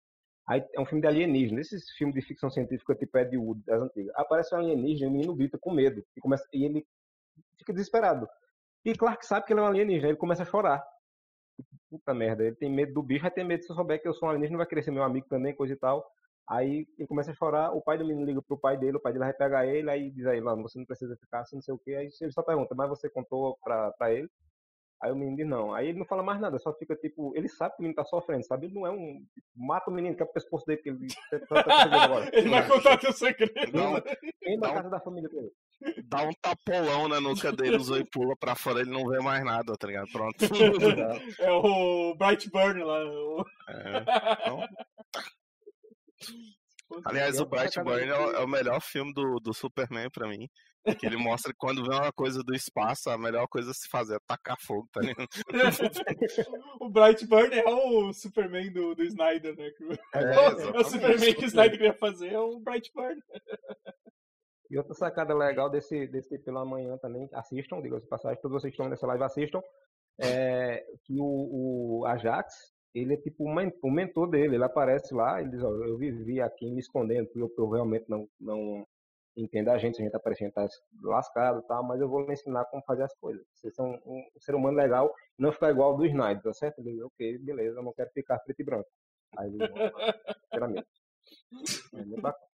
Aí 0.48 0.64
é 0.74 0.82
um 0.82 0.86
filme 0.86 1.02
de 1.02 1.08
alienígena, 1.08 1.62
esses 1.62 1.90
filmes 1.92 2.16
de 2.16 2.22
ficção 2.22 2.50
científica 2.50 2.96
tipo 2.96 3.18
Ed 3.18 3.38
Wood 3.38 3.64
das 3.66 3.82
antigas. 3.82 4.14
Aparece 4.16 4.54
um 4.54 4.58
alienígena 4.58 5.06
e 5.06 5.10
o 5.10 5.12
menino 5.12 5.36
grita 5.36 5.58
com 5.58 5.72
medo. 5.72 6.04
E, 6.16 6.20
começa, 6.20 6.46
e 6.52 6.66
ele 6.66 6.86
fica 7.58 7.72
desesperado. 7.72 8.28
E 8.84 8.94
Clark 8.96 9.26
sabe 9.26 9.46
que 9.46 9.54
ele 9.54 9.60
é 9.60 9.64
um 9.64 9.68
alienígena, 9.68 10.10
ele 10.10 10.18
começa 10.18 10.44
a 10.44 10.46
chorar. 10.46 10.84
Puta 11.90 12.14
merda, 12.14 12.44
ele 12.44 12.56
tem 12.56 12.70
medo 12.70 12.94
do 12.94 13.04
bicho, 13.04 13.22
vai 13.22 13.32
ter 13.32 13.44
medo 13.44 13.64
se 13.64 13.72
eu 13.72 13.76
souber 13.76 14.02
que 14.02 14.08
eu 14.08 14.14
sou 14.14 14.28
um 14.28 14.32
alienígena, 14.32 14.58
vai 14.58 14.68
querer 14.68 14.84
ser 14.84 14.92
meu 14.92 15.04
amigo 15.04 15.28
também, 15.30 15.56
coisa 15.56 15.74
e 15.74 15.78
tal. 15.78 16.06
Aí 16.52 16.86
ele 16.98 17.08
começa 17.08 17.32
a 17.32 17.34
chorar, 17.34 17.72
o 17.72 17.82
pai 17.82 17.98
do 17.98 18.06
menino 18.06 18.26
liga 18.26 18.42
pro 18.42 18.60
pai 18.60 18.78
dele, 18.78 18.98
o 18.98 19.00
pai 19.00 19.14
dele 19.14 19.24
vai 19.24 19.34
pegar 19.34 19.66
ele, 19.66 19.90
aí 19.90 20.12
diz 20.12 20.26
aí, 20.26 20.42
mano, 20.42 20.64
você 20.64 20.78
não 20.78 20.86
precisa 20.86 21.16
ficar 21.16 21.40
assim, 21.40 21.56
não 21.56 21.64
sei 21.64 21.74
o 21.74 21.78
que. 21.78 21.96
Aí 21.96 22.10
ele 22.20 22.32
só 22.34 22.44
pergunta, 22.44 22.76
mas 22.76 22.90
você 22.90 23.10
contou 23.10 23.58
pra, 23.64 23.90
pra 23.92 24.12
ele? 24.12 24.30
Aí 25.02 25.14
o 25.14 25.16
menino 25.16 25.38
diz 25.38 25.48
não. 25.48 25.74
Aí 25.74 25.88
ele 25.88 26.00
não 26.00 26.06
fala 26.06 26.22
mais 26.22 26.42
nada, 26.42 26.60
só 26.60 26.74
fica 26.74 26.94
tipo. 26.94 27.34
Ele 27.38 27.48
sabe 27.48 27.76
que 27.76 27.80
o 27.80 27.84
menino 27.84 27.96
tá 27.96 28.04
sofrendo, 28.04 28.46
sabe? 28.46 28.66
Ele 28.66 28.76
não 28.76 28.86
é 28.86 28.92
um. 28.92 29.26
Mata 29.56 29.90
o 29.90 29.94
menino, 29.94 30.14
que 30.14 30.22
é 30.22 30.26
o 30.26 30.32
pescoço 30.32 30.66
dele 30.66 30.82
que 30.82 30.90
ele. 30.90 31.08
ele 32.34 32.50
vai 32.50 32.68
contar 32.68 32.98
teu 32.98 33.14
segredo. 33.14 33.72
Não, 33.74 33.94
vem 34.44 34.60
da 34.60 34.74
casa 34.74 34.90
da 34.90 35.00
família 35.00 35.30
dele. 35.30 35.52
Dá 36.04 36.22
um 36.22 36.34
tapolão 36.42 37.08
na 37.08 37.22
nuca 37.22 37.52
dele, 37.54 37.78
o 37.78 37.80
Zoe 37.80 38.04
pula 38.04 38.36
pra 38.38 38.56
fora, 38.56 38.82
ele 38.82 38.92
não 38.92 39.08
vê 39.08 39.20
mais 39.20 39.44
nada, 39.44 39.74
tá 39.76 39.88
ligado? 39.88 40.12
Pronto. 40.12 40.36
é 41.40 41.52
o 41.52 42.14
Brightburn 42.16 42.84
lá. 42.84 43.00
É, 43.70 43.98
então... 44.42 44.68
Aliás, 47.06 47.40
o 47.40 47.46
Brightburn 47.46 48.10
é, 48.10 48.18
o, 48.18 48.32
é 48.32 48.40
o 48.44 48.48
melhor 48.48 48.82
filme 48.82 49.14
do, 49.14 49.40
do 49.40 49.54
Superman 49.54 50.10
pra 50.12 50.28
mim. 50.28 50.48
Que 51.00 51.06
ele 51.06 51.16
mostra 51.16 51.54
que 51.54 51.60
quando 51.60 51.84
vê 51.84 51.94
uma 51.94 52.12
coisa 52.12 52.42
do 52.44 52.56
espaço, 52.56 53.10
a 53.10 53.18
melhor 53.18 53.48
coisa 53.48 53.70
a 53.70 53.74
se 53.74 53.88
fazer 53.88 54.16
é 54.16 54.20
tacar 54.26 54.58
fogo, 54.60 54.88
tá 54.92 55.00
ligado? 55.00 55.28
o 56.82 56.90
Brightburn 56.90 57.56
é 57.56 57.70
o 57.70 58.12
Superman 58.12 58.72
do, 58.74 58.96
do 58.96 59.04
Snyder, 59.04 59.56
né? 59.56 59.70
É, 60.16 60.20
é 60.76 60.80
o 60.80 60.84
Superman 60.84 61.36
que 61.36 61.46
o 61.46 61.48
Snyder 61.48 61.78
queria 61.78 61.94
fazer 61.94 62.34
é 62.34 62.40
o 62.40 62.60
Brightburn. 62.60 63.22
E 64.72 64.78
outra 64.78 64.94
sacada 64.96 65.36
legal 65.36 65.70
desse, 65.70 66.08
desse 66.08 66.40
pela 66.40 66.66
manhã 66.66 66.98
também, 66.98 67.30
assistam, 67.34 67.82
diga-se 67.82 68.08
passagem, 68.08 68.42
todos 68.42 68.60
vocês 68.60 68.72
que 68.72 68.76
estão 68.76 68.90
nessa 68.90 69.06
live 69.06 69.24
assistam, 69.24 69.62
é 70.20 70.84
que 71.04 71.20
o, 71.20 72.00
o 72.00 72.06
Ajax, 72.08 72.74
ele 72.94 73.14
é 73.14 73.18
tipo 73.18 73.44
o 73.44 73.92
mentor 73.92 74.30
dele, 74.30 74.56
ele 74.56 74.64
aparece 74.64 75.14
lá, 75.14 75.40
ele 75.40 75.52
diz, 75.52 75.64
ó, 75.64 75.70
eu 75.70 75.98
vivi 75.98 76.42
aqui 76.42 76.70
me 76.70 76.80
escondendo, 76.80 77.28
porque 77.28 77.60
eu, 77.60 77.70
realmente 77.70 78.10
não, 78.10 78.28
não 78.40 78.86
entendo 79.36 79.70
a 79.70 79.78
gente, 79.78 79.96
a 79.96 80.04
gente 80.04 80.12
tá 80.12 80.20
parecendo 80.20 80.52
tá 80.52 80.68
lascado 81.02 81.60
e 81.60 81.68
tal, 81.68 81.84
mas 81.84 82.02
eu 82.02 82.10
vou 82.10 82.22
lhe 82.22 82.34
ensinar 82.34 82.66
como 82.66 82.84
fazer 82.84 83.04
as 83.04 83.16
coisas. 83.16 83.46
Vocês 83.54 83.74
são 83.74 83.92
um, 84.06 84.20
um 84.36 84.40
ser 84.40 84.56
humano 84.56 84.78
legal, 84.78 85.14
não 85.38 85.52
ficar 85.52 85.72
igual 85.72 85.92
ao 85.92 85.98
do 85.98 86.06
Snyder, 86.06 86.44
tá 86.44 86.54
certo? 86.54 86.80
Ele 86.80 86.92
diz, 86.92 87.02
ok, 87.02 87.38
beleza, 87.40 87.80
eu 87.80 87.84
não 87.84 87.94
quero 87.94 88.10
ficar 88.12 88.40
preto 88.40 88.60
e 88.60 88.66
branco. 88.66 88.90
Aí 89.38 89.48
ele, 89.48 89.60
sinceramente. 90.44 90.88
É 91.94 92.04
muito 92.04 92.22
bacana. 92.22 92.52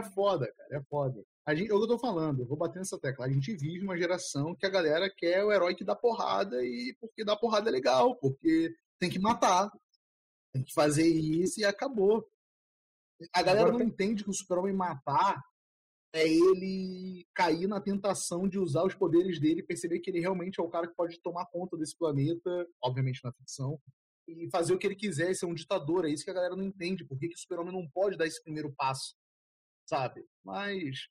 É 0.00 0.04
foda, 0.14 0.52
cara, 0.52 0.76
é 0.76 0.82
foda. 0.82 1.24
A 1.48 1.54
gente, 1.54 1.70
é 1.70 1.74
eu 1.74 1.88
tô 1.88 1.98
falando, 1.98 2.42
eu 2.42 2.46
vou 2.46 2.58
bater 2.58 2.78
nessa 2.78 2.98
tecla. 2.98 3.24
A 3.24 3.32
gente 3.32 3.56
vive 3.56 3.82
uma 3.82 3.96
geração 3.96 4.54
que 4.54 4.66
a 4.66 4.68
galera 4.68 5.08
quer 5.08 5.42
o 5.42 5.50
herói 5.50 5.74
que 5.74 5.82
dá 5.82 5.96
porrada 5.96 6.62
e 6.62 6.94
porque 7.00 7.24
dá 7.24 7.34
porrada 7.34 7.70
é 7.70 7.72
legal, 7.72 8.14
porque 8.16 8.70
tem 9.00 9.08
que 9.08 9.18
matar. 9.18 9.72
Tem 10.52 10.62
que 10.62 10.74
fazer 10.74 11.06
isso 11.06 11.58
e 11.58 11.64
acabou. 11.64 12.30
A 13.32 13.42
galera 13.42 13.72
não 13.72 13.80
entende 13.80 14.24
que 14.24 14.28
o 14.28 14.34
super-homem 14.34 14.74
matar 14.74 15.42
é 16.12 16.28
ele 16.28 17.26
cair 17.34 17.66
na 17.66 17.80
tentação 17.80 18.46
de 18.46 18.58
usar 18.58 18.84
os 18.84 18.94
poderes 18.94 19.40
dele, 19.40 19.62
perceber 19.62 20.00
que 20.00 20.10
ele 20.10 20.20
realmente 20.20 20.60
é 20.60 20.62
o 20.62 20.68
cara 20.68 20.86
que 20.86 20.94
pode 20.94 21.18
tomar 21.22 21.46
conta 21.46 21.78
desse 21.78 21.96
planeta, 21.96 22.68
obviamente 22.84 23.24
na 23.24 23.32
ficção, 23.32 23.80
e 24.26 24.50
fazer 24.50 24.74
o 24.74 24.78
que 24.78 24.86
ele 24.86 24.94
quiser, 24.94 25.34
ser 25.34 25.46
um 25.46 25.54
ditador. 25.54 26.04
É 26.04 26.10
isso 26.10 26.24
que 26.24 26.30
a 26.30 26.34
galera 26.34 26.54
não 26.54 26.64
entende. 26.64 27.06
Por 27.06 27.18
que, 27.18 27.26
que 27.26 27.36
o 27.36 27.38
super-homem 27.38 27.72
não 27.72 27.88
pode 27.88 28.18
dar 28.18 28.26
esse 28.26 28.42
primeiro 28.42 28.70
passo? 28.76 29.16
sabe? 29.88 30.24
Mas 30.44 31.08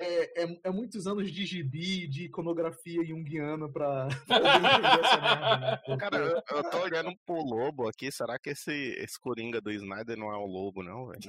é, 0.00 0.44
é, 0.44 0.60
é, 0.64 0.70
muitos 0.70 1.06
anos 1.06 1.30
de 1.30 1.44
gibi, 1.44 2.08
de 2.08 2.24
iconografia 2.24 3.04
junguiana 3.04 3.68
pra, 3.68 4.08
essa 5.04 5.20
merda, 5.20 5.58
né? 5.58 5.76
Porque... 5.84 5.96
Cara, 5.98 6.16
eu, 6.16 6.42
eu, 6.56 6.70
tô 6.70 6.78
olhando 6.78 7.14
pro 7.26 7.36
lobo 7.36 7.86
aqui, 7.86 8.10
será 8.10 8.38
que 8.38 8.50
esse, 8.50 8.72
esse 8.72 9.20
Coringa 9.20 9.60
do 9.60 9.70
Snyder 9.70 10.16
não 10.16 10.32
é 10.32 10.36
o 10.36 10.46
lobo, 10.46 10.82
não, 10.82 11.06
velho? 11.06 11.20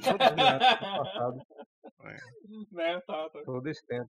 é. 2.04 2.18
Né, 2.72 3.02
tá, 3.02 3.30
tá. 3.30 3.44
Todo 3.44 3.68
esse 3.68 3.86
tempo. 3.86 4.10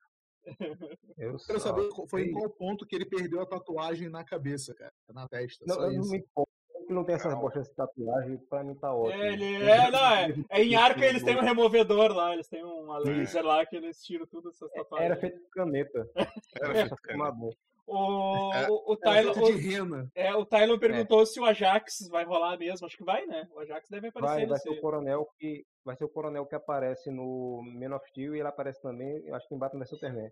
Eu 1.17 1.37
quero 1.47 1.59
saber 1.59 1.89
foi 2.09 2.25
em 2.27 2.33
qual 2.33 2.49
ponto 2.51 2.87
que 2.87 2.95
ele 2.95 3.07
perdeu 3.07 3.41
a 3.41 3.47
tatuagem 3.47 4.09
na 4.09 4.23
cabeça, 4.23 4.75
cara, 4.75 4.93
na 5.09 5.27
testa. 5.27 5.65
Não, 5.67 5.83
eu 5.83 6.01
não 6.01 6.09
me 6.09 6.19
importo 6.19 6.54
não 6.95 7.05
tem 7.05 7.15
essas 7.15 7.35
bochas 7.35 7.69
de 7.69 7.75
tatuagem, 7.75 8.39
pra 8.49 8.65
mim 8.65 8.75
tá 8.75 8.95
ótimo. 8.95 9.23
É, 9.23 9.33
ele, 9.33 9.57
é, 9.57 9.91
não, 9.91 10.15
é, 10.15 10.35
é 10.51 10.63
em 10.63 10.75
Arca 10.75 11.05
eles 11.05 11.23
têm 11.23 11.37
um 11.37 11.43
removedor 11.43 12.13
lá, 12.13 12.33
eles 12.33 12.49
têm 12.49 12.65
uma 12.65 12.99
laser 12.99 13.45
lá 13.45 13.65
que 13.67 13.77
eles 13.77 14.03
tiram 14.03 14.27
tudo 14.27 14.51
essas 14.51 14.71
é, 14.73 14.79
tatuagens. 14.79 15.11
Era 15.11 15.21
feito 15.21 15.39
de 15.39 15.49
caneta. 15.51 16.11
Era 16.63 16.75
feito 16.75 16.95
de 16.95 17.03
caneta. 17.03 17.57
O, 17.87 18.53
é, 18.55 18.67
o, 18.71 18.93
o 18.93 18.97
Tylon, 18.97 19.33
o, 19.33 20.11
é, 20.15 20.35
o 20.35 20.47
Tylon 20.47 20.79
perguntou 20.79 21.21
é. 21.21 21.27
se 21.27 21.39
o 21.39 21.45
Ajax 21.45 22.09
vai 22.11 22.25
rolar 22.25 22.57
mesmo. 22.57 22.87
Acho 22.87 22.97
que 22.97 23.05
vai, 23.05 23.27
né? 23.27 23.47
O 23.53 23.61
Ajax 23.61 23.91
deve 23.91 24.09
aparecer. 24.09 24.35
Vai, 24.35 24.47
vai 24.47 24.59
ser 24.59 24.71
o 24.71 24.81
coronel 24.81 25.29
que 25.39 25.67
vai 25.85 25.95
ser 25.95 26.05
o 26.05 26.09
coronel 26.09 26.47
que 26.47 26.55
aparece 26.55 27.11
no 27.11 27.63
Man 27.63 27.95
of 27.95 28.09
Steel 28.09 28.35
e 28.35 28.39
ele 28.39 28.49
aparece 28.49 28.81
também, 28.81 29.31
acho 29.33 29.47
que 29.47 29.55
em 29.55 29.59
Batman 29.59 29.81
vs 29.81 29.91
Superman. 29.91 30.31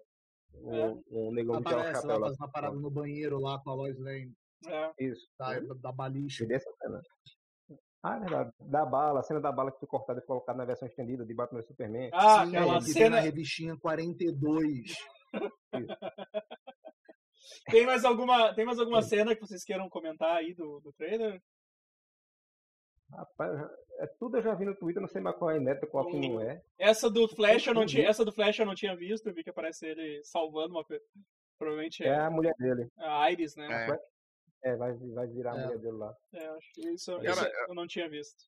O, 0.55 0.75
é. 0.75 0.97
o 1.11 1.33
negão 1.33 1.61
de 1.61 1.71
chapéu 1.71 2.19
lá, 2.19 2.29
lá. 2.29 2.49
parada 2.49 2.77
no 2.77 2.91
banheiro 2.91 3.39
lá 3.39 3.59
com 3.63 3.71
a 3.71 3.75
Lois 3.75 3.99
Lane. 3.99 4.33
É. 4.67 4.93
Isso. 4.99 5.29
Da, 5.39 5.61
da 5.61 5.93
balicha. 5.93 6.47
Dessa 6.47 6.71
cena. 6.81 7.01
Ah, 8.03 8.17
é 8.17 8.21
verdade. 8.21 8.51
Da 8.61 8.85
bala, 8.85 9.21
a 9.21 9.23
cena 9.23 9.41
da 9.41 9.53
bala 9.53 9.71
que 9.71 9.79
foi 9.79 9.89
cortada 9.89 10.19
e 10.19 10.27
colocada 10.27 10.59
na 10.59 10.65
versão 10.65 10.89
estendida 10.89 11.25
de 11.25 11.33
Batman 11.33 11.61
e 11.61 11.65
Superman. 11.65 12.11
Ah, 12.13 12.45
Sim, 12.45 12.57
aquela 12.57 12.81
cena. 12.81 13.17
na 13.17 13.23
revistinha 13.23 13.77
42. 13.77 14.97
tem 17.71 17.87
mais 17.87 18.05
alguma, 18.05 18.53
tem 18.55 18.65
mais 18.65 18.81
alguma 18.81 19.03
cena 19.03 19.37
que 19.37 19.41
vocês 19.41 19.63
queiram 19.63 19.89
comentar 19.89 20.37
aí 20.37 20.53
do, 20.53 20.81
do 20.81 20.93
trailer? 20.93 21.41
Rapaz, 23.13 23.71
é, 24.01 24.07
tudo 24.19 24.39
eu 24.39 24.43
já 24.43 24.55
vi 24.55 24.65
no 24.65 24.75
Twitter, 24.75 25.01
não 25.01 25.09
sei 25.09 25.21
mais 25.21 25.37
qual 25.37 25.51
é 25.51 25.61
neta, 25.61 25.87
qual 25.87 26.07
que 26.07 26.19
não 26.19 26.41
é. 26.41 26.63
Essa 26.79 27.11
do 27.11 27.29
Flash 27.29 27.67
eu 27.67 27.75
não 27.75 27.85
tinha, 27.85 28.09
essa 28.09 28.25
do 28.25 28.33
Flash 28.33 28.59
eu 28.59 28.67
não 28.67 28.75
tinha 28.75 28.97
visto, 28.97 29.27
eu 29.27 29.35
vi 29.35 29.45
que 29.45 29.51
aparece 29.51 29.87
ele 29.87 30.23
salvando 30.25 30.75
uma 30.75 30.85
provavelmente 31.59 32.03
é, 32.03 32.09
é 32.09 32.19
a 32.19 32.31
mulher 32.31 32.55
dele. 32.59 32.89
A 32.99 33.31
Iris, 33.31 33.55
né? 33.55 33.69
É. 33.71 34.01
É, 34.65 34.77
vai, 34.77 34.93
vai 34.95 35.27
virar 35.27 35.53
a 35.53 35.59
é. 35.59 35.65
mulher 35.65 35.79
dele 35.79 35.97
lá. 35.97 36.17
É, 36.33 36.47
acho 36.49 36.73
que 36.73 36.89
isso, 36.91 37.13
Cara, 37.13 37.49
isso 37.49 37.51
eu 37.69 37.75
não 37.75 37.87
tinha 37.87 38.09
visto. 38.09 38.45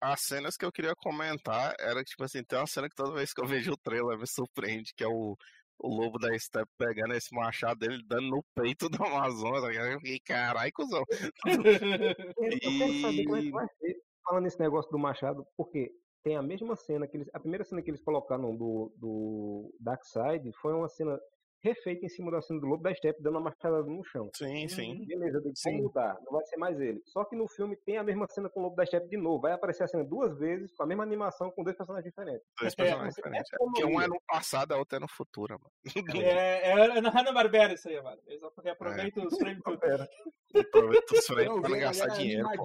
As 0.00 0.20
cenas 0.22 0.56
que 0.56 0.64
eu 0.64 0.72
queria 0.72 0.94
comentar 0.96 1.74
era 1.78 2.02
que, 2.04 2.10
tipo 2.10 2.24
assim, 2.24 2.42
tem 2.44 2.58
uma 2.58 2.66
cena 2.66 2.88
que 2.88 2.94
toda 2.94 3.14
vez 3.14 3.32
que 3.32 3.40
eu 3.40 3.46
vejo 3.46 3.72
o 3.72 3.76
trailer 3.76 4.18
me 4.18 4.26
surpreende, 4.26 4.94
que 4.96 5.02
é 5.02 5.08
o, 5.08 5.36
o 5.80 5.88
lobo 5.88 6.18
da 6.18 6.36
Step 6.38 6.68
pegando 6.78 7.14
esse 7.14 7.34
machado 7.34 7.80
dele, 7.80 8.02
dando 8.06 8.28
no 8.28 8.44
peito 8.54 8.88
do 8.88 9.02
Amazonas. 9.02 9.74
Eu 9.74 9.98
fiquei, 10.00 10.20
carai, 10.20 10.70
cuzão. 10.70 11.02
eu 11.10 11.32
quero 12.60 13.00
saber 13.00 13.24
como 13.24 13.36
é 13.36 13.42
que 13.42 13.50
vai 13.50 13.68
ser 13.78 13.96
falando 14.24 14.44
nesse 14.44 14.60
negócio 14.60 14.90
do 14.90 14.98
machado, 14.98 15.46
porque 15.56 15.90
tem 16.22 16.36
a 16.36 16.42
mesma 16.42 16.76
cena 16.76 17.06
que 17.06 17.16
eles. 17.16 17.28
A 17.32 17.40
primeira 17.40 17.64
cena 17.64 17.82
que 17.82 17.90
eles 17.90 18.02
colocaram 18.02 18.56
do, 18.56 18.92
do 18.96 19.74
Darkseid 19.80 20.52
foi 20.60 20.74
uma 20.74 20.88
cena 20.88 21.18
refeita 21.62 22.06
em 22.06 22.08
cima 22.08 22.30
da 22.30 22.40
cena 22.40 22.60
do 22.60 22.66
Lobo 22.66 22.82
da 22.82 22.94
Steppe, 22.94 23.22
dando 23.22 23.34
uma 23.36 23.50
machadada 23.50 23.82
no 23.84 24.04
chão. 24.04 24.30
Sim, 24.34 24.68
sim. 24.68 25.04
Beleza, 25.06 25.38
eu 25.38 25.42
digo, 25.42 25.56
Sim. 25.56 25.70
vamos 25.70 25.86
mudar, 25.86 26.16
não 26.24 26.32
vai 26.32 26.44
ser 26.46 26.56
mais 26.56 26.80
ele. 26.80 27.00
Só 27.06 27.24
que 27.24 27.36
no 27.36 27.48
filme 27.48 27.76
tem 27.76 27.96
a 27.98 28.04
mesma 28.04 28.26
cena 28.28 28.48
com 28.48 28.60
o 28.60 28.62
Lobo 28.64 28.76
da 28.76 28.86
Steppe 28.86 29.08
de 29.08 29.16
novo. 29.16 29.40
Vai 29.40 29.52
aparecer 29.52 29.84
a 29.84 29.88
cena 29.88 30.04
duas 30.04 30.38
vezes, 30.38 30.72
com 30.74 30.82
a 30.82 30.86
mesma 30.86 31.02
animação, 31.02 31.50
com 31.50 31.62
dois 31.64 31.76
personagens 31.76 32.10
diferentes. 32.10 32.46
Dois 32.60 32.72
É, 32.72 32.76
personagens 32.76 33.14
é 33.18 33.20
diferentes. 33.22 33.50
como 33.56 33.72
Porque 33.72 33.84
um 33.84 34.00
é 34.00 34.06
no 34.06 34.20
passado, 34.26 34.72
a 34.72 34.78
outra 34.78 34.98
é 34.98 35.00
no 35.00 35.08
futuro, 35.08 35.58
mano. 35.60 35.72
É, 36.28 36.70
é 36.98 37.00
na 37.00 37.10
Hanna-Barbera 37.10 37.74
isso 37.74 37.88
aí, 37.88 38.00
mano. 38.02 38.20
Eles 38.26 38.42
reaproveitam 38.62 39.26
os 39.26 39.36
frames. 39.36 39.62
Aproveita 40.54 41.14
os 41.14 41.26
frames 41.26 41.60
pra 41.60 41.68
não 41.68 41.78
gastar 41.78 42.08
dinheiro, 42.08 42.48
pô. 42.56 42.64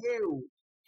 Meu, 0.00 0.42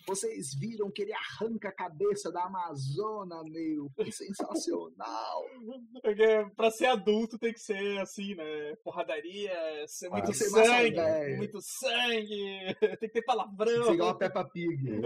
vocês 0.07 0.55
viram 0.55 0.91
que 0.91 1.03
ele 1.03 1.13
arranca 1.13 1.69
a 1.69 1.75
cabeça 1.75 2.31
da 2.31 2.45
Amazona, 2.45 3.43
meu. 3.45 3.91
Foi 3.95 4.11
sensacional. 4.11 5.45
Porque 6.03 6.47
pra 6.57 6.71
ser 6.71 6.87
adulto 6.87 7.39
tem 7.39 7.53
que 7.53 7.61
ser 7.61 7.99
assim, 8.01 8.35
né? 8.35 8.77
Porradaria, 8.85 9.53
ser 9.87 10.09
muito 10.09 10.27
que 10.27 10.35
ser 10.35 10.51
massa 10.51 10.67
sangue, 10.67 10.91
velha. 10.97 11.37
muito 11.37 11.59
sangue, 11.61 12.77
tem 13.01 13.09
que 13.09 13.09
ter 13.09 13.23
palavrão. 13.23 13.81
que 13.81 13.85
ser 13.85 13.95
igual 13.95 14.11
a 14.11 14.19
Peppa 14.19 14.45
Pig. 14.45 14.83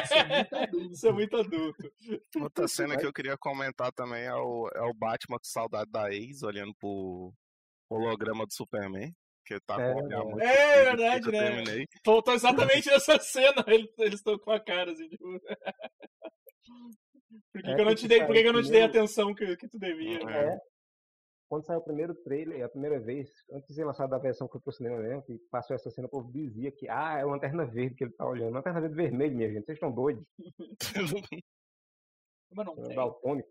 Isso 0.00 0.16
é 0.16 0.22
muito 0.32 0.56
adulto. 0.56 0.92
Isso 0.92 1.06
é 1.06 1.12
muito 1.12 1.36
adulto. 1.36 1.92
Outra 2.40 2.68
cena 2.68 2.96
que 2.96 3.06
eu 3.06 3.12
queria 3.12 3.36
comentar 3.36 3.92
também 3.92 4.24
é 4.24 4.34
o, 4.34 4.68
é 4.74 4.82
o 4.82 4.94
Batman 4.94 5.38
com 5.38 5.44
saudade 5.44 5.90
da 5.90 6.12
ex, 6.12 6.42
olhando 6.42 6.74
pro 6.74 7.32
holograma 7.88 8.46
do 8.46 8.52
Superman. 8.52 9.14
Que 9.44 9.60
tá 9.60 9.76
com 9.76 9.80
É, 9.82 9.94
o 9.94 10.04
olhar 10.04 10.20
é. 10.20 10.24
muito 10.24 10.40
É 10.42 10.84
verdade, 10.84 11.22
que 11.22 11.28
eu 11.28 11.32
né? 11.32 11.50
terminei. 11.50 11.86
Tô 12.04 12.22
exatamente 12.32 12.88
nessa 12.88 13.18
cena, 13.18 13.64
eles 13.66 14.14
estão 14.14 14.38
com 14.38 14.50
a 14.50 14.60
cara 14.60 14.92
assim, 14.92 15.08
tipo... 15.08 15.24
Por 17.52 17.62
que, 17.62 17.70
É, 17.70 17.74
que 17.74 17.80
eu 17.80 17.84
não 17.84 17.94
te 17.94 18.08
dei, 18.08 18.24
por 18.24 18.34
que, 18.34 18.42
que 18.42 18.48
eu 18.48 18.52
não 18.52 18.62
te 18.62 18.70
dei 18.70 18.82
a 18.82 18.86
atenção 18.86 19.34
que, 19.34 19.56
que 19.56 19.68
tu 19.68 19.78
devia? 19.78 20.18
É. 20.28 20.58
Quando 21.48 21.64
saiu 21.64 21.80
o 21.80 21.84
primeiro 21.84 22.14
trailer, 22.14 22.64
a 22.64 22.68
primeira 22.68 23.00
vez, 23.00 23.28
antes 23.52 23.68
de 23.68 23.74
ser 23.74 23.84
lançado 23.84 24.14
a 24.14 24.18
versão 24.18 24.46
que 24.46 24.52
foi 24.52 24.60
pro 24.60 24.72
cinema 24.72 24.98
mesmo, 24.98 25.22
que 25.22 25.36
passou 25.50 25.74
essa 25.74 25.90
cena, 25.90 26.06
o 26.06 26.10
povo 26.10 26.30
dizia 26.30 26.70
que, 26.70 26.88
ah, 26.88 27.18
é 27.18 27.24
uma 27.24 27.34
lanterna 27.34 27.64
verde 27.66 27.96
que 27.96 28.04
ele 28.04 28.12
tá 28.12 28.24
olhando. 28.24 28.54
Lanterna 28.54 28.80
verde 28.80 28.94
vermelho, 28.94 29.36
minha 29.36 29.48
gente, 29.48 29.64
vocês 29.64 29.76
estão 29.76 29.90
doidos. 29.90 30.24
Mas 32.52 32.66
não 32.66 32.90
É 32.90 32.94
daltônico. 32.94 33.48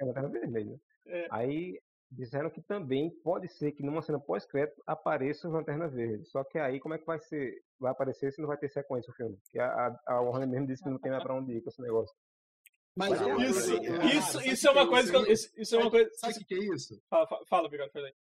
É 0.00 0.04
lanterna 0.04 0.28
vermelha. 0.28 0.80
É. 1.06 1.26
Aí 1.30 1.80
disseram 2.10 2.48
que 2.50 2.60
também 2.62 3.10
pode 3.22 3.48
ser 3.48 3.72
que 3.72 3.82
numa 3.82 4.00
cena 4.02 4.18
pós-crédito 4.20 4.82
apareça 4.86 5.48
o 5.48 5.52
Lanterna 5.52 5.88
Verde. 5.88 6.24
Só 6.30 6.44
que 6.44 6.58
aí 6.58 6.78
como 6.80 6.94
é 6.94 6.98
que 6.98 7.06
vai 7.06 7.18
ser? 7.18 7.62
Vai 7.78 7.90
aparecer 7.92 8.32
se 8.32 8.40
não 8.40 8.48
vai 8.48 8.56
ter 8.56 8.68
sequência 8.68 9.10
o 9.10 9.14
filme? 9.14 9.36
Porque 9.42 9.58
a, 9.58 9.66
a, 10.06 10.14
a 10.14 10.20
Warner 10.20 10.48
mesmo 10.48 10.66
disse 10.66 10.82
que 10.82 10.88
não 10.90 10.98
tem 10.98 11.10
mais 11.10 11.22
pra 11.22 11.34
onde 11.34 11.52
ir 11.52 11.60
com 11.62 11.68
esse 11.70 11.82
negócio. 11.82 12.14
Mas 12.96 13.10
Mas 13.10 13.20
eu- 13.20 13.40
Isso, 13.40 13.72
eu- 13.74 13.82
eu- 13.84 14.02
isso, 14.08 14.40
isso 14.48 14.68
é 14.68 14.70
uma 14.70 14.88
coisa 14.88 15.10
que 15.10 15.16
eu, 15.16 15.26
isso 15.32 15.52
isso, 15.56 15.76
é 15.76 15.78
uma 15.78 15.90
coisa. 15.90 16.10
Sabe 16.14 16.34
o 16.34 16.36
que 16.38 16.44
que 16.44 16.54
é 16.54 16.74
isso? 16.74 16.98
Fala, 17.10 17.26
fala, 17.26 17.44
fala 17.46 17.68
Bigode, 17.68 17.92
fala 17.92 18.06
aí. 18.06 18.14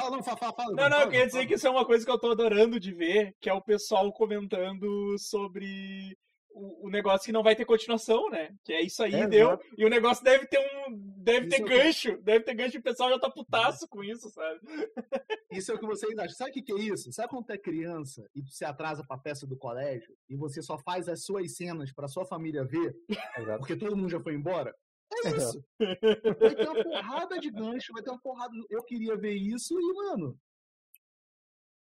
Fala, 0.00 0.16
não, 0.16 0.22
fala, 0.22 0.36
fala. 0.38 0.52
fala, 0.54 0.72
Não, 0.76 0.88
não, 0.88 1.00
eu 1.02 1.10
queria 1.10 1.26
dizer 1.26 1.38
fala. 1.38 1.46
que 1.48 1.54
isso 1.54 1.66
é 1.66 1.70
uma 1.70 1.84
coisa 1.84 2.04
que 2.06 2.10
eu 2.10 2.18
tô 2.18 2.30
adorando 2.30 2.78
de 2.78 2.92
ver, 2.94 3.34
que 3.40 3.50
é 3.50 3.52
o 3.52 3.60
pessoal 3.62 4.12
comentando 4.12 5.18
sobre 5.18 6.16
o, 6.52 6.86
o 6.86 6.90
negócio 6.90 7.26
que 7.26 7.32
não 7.32 7.42
vai 7.42 7.54
ter 7.56 7.64
continuação, 7.64 8.28
né? 8.30 8.54
Que 8.64 8.72
é 8.72 8.82
isso 8.82 9.02
aí, 9.02 9.14
É, 9.14 9.26
deu. 9.28 9.48
exato. 9.48 9.64
E 9.78 9.84
o 9.84 9.88
negócio 9.88 10.22
deve 10.24 10.46
ter 10.46 10.58
um. 10.58 10.96
Deve 11.22 11.46
Isso 11.46 11.56
ter 11.56 11.62
é 11.62 11.64
o 11.64 11.68
que- 11.68 11.76
gancho. 11.84 12.22
Deve 12.22 12.44
ter 12.44 12.54
gancho 12.54 12.76
e 12.76 12.80
o 12.80 12.82
pessoal 12.82 13.10
já 13.10 13.18
tá 13.18 13.30
putaço 13.30 13.86
com 13.88 14.02
isso, 14.02 14.28
sabe? 14.30 14.58
Isso 15.52 15.70
é 15.72 15.74
o 15.74 15.78
que 15.78 15.86
vocês 15.86 16.16
acham. 16.18 16.34
Sabe 16.36 16.50
o 16.50 16.54
que, 16.54 16.62
que 16.62 16.72
é 16.72 16.76
isso? 16.78 17.12
Sabe 17.12 17.28
quando 17.28 17.44
tu 17.46 17.52
é 17.52 17.58
criança 17.58 18.24
e 18.34 18.42
tu 18.42 18.50
se 18.50 18.64
atrasa 18.64 19.04
pra 19.06 19.18
peça 19.18 19.46
do 19.46 19.56
colégio 19.56 20.14
e 20.28 20.36
você 20.36 20.62
só 20.62 20.78
faz 20.78 21.08
as 21.08 21.24
suas 21.24 21.56
cenas 21.56 21.92
pra 21.92 22.06
sua 22.08 22.24
família 22.24 22.64
ver, 22.64 22.94
Exato. 23.36 23.58
porque 23.58 23.76
todo 23.76 23.96
mundo 23.96 24.08
já 24.10 24.20
foi 24.20 24.34
embora? 24.34 24.72
É 25.12 25.28
Exato. 25.28 25.36
isso. 25.58 25.64
Vai 26.38 26.54
ter 26.54 26.68
uma 26.68 26.84
porrada 26.84 27.38
de 27.40 27.50
gancho, 27.50 27.92
vai 27.92 28.02
ter 28.02 28.10
uma 28.10 28.20
porrada. 28.20 28.52
Eu 28.70 28.82
queria 28.84 29.16
ver 29.16 29.34
isso 29.34 29.74
e, 29.78 29.92
mano. 29.94 30.38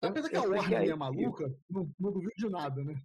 Eu- 0.02 0.10
Apesar 0.10 0.30
que 0.30 0.38
eu 0.38 0.44
a 0.44 0.48
Warner 0.48 0.80
aí- 0.80 0.90
é 0.90 0.96
maluca, 0.96 1.54
não, 1.70 1.90
não 2.00 2.12
duvido 2.12 2.34
de 2.38 2.50
nada, 2.50 2.84
né? 2.84 2.96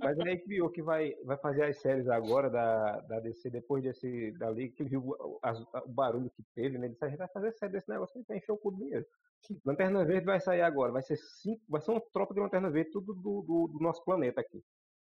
Mas 0.00 0.18
é 0.18 0.22
a 0.22 0.34
HBO 0.34 0.70
que 0.70 0.82
vai, 0.82 1.14
vai 1.24 1.36
fazer 1.38 1.64
as 1.64 1.80
séries 1.80 2.08
agora 2.08 2.50
da, 2.50 3.00
da 3.02 3.20
DC, 3.20 3.50
depois 3.50 3.82
desse, 3.82 4.32
da 4.32 4.50
Liga, 4.50 4.74
que 4.74 4.84
viu 4.84 5.02
o, 5.08 5.38
as- 5.42 5.60
o 5.60 5.88
barulho 5.88 6.30
que 6.30 6.42
teve, 6.54 6.78
né? 6.78 6.86
Ele 6.86 6.92
disse, 6.94 7.04
a 7.04 7.08
gente 7.08 7.18
vai 7.18 7.28
fazer 7.28 7.52
série 7.52 7.72
desse 7.72 7.88
negócio 7.88 8.20
e 8.20 8.24
vai 8.24 8.38
encher 8.38 8.52
o 8.52 8.58
cu 8.58 8.70
do 8.72 8.78
dinheiro. 8.78 9.06
Lanterna 9.64 10.04
Verde 10.04 10.26
vai 10.26 10.40
sair 10.40 10.62
agora, 10.62 10.92
vai 10.92 11.02
ser 11.02 11.16
cinco, 11.16 11.62
vai 11.68 11.80
ser 11.80 11.90
uma 11.92 12.00
tropa 12.12 12.34
de 12.34 12.40
Lanterna 12.40 12.70
Verde, 12.70 12.90
tudo 12.92 13.14
do, 13.14 13.42
do, 13.42 13.68
do 13.68 13.78
nosso 13.80 14.04
planeta 14.04 14.40
aqui. 14.40 14.62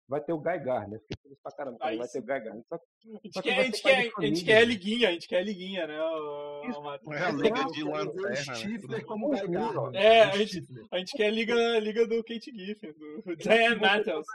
Vai 0.09 0.23
ter 0.23 0.33
o 0.33 0.39
Guy 0.39 0.59
Gardner, 0.61 0.99
fiquei 1.01 1.17
feliz 1.23 1.39
pra 1.43 1.53
caramba, 1.53 1.77
Aí 1.83 1.99
vai 1.99 2.09
ter 2.09 2.19
o. 2.19 2.23
Guy 2.23 2.29
Gardner. 2.41 2.65
Só 2.67 2.79
que 2.79 2.85
A 3.09 3.13
gente 3.23 3.33
Só 3.35 3.43
que 3.43 3.51
a 3.51 3.63
gente 3.63 3.83
quer, 3.83 4.11
a 4.17 4.23
gente 4.23 4.45
quer 4.45 4.57
a 4.59 4.65
liguinha, 4.65 5.09
a 5.09 5.13
gente 5.13 5.29
quer 5.29 5.37
a 5.39 5.43
liguinha, 5.43 5.87
né? 5.87 6.01
o- 6.03 6.63
o 6.79 6.83
Mato? 6.83 7.13
É 7.13 7.19
a 7.25 7.31
Liga 7.31 7.65
de 7.67 7.85
ver 7.85 7.91
Lanterna, 7.91 8.53
O 8.85 8.89
né? 8.89 9.01
Como 9.03 9.29
Guy 9.31 9.49
Gardner. 9.49 10.03
É, 10.03 10.27
o 10.27 10.31
a 10.31 10.37
gente-. 10.39 10.67
A 10.91 10.99
gente 10.99 11.13
quer 11.17 11.27
a 11.27 11.31
liga, 11.31 11.55
a 11.55 11.81
liga 11.81 12.07
do 12.07 12.25
Kate 12.25 12.51
Giffen, 12.55 12.93
do 12.93 13.37
Diane 13.37 13.81
Matthews. 13.81 14.27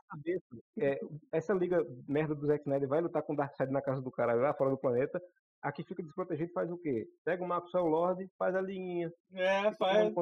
é, 0.80 1.00
essa 1.32 1.54
liga 1.54 1.84
merda 2.08 2.36
do 2.36 2.46
Zack 2.46 2.62
Snyder 2.62 2.88
vai 2.88 3.02
lutar 3.02 3.24
com 3.24 3.34
o 3.34 3.36
Darkseid 3.36 3.72
na 3.72 3.82
casa 3.82 4.02
do 4.02 4.12
cara 4.12 4.34
lá 4.34 4.54
fora 4.54 4.70
do 4.70 4.78
planeta. 4.78 5.22
Aqui 5.62 5.84
fica 5.84 6.04
desprotegido 6.04 6.52
faz 6.52 6.70
o 6.70 6.78
quê? 6.78 7.08
Pega 7.24 7.44
o 7.44 7.48
Maxwell 7.48 7.86
Lord, 7.86 8.28
faz 8.38 8.54
a 8.54 8.62
linha. 8.62 9.12
É, 9.34 9.72
faz. 9.74 10.14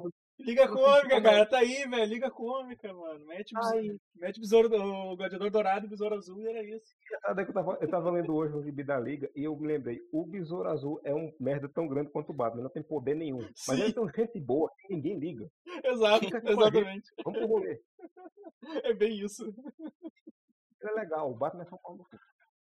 Liga 0.45 0.67
cômica, 0.67 1.21
cara. 1.21 1.45
Tá 1.45 1.59
aí, 1.59 1.87
velho. 1.87 2.05
Liga 2.05 2.31
cômica, 2.31 2.93
mano. 2.93 3.25
Mete, 3.25 3.53
Ai, 3.55 3.89
mete 4.15 4.39
besouro, 4.39 4.67
o 4.73 5.15
gladiador 5.15 5.49
dourado 5.49 5.85
e 5.85 5.87
o 5.87 5.89
besouro 5.89 6.15
azul 6.15 6.39
e 6.41 6.47
era 6.47 6.63
isso. 6.63 6.93
é 7.25 7.41
eu 7.41 7.53
tava, 7.53 7.77
eu 7.81 7.89
tava 7.89 8.11
lendo 8.11 8.35
hoje 8.35 8.55
um 8.55 8.63
gibi 8.63 8.83
da 8.83 8.99
liga 8.99 9.29
e 9.35 9.43
eu 9.43 9.55
me 9.55 9.67
lembrei, 9.67 10.01
o 10.11 10.25
Besouro 10.25 10.69
Azul 10.69 10.99
é 11.03 11.13
um 11.13 11.31
merda 11.39 11.69
tão 11.69 11.87
grande 11.87 12.11
quanto 12.11 12.31
o 12.31 12.33
Batman, 12.33 12.63
não 12.63 12.69
tem 12.69 12.83
poder 12.83 13.15
nenhum. 13.15 13.39
Mas 13.39 13.77
Sim. 13.77 13.81
ele 13.81 13.93
tem 13.93 14.11
gente 14.15 14.39
boa 14.39 14.71
que 14.79 14.93
ninguém 14.93 15.17
liga. 15.17 15.49
Exato, 15.83 16.25
exatamente. 16.25 17.09
Vamos 17.23 17.39
pro 17.39 17.47
rolê. 17.47 17.79
É 18.83 18.93
bem 18.93 19.19
isso. 19.19 19.43
Ele 19.43 20.91
é 20.91 20.93
legal, 20.93 21.31
o 21.31 21.35
Batman 21.35 21.63
é 21.63 21.65
só 21.65 21.79
um 21.89 21.95
no. 21.95 22.05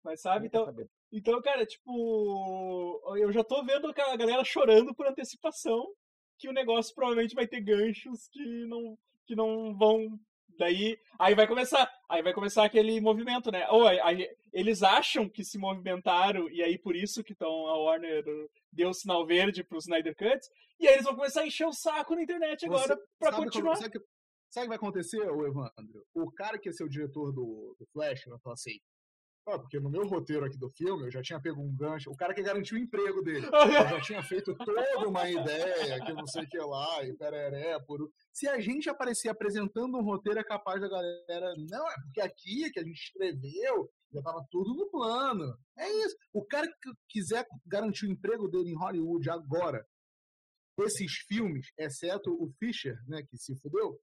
Mas 0.03 0.19
sabe, 0.21 0.47
então, 0.47 0.71
então, 1.11 1.41
cara, 1.41 1.63
tipo, 1.65 3.01
eu 3.17 3.31
já 3.31 3.43
tô 3.43 3.63
vendo 3.63 3.87
a 3.87 4.17
galera 4.17 4.43
chorando 4.43 4.93
por 4.95 5.07
antecipação 5.07 5.85
que 6.37 6.49
o 6.49 6.53
negócio 6.53 6.93
provavelmente 6.93 7.35
vai 7.35 7.47
ter 7.47 7.61
ganchos 7.61 8.27
que 8.31 8.65
não, 8.65 8.97
que 9.25 9.35
não 9.35 9.75
vão. 9.77 10.19
Daí, 10.57 10.97
aí 11.19 11.35
vai 11.35 11.45
começar, 11.47 11.89
aí 12.09 12.23
vai 12.23 12.33
começar 12.33 12.63
aquele 12.63 13.01
movimento, 13.01 13.51
né? 13.51 13.67
Ou 13.69 13.85
aí, 13.85 14.25
eles 14.53 14.81
acham 14.83 15.27
que 15.27 15.43
se 15.43 15.57
movimentaram 15.57 16.49
e 16.49 16.63
aí 16.63 16.77
por 16.77 16.95
isso 16.95 17.21
que 17.21 17.33
estão 17.33 17.67
a 17.67 17.77
Warner 17.77 18.23
deu 18.71 18.89
o 18.89 18.93
sinal 18.93 19.25
verde 19.25 19.65
pro 19.65 19.79
Snyder 19.79 20.15
Cut, 20.15 20.39
e 20.79 20.87
aí 20.87 20.93
eles 20.93 21.03
vão 21.05 21.15
começar 21.15 21.41
a 21.41 21.47
encher 21.47 21.67
o 21.67 21.73
saco 21.73 22.15
na 22.15 22.23
internet 22.23 22.65
agora 22.65 22.87
sabe 23.31 23.43
continuar. 23.43 23.73
Como, 23.73 23.83
sabe, 23.83 23.97
o 23.97 24.01
que- 24.01 24.67
vai 24.67 24.77
acontecer, 24.77 25.17
Evandro? 25.17 26.05
O 26.13 26.31
cara 26.31 26.57
que 26.57 26.71
ser 26.71 26.85
o 26.85 26.89
diretor 26.89 27.33
do, 27.33 27.75
do 27.77 27.85
Flash 27.91 28.23
vai 28.25 28.39
falar 28.39 28.53
assim. 28.53 28.79
"Ah, 29.47 29.59
porque 29.59 29.79
no 29.79 29.89
meu 29.89 30.07
roteiro 30.07 30.45
aqui 30.45 30.57
do 30.57 30.69
filme 30.69 31.05
eu 31.05 31.11
já 31.11 31.21
tinha 31.21 31.39
pego 31.39 31.61
um 31.61 31.75
gancho. 31.75 32.11
O 32.11 32.15
cara 32.15 32.33
que 32.33 32.41
garantiu 32.41 32.77
o 32.77 32.81
emprego 32.81 33.21
dele. 33.21 33.45
Eu 33.85 33.89
já 33.89 34.01
tinha 34.01 34.23
feito 34.23 34.55
toda 34.55 35.07
uma 35.07 35.29
ideia, 35.29 36.03
que 36.03 36.13
não 36.13 36.25
sei 36.25 36.43
o 36.43 36.49
que 36.49 36.57
lá, 36.57 37.03
e 37.03 37.13
pereré, 37.13 37.79
por. 37.81 38.09
Se 38.33 38.47
a 38.47 38.59
gente 38.59 38.89
aparecer 38.89 39.29
apresentando 39.29 39.97
um 39.97 40.03
roteiro, 40.03 40.39
é 40.39 40.43
capaz 40.43 40.81
da 40.81 40.89
galera. 40.89 41.53
Não, 41.69 41.89
é 41.89 41.95
porque 42.03 42.21
aqui 42.21 42.71
que 42.71 42.79
a 42.79 42.83
gente 42.83 42.99
escreveu, 42.99 43.89
já 44.11 44.21
tava 44.21 44.45
tudo 44.49 44.73
no 44.73 44.89
plano. 44.89 45.57
É 45.77 45.89
isso. 46.05 46.15
O 46.33 46.43
cara 46.45 46.67
que 46.67 46.91
quiser 47.09 47.45
garantir 47.65 48.05
o 48.05 48.11
emprego 48.11 48.47
dele 48.47 48.71
em 48.71 48.77
Hollywood 48.77 49.29
agora, 49.29 49.85
esses 50.79 51.13
filmes, 51.27 51.67
exceto 51.77 52.31
o 52.31 52.51
Fischer, 52.59 52.97
né, 53.07 53.23
que 53.23 53.37
se 53.37 53.55
fudeu, 53.55 53.99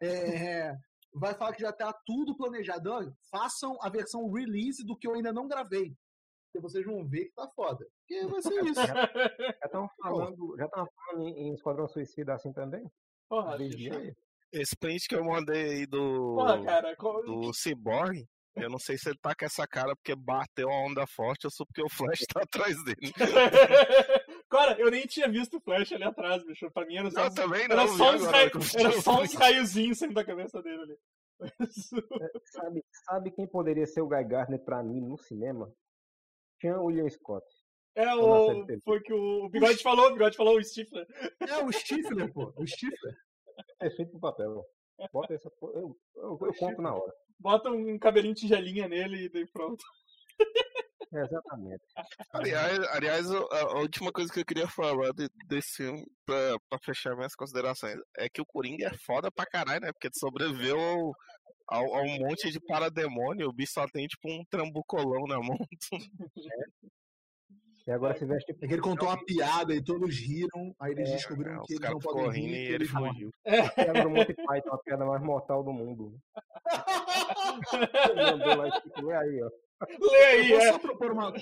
é, 0.00 0.74
vai 1.14 1.34
falar 1.34 1.52
que 1.54 1.62
já 1.62 1.72
tá 1.72 1.92
tudo 2.04 2.36
planejado. 2.36 2.90
Olha, 2.90 3.12
façam 3.30 3.78
a 3.80 3.88
versão 3.88 4.30
release 4.30 4.84
do 4.84 4.96
que 4.96 5.06
eu 5.06 5.14
ainda 5.14 5.32
não 5.32 5.46
gravei. 5.46 5.94
Porque 6.46 6.60
vocês 6.60 6.84
vão 6.84 7.06
ver 7.06 7.26
que 7.26 7.34
tá 7.34 7.48
foda. 7.54 7.86
Porque 8.00 8.26
vai 8.26 8.42
ser 8.42 8.64
isso. 8.64 8.86
Já 8.86 9.58
estão 9.64 9.88
falando, 10.02 10.56
já 10.56 10.68
falando 10.68 11.28
em, 11.28 11.48
em 11.48 11.54
Esquadrão 11.54 11.88
Suicida 11.88 12.34
assim 12.34 12.52
também? 12.52 12.90
Porra. 13.28 13.56
Esse 14.52 14.76
print 14.76 15.08
que 15.08 15.16
eu 15.16 15.24
mandei 15.24 15.70
aí 15.70 15.86
do, 15.86 16.36
Porra, 16.36 16.62
cara. 16.64 16.94
do 16.94 17.52
Cyborg, 17.52 18.24
eu 18.54 18.70
não 18.70 18.78
sei 18.78 18.96
se 18.96 19.08
ele 19.08 19.18
tá 19.20 19.34
com 19.34 19.44
essa 19.44 19.66
cara 19.66 19.96
porque 19.96 20.14
bateu 20.14 20.70
a 20.70 20.86
onda 20.86 21.04
forte 21.08 21.46
ou 21.46 21.50
só 21.50 21.64
porque 21.64 21.82
o 21.82 21.88
Flash 21.88 22.20
tá 22.32 22.42
atrás 22.42 22.76
dele. 22.84 23.12
Cara, 24.54 24.78
eu 24.80 24.90
nem 24.90 25.02
tinha 25.06 25.28
visto 25.28 25.56
o 25.56 25.60
Flash 25.60 25.92
ali 25.92 26.04
atrás, 26.04 26.44
bicho. 26.44 26.70
Pra 26.70 26.86
mim 26.86 26.96
era 26.96 27.10
só, 27.10 27.20
Não, 27.22 27.26
uns- 27.28 27.34
também 27.34 27.66
não. 27.68 27.76
era 27.76 27.88
só 27.88 28.14
uns, 28.14 28.24
raio- 28.24 28.50
era 28.78 28.88
o 28.90 29.02
só 29.02 29.20
uns 29.22 29.34
raiozinhos 29.34 29.98
saindo 29.98 30.14
da 30.14 30.24
cabeça 30.24 30.62
dele 30.62 30.82
ali. 30.82 30.98
Sabe, 32.44 32.84
sabe 33.04 33.30
quem 33.32 33.46
poderia 33.46 33.86
ser 33.86 34.00
o 34.00 34.08
Guy 34.08 34.24
Gardner 34.24 34.62
pra 34.64 34.82
mim 34.82 35.00
no 35.00 35.16
cinema? 35.18 35.72
Tinha 36.60 36.78
o 36.78 36.84
William 36.86 37.08
Scott. 37.10 37.44
É 37.96 38.14
o. 38.14 38.64
Foi 38.84 39.00
que 39.00 39.12
o 39.12 39.48
Bigode 39.48 39.82
falou, 39.82 40.06
o 40.08 40.12
Bigode 40.12 40.36
falou, 40.36 40.56
o 40.56 40.62
Stifler. 40.64 41.06
É 41.40 41.58
o 41.58 41.72
Stifler, 41.72 42.32
pô. 42.32 42.52
O 42.56 42.66
Stifler. 42.66 43.14
Perfeito 43.78 44.10
pro 44.12 44.20
papel. 44.20 44.64
Bota 45.12 45.34
essa 45.34 45.50
porra. 45.50 45.80
Eu, 45.80 45.96
eu, 46.16 46.38
eu 46.40 46.54
compro 46.54 46.82
na 46.82 46.94
hora. 46.94 47.12
Bota 47.38 47.70
um 47.70 47.98
cabelinho 47.98 48.34
tigelinha 48.34 48.88
nele 48.88 49.24
e 49.24 49.28
daí 49.28 49.46
pronto. 49.46 49.84
Exatamente. 51.14 51.84
Aliás, 52.32 52.78
aliás 52.88 53.30
a, 53.30 53.38
a 53.60 53.78
última 53.80 54.10
coisa 54.10 54.32
que 54.32 54.40
eu 54.40 54.44
queria 54.44 54.66
falar 54.68 55.12
de- 55.12 55.28
desse 55.46 55.76
filme, 55.76 56.04
pra, 56.26 56.56
pra 56.68 56.78
fechar 56.84 57.14
minhas 57.14 57.34
considerações, 57.36 57.96
é 58.18 58.28
que 58.28 58.40
o 58.42 58.46
Coringa 58.46 58.88
é 58.88 58.98
foda 59.06 59.30
pra 59.30 59.46
caralho, 59.46 59.80
né? 59.80 59.92
Porque 59.92 60.08
ele 60.08 60.18
sobreviveu 60.18 60.78
ao, 60.80 61.12
ao, 61.68 61.94
ao 61.98 62.04
monte 62.18 62.50
de 62.50 62.58
parademônio, 62.60 63.48
o 63.48 63.52
bicho 63.52 63.74
só 63.74 63.86
tem 63.86 64.06
tipo 64.08 64.28
um 64.28 64.42
trambucolão 64.50 65.24
na 65.28 65.38
mão. 65.38 65.56
E 67.86 67.90
agora 67.92 68.16
se 68.18 68.24
veste 68.24 68.50
É 68.50 68.54
que 68.66 68.72
ele 68.72 68.80
contou 68.80 69.08
uma 69.08 69.22
piada 69.26 69.74
e 69.74 69.84
todos 69.84 70.16
riram, 70.18 70.74
aí 70.80 70.92
eles 70.92 71.10
descobriram 71.10 71.52
É, 71.52 71.66
que 71.66 71.74
os 71.74 71.80
eles 71.80 71.90
não 71.90 72.28
rindo 72.28 72.32
rir. 72.32 72.40
e 72.54 72.64
ele 72.64 72.74
eles 72.76 72.92
morrem. 72.92 73.12
fugiu. 73.12 73.30
pedra 73.76 74.02
do 74.02 74.10
Monty 74.10 74.34
Python, 74.34 74.70
a 74.74 74.78
piada 74.78 75.04
mais 75.04 75.22
mortal 75.22 75.62
do 75.62 75.70
mundo. 75.72 76.16
Ele 78.10 78.22
mandou 78.32 78.56
lá 78.56 78.68
escrito, 78.68 79.06
"Lê 79.06 79.14
aí, 79.14 79.42
ó. 79.42 79.50
Lê 80.00 80.24
aí, 80.26 80.50
Eu 80.50 80.58
posso, 80.58 80.68
é. 80.68 80.72
só 80.72 80.78
propor 80.78 81.12
uma, 81.12 81.32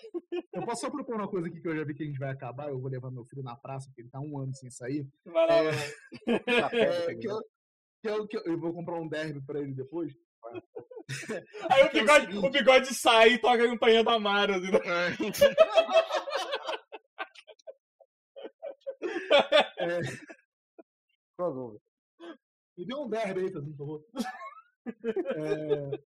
eu 0.53 0.65
posso 0.65 0.81
só 0.81 0.91
propor 0.91 1.17
uma 1.17 1.29
coisa 1.29 1.49
aqui 1.49 1.61
que 1.61 1.69
eu 1.69 1.77
já 1.77 1.85
vi 1.85 1.95
que 1.95 2.03
a 2.03 2.07
gente 2.07 2.19
vai 2.19 2.31
acabar. 2.31 2.69
Eu 2.69 2.81
vou 2.81 2.91
levar 2.91 3.11
meu 3.11 3.25
filho 3.25 3.43
na 3.43 3.57
praça, 3.57 3.87
porque 3.89 4.03
ele 4.03 4.11
tá 4.11 4.21
um 4.21 4.39
ano 4.39 4.55
sem 4.55 4.71
sair. 4.71 5.07
Vai 5.25 5.47
lá, 5.47 5.55
É. 5.55 5.71
vai 5.71 5.75
lá. 5.75 6.71
Tá 6.71 6.77
É, 6.77 7.15
que 7.15 7.29
eu, 7.29 7.41
que 8.03 8.09
eu, 8.09 8.27
que 8.27 8.37
eu, 8.39 8.43
eu 8.47 8.59
vou 8.59 8.73
comprar 8.73 8.99
um 9.01 9.09
derby 9.09 9.41
pra 9.45 9.61
ele 9.61 9.75
depois. 9.75 10.13
Aí 11.71 11.83
o 11.83 11.87
é 11.87 11.93
bigode, 11.93 12.37
o 12.39 12.51
bigode 12.51 12.95
sai 12.95 13.35
e 13.35 13.39
toca 13.39 13.63
a 13.65 13.69
campanha 13.69 14.03
da 14.05 14.19
Mara. 14.19 14.57
assim, 14.57 14.71
né? 14.71 14.81
Crossover. 21.37 21.81
Me 22.77 22.87
dê 22.87 22.95
um 22.95 23.09
derby 23.09 23.41
aí, 23.41 23.51
por 23.53 23.77
favor. 23.77 24.05
É, 24.87 26.01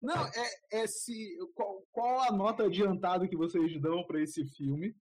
Não, 0.00 0.26
é, 0.26 0.82
é 0.82 0.86
se. 0.86 1.36
Qual, 1.54 1.82
qual 1.92 2.20
a 2.22 2.32
nota 2.32 2.64
adiantada 2.64 3.28
que 3.28 3.36
vocês 3.36 3.80
dão 3.80 4.04
pra 4.04 4.20
esse 4.22 4.44
filme? 4.44 4.94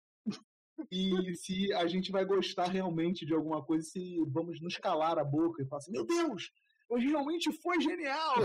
E 0.92 1.36
se 1.36 1.72
a 1.74 1.86
gente 1.88 2.12
vai 2.12 2.26
gostar 2.26 2.66
realmente 2.66 3.26
de 3.26 3.34
alguma 3.34 3.64
coisa, 3.64 3.84
se 3.88 4.18
vamos 4.28 4.60
nos 4.62 4.78
calar 4.78 5.20
a 5.20 5.24
boca 5.24 5.62
e 5.62 5.66
falar 5.68 5.80
assim, 5.80 5.92
meu 5.92 6.06
Deus, 6.06 6.50
hoje 6.90 7.08
realmente 7.08 7.52
foi 7.62 7.80
genial! 7.80 8.36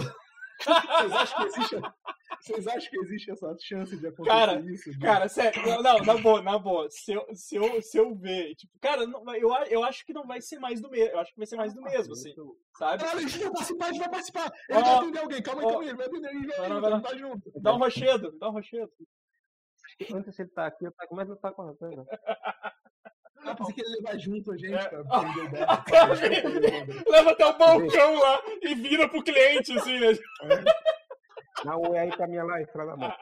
Vocês 0.58 1.12
acham 1.12 1.36
que 1.38 1.44
existe, 1.44 1.80
vocês 2.40 2.66
acham 2.66 2.90
que 2.90 2.98
existe 2.98 3.30
essa 3.30 3.56
chance 3.60 3.96
de 3.96 4.06
acontecer 4.06 4.36
Cara, 4.36 4.60
isso? 4.60 4.90
De- 4.90 4.98
Cara, 4.98 5.28
sério, 5.28 5.62
não, 5.66 5.82
não, 5.82 5.98
na 5.98 6.16
boa, 6.18 6.42
na 6.42 6.58
boa. 6.58 6.88
Se 6.90 7.12
eu, 7.12 7.26
se 7.34 7.56
eu, 7.56 7.82
se 7.82 7.98
eu 7.98 8.14
ver, 8.14 8.54
tipo, 8.54 8.72
cara, 8.80 9.06
não- 9.06 9.22
eu, 9.34 9.50
eu 9.68 9.84
acho 9.84 10.04
que 10.04 10.12
não 10.12 10.26
vai 10.26 10.40
ser 10.40 10.58
mais 10.58 10.80
do 10.80 10.90
mesmo. 10.90 11.12
Eu 11.14 11.20
acho 11.20 11.32
que 11.32 11.38
vai 11.38 11.46
ser 11.46 11.56
mais 11.56 11.74
do 11.74 11.82
mesmo, 11.82 12.12
assim, 12.12 12.34
sabe? 12.78 13.02
Caralho, 13.04 13.18
a 13.18 13.22
gente 13.22 13.38
vai 13.38 13.50
participar, 13.52 13.84
a 13.84 13.88
gente 13.88 14.00
vai 14.00 14.10
participar. 14.10 14.52
Ele 14.70 14.80
vai 14.80 14.94
atender 14.94 15.18
alguém, 15.18 15.42
calma 15.42 15.62
aí, 15.62 15.66
calma 15.68 15.82
aí, 15.82 15.88
ele 15.88 15.96
vai 15.96 16.06
atender, 16.06 16.30
ele 16.30 16.46
vai, 16.46 16.56
Vai 16.56 16.70
ele 16.70 16.80
vai 16.80 17.00
tá 17.02 17.16
junto. 17.16 17.52
Dá 17.60 17.74
um 17.74 17.78
rochedo, 17.78 18.38
dá 18.38 18.48
um 18.48 18.52
rochedo. 18.52 18.92
Antes 20.12 20.38
ele 20.38 20.48
tá 20.50 20.66
aqui, 20.66 20.84
eu 20.84 20.92
tá, 20.92 21.06
começa 21.06 21.32
a 21.32 21.36
estar 21.36 21.52
com 21.52 21.62
a. 21.62 21.74
Pensei 23.56 23.74
que 23.74 23.80
ele 23.80 23.90
ia 23.90 23.96
levar 23.96 24.18
junto 24.18 24.52
a 24.52 24.56
gente 24.56 24.74
É. 24.74 24.88
pra. 24.88 25.76
Cara, 25.84 26.14
Leva 27.10 27.30
até 27.30 27.46
o 27.46 27.56
balcão 27.58 28.14
lá 28.18 28.42
e 28.62 28.74
vira 28.74 29.08
pro 29.08 29.22
cliente, 29.22 29.72
assim, 29.78 29.98
né? 29.98 30.08
Dá 31.64 31.76
um 31.76 31.90
oi 31.90 31.98
aí 31.98 32.10
pra 32.10 32.26
minha 32.26 32.44
live, 32.44 32.70
filha 32.70 32.84
da 32.86 32.96
mão. 32.96 33.12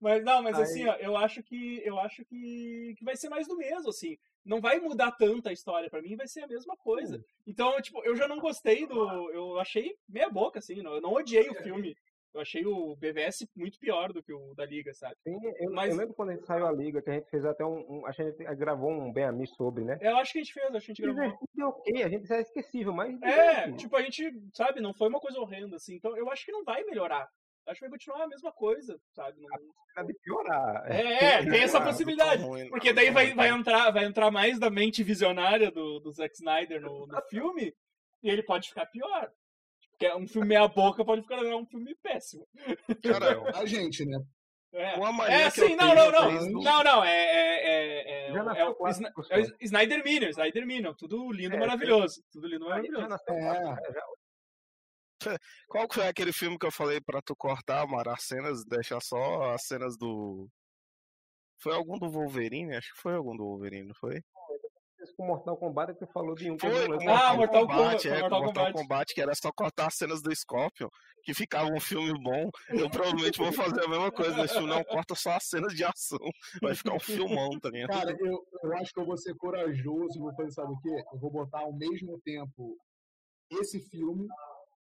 Mas 0.00 0.22
não, 0.22 0.42
mas 0.42 0.56
Aí- 0.56 0.62
assim, 0.62 0.86
ó, 0.86 0.94
eu 0.96 1.16
acho 1.16 1.42
que 1.42 1.80
eu 1.84 1.98
acho 1.98 2.24
que, 2.26 2.94
que 2.98 3.04
vai 3.04 3.16
ser 3.16 3.28
mais 3.28 3.46
do 3.48 3.56
mesmo, 3.56 3.88
assim. 3.88 4.16
Não 4.44 4.60
vai 4.60 4.78
mudar 4.78 5.12
tanto 5.12 5.48
a 5.48 5.52
história 5.52 5.88
pra 5.88 6.02
mim, 6.02 6.14
vai 6.16 6.28
ser 6.28 6.42
a 6.42 6.46
mesma 6.46 6.76
coisa. 6.76 7.24
Então, 7.46 7.80
tipo, 7.80 8.04
eu 8.04 8.14
já 8.14 8.28
não 8.28 8.38
gostei 8.38 8.86
do, 8.86 9.30
eu 9.32 9.58
achei 9.58 9.94
meia 10.06 10.28
boca 10.28 10.58
assim, 10.58 10.82
não, 10.82 10.94
eu 10.94 11.00
não 11.00 11.12
odiei 11.14 11.48
o 11.48 11.54
filme. 11.54 11.96
Eu 12.34 12.40
achei 12.40 12.66
o 12.66 12.96
BVS 12.96 13.46
muito 13.54 13.78
pior 13.78 14.12
do 14.12 14.20
que 14.20 14.32
o 14.32 14.54
da 14.56 14.66
Liga, 14.66 14.92
sabe? 14.92 15.14
Sim, 15.22 15.38
eu, 15.60 15.70
Mas- 15.70 15.92
eu 15.92 15.96
lembro 15.96 16.14
quando 16.14 16.30
a 16.30 16.32
gente 16.34 16.44
saiu 16.44 16.66
a 16.66 16.72
liga, 16.72 17.00
que 17.00 17.08
a 17.08 17.12
gente 17.14 17.30
fez 17.30 17.44
até 17.44 17.64
um. 17.64 17.84
um 17.88 18.06
a 18.06 18.10
gente 18.10 18.36
gravou 18.56 18.90
um 18.90 19.12
bem 19.12 19.24
amigo 19.24 19.54
sobre, 19.54 19.84
né? 19.84 19.96
Eu 20.00 20.16
acho 20.16 20.32
que 20.32 20.38
a 20.40 20.42
gente 20.42 20.52
fez, 20.52 20.66
acho 20.74 20.86
que 20.86 20.92
a 20.92 20.94
gente 20.94 21.14
gravou. 21.14 21.38
É 21.58 21.64
ok, 21.64 22.02
a 22.02 22.08
gente 22.08 22.32
é 22.32 22.40
esquecível, 22.40 22.92
mas. 22.92 23.22
É, 23.22 23.70
tipo, 23.72 23.94
a 23.96 24.02
gente, 24.02 24.28
sabe, 24.52 24.80
não 24.80 24.92
foi 24.92 25.08
uma 25.08 25.20
coisa 25.20 25.38
horrenda, 25.38 25.76
assim. 25.76 25.94
Então, 25.94 26.16
eu 26.16 26.28
acho 26.28 26.44
que 26.44 26.52
não 26.52 26.64
vai 26.64 26.82
melhorar. 26.82 27.28
Acho 27.66 27.78
que 27.80 27.86
vai 27.88 27.90
continuar 27.90 28.24
a 28.24 28.28
mesma 28.28 28.52
coisa, 28.52 28.98
sabe? 29.12 29.40
Não- 29.40 29.48
Era 29.96 30.06
de 30.06 30.14
piorar. 30.14 30.90
É, 30.90 31.00
é, 31.46 31.50
tem 31.50 31.62
essa 31.62 31.80
possibilidade. 31.80 32.42
tá 32.42 32.48
Porque 32.68 32.88
tá 32.88 32.96
daí 32.96 33.10
vai, 33.10 33.26
ruim, 33.26 33.36
vai, 33.36 33.48
tá. 33.48 33.56
entrar, 33.56 33.90
vai 33.90 34.04
entrar 34.04 34.30
mais 34.30 34.58
da 34.58 34.68
mente 34.68 35.02
visionária 35.02 35.70
do, 35.70 36.00
do 36.00 36.12
Zack 36.12 36.34
Snyder 36.34 36.80
no, 36.80 37.06
no 37.06 37.22
filme 37.30 37.72
e 38.22 38.28
ele 38.28 38.42
pode 38.42 38.68
ficar 38.68 38.86
pior. 38.86 39.30
Porque 39.98 40.12
um 40.14 40.26
filme 40.26 40.48
meia 40.48 40.66
boca 40.66 41.04
pode 41.04 41.22
ficar 41.22 41.38
um 41.38 41.66
filme 41.66 41.94
péssimo. 42.02 42.46
Cara, 43.02 43.58
A 43.58 43.64
gente, 43.64 44.04
né? 44.04 44.18
É, 44.76 44.94
é 44.94 45.50
que 45.52 45.60
assim, 45.62 45.76
não, 45.76 45.94
não, 45.94 46.10
não. 46.10 46.50
Não, 46.50 46.82
não, 46.82 47.04
é, 47.04 47.16
é, 47.16 47.66
é, 47.66 48.26
é, 48.26 48.58
é, 48.58 48.68
o, 48.68 48.74
pessoal. 48.74 49.12
é 49.30 49.40
o 49.40 49.46
Snyder 49.60 50.02
Minion, 50.02 50.28
Snyder 50.30 50.66
Minion, 50.66 50.92
tudo 50.94 51.30
lindo, 51.30 51.54
É, 51.54 51.60
maravilhoso. 51.60 52.24
Tudo 52.32 52.48
lindo, 52.48 52.64
maravilhoso. 52.64 53.06
É. 53.28 53.62
né? 53.62 53.76
Qual 55.68 55.86
que 55.86 55.94
foi 55.94 56.08
aquele 56.08 56.32
filme 56.32 56.58
que 56.58 56.66
eu 56.66 56.72
falei 56.72 57.00
pra 57.00 57.22
tu 57.22 57.36
cortar, 57.36 57.86
Mara? 57.86 58.14
As 58.14 58.24
cenas, 58.24 58.64
deixa 58.64 58.98
só 59.00 59.54
as 59.54 59.64
cenas 59.64 59.96
do. 59.96 60.48
Foi 61.58 61.72
algum 61.72 61.96
do 61.96 62.10
Wolverine? 62.10 62.74
Acho 62.74 62.92
que 62.94 63.00
foi 63.00 63.14
algum 63.14 63.36
do 63.36 63.44
Wolverine, 63.44 63.86
não 63.86 63.94
foi? 63.94 64.20
Com 65.16 65.26
Mortal 65.26 65.56
Kombat 65.56 65.94
que 65.94 66.06
falou 66.06 66.34
de 66.34 66.50
um 66.50 66.56
que 66.56 66.66
eu 66.66 66.70
Foi 66.70 66.88
não. 66.88 67.14
Ah, 67.14 67.34
Mortal 67.34 67.66
Kombat, 67.66 68.08
é, 68.08 68.14
com 68.14 68.20
Mortal 68.20 68.42
Mortal 68.42 68.64
Kombat. 68.64 68.82
Kombat, 68.82 69.14
que 69.14 69.20
era 69.20 69.34
só 69.34 69.52
cortar 69.52 69.86
as 69.86 69.94
cenas 69.94 70.22
do 70.22 70.34
Scorpion, 70.34 70.88
que 71.22 71.34
ficava 71.34 71.68
um 71.68 71.80
filme 71.80 72.12
bom. 72.22 72.50
Eu 72.68 72.90
provavelmente 72.90 73.38
vou 73.38 73.52
fazer 73.52 73.84
a 73.84 73.88
mesma 73.88 74.10
coisa 74.10 74.36
nesse 74.36 74.54
filme, 74.54 74.68
não, 74.68 74.84
corta 74.84 75.14
só 75.14 75.32
as 75.32 75.44
cenas 75.44 75.74
de 75.74 75.84
ação. 75.84 76.18
Vai 76.62 76.74
ficar 76.74 76.94
um 76.94 77.00
filmão, 77.00 77.50
tá 77.60 77.70
ligado? 77.70 77.90
Cara, 77.90 78.16
eu, 78.18 78.46
eu 78.62 78.76
acho 78.76 78.92
que 78.92 79.00
eu 79.00 79.06
vou 79.06 79.16
ser 79.16 79.34
corajoso 79.36 80.18
e 80.18 80.20
vou 80.20 80.34
fazer, 80.34 80.52
sabe 80.52 80.72
o 80.72 80.80
quê? 80.80 81.04
Eu 81.12 81.18
vou 81.18 81.30
botar 81.30 81.60
ao 81.60 81.72
mesmo 81.72 82.20
tempo 82.24 82.76
esse 83.50 83.80
filme 83.88 84.26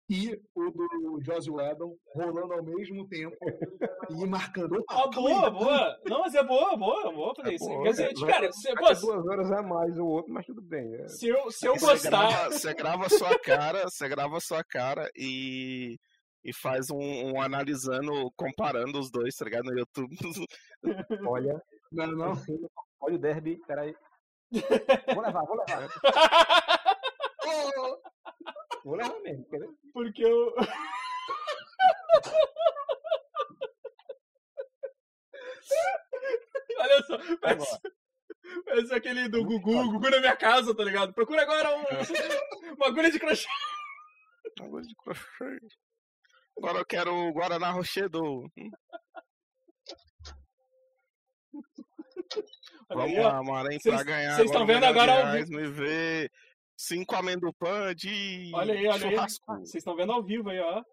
e 0.09 0.39
o 0.55 0.71
do 0.71 1.19
Joss 1.21 1.49
Whedon 1.49 1.95
rolando 2.13 2.53
ao 2.53 2.63
mesmo 2.63 3.07
tempo 3.09 3.35
e 4.09 4.25
marcando. 4.25 4.83
Ah, 4.89 5.07
boa, 5.07 5.49
boa. 5.51 5.99
Não, 6.05 6.21
mas 6.21 6.33
é 6.33 6.43
boa, 6.43 6.77
boa, 6.77 7.11
boa 7.11 7.33
fazer 7.35 7.51
É 7.51 7.55
isso. 7.55 7.65
boa, 7.65 7.83
Quer 7.83 7.89
dizer, 7.91 8.07
tipo, 8.13 8.25
cara, 8.27 8.51
se, 8.53 8.73
vai 8.73 8.95
pô, 8.95 9.01
duas 9.01 9.25
horas 9.27 9.51
a 9.51 9.61
mais 9.61 9.97
o 9.97 10.05
outro, 10.05 10.33
mas 10.33 10.45
tudo 10.45 10.61
bem. 10.61 10.95
é. 10.95 11.07
se 11.09 11.27
eu, 11.27 11.51
se 11.51 11.67
eu 11.67 11.73
Você 11.77 11.85
gostar. 11.85 12.09
grava, 12.09 12.51
você 12.51 12.73
grava 12.73 13.05
a 13.05 13.09
sua 13.09 13.39
cara, 13.39 13.83
você 13.83 14.07
grava 14.09 14.37
a 14.37 14.41
sua 14.41 14.63
cara 14.63 15.09
e, 15.15 15.97
e 16.43 16.53
faz 16.53 16.89
um, 16.89 16.97
um 17.33 17.41
analisando, 17.41 18.31
comparando 18.37 18.97
os 18.99 19.11
dois, 19.11 19.35
tá 19.35 19.43
ligado? 19.45 19.65
No 19.65 19.77
YouTube. 19.77 20.15
Olha, 21.27 21.61
Não, 21.91 22.07
não. 22.07 22.33
olha 23.01 23.15
o 23.15 23.19
derby, 23.19 23.59
peraí. 23.67 23.93
Vou 25.13 25.21
levar, 25.21 25.43
vou 25.43 25.57
levar. 25.57 25.89
Vou 28.87 28.95
levar 28.95 29.19
mesmo. 29.19 29.45
ver? 29.49 29.67
Porque 29.91 30.23
eu. 30.23 30.55
Olha 36.79 37.03
só, 37.03 37.17
parece, 37.41 37.79
parece 38.63 38.93
aquele 38.93 39.27
do 39.27 39.43
Gugu, 39.43 39.91
Gugu 39.91 40.09
na 40.09 40.21
minha 40.21 40.37
casa, 40.37 40.73
tá 40.73 40.85
ligado? 40.85 41.13
Procura 41.13 41.41
agora 41.41 41.75
um, 41.75 41.83
uma 42.77 42.87
agulha 42.87 43.11
de 43.11 43.19
crochê. 43.19 43.49
Agora 44.61 44.83
de 44.83 44.95
crochê. 44.95 45.59
Agora 46.57 46.77
eu 46.79 46.85
quero 46.85 47.13
o 47.13 47.33
Guaraná 47.33 47.71
Rochedo. 47.71 48.49
Vamos 52.89 53.17
lá, 53.17 53.43
Maranhão, 53.43 53.79
pra 53.83 54.03
ganhar. 54.03 54.37
cês 54.37 54.49
tão 54.49 54.61
agora 54.61 54.63
um 54.63 54.67
vendo 54.67 54.85
agora 54.85 55.11
reais, 55.11 55.49
Me 55.49 55.67
vê 55.67 56.31
cinco 56.77 57.15
amendopan 57.15 57.93
de 57.95 58.51
Olha 58.53 58.73
aí, 58.73 58.87
olha 58.87 58.93
aí. 58.93 58.99
churrasco. 59.15 59.45
Vocês 59.57 59.75
estão 59.75 59.95
vendo 59.95 60.11
ao 60.13 60.23
vivo 60.23 60.49
aí, 60.49 60.59
ó. 60.59 60.83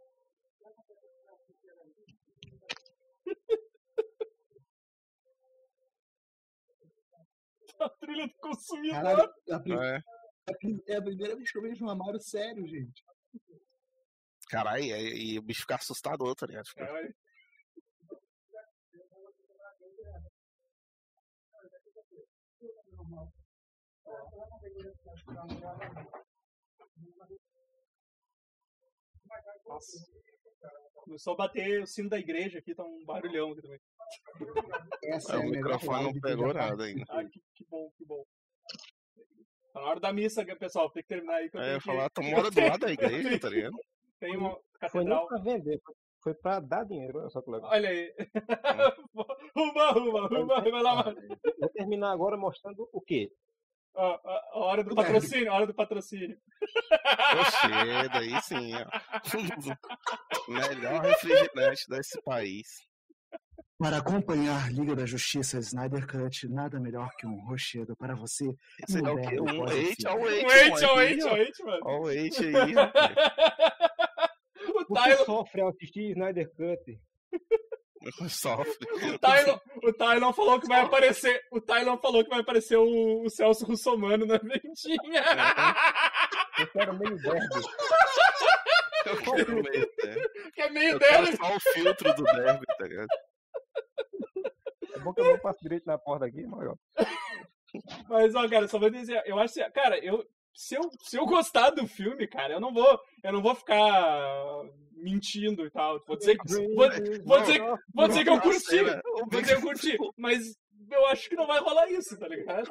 A 7.81 7.89
trilha 8.01 8.27
do 8.27 8.35
consumidor. 8.35 9.03
Caralho, 9.03 9.33
a 9.51 9.61
prim- 9.61 9.75
É. 9.79 9.97
a 10.49 10.55
prim- 10.59 10.83
é 10.89 10.97
a 10.97 11.03
primeira 11.03 11.37
vez 11.37 11.51
que 11.51 11.59
eu 11.59 11.63
vejo 11.63 11.85
um 11.85 11.91
armário 11.91 12.21
sério, 12.21 12.67
gente. 12.67 13.03
Caralho, 14.49 14.83
e, 14.85 15.35
e 15.35 15.39
o 15.39 15.43
bicho 15.43 15.63
fica 15.63 15.75
assustador, 15.77 16.35
tá 16.35 16.47
ligado? 16.47 16.67
Fica- 16.69 16.87
Caralho. 16.87 17.15
Nossa. 29.67 30.07
Começou 30.95 31.35
a 31.35 31.37
bater 31.37 31.83
o 31.83 31.87
sino 31.87 32.09
da 32.09 32.19
igreja 32.19 32.59
aqui, 32.59 32.75
tá 32.75 32.85
um 32.85 33.05
barulhão 33.05 33.53
aqui 33.53 33.63
também. 33.63 33.81
Essa 35.05 35.35
É, 35.35 35.37
é, 35.37 35.39
o 35.39 35.51
microfone 35.51 36.05
não 36.05 36.21
pegou 36.21 36.55
nada 36.55 36.85
ainda. 36.85 37.05
Ah, 37.09 37.25
que, 37.25 37.43
que 37.55 37.65
bom, 37.69 37.91
que 37.97 38.05
bom. 38.07 38.25
Tá 39.73 39.81
na 39.81 39.87
hora 39.89 40.01
da 40.01 40.13
missa, 40.13 40.45
pessoal. 40.57 40.91
Tem 40.91 41.03
que 41.03 41.09
terminar 41.09 41.35
aí. 41.37 41.51
Que 41.51 41.57
eu 41.57 41.61
Aí 41.61 41.69
eu 41.69 41.75
ia 41.75 41.81
falar, 41.81 42.09
tu 42.11 42.23
mora 42.23 42.51
do 42.51 42.61
lado 42.61 42.81
da 42.81 42.93
igreja, 42.93 43.39
tá 43.39 43.49
ligado? 43.51 43.77
Tem 44.21 44.37
uma 44.37 44.53
Foi 44.53 44.63
catedral. 44.81 45.27
pra 45.29 45.39
vender, 45.39 45.81
foi 46.23 46.35
pra 46.35 46.61
dar 46.61 46.85
dinheiro, 46.85 47.19
olha 47.19 47.29
só 47.29 47.43
que 47.43 47.51
legal. 47.51 47.71
Olha 47.71 47.89
aí. 47.89 48.15
Ruba, 49.55 49.91
ruba, 49.93 50.27
ruba, 50.27 50.61
vai 50.63 50.83
lá, 50.83 51.05
mano. 51.05 51.39
Vou 51.61 51.69
terminar 51.69 52.11
agora 52.11 52.37
mostrando 52.37 52.89
o 52.93 53.01
quê? 53.01 53.31
Ó, 53.97 54.21
ó, 54.25 54.39
a 54.53 54.59
hora 54.67 54.83
do 54.85 54.95
derby. 54.95 55.13
patrocínio, 55.13 55.53
hora 55.53 55.67
do 55.67 55.75
patrocínio. 55.75 56.37
Oxê, 57.41 58.09
daí 58.13 58.43
sim, 58.43 58.73
ó. 58.75 58.85
Melhor 60.49 61.01
refrigerante 61.03 61.89
desse 61.89 62.21
país. 62.23 62.67
Para 63.79 63.99
acompanhar 63.99 64.73
Liga 64.73 64.95
da 64.95 65.05
Justiça 65.05 65.59
Snyder 65.59 66.07
Cut, 66.07 66.49
nada 66.49 66.79
melhor 66.81 67.11
que 67.19 67.27
um 67.27 67.45
rochedo 67.47 67.97
para 67.97 68.15
você. 68.15 68.49
Esse 68.89 68.99
é 69.05 69.11
o 69.11 69.21
quê? 69.21 69.41
Um 69.41 69.65
hate 69.65 69.97
filme. 69.97 70.07
ao 70.07 70.19
Um 70.19 70.27
hate. 70.27 70.45
hate, 70.47 70.85
um 70.85 70.99
hate, 70.99 71.25
um 71.25 71.35
hate, 71.35 71.65
mano. 71.65 71.81
Olha 71.85 72.01
o 72.01 72.09
hate 72.09 72.45
aí. 72.47 72.75
O 74.89 74.95
Tylon, 74.95 75.25
sofre 75.25 75.61
ao 75.61 75.69
assistir 75.69 76.11
Snyder 76.11 76.51
Cut? 76.57 77.01
Sofre. 78.29 78.87
o 79.15 79.19
Tylon, 79.19 79.59
o 79.83 79.93
Tylon 79.93 80.33
falou 80.33 80.61
que 80.61 80.69
vai 80.69 80.81
aparecer. 80.81 81.41
O 81.51 81.61
Tylon 81.61 81.99
falou 81.99 82.23
que 82.25 82.31
vai 82.31 82.41
aparecer 82.41 82.77
o, 82.77 83.23
o 83.23 83.31
Celso 83.31 83.65
Russomano 83.65 84.27
na 84.27 84.39
vendinha. 84.39 85.25
Eu 86.59 86.67
quero 86.69 86.99
meio 86.99 87.17
derby. 87.17 87.61
Eu 89.07 89.17
quero 89.17 89.55
meio 89.55 89.91
derby. 90.03 90.53
que 90.55 90.63
é 90.63 90.71
meio 90.71 90.93
Eu 90.93 90.99
quero 90.99 91.37
só 91.37 91.57
o 91.57 91.61
filtro 91.61 92.15
do 92.15 92.25
derby, 92.25 92.67
tá 92.79 92.87
ligado? 92.87 93.09
É 94.95 94.99
bom 95.01 95.13
que 95.13 95.21
eu 95.21 95.25
não 95.25 95.39
passo 95.39 95.61
direito 95.61 95.87
na 95.87 95.99
porta 95.99 96.27
aqui, 96.27 96.47
mas 96.47 96.69
ó. 96.69 96.75
Mas, 98.09 98.35
ó, 98.35 98.49
cara, 98.49 98.69
só 98.69 98.79
vou 98.79 98.91
dizer, 98.91 99.21
eu 99.27 99.39
acho 99.39 99.55
que, 99.55 99.71
cara, 99.71 99.99
eu, 99.99 100.25
se, 100.55 100.75
eu, 100.77 100.83
se 101.03 101.17
eu 101.17 101.27
gostar 101.27 101.71
do 101.71 101.87
filme, 101.87 102.27
cara, 102.29 102.55
eu 102.55 102.61
não 102.61 102.73
vou, 102.73 102.99
eu 103.23 103.33
não 103.33 103.43
vou 103.43 103.55
ficar 103.55 104.63
mentindo 104.93 105.67
e 105.67 105.71
tal. 105.71 106.01
Vou 106.07 106.17
dizer, 106.17 106.37
que- 106.39 106.53
vou, 106.75 106.89
vou 107.25 107.41
dizer, 107.41 107.61
vou 107.95 108.09
dizer 108.09 108.25
que 108.25 108.31
eu 108.31 108.41
curti, 108.41 108.79
vou 109.31 109.41
dizer 109.41 109.45
que 109.47 109.53
eu 109.53 109.61
curti, 109.61 109.97
mas 110.17 110.43
eu 110.91 111.07
acho 111.07 111.29
que 111.29 111.35
não 111.35 111.47
vai 111.47 111.59
rolar 111.61 111.91
isso, 111.91 112.17
tá 112.19 112.29
ligado? 112.29 112.69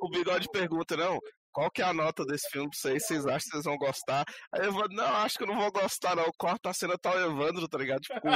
O 0.00 0.08
Bigode 0.08 0.48
pergunta, 0.52 0.96
não, 0.96 1.18
qual 1.52 1.70
que 1.70 1.82
é 1.82 1.84
a 1.84 1.92
nota 1.92 2.24
desse 2.24 2.48
filme 2.48 2.68
pra 2.70 2.78
vocês? 2.78 3.04
Vocês 3.06 3.26
acham 3.26 3.38
que 3.38 3.50
vocês 3.50 3.64
vão 3.64 3.76
gostar? 3.76 4.24
Aí 4.52 4.64
eu 4.66 4.72
vou, 4.72 4.86
não, 4.90 5.04
acho 5.16 5.36
que 5.36 5.42
eu 5.42 5.48
não 5.48 5.58
vou 5.58 5.70
gostar, 5.72 6.14
não. 6.16 6.30
Corta 6.38 6.70
a 6.70 6.72
cena, 6.72 6.96
tá 6.96 7.12
o 7.12 7.18
Evandro, 7.18 7.68
tá 7.68 7.76
ligado? 7.76 8.00
Tipo, 8.00 8.20
com, 8.20 8.30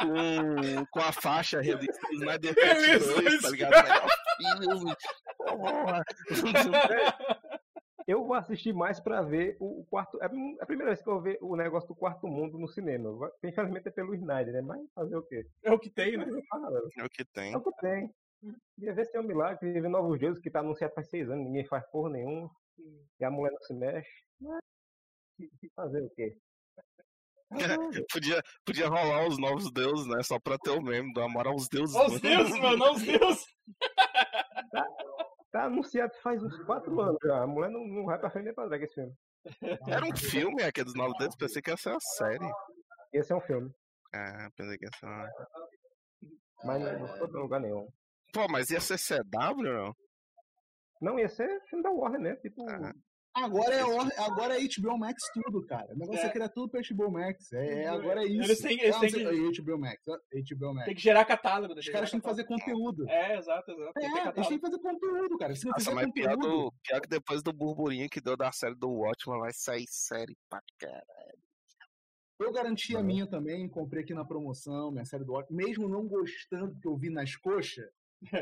com, 0.00 0.86
com 0.90 1.00
a 1.00 1.12
faixa 1.12 1.60
release 1.60 1.98
Snyder 2.12 2.54
Cut 2.54 2.66
Release 2.66 3.14
2, 3.14 3.36
do 3.36 3.42
tá 3.42 3.50
ligado? 3.50 4.08
Porra. 5.38 6.02
Eu 8.06 8.24
vou 8.24 8.34
assistir 8.34 8.72
mais 8.72 9.00
pra 9.00 9.22
ver 9.22 9.56
o 9.60 9.84
quarto. 9.88 10.20
É 10.22 10.26
a 10.26 10.66
primeira 10.66 10.90
vez 10.90 11.02
que 11.02 11.08
eu 11.08 11.14
vou 11.14 11.22
ver 11.22 11.38
o 11.40 11.56
negócio 11.56 11.88
do 11.88 11.94
quarto 11.94 12.26
mundo 12.26 12.58
no 12.58 12.68
cinema. 12.68 13.30
Infelizmente 13.44 13.88
é 13.88 13.90
pelo 13.90 14.14
Snyder, 14.14 14.54
né? 14.54 14.62
Mas 14.62 14.80
fazer 14.94 15.16
o 15.16 15.22
quê? 15.22 15.46
É 15.62 15.72
o 15.72 15.78
que 15.78 15.90
tem, 15.90 16.16
né? 16.16 16.26
É 16.98 17.04
o 17.04 17.08
que 17.08 17.24
tem. 17.24 17.52
É 17.52 17.56
o 17.56 17.62
que 17.62 17.72
tem. 17.80 18.10
Queria 18.74 18.94
ver 18.94 19.06
se 19.06 19.16
é 19.16 19.20
um 19.20 19.24
milagre, 19.24 19.58
queria 19.60 19.82
ver 19.82 19.88
novos 19.88 20.18
deuses 20.18 20.42
que 20.42 20.50
tá 20.50 20.60
anunciado 20.60 20.94
faz 20.94 21.08
seis 21.08 21.30
anos, 21.30 21.44
ninguém 21.44 21.64
faz 21.64 21.88
porra 21.90 22.10
nenhuma. 22.10 22.50
E 23.20 23.24
a 23.24 23.30
mulher 23.30 23.52
não 23.52 23.60
se 23.60 23.72
mexe. 23.72 24.10
Mas, 24.40 24.60
fazer 25.76 26.02
o 26.02 26.10
quê? 26.10 26.36
Podia, 28.12 28.42
podia 28.64 28.88
rolar 28.88 29.28
os 29.28 29.38
novos 29.38 29.70
deuses, 29.70 30.06
né? 30.06 30.22
Só 30.22 30.40
pra 30.40 30.58
ter 30.58 30.70
o 30.70 30.82
meme 30.82 31.12
do 31.12 31.20
amor 31.20 31.46
aos 31.46 31.68
deuses. 31.68 31.94
Ó 31.94 32.06
os 32.06 32.20
deuses, 32.20 32.58
mano, 32.58 32.84
ó 32.84 32.92
os 32.92 33.02
deuses. 33.02 33.46
Tá 35.52 35.64
anunciado 35.64 36.12
faz 36.22 36.42
uns 36.42 36.58
quatro 36.64 36.98
anos 37.00 37.18
já. 37.22 37.42
A 37.42 37.46
mulher 37.46 37.70
não, 37.70 37.86
não 37.86 38.04
vai 38.06 38.18
pra 38.18 38.30
frente 38.30 38.46
nem 38.46 38.54
pra 38.54 38.66
trás 38.66 38.82
esse 38.82 38.94
filme. 38.94 39.14
Era 39.86 40.06
um 40.06 40.16
filme, 40.16 40.62
aqueles 40.62 40.94
novos 40.94 41.16
deuses. 41.18 41.36
Pensei 41.36 41.60
que 41.60 41.70
ia 41.70 41.76
ser 41.76 41.90
uma 41.90 42.00
série. 42.00 42.50
Esse 43.12 43.32
é 43.32 43.36
um 43.36 43.40
filme. 43.40 43.70
Ah, 44.14 44.48
pensei 44.56 44.78
que 44.78 44.84
ia 44.86 44.90
ser 44.98 45.06
uma... 45.06 45.28
Mas 46.64 46.80
não, 46.80 46.98
não 47.00 47.08
foi 47.18 47.28
pra 47.28 47.40
lugar 47.40 47.60
nenhum. 47.60 47.86
Pô, 48.32 48.48
mas 48.48 48.70
ia 48.70 48.80
ser 48.80 48.96
CW, 48.98 49.62
não? 49.62 49.94
Não, 51.02 51.18
ia 51.18 51.28
ser 51.28 51.60
filme 51.68 51.82
da 51.82 51.90
Warner 51.90 52.20
mesmo. 52.20 52.40
Tipo, 52.40 52.64
Ah. 52.70 52.92
Agora 53.34 53.74
é, 53.74 53.84
or- 53.84 54.12
agora 54.18 54.58
é 54.60 54.62
HBO 54.62 54.98
Max 54.98 55.22
tudo, 55.32 55.64
cara. 55.66 55.92
O 55.94 55.96
negócio 55.98 56.22
é, 56.22 56.26
É. 56.26 56.30
criar 56.30 56.48
tudo 56.50 56.68
pra 56.68 56.80
HBO 56.82 57.10
Max. 57.10 57.50
É, 57.52 57.84
é- 57.84 57.88
agora 57.88 58.22
é 58.22 58.26
isso. 58.26 58.42
Eles 58.42 58.60
têm- 58.60 58.78
eles 58.80 58.98
têm 58.98 59.10
que- 59.10 59.22
é 59.24 59.32
HBO 59.62 59.78
Max. 59.78 60.02
é 60.06 60.38
HBO 60.38 60.74
Max. 60.74 60.84
Tem 60.86 60.94
que 60.94 61.00
gerar 61.00 61.24
catálogo. 61.24 61.74
Os 61.78 61.88
caras 61.88 62.10
têm 62.10 62.20
que 62.20 62.26
fazer 62.28 62.44
conteúdo. 62.44 63.08
É, 63.08 63.38
exato, 63.38 63.70
exato. 63.70 63.92
É, 63.98 64.04
eles 64.36 64.48
têm 64.48 64.58
que 64.58 64.66
fazer 64.66 64.78
conteúdo, 64.78 65.38
cara. 65.38 65.56
Se 65.56 65.64
não 65.64 65.72
Nossa, 65.72 65.90
fizer 65.90 65.94
mas 65.94 66.12
pior, 66.12 66.34
conteúdo. 66.36 66.64
do, 66.66 66.72
pior 66.82 67.00
que 67.00 67.08
depois 67.08 67.42
do 67.42 67.52
burburinho 67.52 68.08
que 68.10 68.20
deu 68.20 68.36
da 68.36 68.52
série 68.52 68.74
do 68.74 68.90
Watchmen, 68.90 69.40
vai 69.40 69.52
sair 69.54 69.86
série 69.88 70.36
pra 70.50 70.60
cara. 70.78 71.02
Eu 72.38 72.52
garanti 72.52 72.96
a 72.96 73.02
minha 73.02 73.26
também, 73.26 73.68
comprei 73.68 74.02
aqui 74.02 74.12
na 74.12 74.24
promoção, 74.24 74.90
minha 74.90 75.04
série 75.04 75.24
do 75.24 75.32
Watchmen, 75.32 75.64
mesmo 75.64 75.88
não 75.88 76.06
gostando 76.08 76.74
que 76.80 76.88
eu 76.88 76.96
vi 76.96 77.08
nas 77.08 77.36
coxas, 77.36 77.88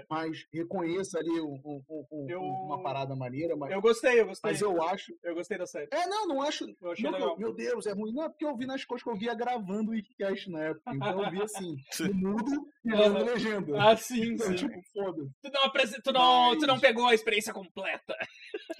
mas 0.09 0.45
reconheço 0.53 1.17
ali 1.19 1.41
um- 1.41 1.61
um- 1.65 1.83
um- 1.89 2.07
um- 2.13 2.31
Eu- 2.31 2.41
uma 2.43 2.83
parada 2.83 3.15
maneira, 3.17 3.57
mas, 3.57 3.73
Eu 3.73 3.81
gostei, 3.81 4.21
eu 4.21 4.27
gostei. 4.27 4.51
mas 4.51 4.61
eu 4.61 4.83
acho. 4.83 5.13
Eu 5.23 5.35
gostei 5.35 5.59
da 5.59 5.67
série. 5.67 5.89
É, 5.93 6.07
não, 6.07 6.27
não 6.29 6.43
acho. 6.43 6.65
Eu 6.81 6.91
achei 6.93 7.05
não, 7.05 7.13
legal. 7.19 7.39
meu 7.39 7.53
Deus, 7.55 7.87
é 7.87 7.93
ruim. 7.93 8.13
Não, 8.13 8.25
é 8.25 8.29
porque 8.29 8.45
eu 8.45 8.57
vi 8.57 8.67
nas 8.67 8.85
coxas 8.85 9.03
que 9.05 9.11
eu 9.11 9.17
via 9.17 9.35
gravando 9.35 9.91
o 9.91 9.95
Wikicast 9.95 10.51
na 10.51 10.65
época. 10.65 10.95
Então 10.95 11.25
eu 11.25 11.31
vi 11.31 11.43
assim, 11.43 11.77
no 12.15 12.15
mudo 12.33 12.67
e 12.85 12.91
lendo 12.91 13.25
legenda. 13.25 13.83
Ah, 13.83 13.97
sim, 13.97 14.33
Então, 14.35 14.47
sim. 14.49 14.55
tipo, 14.57 14.81
foda. 14.93 15.23
Tu 15.43 15.51
não, 15.53 15.65
apresen- 15.65 16.01
tu, 16.03 16.13
não, 16.13 16.59
tu 16.59 16.67
não 16.67 16.75
Mas- 16.75 16.81
pegou 16.83 17.07
a 17.07 17.15
experiência 17.15 17.53
completa. 17.53 18.17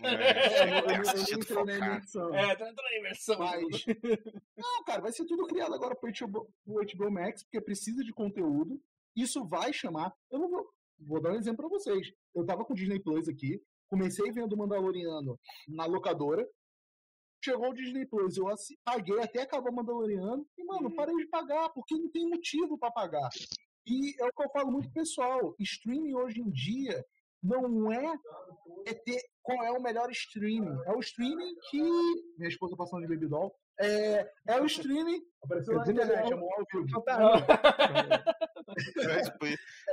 É, 0.03 0.07
eu, 0.07 0.11
É, 0.11 0.81
eu, 0.81 0.95
eu 0.97 1.01
assistir 1.03 1.33
não 1.33 1.41
entrei 1.41 1.65
na 1.65 1.87
imersão. 1.87 2.35
É, 2.35 2.55
tu 2.57 2.65
entrou 2.65 2.91
na 2.91 2.97
imersão. 2.99 3.39
Mas. 3.39 3.85
Não, 4.57 4.85
cara, 4.85 5.01
vai 5.03 5.13
ser 5.13 5.25
tudo 5.27 5.47
criado 5.47 5.75
agora 5.75 5.95
pro 5.95 6.11
HBO, 6.11 6.49
pro 6.65 6.83
HBO 6.85 7.11
Max, 7.11 7.43
porque 7.45 7.61
precisa 7.61 8.03
de 8.05 8.13
conteúdo. 8.13 8.81
Isso 9.17 9.45
vai 9.47 9.73
chamar. 9.73 10.13
Eu 10.31 10.39
não 10.39 10.49
vou. 10.51 10.67
Vou 11.01 11.21
dar 11.21 11.33
um 11.33 11.37
exemplo 11.37 11.69
pra 11.69 11.79
vocês. 11.79 12.09
Eu 12.35 12.45
tava 12.45 12.65
com 12.65 12.73
o 12.73 12.77
Disney 12.77 13.01
Plus 13.01 13.29
aqui, 13.29 13.61
comecei 13.89 14.31
vendo 14.33 14.53
o 14.53 14.57
Mandaloriano 14.59 15.39
na 15.69 15.87
locadora. 15.87 16.47
Chegou 17.43 17.71
o 17.71 17.75
Disney 17.75 18.05
Plus, 18.07 18.37
eu 18.37 18.45
paguei 18.85 19.19
até 19.21 19.43
acabar 19.43 19.71
o 19.71 19.75
Mandaloriano. 19.75 20.47
E, 20.59 20.65
mano, 20.65 20.89
Uhum. 20.89 20.95
parei 20.97 21.17
de 21.17 21.27
pagar, 21.29 21.71
porque 21.71 21.97
não 21.97 22.11
tem 22.11 22.29
motivo 22.29 22.79
pra 22.79 22.91
pagar. 22.91 23.29
E 23.87 24.15
é 24.23 24.27
o 24.27 24.33
que 24.33 24.43
eu 24.45 24.51
falo 24.51 24.71
muito 24.71 24.93
pessoal. 24.93 25.55
Streaming 25.59 26.15
hoje 26.15 26.41
em 26.41 26.51
dia 26.51 27.03
não 27.43 27.91
é, 27.91 28.13
é 28.87 28.93
ter 28.93 29.19
qual 29.43 29.65
é 29.65 29.71
o 29.73 29.81
melhor 29.83 30.11
streaming. 30.11 30.79
É 30.85 30.93
o 30.95 31.01
streaming 31.01 31.55
que. 31.71 31.81
Minha 32.37 32.49
esposa 32.51 32.77
passando 32.77 33.01
de 33.01 33.09
baby 33.09 33.27
doll. 33.27 33.55
É, 33.81 34.31
é 34.49 34.61
o 34.61 34.67
streaming. 34.67 35.23
Apareceu 35.43 35.75
na 35.75 35.83
internet, 35.91 36.29
chamou 36.29 36.51
ao 36.53 36.65
vivo. 36.71 37.03
É, 39.11 39.23
tipo, 39.23 39.39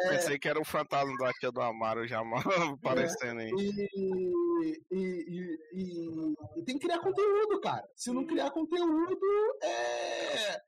Pensei 0.10 0.38
que 0.38 0.48
era 0.48 0.60
o 0.60 0.66
fantasma 0.66 1.16
da 1.18 1.32
tia 1.34 1.52
do 1.52 1.62
Amaro 1.62 2.06
já 2.08 2.22
aparecendo 2.84 3.40
aí. 3.40 3.50
E, 3.50 3.90
e, 3.96 4.82
e, 4.92 5.60
e- 5.74 6.36
e 6.58 6.64
tem 6.64 6.78
que 6.78 6.86
criar 6.88 7.00
conteúdo, 7.00 7.60
cara. 7.62 7.88
Se 7.96 8.12
não 8.12 8.26
criar 8.26 8.52
conteúdo, 8.52 9.18
é. 9.64 10.62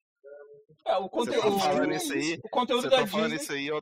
É, 0.88 0.96
o 0.98 1.04
Você 1.04 1.10
conteúdo, 1.10 1.42
tá 1.42 1.48
o- 1.50 1.60
falando 1.60 1.94
isso 1.94 2.14
aí, 2.14 2.40
o 2.44 2.50
conteúdo 2.50 2.82
você 2.84 2.90
da 2.90 2.98
tá 3.02 3.08
falando 3.08 3.32
Disney. 3.32 3.44
isso 3.44 3.52
aí, 3.54 3.68
eu, 3.68 3.82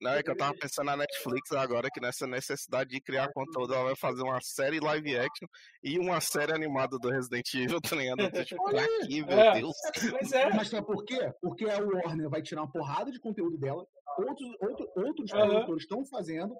não, 0.00 0.10
é 0.12 0.22
que 0.22 0.30
eu 0.30 0.36
tava 0.52 0.54
pensando 0.58 0.86
na 0.86 0.96
Netflix 0.96 1.52
agora, 1.52 1.88
que 1.90 2.00
nessa 2.00 2.26
necessidade 2.26 2.90
de 2.90 3.00
criar 3.00 3.32
conteúdo, 3.32 3.74
ela 3.74 3.84
vai 3.84 3.96
fazer 3.96 4.22
uma 4.22 4.40
série 4.42 4.78
live 4.80 5.16
action 5.16 5.46
e 5.82 5.98
uma 5.98 6.20
série 6.20 6.52
animada 6.52 6.98
do 6.98 7.08
Resident 7.10 7.52
Evil, 7.54 7.80
tá 7.94 7.96
ligado? 7.96 8.20
Eu 8.20 8.32
tô 8.32 8.44
tipo, 8.44 8.64
pra 8.64 8.86
quê, 9.06 9.22
meu 9.24 9.38
É. 9.40 9.54
Deus? 9.60 9.76
Mas 10.20 10.32
é. 10.32 10.50
Mas 10.50 10.68
sabe 10.68 10.86
por 10.86 11.04
quê? 11.04 11.32
Porque 11.40 11.64
a 11.64 11.78
Warner 11.80 12.28
vai 12.28 12.42
tirar 12.42 12.62
uma 12.62 12.70
porrada 12.72 13.10
de 13.10 13.18
conteúdo 13.20 13.56
dela, 13.58 13.86
outros, 14.18 14.48
outro, 14.60 14.88
outros 14.96 15.32
Aham. 15.32 15.48
produtores 15.48 15.82
estão 15.82 16.04
fazendo. 16.06 16.54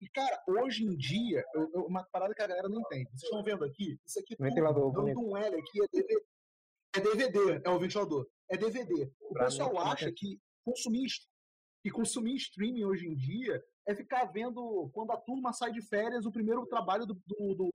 E, 0.00 0.04
e, 0.06 0.08
cara, 0.10 0.42
hoje 0.48 0.84
em 0.84 0.96
dia, 0.96 1.44
eu- 1.54 1.70
eu- 1.74 1.86
uma 1.86 2.04
parada 2.12 2.34
que 2.34 2.42
a 2.42 2.46
galera 2.46 2.68
não 2.68 2.80
entende. 2.80 3.08
Vocês 3.10 3.22
estão 3.22 3.42
vendo 3.42 3.64
aqui? 3.64 3.96
Isso 4.04 4.18
aqui 4.18 4.36
tudo, 4.36 4.92
dando 4.92 5.20
um 5.20 5.36
L 5.36 5.54
aqui 5.56 5.82
é 5.82 5.86
DVD. 5.92 6.24
É 6.94 7.00
DVD, 7.00 7.60
é 7.64 7.70
o 7.70 7.78
ventilador. 7.78 8.26
É 8.50 8.56
DVD. 8.56 9.10
O 9.22 9.34
pessoal 9.34 9.78
acha 9.78 10.10
que 10.14 10.38
consumir, 10.64 11.06
que 11.82 11.90
consumir 11.90 12.34
streaming 12.36 12.84
hoje 12.84 13.06
em 13.06 13.14
dia 13.14 13.62
é 13.86 13.94
ficar 13.94 14.24
vendo 14.26 14.88
quando 14.94 15.10
a 15.12 15.16
turma 15.16 15.52
sai 15.52 15.72
de 15.72 15.82
férias 15.82 16.24
o 16.24 16.32
primeiro 16.32 16.64
trabalho 16.66 17.04
do. 17.06 17.14
do, 17.26 17.54
do, 17.54 17.70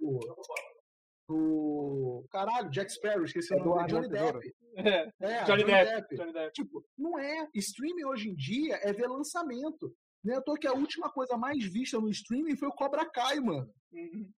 do- 1.30 2.26
caralho, 2.32 2.70
Jack 2.70 2.92
Sparrow, 2.92 3.26
esqueci 3.26 3.54
o 3.54 3.64
nome 3.64 3.88
Johnny. 3.88 4.08
Depp. 4.08 4.56
É, 4.78 5.12
É, 5.20 5.44
Johnny 5.44 5.64
Depp. 5.66 6.16
Johnny 6.16 6.32
Depp. 6.34 6.54
Tipo, 6.54 6.86
não 6.98 7.20
é. 7.20 7.48
Streaming 7.56 8.06
hoje 8.06 8.30
em 8.30 8.36
dia 8.36 8.76
é 8.82 8.94
ver 8.94 9.08
lançamento. 9.08 9.94
Não 10.24 10.34
é 10.36 10.38
à 10.38 10.42
toa 10.42 10.58
que 10.58 10.68
a 10.68 10.74
última 10.74 11.12
coisa 11.12 11.38
mais 11.38 11.64
vista 11.66 12.00
no 12.00 12.10
streaming 12.10 12.56
foi 12.56 12.68
o 12.70 12.74
Cobra 12.74 13.06
Kai, 13.10 13.40
mano. 13.40 13.70
Uhum. 13.92 14.32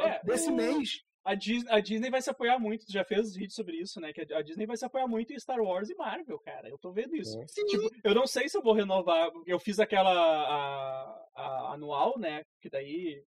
É, 0.00 0.24
desse 0.24 0.50
o- 0.50 0.54
mês. 0.56 1.02
A 1.24 1.34
Disney, 1.34 1.70
a 1.70 1.78
Disney 1.80 2.10
vai 2.10 2.20
se 2.20 2.30
apoiar 2.30 2.58
muito, 2.58 2.84
tu 2.84 2.92
já 2.92 3.04
fez 3.04 3.34
vídeo 3.34 3.52
sobre 3.54 3.76
isso, 3.76 4.00
né? 4.00 4.12
Que 4.12 4.22
a 4.34 4.42
Disney 4.42 4.66
vai 4.66 4.76
se 4.76 4.84
apoiar 4.84 5.06
muito 5.06 5.32
em 5.32 5.38
Star 5.38 5.60
Wars 5.60 5.88
e 5.88 5.94
Marvel, 5.94 6.38
cara. 6.40 6.68
Eu 6.68 6.76
tô 6.78 6.90
vendo 6.92 7.14
isso. 7.14 7.40
É. 7.40 7.46
Sim, 7.46 7.64
Tipo, 7.66 7.90
eu 8.02 8.14
não 8.14 8.26
sei 8.26 8.48
se 8.48 8.56
eu 8.56 8.62
vou 8.62 8.72
renovar. 8.72 9.30
Eu 9.46 9.58
fiz 9.60 9.78
aquela 9.78 10.10
a- 10.10 11.26
a 11.36 11.72
anual, 11.74 12.18
né? 12.18 12.42
Que 12.60 12.68
daí. 12.68 13.22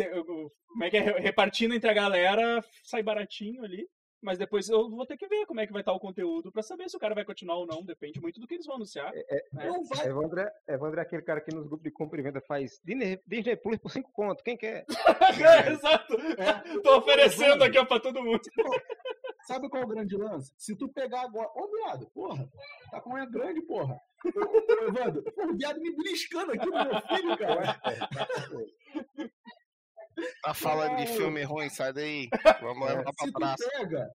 eu- 0.00 0.24
eu- 0.26 0.52
como 0.66 0.84
é 0.84 0.90
que 0.90 0.96
é? 0.96 1.18
Repartindo 1.20 1.74
entre 1.74 1.88
a 1.88 1.94
galera, 1.94 2.62
sai 2.82 3.02
baratinho 3.02 3.64
ali. 3.64 3.86
Mas 4.20 4.36
depois 4.38 4.68
eu 4.68 4.90
vou 4.90 5.06
ter 5.06 5.16
que 5.16 5.28
ver 5.28 5.46
como 5.46 5.60
é 5.60 5.66
que 5.66 5.72
vai 5.72 5.82
estar 5.82 5.92
o 5.92 6.00
conteúdo 6.00 6.50
pra 6.50 6.62
saber 6.62 6.88
se 6.88 6.96
o 6.96 7.00
cara 7.00 7.14
vai 7.14 7.24
continuar 7.24 7.56
ou 7.56 7.66
não. 7.66 7.84
Depende 7.84 8.20
muito 8.20 8.40
do 8.40 8.46
que 8.46 8.54
eles 8.54 8.66
vão 8.66 8.76
anunciar. 8.76 9.12
né? 9.52 9.66
Não 9.68 9.84
vai. 9.84 10.06
Evandro 10.06 10.40
é, 10.40 10.52
Evandro 10.68 10.98
é 11.00 11.02
aquele 11.02 11.22
cara 11.22 11.40
que 11.40 11.54
nos 11.54 11.66
grupos 11.66 11.84
de 11.84 11.90
compra 11.92 12.18
e 12.18 12.22
venda 12.22 12.40
faz 12.40 12.80
Disney, 12.84 13.20
Disney 13.26 13.56
Plus 13.56 13.78
por 13.78 13.90
5 13.90 14.10
conto. 14.12 14.42
Quem 14.42 14.56
quer? 14.56 14.84
Exato. 15.70 16.14
É. 16.36 16.80
Tô 16.80 16.98
oferecendo 16.98 17.62
aqui 17.62 17.78
ó, 17.78 17.84
pra 17.84 18.00
todo 18.00 18.22
mundo. 18.22 18.40
Sabe 19.46 19.68
qual 19.70 19.82
é 19.82 19.86
o 19.86 19.88
grande 19.88 20.16
lance? 20.16 20.52
Se 20.58 20.76
tu 20.76 20.88
pegar 20.92 21.22
agora. 21.22 21.48
Ô, 21.54 21.70
viado, 21.70 22.10
porra. 22.12 22.46
Tá 22.90 23.00
com 23.00 23.14
unha 23.14 23.24
grande, 23.24 23.62
porra. 23.62 23.98
Ô, 24.24 24.84
Evandro, 24.84 25.22
o 25.36 25.56
viado 25.56 25.80
me 25.80 25.94
beliscando 25.94 26.52
aqui 26.52 26.66
no 26.66 26.72
meu 26.72 27.00
filho, 27.02 27.38
cara. 27.38 27.80
Tá 30.42 30.54
falando 30.54 30.96
de 30.96 31.04
Caralho. 31.04 31.16
filme 31.16 31.42
ruim, 31.44 31.68
sai 31.68 31.92
daí. 31.92 32.28
Vamos 32.60 32.88
É, 32.88 32.96
levar 32.96 33.12
pra 33.12 33.26
Se 33.26 33.32
tu 33.32 33.38
praça. 33.38 33.68
pega 33.70 34.10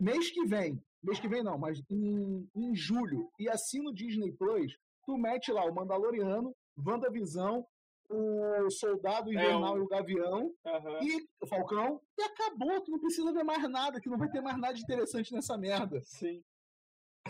mês 0.00 0.30
que 0.30 0.44
vem, 0.44 0.82
mês 1.02 1.18
que 1.20 1.28
vem 1.28 1.42
não, 1.42 1.56
mas 1.58 1.80
em, 1.90 2.48
em 2.54 2.74
julho, 2.74 3.30
e 3.38 3.48
assim 3.48 3.80
no 3.82 3.94
Disney 3.94 4.32
Plus, 4.32 4.76
tu 5.04 5.16
mete 5.16 5.50
lá 5.52 5.64
o 5.64 5.74
Mandaloriano, 5.74 6.54
WandaVisão, 6.78 7.66
o 8.08 8.70
Soldado 8.70 9.32
Invernal 9.32 9.74
o- 9.74 9.78
e 9.78 9.80
o 9.80 9.88
Gavião, 9.88 10.52
Aham. 10.64 10.98
e 11.02 11.26
o 11.40 11.46
Falcão, 11.46 12.00
e 12.18 12.22
acabou, 12.22 12.80
tu 12.80 12.90
não 12.92 12.98
precisa 13.00 13.32
ver 13.32 13.42
mais 13.42 13.68
nada, 13.68 14.00
que 14.00 14.08
não 14.08 14.16
vai 14.18 14.28
ter 14.28 14.40
mais 14.40 14.56
nada 14.58 14.74
de 14.74 14.82
interessante 14.82 15.32
nessa 15.32 15.56
merda. 15.58 16.00
Sim. 16.04 16.42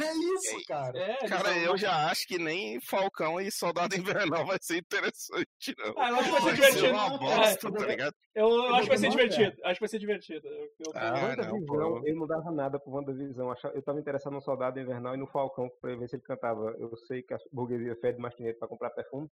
É 0.01 0.13
isso, 0.13 0.67
cara. 0.67 0.99
É, 0.99 1.29
Cara, 1.29 1.57
eu 1.59 1.77
já 1.77 2.11
acho 2.11 2.27
que 2.27 2.39
nem 2.39 2.81
Falcão 2.81 3.41
e 3.41 3.51
Soldado 3.51 3.95
Invernal 3.97 4.45
vai 4.47 4.59
ser 4.61 4.79
interessante, 4.79 5.75
não. 5.79 5.95
Ah, 5.97 6.11
eu 6.11 6.17
acho 6.17 6.25
que 6.25 6.31
vai 6.31 6.41
ser 6.41 6.47
Vai 6.47 6.55
ser 6.57 6.57
divertido. 6.79 6.95
uma 6.95 7.19
bosta, 7.19 7.69
É, 7.69 7.71
tá 7.73 7.87
ligado? 7.87 8.15
eu, 8.35 8.49
eu 8.49 8.75
acho 8.75 8.83
que 8.83 8.89
vai 8.89 8.99
ser 8.99 9.09
divertido. 9.11 9.57
Acho 9.65 9.75
que 9.75 9.81
vai 9.81 9.89
ser 9.89 9.99
divertido. 9.99 10.47
Eu, 10.49 10.65
eu 10.65 10.93
Ah, 10.95 11.37
não, 11.37 12.07
eu 12.07 12.15
não 12.17 12.27
dava 12.27 12.51
nada 12.51 12.79
pro 12.79 12.93
WandaVisão. 12.93 13.51
Achava- 13.51 13.75
Eu 13.75 13.83
tava 13.83 13.99
interessado 14.01 14.33
no 14.33 14.41
Soldado 14.43 14.79
Invernal 14.81 15.15
e 15.15 15.19
no 15.19 15.27
Falcão 15.27 15.71
pra 15.81 15.95
ver 15.97 16.09
se 16.09 16.17
ele 16.17 16.23
cantava. 16.23 16.75
Eu 16.79 16.95
sei 17.07 17.23
que 17.23 17.35
a 17.35 17.39
burguesia 17.53 17.97
fede 17.97 18.19
mais 18.19 18.35
dinheiro 18.37 18.59
pra 18.59 18.69
comprar 18.69 18.91
perfume. 18.91 19.29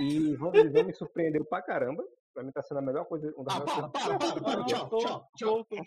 E 0.00 0.36
WandaVisão 0.36 0.84
me 0.84 0.94
surpreendeu 0.94 1.44
pra 1.44 1.62
caramba. 1.62 2.02
Pra 2.34 2.42
mim 2.42 2.52
tá 2.52 2.62
sendo 2.62 2.78
a 2.78 2.82
melhor 2.82 3.04
coisa. 3.06 3.32
Uma 3.36 3.44
das 3.44 3.56
Ah, 3.56 3.60
melhores 3.60 4.32
coisas- 4.32 4.66
tchau, 4.66 4.88
tchau, 5.36 5.64
tchau. 5.66 5.84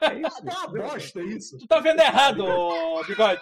É 0.00 0.14
isso. 0.20 0.44
Tá 0.44 0.66
uma 0.66 0.68
bosta 0.68 1.22
isso. 1.22 1.58
Tu 1.58 1.66
tá 1.66 1.80
vendo 1.80 2.00
errado, 2.00 2.44
ô, 2.44 3.04
Bigode. 3.04 3.40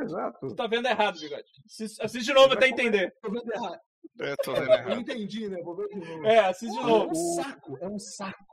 Exato. 0.00 0.48
Tu 0.48 0.54
tá 0.54 0.66
vendo 0.66 0.86
errado, 0.86 1.18
Bigode. 1.20 1.44
Assiste, 1.66 2.02
assiste 2.02 2.26
de 2.26 2.32
novo 2.34 2.54
até 2.54 2.68
entender. 2.68 3.14
Tô 3.22 3.30
vendo 3.30 3.52
errado. 3.52 3.80
Eu 4.18 4.36
tô 4.38 4.52
vendo 4.54 4.66
Eu 4.66 4.72
errado. 4.74 5.00
entendi, 5.00 5.48
né? 5.48 5.60
Vou 5.62 5.76
ver 5.76 5.88
de 5.88 5.96
novo. 5.98 6.26
É, 6.26 6.38
assiste 6.40 6.72
de 6.72 6.78
É 6.78 6.82
novo. 6.86 7.10
um 7.10 7.14
saco, 7.42 7.78
é 7.80 7.88
um 7.88 7.98
saco. 7.98 8.44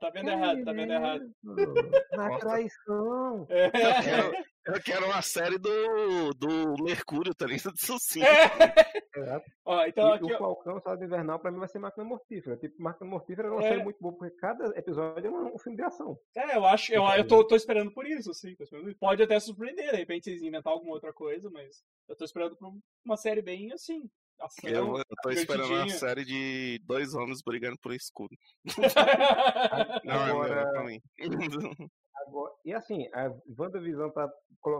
Tá 0.00 0.08
vendo 0.10 0.30
errado, 0.30 0.64
tá 0.64 0.72
vendo 0.72 0.92
errado. 0.92 1.30
Na 2.12 2.28
Nossa. 2.28 2.38
traição. 2.40 3.46
É. 3.50 3.66
Eu 3.66 3.70
quero, 4.02 4.44
eu 4.66 4.82
quero 4.82 5.06
uma 5.06 5.20
série 5.22 5.58
do, 5.58 6.30
do 6.34 6.82
Mercúrio, 6.82 7.34
tá 7.34 7.46
ligado? 7.46 7.74
Isso 7.76 7.98
sim. 7.98 8.22
É. 8.22 9.42
Ó, 9.64 9.84
então 9.84 10.08
e 10.08 10.12
aqui, 10.14 10.32
o. 10.32 10.38
Falcão, 10.38 10.80
Soldado 10.80 11.04
Invernal, 11.04 11.38
pra 11.38 11.50
mim 11.50 11.58
vai 11.58 11.68
ser 11.68 11.78
Máquina 11.78 12.04
Mortífera. 12.04 12.56
Tipo, 12.56 12.82
Máquina 12.82 13.08
Mortífera 13.10 13.48
é 13.48 13.50
uma 13.50 13.62
É. 13.64 13.68
série 13.68 13.84
muito 13.84 13.98
boa, 14.00 14.16
porque 14.16 14.34
cada 14.36 14.66
episódio 14.78 15.26
é 15.26 15.30
um, 15.30 15.54
um 15.54 15.58
filme 15.58 15.76
de 15.76 15.84
ação. 15.84 16.16
É, 16.34 16.56
eu 16.56 16.64
acho, 16.64 16.92
eu, 16.92 17.04
eu 17.04 17.26
tô, 17.26 17.46
tô 17.46 17.54
esperando 17.54 17.92
por 17.92 18.06
isso, 18.06 18.30
assim. 18.30 18.56
Pode 18.98 19.22
até 19.22 19.38
surpreender, 19.38 19.90
de 19.90 19.96
repente 19.96 20.24
vocês 20.24 20.42
inventar 20.42 20.72
alguma 20.72 20.94
outra 20.94 21.12
coisa, 21.12 21.50
mas 21.50 21.82
eu 22.08 22.16
tô 22.16 22.24
esperando 22.24 22.56
por 22.56 22.72
uma 23.04 23.16
série 23.18 23.42
bem 23.42 23.70
assim. 23.72 24.08
Ação. 24.40 24.68
Eu, 24.70 24.98
eu 24.98 25.04
tô 25.22 25.30
esperando 25.30 25.72
uma 25.74 25.88
série 25.88 26.24
de 26.24 26.78
dois 26.84 27.14
homens 27.14 27.40
brigando 27.42 27.78
por 27.80 27.92
escudo. 27.92 28.36
Não, 30.04 30.14
Agora- 30.14 30.52
é 30.52 30.54
meu, 30.54 30.58
é 30.68 30.70
pra 30.72 30.84
mim. 30.84 31.00
Agora, 32.26 32.52
e 32.64 32.72
assim, 32.72 33.06
a 33.12 33.32
WandaVision 33.58 34.10
tá, 34.10 34.30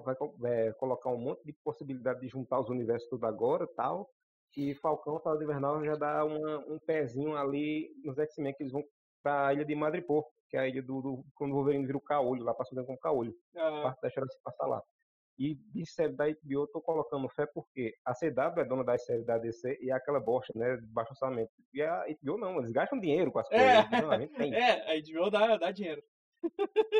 vai 0.05 0.15
é, 0.45 0.73
colocar 0.75 1.11
um 1.11 1.19
monte 1.19 1.45
de 1.45 1.53
possibilidade 1.65 2.21
de 2.21 2.29
juntar 2.29 2.61
os 2.61 2.69
universos 2.69 3.09
tudo 3.09 3.27
agora 3.27 3.65
e 3.65 3.75
tal. 3.75 4.09
E 4.57 4.75
Falcão, 4.77 5.19
Soldado 5.21 5.43
Invernal 5.43 5.85
já 5.85 5.95
dá 5.97 6.25
uma- 6.25 6.59
um 6.69 6.79
pezinho 6.79 7.37
ali 7.37 7.91
nos 8.05 8.17
X-Men, 8.19 8.55
que 8.55 8.63
eles 8.63 8.73
vão 8.73 8.85
pra 9.23 9.53
ilha 9.53 9.65
de 9.65 9.75
Madripoor, 9.75 10.25
que 10.49 10.57
é 10.57 10.61
a 10.61 10.69
ilha 10.69 10.83
do, 10.83 11.03
do 11.03 11.25
quando 11.35 11.51
o 11.53 11.55
Wolverine 11.57 11.85
vira 11.87 11.99
o 11.99 12.01
caolho, 12.01 12.45
lá 12.45 12.55
passando 12.55 12.85
como 12.87 12.99
caolho. 12.99 13.35
Ah, 13.57 13.83
parte 13.83 14.01
da 14.03 14.09
história 14.09 14.31
se 14.31 14.39
passa 14.43 14.65
lá. 14.67 14.83
E 15.39 15.55
de 15.56 15.85
série 15.85 16.12
da 16.12 16.27
HBO 16.28 16.36
eu 16.62 16.66
tô 16.69 16.81
colocando 16.81 17.28
fé 17.28 17.44
porque 17.47 17.94
a 18.05 18.12
CW 18.15 18.61
é 18.61 18.65
dona 18.65 18.85
das 18.85 19.05
séries 19.05 19.27
da 19.27 19.36
DC 19.36 19.78
e 19.81 19.90
é 19.90 19.93
aquela 19.94 20.20
bosta, 20.20 20.52
né? 20.56 20.77
De 20.77 20.86
baixo 20.86 21.11
orçamento. 21.12 21.51
E 21.73 21.82
a 21.82 22.05
HBO 22.23 22.39
não, 22.39 22.59
eles 22.59 22.70
gastam 22.70 23.01
dinheiro 23.01 23.32
com 23.32 23.40
as 23.40 23.48
coisas. 23.48 23.66
É. 23.66 24.01
Não, 24.02 24.11
a 24.12 24.19
gente 24.20 24.32
tem. 24.35 24.55
é, 24.55 24.93
a 24.93 25.01
HBO 25.01 25.31
dá, 25.31 25.56
dá 25.56 25.70
dinheiro. 25.73 26.02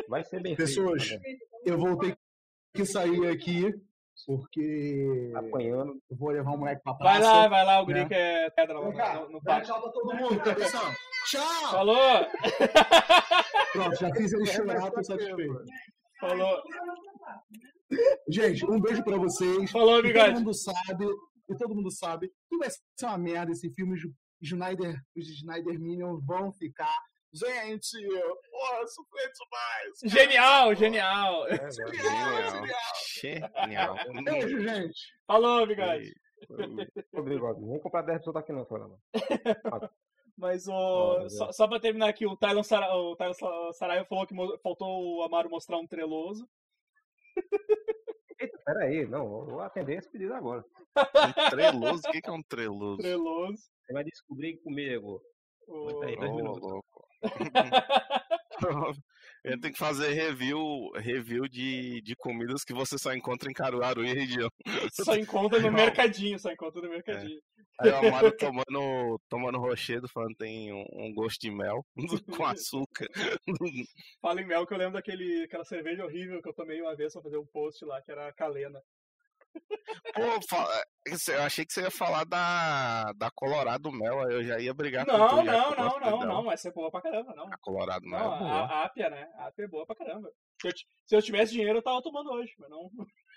Vai 0.09 0.23
ser 0.23 0.41
bem 0.41 0.55
Pessoas, 0.55 1.07
feito. 1.07 1.23
né? 1.23 1.37
Eu 1.65 1.77
vou 1.77 1.97
ter 1.97 2.17
que 2.73 2.85
sair 2.85 3.27
aqui, 3.27 3.71
porque 4.25 5.31
Apanhando. 5.35 6.01
eu 6.09 6.17
vou 6.17 6.29
levar 6.31 6.51
o 6.51 6.57
moleque 6.57 6.81
pra 6.83 6.93
Vai 6.93 7.19
praça. 7.19 7.31
lá, 7.33 7.47
vai 7.47 7.65
lá, 7.65 7.81
o 7.81 7.85
guri 7.85 8.01
né? 8.05 8.07
é 8.11 8.49
pedra 8.49 8.79
lá 8.79 8.91
cá, 8.93 9.19
no, 9.29 9.39
tchau 9.63 9.81
pra 9.81 9.91
todo 9.91 10.13
mundo, 10.15 10.39
cabeção. 10.41 10.81
Tchau! 11.29 11.71
Falou! 11.71 12.25
Pronto, 13.71 13.95
já 13.99 14.13
fiz 14.15 14.33
ele 14.33 14.43
É, 14.43 14.45
chorar, 14.53 14.81
tô 14.89 14.91
tá 14.95 15.03
satisfeito. 15.03 15.63
Falou! 16.19 16.61
Gente, 18.27 18.65
um 18.65 18.79
beijo 18.79 19.03
pra 19.03 19.17
vocês. 19.17 19.71
Falou, 19.71 19.99
E 20.05 20.13
todo 20.13 20.33
mundo 20.39 20.53
sabe, 20.53 21.05
e 21.49 21.55
todo 21.57 21.75
mundo 21.75 21.91
sabe 21.91 22.31
que 22.49 22.57
vai 22.57 22.69
ser 22.69 23.05
uma 23.05 23.17
merda 23.17 23.51
esse 23.51 23.69
filme. 23.73 23.93
Os 23.95 24.01
Snyder, 24.41 24.95
os 25.15 25.27
Snyder 25.29 25.79
Minions 25.79 26.23
vão 26.25 26.51
ficar. 26.53 26.95
Gente, 27.33 27.89
porra, 28.49 28.87
sofrendo 28.87 29.31
demais. 29.43 30.13
Genial, 30.13 30.75
genial! 30.75 31.47
É, 31.47 31.69
Genial. 31.71 32.65
Genial. 33.61 33.95
Beijo, 34.23 34.59
gente. 34.61 34.99
Falou, 35.27 35.67
bigode! 35.67 36.13
Rodrigo, 37.13 37.53
vamos 37.53 37.81
comprar 37.81 38.01
10 38.03 38.19
pessoas 38.19 38.35
aqui 38.37 38.53
não, 38.53 38.65
Florama. 38.65 38.97
Mas 40.37 40.67
o. 40.67 40.73
Olha, 40.73 41.29
só, 41.29 41.51
só 41.51 41.67
pra 41.67 41.79
terminar 41.79 42.09
aqui, 42.09 42.25
o 42.25 42.35
Tylon 42.35 42.63
Sara, 42.63 42.93
o 42.93 43.15
Tylon 43.15 43.33
Sa- 43.33 43.73
Saraiva 43.73 44.05
falou 44.05 44.27
que 44.27 44.33
mo- 44.33 44.57
faltou 44.59 45.17
o 45.17 45.23
Amaro 45.23 45.49
mostrar 45.49 45.77
um 45.77 45.87
treloso. 45.87 46.47
Eita, 48.39 48.57
peraí, 48.65 49.07
não, 49.07 49.23
eu 49.23 49.45
vou 49.45 49.61
atender 49.61 49.97
esse 49.97 50.09
pedido 50.09 50.33
agora. 50.33 50.63
Um 50.97 51.49
treloso? 51.49 52.03
O 52.07 52.11
que 52.11 52.21
que 52.21 52.29
é 52.29 52.33
um 52.33 52.43
treloso? 52.43 52.97
Treloso. 52.97 53.63
Você 53.85 53.93
vai 53.93 54.03
descobrir 54.03 54.57
comigo. 54.57 55.21
O... 55.67 55.89
Aguenta 55.89 56.05
aí, 56.05 56.15
dois 56.17 56.31
Ô, 56.31 56.35
minutos. 56.35 56.61
louco. 56.61 57.07
Ele 59.45 59.59
tem 59.59 59.71
que 59.71 59.77
fazer 59.77 60.11
review, 60.11 60.89
review 60.95 61.47
de, 61.47 62.01
de 62.01 62.15
comidas 62.15 62.63
que 62.63 62.73
você 62.73 62.97
só 62.97 63.13
encontra 63.13 63.49
em 63.49 63.53
Caruaru 63.53 64.03
e 64.03 64.11
região. 64.11 64.49
Só 64.91 65.15
encontra 65.15 65.59
no 65.59 65.71
mercadinho, 65.71 66.39
só 66.39 66.51
encontra 66.51 66.81
no 66.81 66.89
mercadinho. 66.89 67.39
Aí 67.79 67.91
o 67.91 67.95
Amaro 67.97 68.31
tomando, 68.37 69.19
tomando 69.29 69.59
rochedo, 69.59 70.07
falando 70.07 70.31
que 70.31 70.37
tem 70.37 70.73
um, 70.73 70.85
um 70.93 71.13
gosto 71.13 71.41
de 71.41 71.51
mel 71.51 71.85
com 72.35 72.45
açúcar. 72.45 73.07
Fala 74.21 74.41
em 74.41 74.47
mel 74.47 74.65
que 74.65 74.73
eu 74.73 74.77
lembro 74.77 74.93
daquele, 74.93 75.43
aquela 75.43 75.65
cerveja 75.65 76.05
horrível 76.05 76.41
que 76.41 76.49
eu 76.49 76.53
tomei 76.53 76.81
uma 76.81 76.95
vez 76.95 77.13
pra 77.13 77.21
fazer 77.21 77.37
um 77.37 77.45
post 77.45 77.85
lá, 77.85 78.01
que 78.01 78.11
era 78.11 78.27
a 78.27 78.33
Calena. 78.33 78.81
Pô, 80.13 80.21
fa- 80.49 80.83
eu 81.29 81.41
achei 81.43 81.65
que 81.65 81.73
você 81.73 81.81
ia 81.81 81.91
falar 81.91 82.23
da, 82.25 83.11
da 83.13 83.29
Colorado 83.35 83.91
Mel, 83.91 84.19
aí 84.21 84.33
eu 84.33 84.43
já 84.43 84.59
ia 84.59 84.73
brigar 84.73 85.05
com 85.05 85.11
Não, 85.11 85.27
tu, 85.29 85.35
já 85.37 85.41
que 85.41 85.47
não, 85.47 85.69
não, 85.71 85.99
não, 85.99 85.99
dela. 85.99 86.25
não, 86.25 86.51
essa 86.51 86.69
é 86.69 86.71
boa 86.71 86.89
pra 86.91 87.01
caramba, 87.01 87.33
não. 87.35 87.45
A 87.51 87.57
Colorado 87.59 88.05
Mel 88.07 88.19
Não, 88.19 88.35
é 88.35 88.39
boa. 88.39 88.51
a, 88.51 88.65
a 88.65 88.85
Ápia, 88.85 89.09
né? 89.09 89.29
A 89.37 89.47
Ápia 89.47 89.63
é 89.65 89.67
boa 89.67 89.85
pra 89.85 89.95
caramba. 89.95 90.29
Se 90.61 90.67
eu, 90.67 90.71
se 91.05 91.15
eu 91.15 91.21
tivesse 91.21 91.51
dinheiro, 91.53 91.77
eu 91.79 91.83
tava 91.83 92.01
tomando 92.01 92.31
hoje, 92.31 92.53
mas 92.57 92.69
não. 92.69 92.89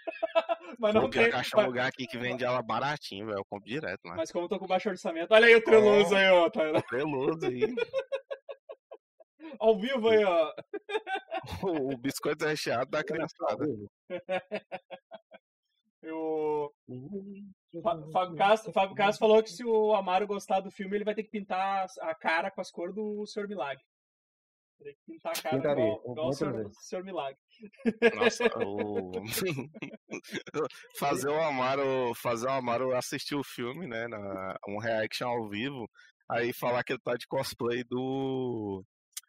mas 0.78 0.95
não 0.95 1.03
Pô, 1.03 1.11
tem. 1.11 1.32
achar 1.32 1.59
um 1.59 1.66
lugar 1.66 1.86
aqui 1.89 2.07
que 2.07 2.19
vende 2.19 2.45
ela 2.45 2.62
baratinho, 2.62 3.27
velho. 3.27 3.39
Eu 3.39 3.45
compro 3.45 3.69
direto, 3.69 4.01
né? 4.05 4.15
mas 4.16 4.31
como 4.32 4.45
eu 4.45 4.49
tô 4.49 4.59
com 4.59 4.66
baixo 4.66 4.89
orçamento. 4.89 5.32
Olha 5.35 5.47
aí 5.47 5.55
o 5.57 5.62
treloso 5.65 6.15
Ó. 6.15 6.16
aí, 6.16 6.31
ó, 6.31 6.49
Tyler. 6.51 6.82
Treloso 6.85 7.47
aí. 7.47 7.61
Ao 9.61 9.78
vivo 9.78 10.09
aí, 10.11 10.24
ó. 10.24 10.53
o, 11.65 11.93
o 11.95 11.99
biscoito 11.99 12.45
recheado 12.47 12.90
da 12.90 13.03
criançada. 13.03 13.65
Eu... 16.02 16.72
Fa- 17.82 18.10
Fábio 18.12 18.36
Castro, 18.36 18.72
Fábio 18.72 18.94
Castro 18.94 19.18
falou 19.18 19.42
que 19.42 19.50
se 19.50 19.64
o 19.64 19.94
Amaro 19.94 20.26
gostar 20.26 20.60
do 20.60 20.70
filme, 20.70 20.96
ele 20.96 21.04
vai 21.04 21.14
ter 21.14 21.24
que 21.24 21.30
pintar 21.30 21.86
a 22.00 22.14
cara 22.14 22.50
com 22.50 22.60
as 22.60 22.70
cores 22.70 22.94
do 22.94 23.26
Senhor 23.26 23.48
Milagre. 23.48 23.82
Tem 24.82 24.94
que 24.94 25.00
pintar 25.12 25.32
a 25.36 25.42
cara 25.42 25.56
Pintaria, 25.56 25.84
igual, 25.84 26.12
igual 26.12 26.28
o 26.28 26.32
Senhor. 26.32 26.70
Senhor 26.72 27.04
Milagre. 27.04 27.38
Nossa, 28.14 28.44
o... 28.64 29.10
fazer 30.98 31.28
o 31.28 31.40
Amaro, 31.40 32.14
fazer 32.14 32.46
o 32.46 32.52
Amaro 32.52 32.94
assistir 32.94 33.34
o 33.34 33.44
filme, 33.44 33.88
né, 33.88 34.06
na, 34.06 34.56
um 34.68 34.78
reaction 34.78 35.28
ao 35.28 35.48
vivo, 35.48 35.90
aí 36.30 36.52
falar 36.52 36.84
que 36.84 36.92
ele 36.92 37.00
tá 37.00 37.14
de 37.14 37.26
cosplay 37.26 37.82
do 37.84 38.84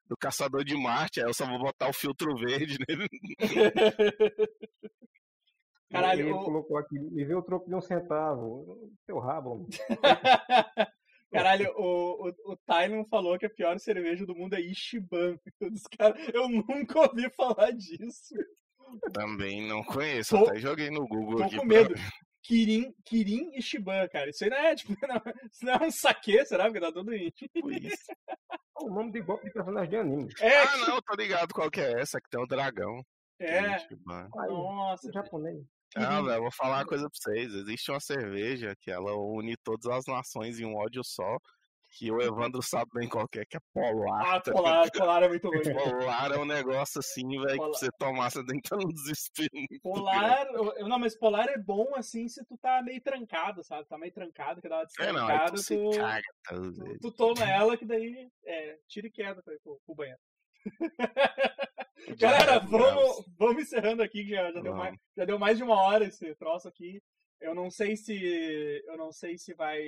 do 0.07 0.17
Caçador 0.17 0.63
de 0.63 0.75
Marte, 0.75 1.19
aí 1.19 1.27
eu 1.27 1.33
só 1.35 1.45
vou 1.45 1.59
botar 1.59 1.87
o 1.87 1.93
filtro 1.93 2.35
verde 2.35 2.77
nele. 2.87 3.07
Caralho, 5.91 6.21
ele 6.21 6.31
o- 6.33 6.43
colocou 6.43 6.77
aqui, 6.77 6.99
me 6.99 7.25
vê 7.25 7.33
o 7.35 7.41
troco 7.41 7.67
de 7.67 7.75
um 7.75 7.81
centavo. 7.81 8.91
Seu 9.05 9.17
rabo. 9.19 9.65
Caralho, 11.31 11.71
o, 11.77 12.27
o, 12.27 12.53
o 12.53 12.57
Tylon 12.65 13.05
falou 13.05 13.37
que 13.37 13.45
a 13.45 13.49
pior 13.49 13.77
cerveja 13.79 14.25
do 14.25 14.35
mundo 14.35 14.55
é 14.55 14.61
Ishiban. 14.61 15.37
Cara- 15.97 16.15
Eu 16.33 16.49
nunca 16.49 16.99
ouvi 17.01 17.29
falar 17.35 17.71
disso. 17.71 18.35
Também 19.13 19.67
não 19.67 19.83
conheço, 19.83 20.35
Tô- 20.37 20.45
até 20.49 20.59
joguei 20.59 20.89
no 20.89 21.07
Google 21.07 21.37
Tô 21.37 21.43
aqui. 21.43 21.57
com 21.57 21.67
pra 21.67 21.77
medo. 21.83 21.93
Kirin, 22.41 22.91
Kirin 23.05 23.51
Ishiban, 23.53 24.07
cara. 24.07 24.29
Isso 24.31 24.43
aí 24.43 24.49
não 24.49 24.57
é, 24.57 24.73
tipo, 24.75 24.93
não, 25.07 25.21
isso 25.51 25.65
não 25.65 25.73
é 25.73 25.83
um 25.85 25.91
saque, 25.91 26.43
será? 26.45 26.65
Porque 26.65 26.79
tá 26.79 26.91
tudo 26.91 27.13
em. 27.13 27.29
Tipo 27.31 27.71
isso. 27.71 28.11
É 28.39 28.83
o 28.83 28.89
nome 28.89 29.11
de 29.11 29.21
golpe 29.21 29.45
de 29.45 29.51
personagem 29.51 29.89
de 29.89 29.97
anime. 29.97 30.29
É, 30.39 30.57
Ah, 30.63 30.77
não, 30.87 31.01
tô 31.01 31.13
ligado 31.15 31.53
qual 31.53 31.69
que 31.69 31.79
é 31.81 31.99
essa, 32.01 32.19
que 32.19 32.29
tem 32.29 32.41
o 32.41 32.47
dragão. 32.47 33.03
é. 33.39 33.59
Aí, 33.75 33.87
Nossa, 34.49 35.11
japonês. 35.11 35.63
Ah, 35.95 35.99
Kirin. 36.07 36.25
velho, 36.25 36.37
eu 36.37 36.41
vou 36.41 36.51
falar 36.51 36.77
uma 36.79 36.85
coisa 36.85 37.09
pra 37.09 37.33
vocês. 37.33 37.53
Existe 37.53 37.91
uma 37.91 37.99
cerveja 37.99 38.75
que 38.79 38.91
ela 38.91 39.15
une 39.15 39.55
todas 39.63 39.85
as 39.87 40.05
nações 40.05 40.59
em 40.59 40.65
um 40.65 40.75
ódio 40.75 41.01
só, 41.03 41.37
que 41.97 42.11
o 42.11 42.21
Evandro 42.21 42.61
sabe 42.61 42.91
bem 42.93 43.09
qual 43.09 43.27
que 43.27 43.39
é, 43.39 43.43
que 43.45 43.57
é 43.57 43.59
polar. 43.73 44.35
Ah, 44.35 44.39
tá 44.39 44.51
polar, 44.51 44.91
polar 44.91 45.23
é 45.23 45.27
muito 45.27 45.47
ruim. 45.49 45.61
Polar 45.73 46.31
é 46.31 46.37
um 46.37 46.45
negócio 46.45 46.99
assim, 46.99 47.27
velho, 47.27 47.59
que 47.59 47.67
você 47.79 47.89
tomar, 47.97 48.29
você 48.29 48.45
tem 48.45 48.59
que 48.61 48.75
num 48.75 48.93
desespero. 48.93 49.49
Polar, 49.81 50.45
eu- 50.53 50.87
não, 50.87 50.99
mas 50.99 51.17
polar 51.17 51.49
é 51.49 51.57
bom 51.57 51.95
assim 51.95 52.27
se 52.27 52.45
tu 52.45 52.55
tá 52.61 52.79
meio 52.83 53.01
trancado, 53.01 53.63
sabe? 53.63 53.87
Tá 53.87 53.97
meio 53.97 54.13
trancado, 54.13 54.61
que 54.61 54.69
dá 54.69 54.75
uma 54.77 54.83
É, 54.99 55.11
não, 55.11 55.25
destrancada, 55.27 55.55
tu 55.55 55.63
tu, 55.91 55.97
caga, 55.97 56.23
tá, 56.43 56.55
tu, 56.55 56.99
tu 57.01 57.11
toma 57.11 57.49
ela 57.49 57.75
que 57.75 57.85
daí 57.85 58.29
é 58.45 58.77
tira 58.87 59.07
e 59.07 59.11
queda 59.11 59.41
pra 59.41 59.55
ir 59.55 59.59
pro, 59.63 59.79
pro 59.83 59.95
banheiro. 59.95 60.19
Galera, 62.17 62.59
vamos, 62.59 63.25
vamos 63.37 63.63
encerrando 63.63 64.01
aqui, 64.01 64.23
que 64.23 64.31
já, 64.31 64.51
já, 64.51 64.61
deu 64.61 64.75
mais, 64.75 64.95
já 65.15 65.25
deu 65.25 65.39
mais 65.39 65.57
de 65.57 65.63
uma 65.63 65.81
hora 65.81 66.05
esse 66.05 66.33
troço 66.35 66.67
aqui. 66.67 67.01
Eu 67.39 67.55
não 67.55 67.69
sei 67.69 67.95
se 67.95 68.83
eu 68.85 68.97
não 68.97 69.11
sei 69.11 69.37
se 69.37 69.53
vai 69.53 69.81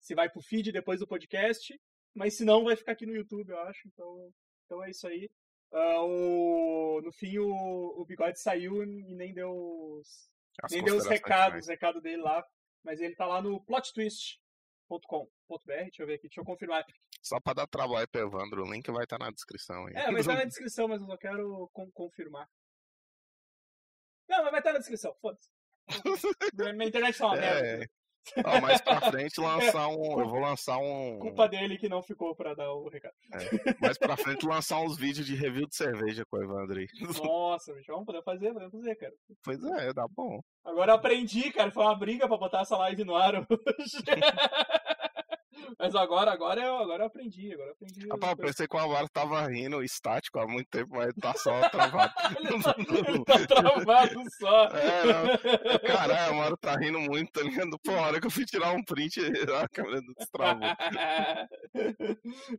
se 0.00 0.14
vai 0.14 0.28
pro 0.28 0.42
feed 0.42 0.72
depois 0.72 1.00
do 1.00 1.06
podcast, 1.06 1.78
mas 2.14 2.36
se 2.36 2.44
não 2.44 2.64
vai 2.64 2.76
ficar 2.76 2.92
aqui 2.92 3.06
no 3.06 3.14
YouTube, 3.14 3.50
eu 3.50 3.58
acho. 3.58 3.80
Então, 3.86 4.32
então 4.64 4.84
é 4.84 4.90
isso 4.90 5.06
aí. 5.06 5.28
Ah, 5.72 6.02
o, 6.04 7.00
no 7.02 7.12
fim 7.12 7.38
o, 7.38 7.48
o 7.48 8.04
bigode 8.04 8.38
saiu 8.40 8.82
e 8.84 9.14
nem 9.14 9.32
deu 9.32 9.50
os, 9.50 10.28
As 10.62 10.70
nem 10.70 10.84
deu 10.84 10.96
os 10.96 11.06
recados, 11.06 11.60
os 11.60 11.68
recados 11.68 12.02
dele 12.02 12.20
lá, 12.20 12.44
mas 12.84 13.00
ele 13.00 13.14
tá 13.14 13.26
lá 13.26 13.40
no 13.40 13.64
plottwist.com.br, 13.64 14.41
deixa 14.98 16.02
eu 16.02 16.06
ver 16.06 16.14
aqui, 16.14 16.28
deixa 16.28 16.40
eu 16.40 16.44
confirmar. 16.44 16.84
Só 17.22 17.40
pra 17.40 17.54
dar 17.54 17.66
trabalho 17.66 18.08
pro 18.08 18.20
Evandro, 18.22 18.62
o 18.64 18.72
link 18.72 18.90
vai 18.90 19.04
estar 19.04 19.18
na 19.18 19.30
descrição 19.30 19.86
aí. 19.86 19.94
É, 19.94 20.10
vai 20.10 20.20
estar 20.20 20.34
na 20.34 20.44
descrição, 20.44 20.88
mas 20.88 21.00
eu 21.00 21.06
só 21.06 21.16
quero 21.16 21.68
con- 21.72 21.90
confirmar. 21.92 22.48
Não, 24.28 24.42
mas 24.42 24.50
vai 24.50 24.60
estar 24.60 24.72
na 24.72 24.78
descrição, 24.78 25.14
foda-se. 25.20 25.48
Minha 26.74 26.88
internet 26.88 27.18
tá 27.18 27.26
uma 27.26 27.36
merda. 27.36 27.66
É. 27.84 27.86
Ó, 28.44 28.60
mais 28.60 28.80
pra 28.80 29.00
frente 29.10 29.40
lançar 29.40 29.88
um. 29.88 30.20
Eu 30.20 30.28
vou 30.28 30.40
lançar 30.40 30.78
um. 30.78 31.18
Culpa 31.18 31.48
dele 31.48 31.76
que 31.76 31.88
não 31.88 32.02
ficou 32.02 32.34
pra 32.34 32.54
dar 32.54 32.72
o 32.72 32.88
recado. 32.88 33.14
Mais 33.80 33.98
pra 33.98 34.16
frente 34.16 34.46
lançar 34.46 34.80
uns 34.80 34.96
vídeos 34.96 35.26
de 35.26 35.34
review 35.34 35.66
de 35.66 35.76
cerveja 35.76 36.24
com 36.30 36.38
o 36.38 36.42
Evandro 36.42 36.78
aí. 36.78 36.86
Nossa, 37.22 37.72
bicho, 37.74 37.92
vamos 37.92 38.06
poder 38.06 38.22
fazer, 38.22 38.52
podemos 38.52 38.72
fazer, 38.72 38.94
cara. 38.96 39.12
Pois 39.42 39.62
é, 39.64 39.92
dá 39.92 40.06
bom. 40.08 40.40
Agora 40.64 40.92
eu 40.92 40.96
aprendi, 40.96 41.52
cara, 41.52 41.70
foi 41.70 41.84
uma 41.84 41.98
briga 41.98 42.28
pra 42.28 42.36
botar 42.36 42.60
essa 42.60 42.76
live 42.76 43.04
no 43.04 43.16
ar 43.16 43.34
hoje. 43.34 43.46
Mas 45.78 45.94
agora, 45.94 46.32
agora 46.32 46.60
eu, 46.60 46.76
agora 46.76 47.02
eu 47.02 47.06
aprendi, 47.06 47.52
agora 47.52 47.68
eu 47.68 47.72
aprendi. 47.72 48.08
Rapaz, 48.08 48.32
eu 48.32 48.36
pensei 48.36 48.66
que 48.66 48.76
o 48.76 48.78
Amaro 48.78 49.08
tava 49.08 49.46
rindo 49.46 49.82
estático 49.82 50.38
há 50.38 50.46
muito 50.46 50.68
tempo, 50.68 50.96
mas 50.96 51.14
tá 51.14 51.34
só 51.34 51.50
travado. 51.70 52.12
Ele 52.38 52.62
tá, 52.62 52.74
ele 52.78 53.24
tá 53.24 53.46
travado 53.46 54.20
só. 54.38 54.64
É, 54.68 55.04
não. 55.04 55.78
Caralho, 55.86 56.32
o 56.32 56.34
Amaro 56.36 56.56
tá 56.56 56.76
rindo 56.76 57.00
muito, 57.00 57.32
tá 57.32 57.42
ligado? 57.42 57.78
Pô, 57.78 57.92
a 57.92 58.06
hora 58.06 58.20
que 58.20 58.26
eu 58.26 58.30
fui 58.30 58.44
tirar 58.44 58.72
um 58.72 58.82
print, 58.82 59.20
a 59.62 59.68
câmera 59.68 60.00
destravou. 60.18 60.68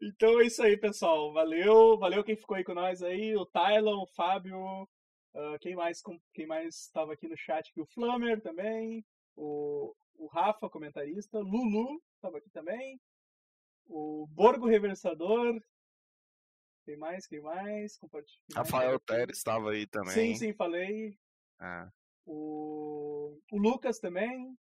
então 0.01 0.39
é 0.39 0.45
isso 0.45 0.61
aí, 0.63 0.77
pessoal. 0.77 1.33
Valeu, 1.33 1.97
valeu 1.97 2.23
quem 2.23 2.35
ficou 2.35 2.57
aí 2.57 2.63
com 2.63 2.73
nós 2.73 3.01
aí, 3.01 3.35
o 3.35 3.45
Tylon, 3.45 4.03
o 4.03 4.07
Fábio, 4.07 4.87
ah, 5.35 5.57
quem 5.59 5.75
mais 5.75 6.01
quem 6.33 6.45
mais 6.45 6.75
estava 6.85 7.13
aqui 7.13 7.27
no 7.27 7.37
chat 7.37 7.69
aqui, 7.69 7.81
o 7.81 7.85
Flammer 7.87 8.39
também, 8.41 9.03
o, 9.35 9.93
o 10.17 10.27
Rafa, 10.27 10.69
comentarista, 10.69 11.39
Lulu 11.39 12.01
estava 12.23 12.37
aqui 12.37 12.49
também, 12.49 13.01
o 13.85 14.25
Borgo 14.27 14.65
Reversador, 14.65 15.61
quem 16.85 16.95
mais, 16.97 17.27
quem 17.27 17.41
mais? 17.41 17.97
Compartilha. 17.97 18.39
Rafael? 18.55 18.97
Teres 19.01 19.37
estava 19.37 19.71
aí 19.71 19.85
também. 19.85 20.13
Sim, 20.13 20.35
sim, 20.35 20.53
falei. 20.53 21.17
Ah, 21.59 21.91
O, 22.25 23.37
o 23.51 23.57
Lucas 23.57 23.99
também. 23.99 24.57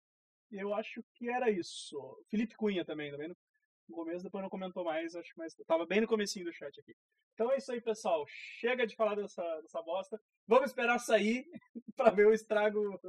Eu 0.51 0.73
acho 0.73 1.03
que 1.13 1.29
era 1.29 1.49
isso. 1.51 1.97
Felipe 2.29 2.55
Cunha 2.55 2.83
também, 2.83 3.11
também 3.11 3.27
no 3.27 3.35
no 3.89 3.95
começo, 3.95 4.23
depois 4.23 4.41
não 4.43 4.49
comentou 4.49 4.83
mais, 4.83 5.15
acho 5.15 5.31
que 5.33 5.37
mais. 5.39 5.53
Tava 5.67 5.85
bem 5.85 6.01
no 6.01 6.07
comecinho 6.07 6.45
do 6.45 6.53
chat 6.53 6.79
aqui. 6.79 6.95
Então 7.33 7.51
é 7.51 7.57
isso 7.57 7.71
aí, 7.71 7.81
pessoal. 7.81 8.23
Chega 8.59 8.85
de 8.85 8.95
falar 8.95 9.15
dessa, 9.15 9.41
dessa 9.61 9.81
bosta. 9.81 10.19
Vamos 10.47 10.69
esperar 10.69 10.99
sair 10.99 11.45
pra 11.95 12.09
ver 12.11 12.27
o 12.27 12.33
estrago 12.33 12.99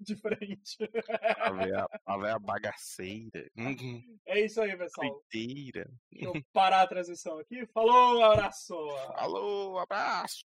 de 0.00 0.16
frente. 0.16 0.76
pra 0.88 1.52
ver 1.52 1.74
a, 1.76 1.88
pra 2.04 2.16
ver 2.18 2.30
a 2.30 2.38
bagaceira. 2.38 3.48
Uhum, 3.56 4.18
É 4.26 4.40
isso 4.40 4.60
aí, 4.60 4.76
pessoal. 4.76 5.22
Doideira. 5.32 5.88
Parar 6.52 6.82
a 6.82 6.86
transmissão 6.88 7.38
aqui. 7.38 7.64
Falou, 7.66 8.22
abraço! 8.24 8.74
Alô, 9.14 9.78
abraço. 9.78 10.44